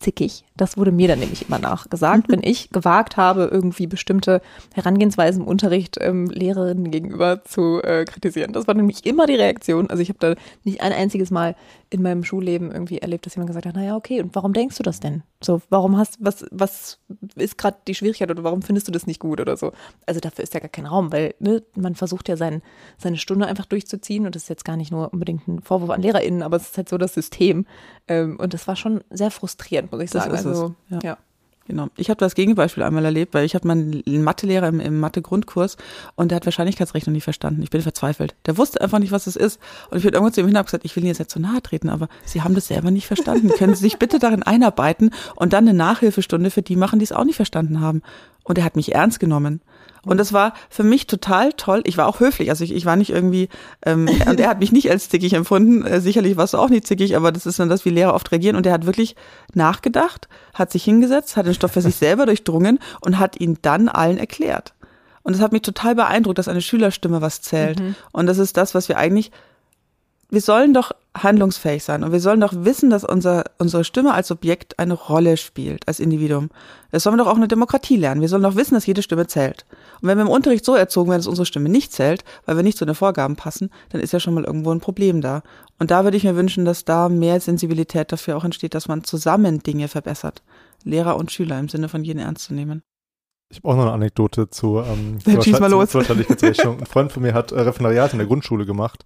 zickig. 0.00 0.44
Das 0.56 0.76
wurde 0.76 0.92
mir 0.92 1.08
dann 1.08 1.20
nämlich 1.20 1.46
immer 1.46 1.58
nachgesagt, 1.58 2.28
wenn 2.28 2.42
ich 2.42 2.70
gewagt 2.70 3.16
habe, 3.16 3.48
irgendwie 3.52 3.86
bestimmte 3.86 4.40
Herangehensweisen 4.74 5.42
im 5.42 5.48
Unterricht 5.48 5.98
ähm, 6.00 6.26
Lehrerinnen 6.26 6.90
gegenüber 6.90 7.44
zu 7.44 7.82
äh, 7.82 8.04
kritisieren. 8.04 8.52
Das 8.52 8.66
war 8.66 8.74
nämlich 8.74 9.06
immer 9.06 9.26
die 9.26 9.34
Reaktion. 9.34 9.90
Also 9.90 10.02
ich 10.02 10.08
habe 10.08 10.18
da 10.18 10.34
nicht 10.64 10.80
ein 10.80 10.92
einziges 10.92 11.30
Mal 11.30 11.54
in 11.90 12.02
meinem 12.02 12.24
Schulleben 12.24 12.72
irgendwie 12.72 12.98
erlebt, 12.98 13.26
dass 13.26 13.34
jemand 13.34 13.50
gesagt 13.50 13.66
hat, 13.66 13.76
naja, 13.76 13.94
okay, 13.94 14.20
und 14.20 14.34
warum 14.34 14.52
denkst 14.52 14.76
du 14.76 14.82
das 14.82 15.00
denn? 15.00 15.22
So, 15.42 15.62
warum 15.70 15.96
hast, 15.96 16.18
was, 16.20 16.44
was 16.50 16.98
ist 17.34 17.56
gerade 17.56 17.78
die 17.88 17.94
Schwierigkeit 17.94 18.30
oder 18.30 18.44
warum 18.44 18.60
findest 18.60 18.88
du 18.88 18.92
das 18.92 19.06
nicht 19.06 19.20
gut 19.20 19.40
oder 19.40 19.56
so? 19.56 19.72
Also 20.04 20.20
dafür 20.20 20.42
ist 20.42 20.52
ja 20.52 20.60
gar 20.60 20.68
kein 20.68 20.84
Raum, 20.84 21.12
weil 21.12 21.34
ne, 21.38 21.62
man 21.74 21.94
versucht 21.94 22.28
ja 22.28 22.36
sein, 22.36 22.60
seine 22.98 23.16
Stunde 23.16 23.46
einfach 23.46 23.64
durchzuziehen 23.64 24.26
und 24.26 24.34
das 24.34 24.42
ist 24.42 24.48
jetzt 24.50 24.66
gar 24.66 24.76
nicht 24.76 24.90
nur 24.90 25.12
unbedingt 25.12 25.48
ein 25.48 25.62
Vorwurf 25.62 25.90
an 25.90 26.02
LehrerInnen, 26.02 26.42
aber 26.42 26.58
es 26.58 26.64
ist 26.64 26.76
halt 26.76 26.90
so 26.90 26.98
das 26.98 27.14
System. 27.14 27.64
Ähm, 28.06 28.38
und 28.38 28.52
das 28.52 28.68
war 28.68 28.76
schon 28.76 29.02
sehr 29.08 29.30
frustrierend, 29.30 29.90
muss 29.90 30.02
ich 30.02 30.10
sagen. 30.10 30.30
also, 30.30 30.74
ja. 30.90 30.98
ja. 31.02 31.18
Genau. 31.70 31.86
Ich 31.96 32.10
habe 32.10 32.18
das 32.18 32.34
Gegenbeispiel 32.34 32.82
einmal 32.82 33.04
erlebt, 33.04 33.32
weil 33.32 33.44
ich 33.44 33.54
hatte 33.54 33.68
meinen 33.68 34.02
Mathelehrer 34.04 34.66
im, 34.66 34.80
im 34.80 34.98
Mathe-Grundkurs 34.98 35.76
und 36.16 36.32
der 36.32 36.36
hat 36.36 36.44
Wahrscheinlichkeitsrechnung 36.44 37.12
nicht 37.12 37.22
verstanden. 37.22 37.62
Ich 37.62 37.70
bin 37.70 37.80
verzweifelt. 37.80 38.34
Der 38.46 38.58
wusste 38.58 38.80
einfach 38.80 38.98
nicht, 38.98 39.12
was 39.12 39.28
es 39.28 39.36
ist. 39.36 39.60
Und 39.88 39.98
ich 39.98 40.02
bin 40.02 40.12
irgendwann 40.12 40.32
zu 40.32 40.40
ihm 40.40 40.48
hin 40.48 40.56
und 40.56 40.64
gesagt, 40.64 40.84
ich 40.84 40.96
will 40.96 41.04
Ihnen 41.04 41.10
jetzt 41.10 41.20
nicht 41.20 41.30
zu 41.30 41.38
nahe 41.38 41.62
treten, 41.62 41.88
aber 41.88 42.08
Sie 42.24 42.42
haben 42.42 42.56
das 42.56 42.66
selber 42.66 42.90
nicht 42.90 43.06
verstanden. 43.06 43.50
Können 43.50 43.76
Sie 43.76 43.82
sich 43.82 44.00
bitte 44.00 44.18
darin 44.18 44.42
einarbeiten 44.42 45.12
und 45.36 45.52
dann 45.52 45.68
eine 45.68 45.78
Nachhilfestunde 45.78 46.50
für 46.50 46.62
die 46.62 46.74
machen, 46.74 46.98
die 46.98 47.04
es 47.04 47.12
auch 47.12 47.22
nicht 47.22 47.36
verstanden 47.36 47.78
haben? 47.78 48.02
Und 48.42 48.58
er 48.58 48.64
hat 48.64 48.74
mich 48.74 48.92
ernst 48.96 49.20
genommen. 49.20 49.60
Und 50.04 50.18
das 50.18 50.32
war 50.32 50.54
für 50.68 50.82
mich 50.82 51.06
total 51.06 51.52
toll. 51.52 51.82
Ich 51.84 51.96
war 51.96 52.06
auch 52.06 52.20
höflich, 52.20 52.50
also 52.50 52.64
ich, 52.64 52.74
ich 52.74 52.86
war 52.86 52.96
nicht 52.96 53.10
irgendwie, 53.10 53.48
ähm, 53.84 54.08
und 54.28 54.40
er 54.40 54.48
hat 54.48 54.60
mich 54.60 54.72
nicht 54.72 54.90
als 54.90 55.08
zickig 55.08 55.34
empfunden. 55.34 55.84
Äh, 55.84 56.00
sicherlich 56.00 56.36
warst 56.36 56.54
du 56.54 56.58
auch 56.58 56.70
nicht 56.70 56.86
zickig, 56.86 57.16
aber 57.16 57.32
das 57.32 57.46
ist 57.46 57.58
dann 57.58 57.68
das, 57.68 57.84
wie 57.84 57.90
Lehrer 57.90 58.14
oft 58.14 58.30
reagieren. 58.32 58.56
Und 58.56 58.66
er 58.66 58.72
hat 58.72 58.86
wirklich 58.86 59.16
nachgedacht, 59.54 60.28
hat 60.54 60.72
sich 60.72 60.84
hingesetzt, 60.84 61.36
hat 61.36 61.46
den 61.46 61.54
Stoff 61.54 61.72
für 61.72 61.82
sich 61.82 61.96
selber 61.96 62.26
durchdrungen 62.26 62.78
und 63.00 63.18
hat 63.18 63.40
ihn 63.40 63.58
dann 63.62 63.88
allen 63.88 64.18
erklärt. 64.18 64.74
Und 65.22 65.34
das 65.34 65.42
hat 65.42 65.52
mich 65.52 65.62
total 65.62 65.94
beeindruckt, 65.94 66.38
dass 66.38 66.48
eine 66.48 66.62
Schülerstimme 66.62 67.20
was 67.20 67.42
zählt. 67.42 67.80
Mhm. 67.80 67.94
Und 68.12 68.26
das 68.26 68.38
ist 68.38 68.56
das, 68.56 68.74
was 68.74 68.88
wir 68.88 68.96
eigentlich 68.96 69.30
wir 70.30 70.40
sollen 70.40 70.74
doch 70.74 70.92
handlungsfähig 71.16 71.82
sein 71.82 72.04
und 72.04 72.12
wir 72.12 72.20
sollen 72.20 72.40
doch 72.40 72.52
wissen, 72.56 72.88
dass 72.88 73.04
unser, 73.04 73.44
unsere 73.58 73.82
Stimme 73.82 74.14
als 74.14 74.30
Objekt 74.30 74.78
eine 74.78 74.94
Rolle 74.94 75.36
spielt, 75.36 75.88
als 75.88 75.98
Individuum. 75.98 76.50
Das 76.92 77.02
sollen 77.02 77.16
wir 77.16 77.24
doch 77.24 77.30
auch 77.30 77.36
eine 77.36 77.48
Demokratie 77.48 77.96
lernen. 77.96 78.20
Wir 78.20 78.28
sollen 78.28 78.44
doch 78.44 78.54
wissen, 78.54 78.74
dass 78.74 78.86
jede 78.86 79.02
Stimme 79.02 79.26
zählt. 79.26 79.66
Und 80.00 80.08
wenn 80.08 80.18
wir 80.18 80.22
im 80.22 80.30
Unterricht 80.30 80.64
so 80.64 80.74
erzogen 80.76 81.10
werden, 81.10 81.20
dass 81.20 81.26
unsere 81.26 81.46
Stimme 81.46 81.68
nicht 81.68 81.92
zählt, 81.92 82.24
weil 82.46 82.56
wir 82.56 82.62
nicht 82.62 82.78
zu 82.78 82.84
den 82.84 82.94
Vorgaben 82.94 83.34
passen, 83.34 83.70
dann 83.88 84.00
ist 84.00 84.12
ja 84.12 84.20
schon 84.20 84.34
mal 84.34 84.44
irgendwo 84.44 84.70
ein 84.72 84.80
Problem 84.80 85.20
da. 85.20 85.42
Und 85.80 85.90
da 85.90 86.04
würde 86.04 86.16
ich 86.16 86.24
mir 86.24 86.36
wünschen, 86.36 86.64
dass 86.64 86.84
da 86.84 87.08
mehr 87.08 87.40
Sensibilität 87.40 88.12
dafür 88.12 88.36
auch 88.36 88.44
entsteht, 88.44 88.74
dass 88.74 88.86
man 88.86 89.02
zusammen 89.02 89.62
Dinge 89.64 89.88
verbessert. 89.88 90.42
Lehrer 90.84 91.16
und 91.16 91.32
Schüler 91.32 91.58
im 91.58 91.68
Sinne 91.68 91.88
von 91.88 92.04
jeden 92.04 92.20
ernst 92.20 92.44
zu 92.44 92.54
nehmen. 92.54 92.82
Ich 93.52 93.58
habe 93.58 93.68
auch 93.68 93.74
noch 93.74 93.82
eine 93.82 93.92
Anekdote 93.92 94.48
zu, 94.48 94.78
ähm, 94.78 95.18
zur, 95.42 95.58
mal 95.58 95.70
los. 95.70 95.94
Ein 95.96 96.86
Freund 96.86 97.10
von 97.10 97.22
mir 97.22 97.34
hat 97.34 97.50
äh, 97.50 97.60
Referendariat 97.60 98.12
in 98.12 98.18
der 98.18 98.28
Grundschule 98.28 98.64
gemacht 98.64 99.04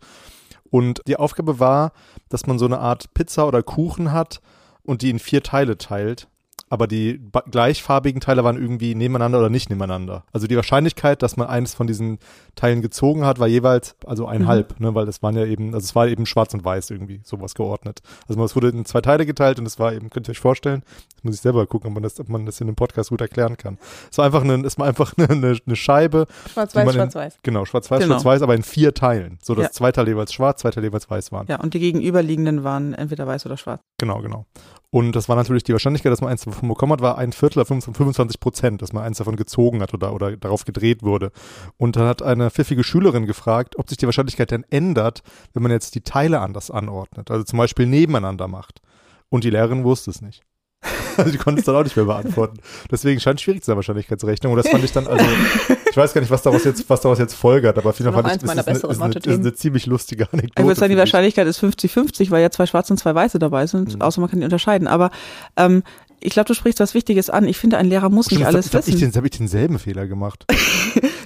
und 0.74 1.02
die 1.06 1.16
Aufgabe 1.16 1.60
war, 1.60 1.92
dass 2.30 2.48
man 2.48 2.58
so 2.58 2.64
eine 2.64 2.80
Art 2.80 3.14
Pizza 3.14 3.46
oder 3.46 3.62
Kuchen 3.62 4.10
hat 4.10 4.40
und 4.82 5.02
die 5.02 5.10
in 5.10 5.20
vier 5.20 5.40
Teile 5.40 5.78
teilt 5.78 6.26
aber 6.68 6.86
die 6.86 7.20
gleichfarbigen 7.50 8.20
Teile 8.20 8.44
waren 8.44 8.56
irgendwie 8.56 8.94
nebeneinander 8.94 9.38
oder 9.38 9.50
nicht 9.50 9.70
nebeneinander. 9.70 10.24
Also 10.32 10.46
die 10.46 10.56
Wahrscheinlichkeit, 10.56 11.22
dass 11.22 11.36
man 11.36 11.48
eines 11.48 11.74
von 11.74 11.86
diesen 11.86 12.18
Teilen 12.54 12.82
gezogen 12.82 13.24
hat, 13.24 13.38
war 13.38 13.46
jeweils 13.46 13.96
also 14.06 14.26
ein 14.26 14.42
mhm. 14.42 14.46
halb, 14.46 14.80
ne, 14.80 14.94
weil 14.94 15.06
es 15.08 15.22
waren 15.22 15.36
ja 15.36 15.44
eben, 15.44 15.74
also 15.74 15.84
es 15.84 15.94
war 15.94 16.08
eben 16.08 16.26
schwarz 16.26 16.54
und 16.54 16.64
weiß 16.64 16.90
irgendwie 16.90 17.20
sowas 17.24 17.54
geordnet. 17.54 18.00
Also 18.28 18.42
es 18.42 18.56
wurde 18.56 18.68
in 18.68 18.84
zwei 18.84 19.00
Teile 19.00 19.26
geteilt 19.26 19.58
und 19.58 19.66
es 19.66 19.78
war 19.78 19.92
eben, 19.92 20.10
könnt 20.10 20.28
ihr 20.28 20.32
euch 20.32 20.40
vorstellen, 20.40 20.82
das 21.14 21.24
muss 21.24 21.34
ich 21.36 21.40
selber 21.40 21.66
gucken, 21.66 21.88
ob 21.88 21.94
man 21.94 22.02
das, 22.02 22.18
ob 22.18 22.28
man 22.28 22.46
das 22.46 22.60
in 22.60 22.66
dem 22.66 22.76
Podcast 22.76 23.10
gut 23.10 23.20
erklären 23.20 23.56
kann. 23.56 23.78
Es 24.10 24.18
war 24.18 24.24
einfach 24.24 24.42
eine, 24.42 24.54
es 24.66 24.78
war 24.78 24.86
einfach 24.86 25.12
eine, 25.18 25.28
eine, 25.28 25.58
eine 25.66 25.76
Scheibe. 25.76 26.26
Schwarz-weiß, 26.52 26.94
schwarz-weiß. 26.94 27.38
Genau, 27.42 27.64
schwarz-weiß, 27.64 28.00
genau. 28.00 28.14
schwarz-weiß, 28.14 28.42
aber 28.42 28.54
in 28.54 28.62
vier 28.62 28.94
Teilen, 28.94 29.38
so 29.42 29.54
dass 29.54 29.64
ja. 29.64 29.70
zwei 29.72 29.92
Teile 29.92 30.10
jeweils 30.10 30.32
schwarz, 30.32 30.62
zwei 30.62 30.70
Teile 30.70 30.86
jeweils 30.86 31.10
weiß 31.10 31.32
waren. 31.32 31.46
Ja, 31.48 31.60
und 31.60 31.74
die 31.74 31.80
gegenüberliegenden 31.80 32.64
waren 32.64 32.94
entweder 32.94 33.26
weiß 33.26 33.46
oder 33.46 33.56
schwarz. 33.56 33.80
Genau, 33.98 34.20
genau. 34.20 34.46
Und 34.94 35.16
das 35.16 35.28
war 35.28 35.34
natürlich 35.34 35.64
die 35.64 35.72
Wahrscheinlichkeit, 35.72 36.12
dass 36.12 36.20
man 36.20 36.30
eins 36.30 36.42
davon 36.42 36.68
bekommen 36.68 36.92
hat, 36.92 37.00
war 37.00 37.18
ein 37.18 37.32
Viertel 37.32 37.58
oder 37.58 37.66
25 37.66 38.38
Prozent, 38.38 38.80
dass 38.80 38.92
man 38.92 39.02
eins 39.02 39.18
davon 39.18 39.34
gezogen 39.34 39.82
hat 39.82 39.92
oder, 39.92 40.12
oder 40.12 40.36
darauf 40.36 40.64
gedreht 40.64 41.02
wurde. 41.02 41.32
Und 41.76 41.96
dann 41.96 42.06
hat 42.06 42.22
eine 42.22 42.48
pfiffige 42.48 42.84
Schülerin 42.84 43.26
gefragt, 43.26 43.76
ob 43.76 43.88
sich 43.88 43.98
die 43.98 44.06
Wahrscheinlichkeit 44.06 44.52
denn 44.52 44.64
ändert, 44.70 45.24
wenn 45.52 45.64
man 45.64 45.72
jetzt 45.72 45.96
die 45.96 46.02
Teile 46.02 46.38
anders 46.38 46.70
anordnet, 46.70 47.28
also 47.32 47.42
zum 47.42 47.56
Beispiel 47.56 47.86
nebeneinander 47.86 48.46
macht. 48.46 48.82
Und 49.30 49.42
die 49.42 49.50
Lehrerin 49.50 49.82
wusste 49.82 50.12
es 50.12 50.22
nicht. 50.22 50.44
Also 51.24 51.30
die 51.30 51.38
konnte 51.38 51.60
es 51.60 51.66
dann 51.66 51.76
auch 51.76 51.84
nicht 51.84 51.96
mehr 51.96 52.04
beantworten. 52.04 52.58
Deswegen 52.90 53.20
scheint 53.20 53.38
es 53.38 53.42
schwierig 53.42 53.62
zu 53.62 53.66
sein, 53.66 53.76
Wahrscheinlichkeitsrechnung. 53.76 54.52
Und 54.52 54.58
das 54.58 54.68
fand 54.68 54.84
ich 54.84 54.92
dann, 54.92 55.06
also, 55.06 55.24
ich 55.90 55.96
weiß 55.96 56.12
gar 56.12 56.20
nicht, 56.20 56.30
was 56.30 56.42
daraus 56.42 56.64
jetzt, 56.64 56.88
was 56.88 57.00
daraus 57.00 57.18
jetzt 57.18 57.34
folgert, 57.34 57.78
aber 57.78 57.90
auf 57.90 57.98
jeden 57.98 58.12
Fall 58.12 58.22
fand 58.22 58.36
ich, 58.36 58.42
ist, 58.42 58.68
ist, 58.68 58.84
ist, 58.84 59.00
eine, 59.00 59.14
ist 59.14 59.28
eine 59.28 59.54
ziemlich 59.54 59.86
lustige 59.86 60.28
Anekdote. 60.32 60.60
Ich 60.60 60.66
würde 60.66 60.80
sagen, 60.80 60.92
die 60.92 60.98
Wahrscheinlichkeit 60.98 61.46
ist 61.46 61.62
50-50, 61.62 62.30
weil 62.30 62.42
ja 62.42 62.50
zwei 62.50 62.66
schwarze 62.66 62.92
und 62.92 62.98
zwei 62.98 63.14
weiße 63.14 63.38
dabei 63.38 63.66
sind, 63.66 63.94
mhm. 63.94 64.02
außer 64.02 64.20
man 64.20 64.30
kann 64.30 64.40
die 64.40 64.44
unterscheiden. 64.44 64.88
Aber 64.88 65.10
ähm, 65.56 65.82
Ich 66.24 66.32
glaube, 66.32 66.46
du 66.46 66.54
sprichst 66.54 66.80
was 66.80 66.94
Wichtiges 66.94 67.28
an. 67.28 67.46
Ich 67.46 67.58
finde, 67.58 67.76
ein 67.76 67.84
Lehrer 67.86 68.08
muss 68.08 68.30
nicht 68.30 68.46
alles 68.46 68.66
hab, 68.68 68.72
hab 68.74 68.80
wissen. 68.86 68.94
Ich 68.94 69.00
den, 69.00 69.14
habe 69.14 69.26
ich 69.26 69.36
denselben 69.36 69.78
Fehler 69.78 70.06
gemacht. 70.06 70.44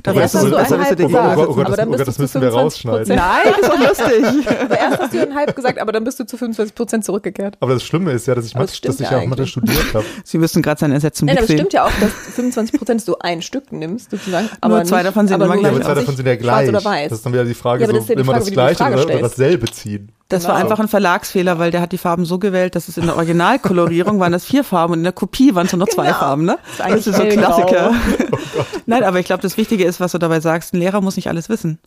Da 0.05 0.13
Aber 0.13 0.21
erst 0.21 0.35
du, 0.35 0.39
hast 0.57 0.71
du 0.71 0.79
wisst 0.79 0.91
ihr 0.91 0.97
gesagt, 0.97 1.39
aber 1.39 1.77
dann 1.77 1.91
das- 1.91 1.99
bist 2.05 2.09
das 2.09 2.17
du 2.17 2.23
müssen 2.23 2.33
zu 2.33 2.41
wir 2.41 2.53
25 2.53 2.87
rausschneiden. 2.87 3.17
Nein, 3.17 3.55
das 3.61 3.69
ist 3.69 3.99
lustig. 3.99 4.49
Aber 4.63 4.79
erst 4.79 4.99
hast 5.01 5.13
du 5.13 5.21
einen 5.23 5.35
halb 5.35 5.57
gesagt, 5.57 5.79
aber 5.81 5.93
dann 5.93 6.05
bist 6.05 6.21
du 6.21 6.25
zu 6.25 6.37
25 6.37 6.75
Prozent 6.75 7.05
zurückgekehrt. 7.05 7.57
Aber 7.59 7.75
das 7.75 7.83
Schlimme 7.83 8.13
ist 8.13 8.27
ja, 8.29 8.37
dass 8.37 8.47
ich, 8.47 8.55
Mathe, 8.55 8.73
dass 8.81 9.01
ich 9.01 9.11
ja 9.11 9.19
auch 9.19 9.27
Mathe 9.27 9.47
studiert 9.47 9.93
habe. 9.95 10.05
Sie 10.25 10.39
müssen 10.39 10.63
gerade 10.63 10.79
seine 10.79 10.95
Ersetzung 10.95 11.27
Nein, 11.27 11.39
aber 11.39 11.47
es 11.49 11.53
stimmt 11.53 11.73
ja 11.73 11.85
auch, 11.85 11.91
dass 12.01 12.11
25 12.37 12.79
Prozent 12.79 13.09
du 13.09 13.17
ein 13.19 13.43
Stück 13.43 13.73
nimmst, 13.73 14.13
sozusagen. 14.13 14.49
Aber 14.61 14.85
zwei 14.85 15.03
davon 15.03 15.27
sind 15.27 15.43
immer 15.43 15.53
nur 15.53 15.63
gleich. 15.63 15.83
Zwei 15.85 15.95
davon 15.95 16.17
sind 16.17 16.27
ja 16.27 16.37
gleich. 16.37 16.71
Das 16.71 17.13
ist 17.13 17.27
dann 17.27 17.33
wieder 17.33 17.45
die 17.45 17.55
Frage, 17.55 17.87
so, 17.87 18.01
Frage, 18.01 18.39
das 18.39 18.51
Gleiche 18.53 18.85
oder, 18.85 19.19
dasselbe 19.19 19.67
ziehen? 19.71 20.13
Das 20.29 20.45
war 20.47 20.57
Genau. 20.57 20.65
einfach 20.65 20.79
ein 20.81 20.89
Verlagsfehler, 20.89 21.59
weil 21.59 21.71
der 21.71 21.81
hat 21.81 21.91
die 21.93 21.99
Farben 21.99 22.27
so 22.27 22.39
gewählt, 22.39 22.77
dass 22.77 22.89
es 22.89 22.99
in 22.99 23.07
der 23.07 23.17
Originalkolorierung 23.17 24.21
waren 24.21 24.33
das 24.33 24.45
vier 24.45 24.63
Farben 24.63 24.88
und 24.93 24.99
in 24.99 25.05
der 25.05 25.13
Kopie 25.13 25.55
waren 25.55 25.67
es 25.67 25.73
nur 25.73 25.81
noch 25.81 25.89
zwei 25.89 26.07
Genau. 26.07 26.19
Farben, 26.19 26.45
ne? 26.45 26.59
Das 26.79 27.07
ist 27.07 27.15
eigentlich 27.15 27.17
so 27.17 27.23
ein. 27.23 27.31
Klassiker. 27.31 27.93
Nein, 28.87 29.05
aber 29.05 29.21
ich 29.21 29.27
glaube, 29.27 29.43
das 29.43 29.57
Wichtige 29.57 29.85
ist, 29.85 30.01
was 30.01 30.13
du 30.13 30.19
dabei 30.19 30.41
sagst, 30.41 30.75
ein 30.75 30.79
Lehrer 30.79 31.01
muss 31.01 31.17
nicht 31.17 31.29
alles 31.29 31.49
wissen. 31.49 31.79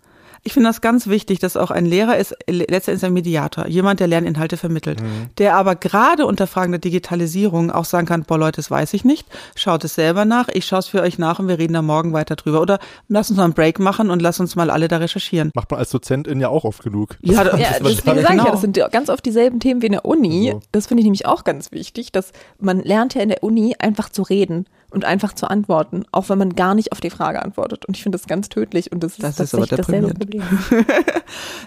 Ich 0.44 0.54
finde 0.54 0.70
das 0.70 0.82
ganz 0.82 1.06
wichtig, 1.08 1.38
dass 1.38 1.56
auch 1.56 1.70
ein 1.70 1.86
Lehrer 1.86 2.18
ist 2.18 2.36
letztendlich 2.50 3.06
ein 3.06 3.14
Mediator, 3.14 3.68
jemand, 3.68 4.00
der 4.00 4.08
Lerninhalte 4.08 4.58
vermittelt, 4.58 5.00
der 5.38 5.56
aber 5.56 5.76
gerade 5.76 6.26
unter 6.26 6.48
Fragen 6.48 6.72
der 6.72 6.80
Digitalisierung 6.80 7.70
auch 7.70 7.86
sagen 7.86 8.08
kann, 8.08 8.24
boah 8.24 8.40
Leute, 8.40 8.56
das 8.56 8.72
weiß 8.72 8.94
ich 8.96 9.04
nicht, 9.06 9.28
schaut 9.56 9.84
es 9.84 9.96
selber 9.96 10.26
nach, 10.26 10.48
ich 10.50 10.66
schaue 10.66 10.80
es 10.80 10.88
für 10.88 11.02
euch 11.02 11.20
nach 11.20 11.38
und 11.40 11.48
wir 11.48 11.60
reden 11.60 11.74
da 11.74 11.82
morgen 11.84 12.14
weiter 12.14 12.36
drüber. 12.36 12.62
Oder 12.62 12.80
lass 13.08 13.30
uns 13.30 13.38
mal 13.38 13.44
einen 13.44 13.54
Break 13.54 13.80
machen 13.80 14.10
und 14.10 14.20
lass 14.22 14.40
uns 14.40 14.56
mal 14.56 14.72
alle 14.72 14.88
da 14.88 14.98
recherchieren. 14.98 15.52
Macht 15.54 15.70
man 15.70 15.80
als 15.80 15.92
Dozentin 15.92 16.40
ja 16.40 16.50
auch 16.50 16.64
oft 16.64 16.82
genug. 16.84 17.18
Ja, 17.22 17.44
Das- 17.44 17.60
Ja, 17.60 17.68
das- 17.70 17.78
deswegen 17.80 17.98
was- 17.98 18.04
sage 18.06 18.20
ich 18.20 18.24
ja, 18.24 18.30
genau. 18.32 18.52
das 18.52 18.62
sind 18.62 18.78
ja 18.78 18.88
ganz 18.88 19.10
oft 19.10 19.26
dieselben 19.26 19.60
Themen 19.60 19.82
wie 19.84 19.88
in 19.88 19.92
der 19.92 20.06
Uni. 20.06 20.50
So. 20.54 20.62
Das 20.72 20.88
finde 20.88 21.02
ich 21.02 21.06
nämlich 21.06 21.26
auch 21.28 21.44
ganz 21.44 21.72
wichtig, 21.72 22.12
dass 22.12 22.32
man 22.60 22.80
lernt 22.82 23.14
ja 23.14 23.22
in 23.22 23.30
der 23.30 23.44
Uni 23.44 23.76
einfach 23.78 24.10
zu 24.10 24.24
reden 24.24 24.66
und 24.92 25.06
einfach 25.06 25.34
zu 25.34 25.50
antworten, 25.50 26.04
auch 26.12 26.30
wenn 26.30 26.38
man 26.38 26.56
gar 26.56 26.76
nicht 26.76 26.92
auf 26.92 27.00
die 27.00 27.10
Frage 27.10 27.42
antwortet. 27.42 27.86
Und 27.86 27.96
ich 27.96 28.04
finde 28.04 28.18
das 28.18 28.28
ganz 28.28 28.50
tödlich 28.50 28.92
und 28.92 29.02
das 29.02 29.14
ist 29.14 29.24
Das 29.24 29.40
ist 29.40 29.56
aber 29.56 29.66
tatsächlich 29.66 30.14
dasselbe. 30.14 30.14
Problem. 30.14 30.44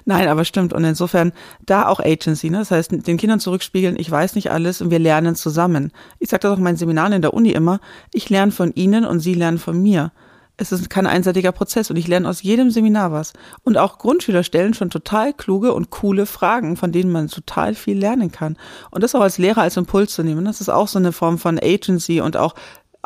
Nein, 0.05 0.29
aber 0.29 0.45
stimmt. 0.45 0.72
Und 0.72 0.85
insofern 0.85 1.33
da 1.64 1.89
auch 1.89 2.01
Agency, 2.01 2.51
ne? 2.51 2.59
Das 2.59 2.70
heißt, 2.70 2.93
den 3.07 3.16
Kindern 3.16 3.41
zurückspiegeln, 3.41 3.99
ich 3.99 4.11
weiß 4.11 4.35
nicht 4.35 4.51
alles 4.51 4.81
und 4.81 4.91
wir 4.91 4.99
lernen 4.99 5.35
zusammen. 5.35 5.91
Ich 6.18 6.31
sage 6.31 6.41
das 6.41 6.53
auch 6.53 6.59
in 6.59 6.64
meinen 6.64 6.77
Seminaren 6.77 7.14
in 7.14 7.22
der 7.22 7.35
Uni 7.35 7.51
immer, 7.51 7.81
ich 8.12 8.29
lerne 8.31 8.53
von 8.53 8.72
Ihnen 8.75 9.05
und 9.05 9.20
Sie 9.20 9.35
lernen 9.35 9.59
von 9.59 9.83
mir. 9.83 10.12
Es 10.57 10.70
ist 10.70 10.89
kein 10.89 11.07
einseitiger 11.07 11.51
Prozess 11.51 11.91
und 11.91 11.97
ich 11.97 12.07
lerne 12.07 12.29
aus 12.29 12.43
jedem 12.43 12.70
Seminar 12.70 13.11
was. 13.11 13.33
Und 13.64 13.77
auch 13.77 13.99
Grundschüler 13.99 14.45
stellen 14.45 14.72
schon 14.72 14.89
total 14.89 15.33
kluge 15.33 15.72
und 15.75 15.91
coole 15.91 16.27
Fragen, 16.27 16.77
von 16.77 16.93
denen 16.93 17.11
man 17.11 17.27
total 17.27 17.75
viel 17.75 17.99
lernen 17.99 18.31
kann. 18.31 18.57
Und 18.93 19.03
das 19.03 19.16
auch 19.16 19.20
als 19.20 19.39
Lehrer 19.39 19.62
als 19.62 19.77
Impuls 19.77 20.14
zu 20.14 20.22
nehmen, 20.22 20.45
das 20.45 20.61
ist 20.61 20.68
auch 20.68 20.87
so 20.87 21.01
eine 21.01 21.11
Form 21.11 21.39
von 21.39 21.59
Agency 21.59 22.20
und 22.20 22.37
auch 22.37 22.55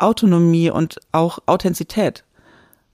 Autonomie 0.01 0.69
und 0.69 0.99
auch 1.11 1.39
Authentizität. 1.45 2.25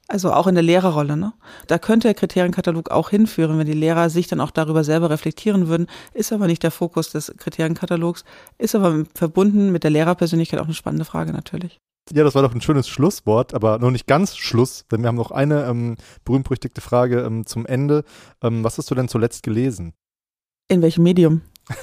Also 0.08 0.32
auch 0.32 0.45
in 0.45 0.53
der 0.53 0.64
Lehrerrolle, 0.64 1.18
ne? 1.18 1.34
Da 1.66 1.80
könnte 1.80 2.08
der 2.08 2.14
Kriterienkatalog 2.14 2.91
auch 2.91 3.10
hinführen, 3.10 3.58
wenn 3.58 3.66
die 3.66 3.74
Lehrer 3.74 4.12
sich 4.12 4.28
dann 4.28 4.39
auch 4.39 4.51
darüber 4.51 4.84
selber 4.84 5.10
reflektieren 5.10 5.68
würden, 5.68 5.88
ist 6.14 6.32
aber 6.32 6.45
nicht 6.45 6.62
der 6.62 6.70
Fokus 6.70 7.10
des 7.10 7.34
Kriterienkatalogs, 7.38 8.24
ist 8.60 8.76
aber 8.76 9.06
verbunden 9.16 9.72
mit 9.72 9.84
der 9.84 9.89
Lehrerpersönlichkeit 9.89 10.60
auch 10.60 10.66
eine 10.66 10.76
spannende 10.76 11.06
Frage 11.06 11.32
natürlich. 11.32 11.80
Ja, 12.14 12.24
das 12.24 12.36
war 12.36 12.43
doch 12.43 12.53
ein 12.53 12.62
schönes 12.62 12.88
Schlusswort, 12.88 13.56
aber 13.56 13.80
noch 13.80 13.89
nicht 13.89 14.06
ganz 14.06 14.38
Schluss, 14.38 14.86
denn 14.91 15.01
wir 15.01 15.08
haben 15.08 15.16
noch 15.16 15.32
eine 15.32 15.66
ähm, 15.66 15.95
berühmt-berüchtigte 16.24 16.82
Frage 16.82 17.22
ähm, 17.22 17.47
zum 17.47 17.66
Ende. 17.66 18.03
Ähm, 18.43 18.64
was 18.64 18.78
hast 18.78 18.91
du 18.91 18.95
denn 18.95 19.08
zuletzt 19.08 19.41
gelesen? 19.41 19.93
In 20.68 20.84
welchem 20.84 21.03
Medium? 21.03 21.41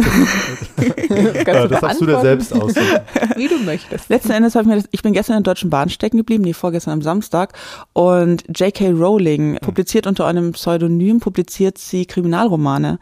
Kannst 1.45 1.65
du 1.65 1.69
das 1.69 1.81
darfst 1.81 2.01
du 2.01 2.07
dir 2.07 2.21
selbst 2.21 2.53
aussuchen. 2.53 3.01
Wie 3.37 3.49
du 3.49 3.59
möchtest. 3.59 4.09
Letzten 4.09 4.31
Endes 4.31 4.55
habe 4.55 4.65
ich 4.65 4.69
mir, 4.69 4.77
das, 4.77 4.89
ich 4.93 5.03
bin 5.03 5.13
gestern 5.13 5.37
in 5.37 5.43
der 5.43 5.53
Deutschen 5.53 5.71
Bahn 5.71 5.89
stecken 5.89 6.19
geblieben, 6.19 6.45
nee, 6.45 6.53
vorgestern 6.53 6.93
am 6.93 7.03
Samstag, 7.03 7.55
und 7.93 8.45
J.K. 8.57 8.91
Rowling 8.91 9.59
publiziert 9.61 10.07
unter 10.07 10.27
einem 10.27 10.53
Pseudonym, 10.53 11.19
publiziert 11.19 11.79
sie 11.79 12.07
Kriminalromane. 12.07 12.99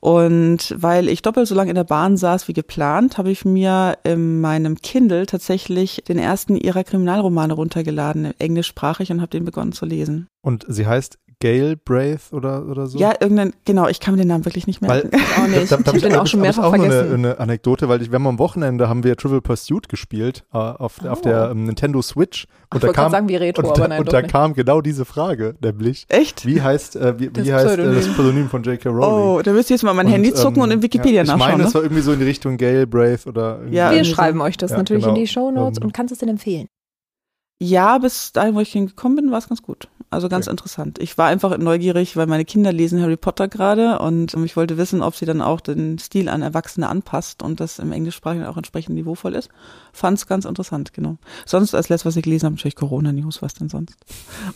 Und 0.00 0.74
weil 0.76 1.08
ich 1.08 1.22
doppelt 1.22 1.46
so 1.46 1.54
lange 1.54 1.70
in 1.70 1.76
der 1.76 1.84
Bahn 1.84 2.16
saß 2.16 2.48
wie 2.48 2.54
geplant, 2.54 3.18
habe 3.18 3.30
ich 3.30 3.44
mir 3.44 3.98
in 4.02 4.40
meinem 4.40 4.76
Kindle 4.76 5.26
tatsächlich 5.26 6.02
den 6.08 6.18
ersten 6.18 6.56
ihrer 6.56 6.82
Kriminalromane 6.82 7.52
runtergeladen, 7.52 8.32
englischsprachig, 8.40 9.12
und 9.12 9.20
habe 9.20 9.30
den 9.30 9.44
begonnen 9.44 9.70
zu 9.70 9.86
lesen. 9.86 10.26
Und 10.40 10.64
sie 10.66 10.88
heißt 10.88 11.18
Gail 11.42 11.74
Braith 11.76 12.32
oder, 12.32 12.64
oder 12.68 12.86
so? 12.86 12.96
Ja, 12.98 13.14
irgendein, 13.20 13.52
genau, 13.64 13.88
ich 13.88 13.98
kann 13.98 14.14
mir 14.14 14.20
den 14.20 14.28
Namen 14.28 14.44
wirklich 14.44 14.68
nicht 14.68 14.80
Weil, 14.80 15.02
merken. 15.10 15.10
auch 15.42 15.48
nicht. 15.48 15.72
Da, 15.72 15.76
da, 15.78 15.92
Ich 15.92 16.04
hab 16.04 16.10
den 16.10 16.18
auch 16.20 16.26
schon 16.28 16.40
mehrfach 16.40 16.62
auch 16.62 16.76
noch 16.76 16.84
eine, 16.84 16.92
vergessen. 16.92 17.14
eine 17.26 17.40
Anekdote, 17.40 17.88
weil 17.88 18.00
ich, 18.00 18.10
wir 18.12 18.14
haben 18.14 18.26
am 18.28 18.38
Wochenende 18.38 18.88
haben 18.88 19.02
wir 19.02 19.16
Trivial 19.16 19.40
Pursuit 19.40 19.88
gespielt 19.88 20.44
äh, 20.54 20.56
auf, 20.58 21.04
auf 21.04 21.20
der 21.20 21.50
ähm, 21.50 21.64
Nintendo 21.64 22.00
Switch 22.00 22.46
Ach, 22.70 22.74
und 22.74 22.78
ich 22.78 22.80
da 22.82 22.86
wollte 22.86 22.94
kam 22.94 23.02
gerade 23.02 23.10
sagen, 23.10 23.28
wie 23.28 23.36
Retro, 23.36 23.62
und, 23.62 23.68
aber 23.70 23.80
da- 23.82 23.88
nein, 23.88 23.98
und 24.00 24.12
da 24.12 24.20
nicht. 24.22 24.30
kam 24.30 24.54
genau 24.54 24.80
diese 24.80 25.04
Frage, 25.04 25.56
nämlich 25.60 26.06
Echt? 26.08 26.46
wie 26.46 26.62
heißt 26.62 26.94
äh, 26.96 27.18
wie, 27.18 27.28
Das 27.30 27.44
wie 27.44 27.52
heißt 27.52 27.64
äh, 27.64 27.68
Pseudonym. 27.70 27.94
das 27.96 28.08
Pseudonym 28.08 28.48
von 28.48 28.62
J.K. 28.62 28.88
Rowling? 28.88 29.24
Oh, 29.38 29.42
da 29.42 29.52
müsst 29.52 29.68
ihr 29.70 29.74
jetzt 29.74 29.82
mal 29.82 29.94
mein 29.94 30.06
Handy 30.06 30.32
zucken 30.32 30.62
und 30.62 30.70
in 30.70 30.80
Wikipedia 30.82 31.22
ähm, 31.22 31.26
ja, 31.26 31.34
ich 31.34 31.38
nachschauen. 31.38 31.50
meine, 31.58 31.62
es 31.64 31.68
ne? 31.70 31.74
war 31.74 31.82
irgendwie 31.82 32.02
so 32.02 32.12
in 32.12 32.20
die 32.20 32.24
Richtung 32.26 32.56
Gail 32.56 32.86
Braith 32.86 33.26
oder 33.26 33.56
irgendwie 33.58 33.76
Ja, 33.76 33.90
Wir 33.90 34.04
so. 34.04 34.14
schreiben 34.14 34.40
euch 34.40 34.56
das 34.56 34.70
Ja, 34.70 34.76
natürlich 34.76 35.02
genau. 35.02 35.16
in 35.16 35.20
die 35.20 35.26
Shownotes 35.26 35.78
Ähm, 35.78 35.86
und 35.86 35.92
kannst 35.92 36.12
es 36.12 36.18
denn 36.18 36.28
empfehlen. 36.28 36.68
Ja, 37.62 37.98
bis 37.98 38.32
dahin, 38.32 38.56
wo 38.56 38.60
ich 38.60 38.72
hingekommen 38.72 39.14
bin, 39.16 39.30
war 39.30 39.38
es 39.38 39.48
ganz 39.48 39.62
gut. 39.62 39.86
Also 40.10 40.28
ganz 40.28 40.46
Okay. 40.46 40.52
interessant. 40.52 40.98
Ich 40.98 41.16
war 41.16 41.28
einfach 41.28 41.56
neugierig, 41.56 42.16
weil 42.16 42.26
meine 42.26 42.44
Kinder 42.44 42.72
lesen 42.72 43.00
Harry 43.00 43.16
Potter 43.16 43.46
gerade 43.46 44.00
und 44.00 44.34
ich 44.34 44.56
wollte 44.56 44.76
wissen, 44.76 45.00
ob 45.00 45.14
sie 45.14 45.24
dann 45.26 45.40
auch 45.40 45.60
den 45.60 45.98
Stil 45.98 46.28
an 46.28 46.42
Erwachsene 46.42 46.88
anpasst 46.88 47.42
und 47.42 47.60
das 47.60 47.78
im 47.78 47.92
Englischsprachigen 47.92 48.44
auch 48.46 48.56
entsprechend 48.56 48.96
niveauvoll 48.96 49.34
ist. 49.34 49.48
Fand's 49.92 50.26
ganz 50.26 50.44
interessant, 50.44 50.92
genau. 50.92 51.18
Sonst 51.46 51.72
als 51.74 51.88
letztes, 51.88 52.06
was 52.06 52.16
ich 52.16 52.24
gelesen 52.24 52.46
habe, 52.46 52.56
natürlich 52.56 52.74
Corona-News, 52.76 53.40
was 53.42 53.54
denn 53.54 53.68
sonst? 53.68 53.94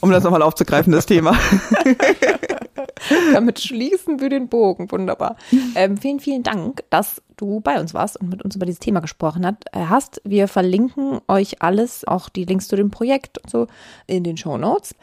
Um 0.00 0.10
das 0.10 0.24
nochmal 0.24 0.42
aufzugreifen, 0.42 0.92
das 0.92 1.06
Thema. 1.06 1.34
Damit 3.32 3.60
schließen 3.60 4.20
wir 4.20 4.28
den 4.28 4.48
Bogen. 4.48 4.90
Wunderbar. 4.90 5.36
Ähm, 5.74 5.96
vielen, 5.96 6.20
vielen 6.20 6.42
Dank, 6.42 6.84
dass 6.90 7.22
du 7.36 7.60
bei 7.60 7.78
uns 7.80 7.92
warst 7.94 8.18
und 8.20 8.30
mit 8.30 8.42
uns 8.42 8.56
über 8.56 8.64
dieses 8.66 8.80
Thema 8.80 9.00
gesprochen 9.00 9.44
hat, 9.44 9.64
äh, 9.72 9.80
hast. 9.86 10.20
Wir 10.24 10.48
verlinken 10.48 11.20
euch 11.28 11.62
alles, 11.62 12.06
auch 12.06 12.28
die 12.28 12.44
Links 12.44 12.68
zu 12.68 12.76
dem 12.76 12.90
Projekt 12.90 13.38
und 13.38 13.50
so, 13.50 13.66
in 14.06 14.24
den 14.24 14.36
Show 14.36 14.56
Notes. 14.56 14.94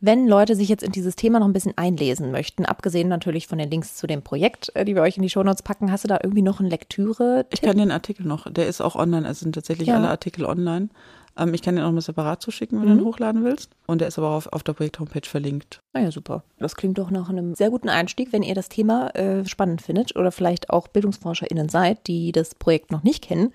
Wenn 0.00 0.28
Leute 0.28 0.54
sich 0.54 0.68
jetzt 0.68 0.82
in 0.82 0.92
dieses 0.92 1.16
Thema 1.16 1.38
noch 1.40 1.46
ein 1.46 1.54
bisschen 1.54 1.78
einlesen 1.78 2.30
möchten, 2.30 2.66
abgesehen 2.66 3.08
natürlich 3.08 3.46
von 3.46 3.56
den 3.56 3.70
Links 3.70 3.96
zu 3.96 4.06
dem 4.06 4.20
Projekt, 4.22 4.70
äh, 4.74 4.84
die 4.84 4.94
wir 4.94 5.02
euch 5.02 5.16
in 5.16 5.22
die 5.22 5.30
Show 5.30 5.42
Notes 5.42 5.62
packen, 5.62 5.90
hast 5.92 6.04
du 6.04 6.08
da 6.08 6.18
irgendwie 6.22 6.42
noch 6.42 6.60
einen 6.60 6.68
Lektüre? 6.70 7.46
Ich 7.50 7.62
kann 7.62 7.78
den 7.78 7.90
Artikel 7.90 8.26
noch, 8.26 8.50
der 8.50 8.66
ist 8.66 8.80
auch 8.80 8.96
online, 8.96 9.26
also 9.26 9.44
sind 9.44 9.54
tatsächlich 9.54 9.88
Ja. 9.88 9.96
alle 9.96 10.08
Artikel 10.08 10.44
online. 10.44 10.88
Ähm, 11.36 11.52
ich 11.54 11.62
kann 11.62 11.76
den 11.76 11.84
auch 11.84 11.90
mal 11.92 12.00
separat 12.00 12.40
zuschicken, 12.42 12.80
wenn 12.80 12.88
du 12.88 12.94
Mhm. 12.94 13.00
ihn 13.00 13.04
hochladen 13.06 13.44
willst. 13.44 13.70
Und 13.86 14.00
der 14.00 14.08
ist 14.08 14.18
aber 14.18 14.30
auch 14.30 14.34
auf, 14.36 14.52
auf 14.52 14.62
der 14.62 14.72
Projekt-Homepage 14.74 15.28
verlinkt. 15.28 15.80
Naja, 15.92 16.10
super. 16.10 16.44
Das 16.58 16.76
klingt 16.76 16.98
doch 16.98 17.10
nach 17.10 17.28
einem 17.28 17.54
sehr 17.54 17.70
guten 17.70 17.88
Einstieg, 17.88 18.32
wenn 18.32 18.42
ihr 18.42 18.54
das 18.54 18.68
Thema 18.68 19.08
äh, 19.14 19.44
spannend 19.46 19.82
findet 19.82 20.14
oder 20.16 20.30
vielleicht 20.32 20.70
auch 20.70 20.88
BildungsforscherInnen 20.88 21.68
seid, 21.68 22.06
die 22.06 22.32
das 22.32 22.54
Projekt 22.54 22.90
noch 22.92 23.02
nicht 23.02 23.22
kennen. 23.24 23.52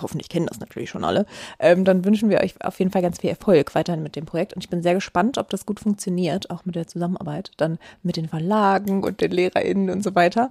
Hoffentlich 0.00 0.28
kennen 0.28 0.46
das 0.46 0.60
natürlich 0.60 0.90
schon 0.90 1.04
alle. 1.04 1.26
Ähm, 1.58 1.84
dann 1.84 2.04
wünschen 2.04 2.30
wir 2.30 2.40
euch 2.40 2.54
auf 2.62 2.78
jeden 2.78 2.90
Fall 2.90 3.02
ganz 3.02 3.20
viel 3.20 3.30
Erfolg 3.30 3.74
weiterhin 3.74 4.02
mit 4.02 4.16
dem 4.16 4.26
Projekt. 4.26 4.54
Und 4.54 4.62
ich 4.62 4.70
bin 4.70 4.82
sehr 4.82 4.94
gespannt, 4.94 5.38
ob 5.38 5.50
das 5.50 5.66
gut 5.66 5.80
funktioniert, 5.80 6.50
auch 6.50 6.64
mit 6.64 6.74
der 6.74 6.86
Zusammenarbeit, 6.86 7.50
dann 7.56 7.78
mit 8.02 8.16
den 8.16 8.28
Verlagen 8.28 9.02
und 9.04 9.20
den 9.20 9.30
LehrerInnen 9.30 9.90
und 9.90 10.02
so 10.02 10.14
weiter. 10.14 10.50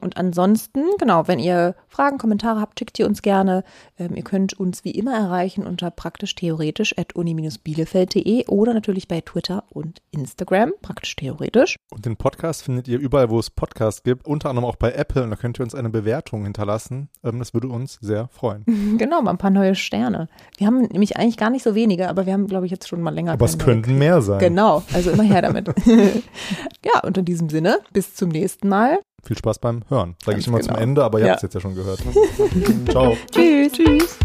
Und 0.00 0.16
ansonsten, 0.16 0.84
genau, 0.98 1.28
wenn 1.28 1.38
ihr 1.38 1.74
Fragen, 1.88 2.18
Kommentare 2.18 2.60
habt, 2.60 2.78
schickt 2.78 2.98
ihr 2.98 3.06
uns 3.06 3.22
gerne. 3.22 3.64
Ähm, 3.98 4.14
ihr 4.16 4.22
könnt 4.22 4.54
uns 4.58 4.84
wie 4.84 4.92
immer 4.92 5.14
erreichen 5.14 5.66
unter 5.66 5.90
praktisch-theoretisch 5.90 6.96
at 6.96 7.14
uni-bielefeld.de 7.14 8.46
oder 8.46 8.74
natürlich 8.74 9.08
bei 9.08 9.20
Twitter 9.20 9.64
und 9.70 10.00
Instagram, 10.10 10.72
praktisch-theoretisch. 10.80 11.76
Und 11.90 12.06
den 12.06 12.16
Podcast 12.16 12.62
findet 12.62 12.88
ihr 12.88 12.98
überall, 12.98 13.30
wo 13.30 13.38
es 13.38 13.50
Podcasts 13.50 14.02
gibt, 14.02 14.26
unter 14.26 14.48
anderem 14.48 14.68
auch 14.68 14.76
bei 14.76 14.92
Apple 14.92 15.22
und 15.22 15.30
da 15.30 15.36
könnt 15.36 15.58
ihr 15.58 15.64
uns 15.64 15.74
eine 15.74 15.90
Bewertung 15.90 16.44
hinterlassen. 16.44 17.08
Ähm, 17.22 17.38
das 17.38 17.54
würde 17.54 17.68
uns 17.68 17.98
sehr 18.00 18.28
freuen. 18.28 18.64
Genau, 18.98 19.22
mal 19.22 19.30
ein 19.32 19.38
paar 19.38 19.50
neue 19.50 19.74
Sterne. 19.74 20.28
Wir 20.58 20.66
haben 20.66 20.80
nämlich 20.82 21.16
eigentlich 21.16 21.36
gar 21.36 21.50
nicht 21.50 21.62
so 21.62 21.74
wenige, 21.74 22.08
aber 22.08 22.26
wir 22.26 22.32
haben, 22.32 22.46
glaube 22.46 22.66
ich, 22.66 22.72
jetzt 22.72 22.88
schon 22.88 23.00
mal 23.02 23.14
länger. 23.14 23.32
Aber 23.32 23.44
es 23.46 23.58
könnten 23.58 23.98
mehr 23.98 24.20
sein. 24.22 24.38
Genau, 24.38 24.82
also 24.92 25.10
immer 25.10 25.22
her 25.22 25.42
damit. 25.42 25.68
ja, 25.86 27.00
und 27.04 27.16
in 27.18 27.24
diesem 27.24 27.48
Sinne, 27.48 27.78
bis 27.92 28.14
zum 28.14 28.28
nächsten 28.30 28.68
Mal. 28.68 28.98
Viel 29.22 29.36
Spaß 29.36 29.58
beim 29.58 29.82
Hören. 29.88 30.16
Sage 30.24 30.38
ich 30.38 30.46
immer 30.46 30.58
genau. 30.58 30.72
zum 30.74 30.82
Ende, 30.82 31.04
aber 31.04 31.18
ihr 31.20 31.26
Ja. 31.26 31.32
habt 31.32 31.38
es 31.38 31.42
jetzt 31.42 31.54
ja 31.54 31.60
schon 31.60 31.74
gehört. 31.74 32.00
Ciao. 32.90 33.16
Tschüss. 33.30 33.72
Tschüss. 33.72 34.18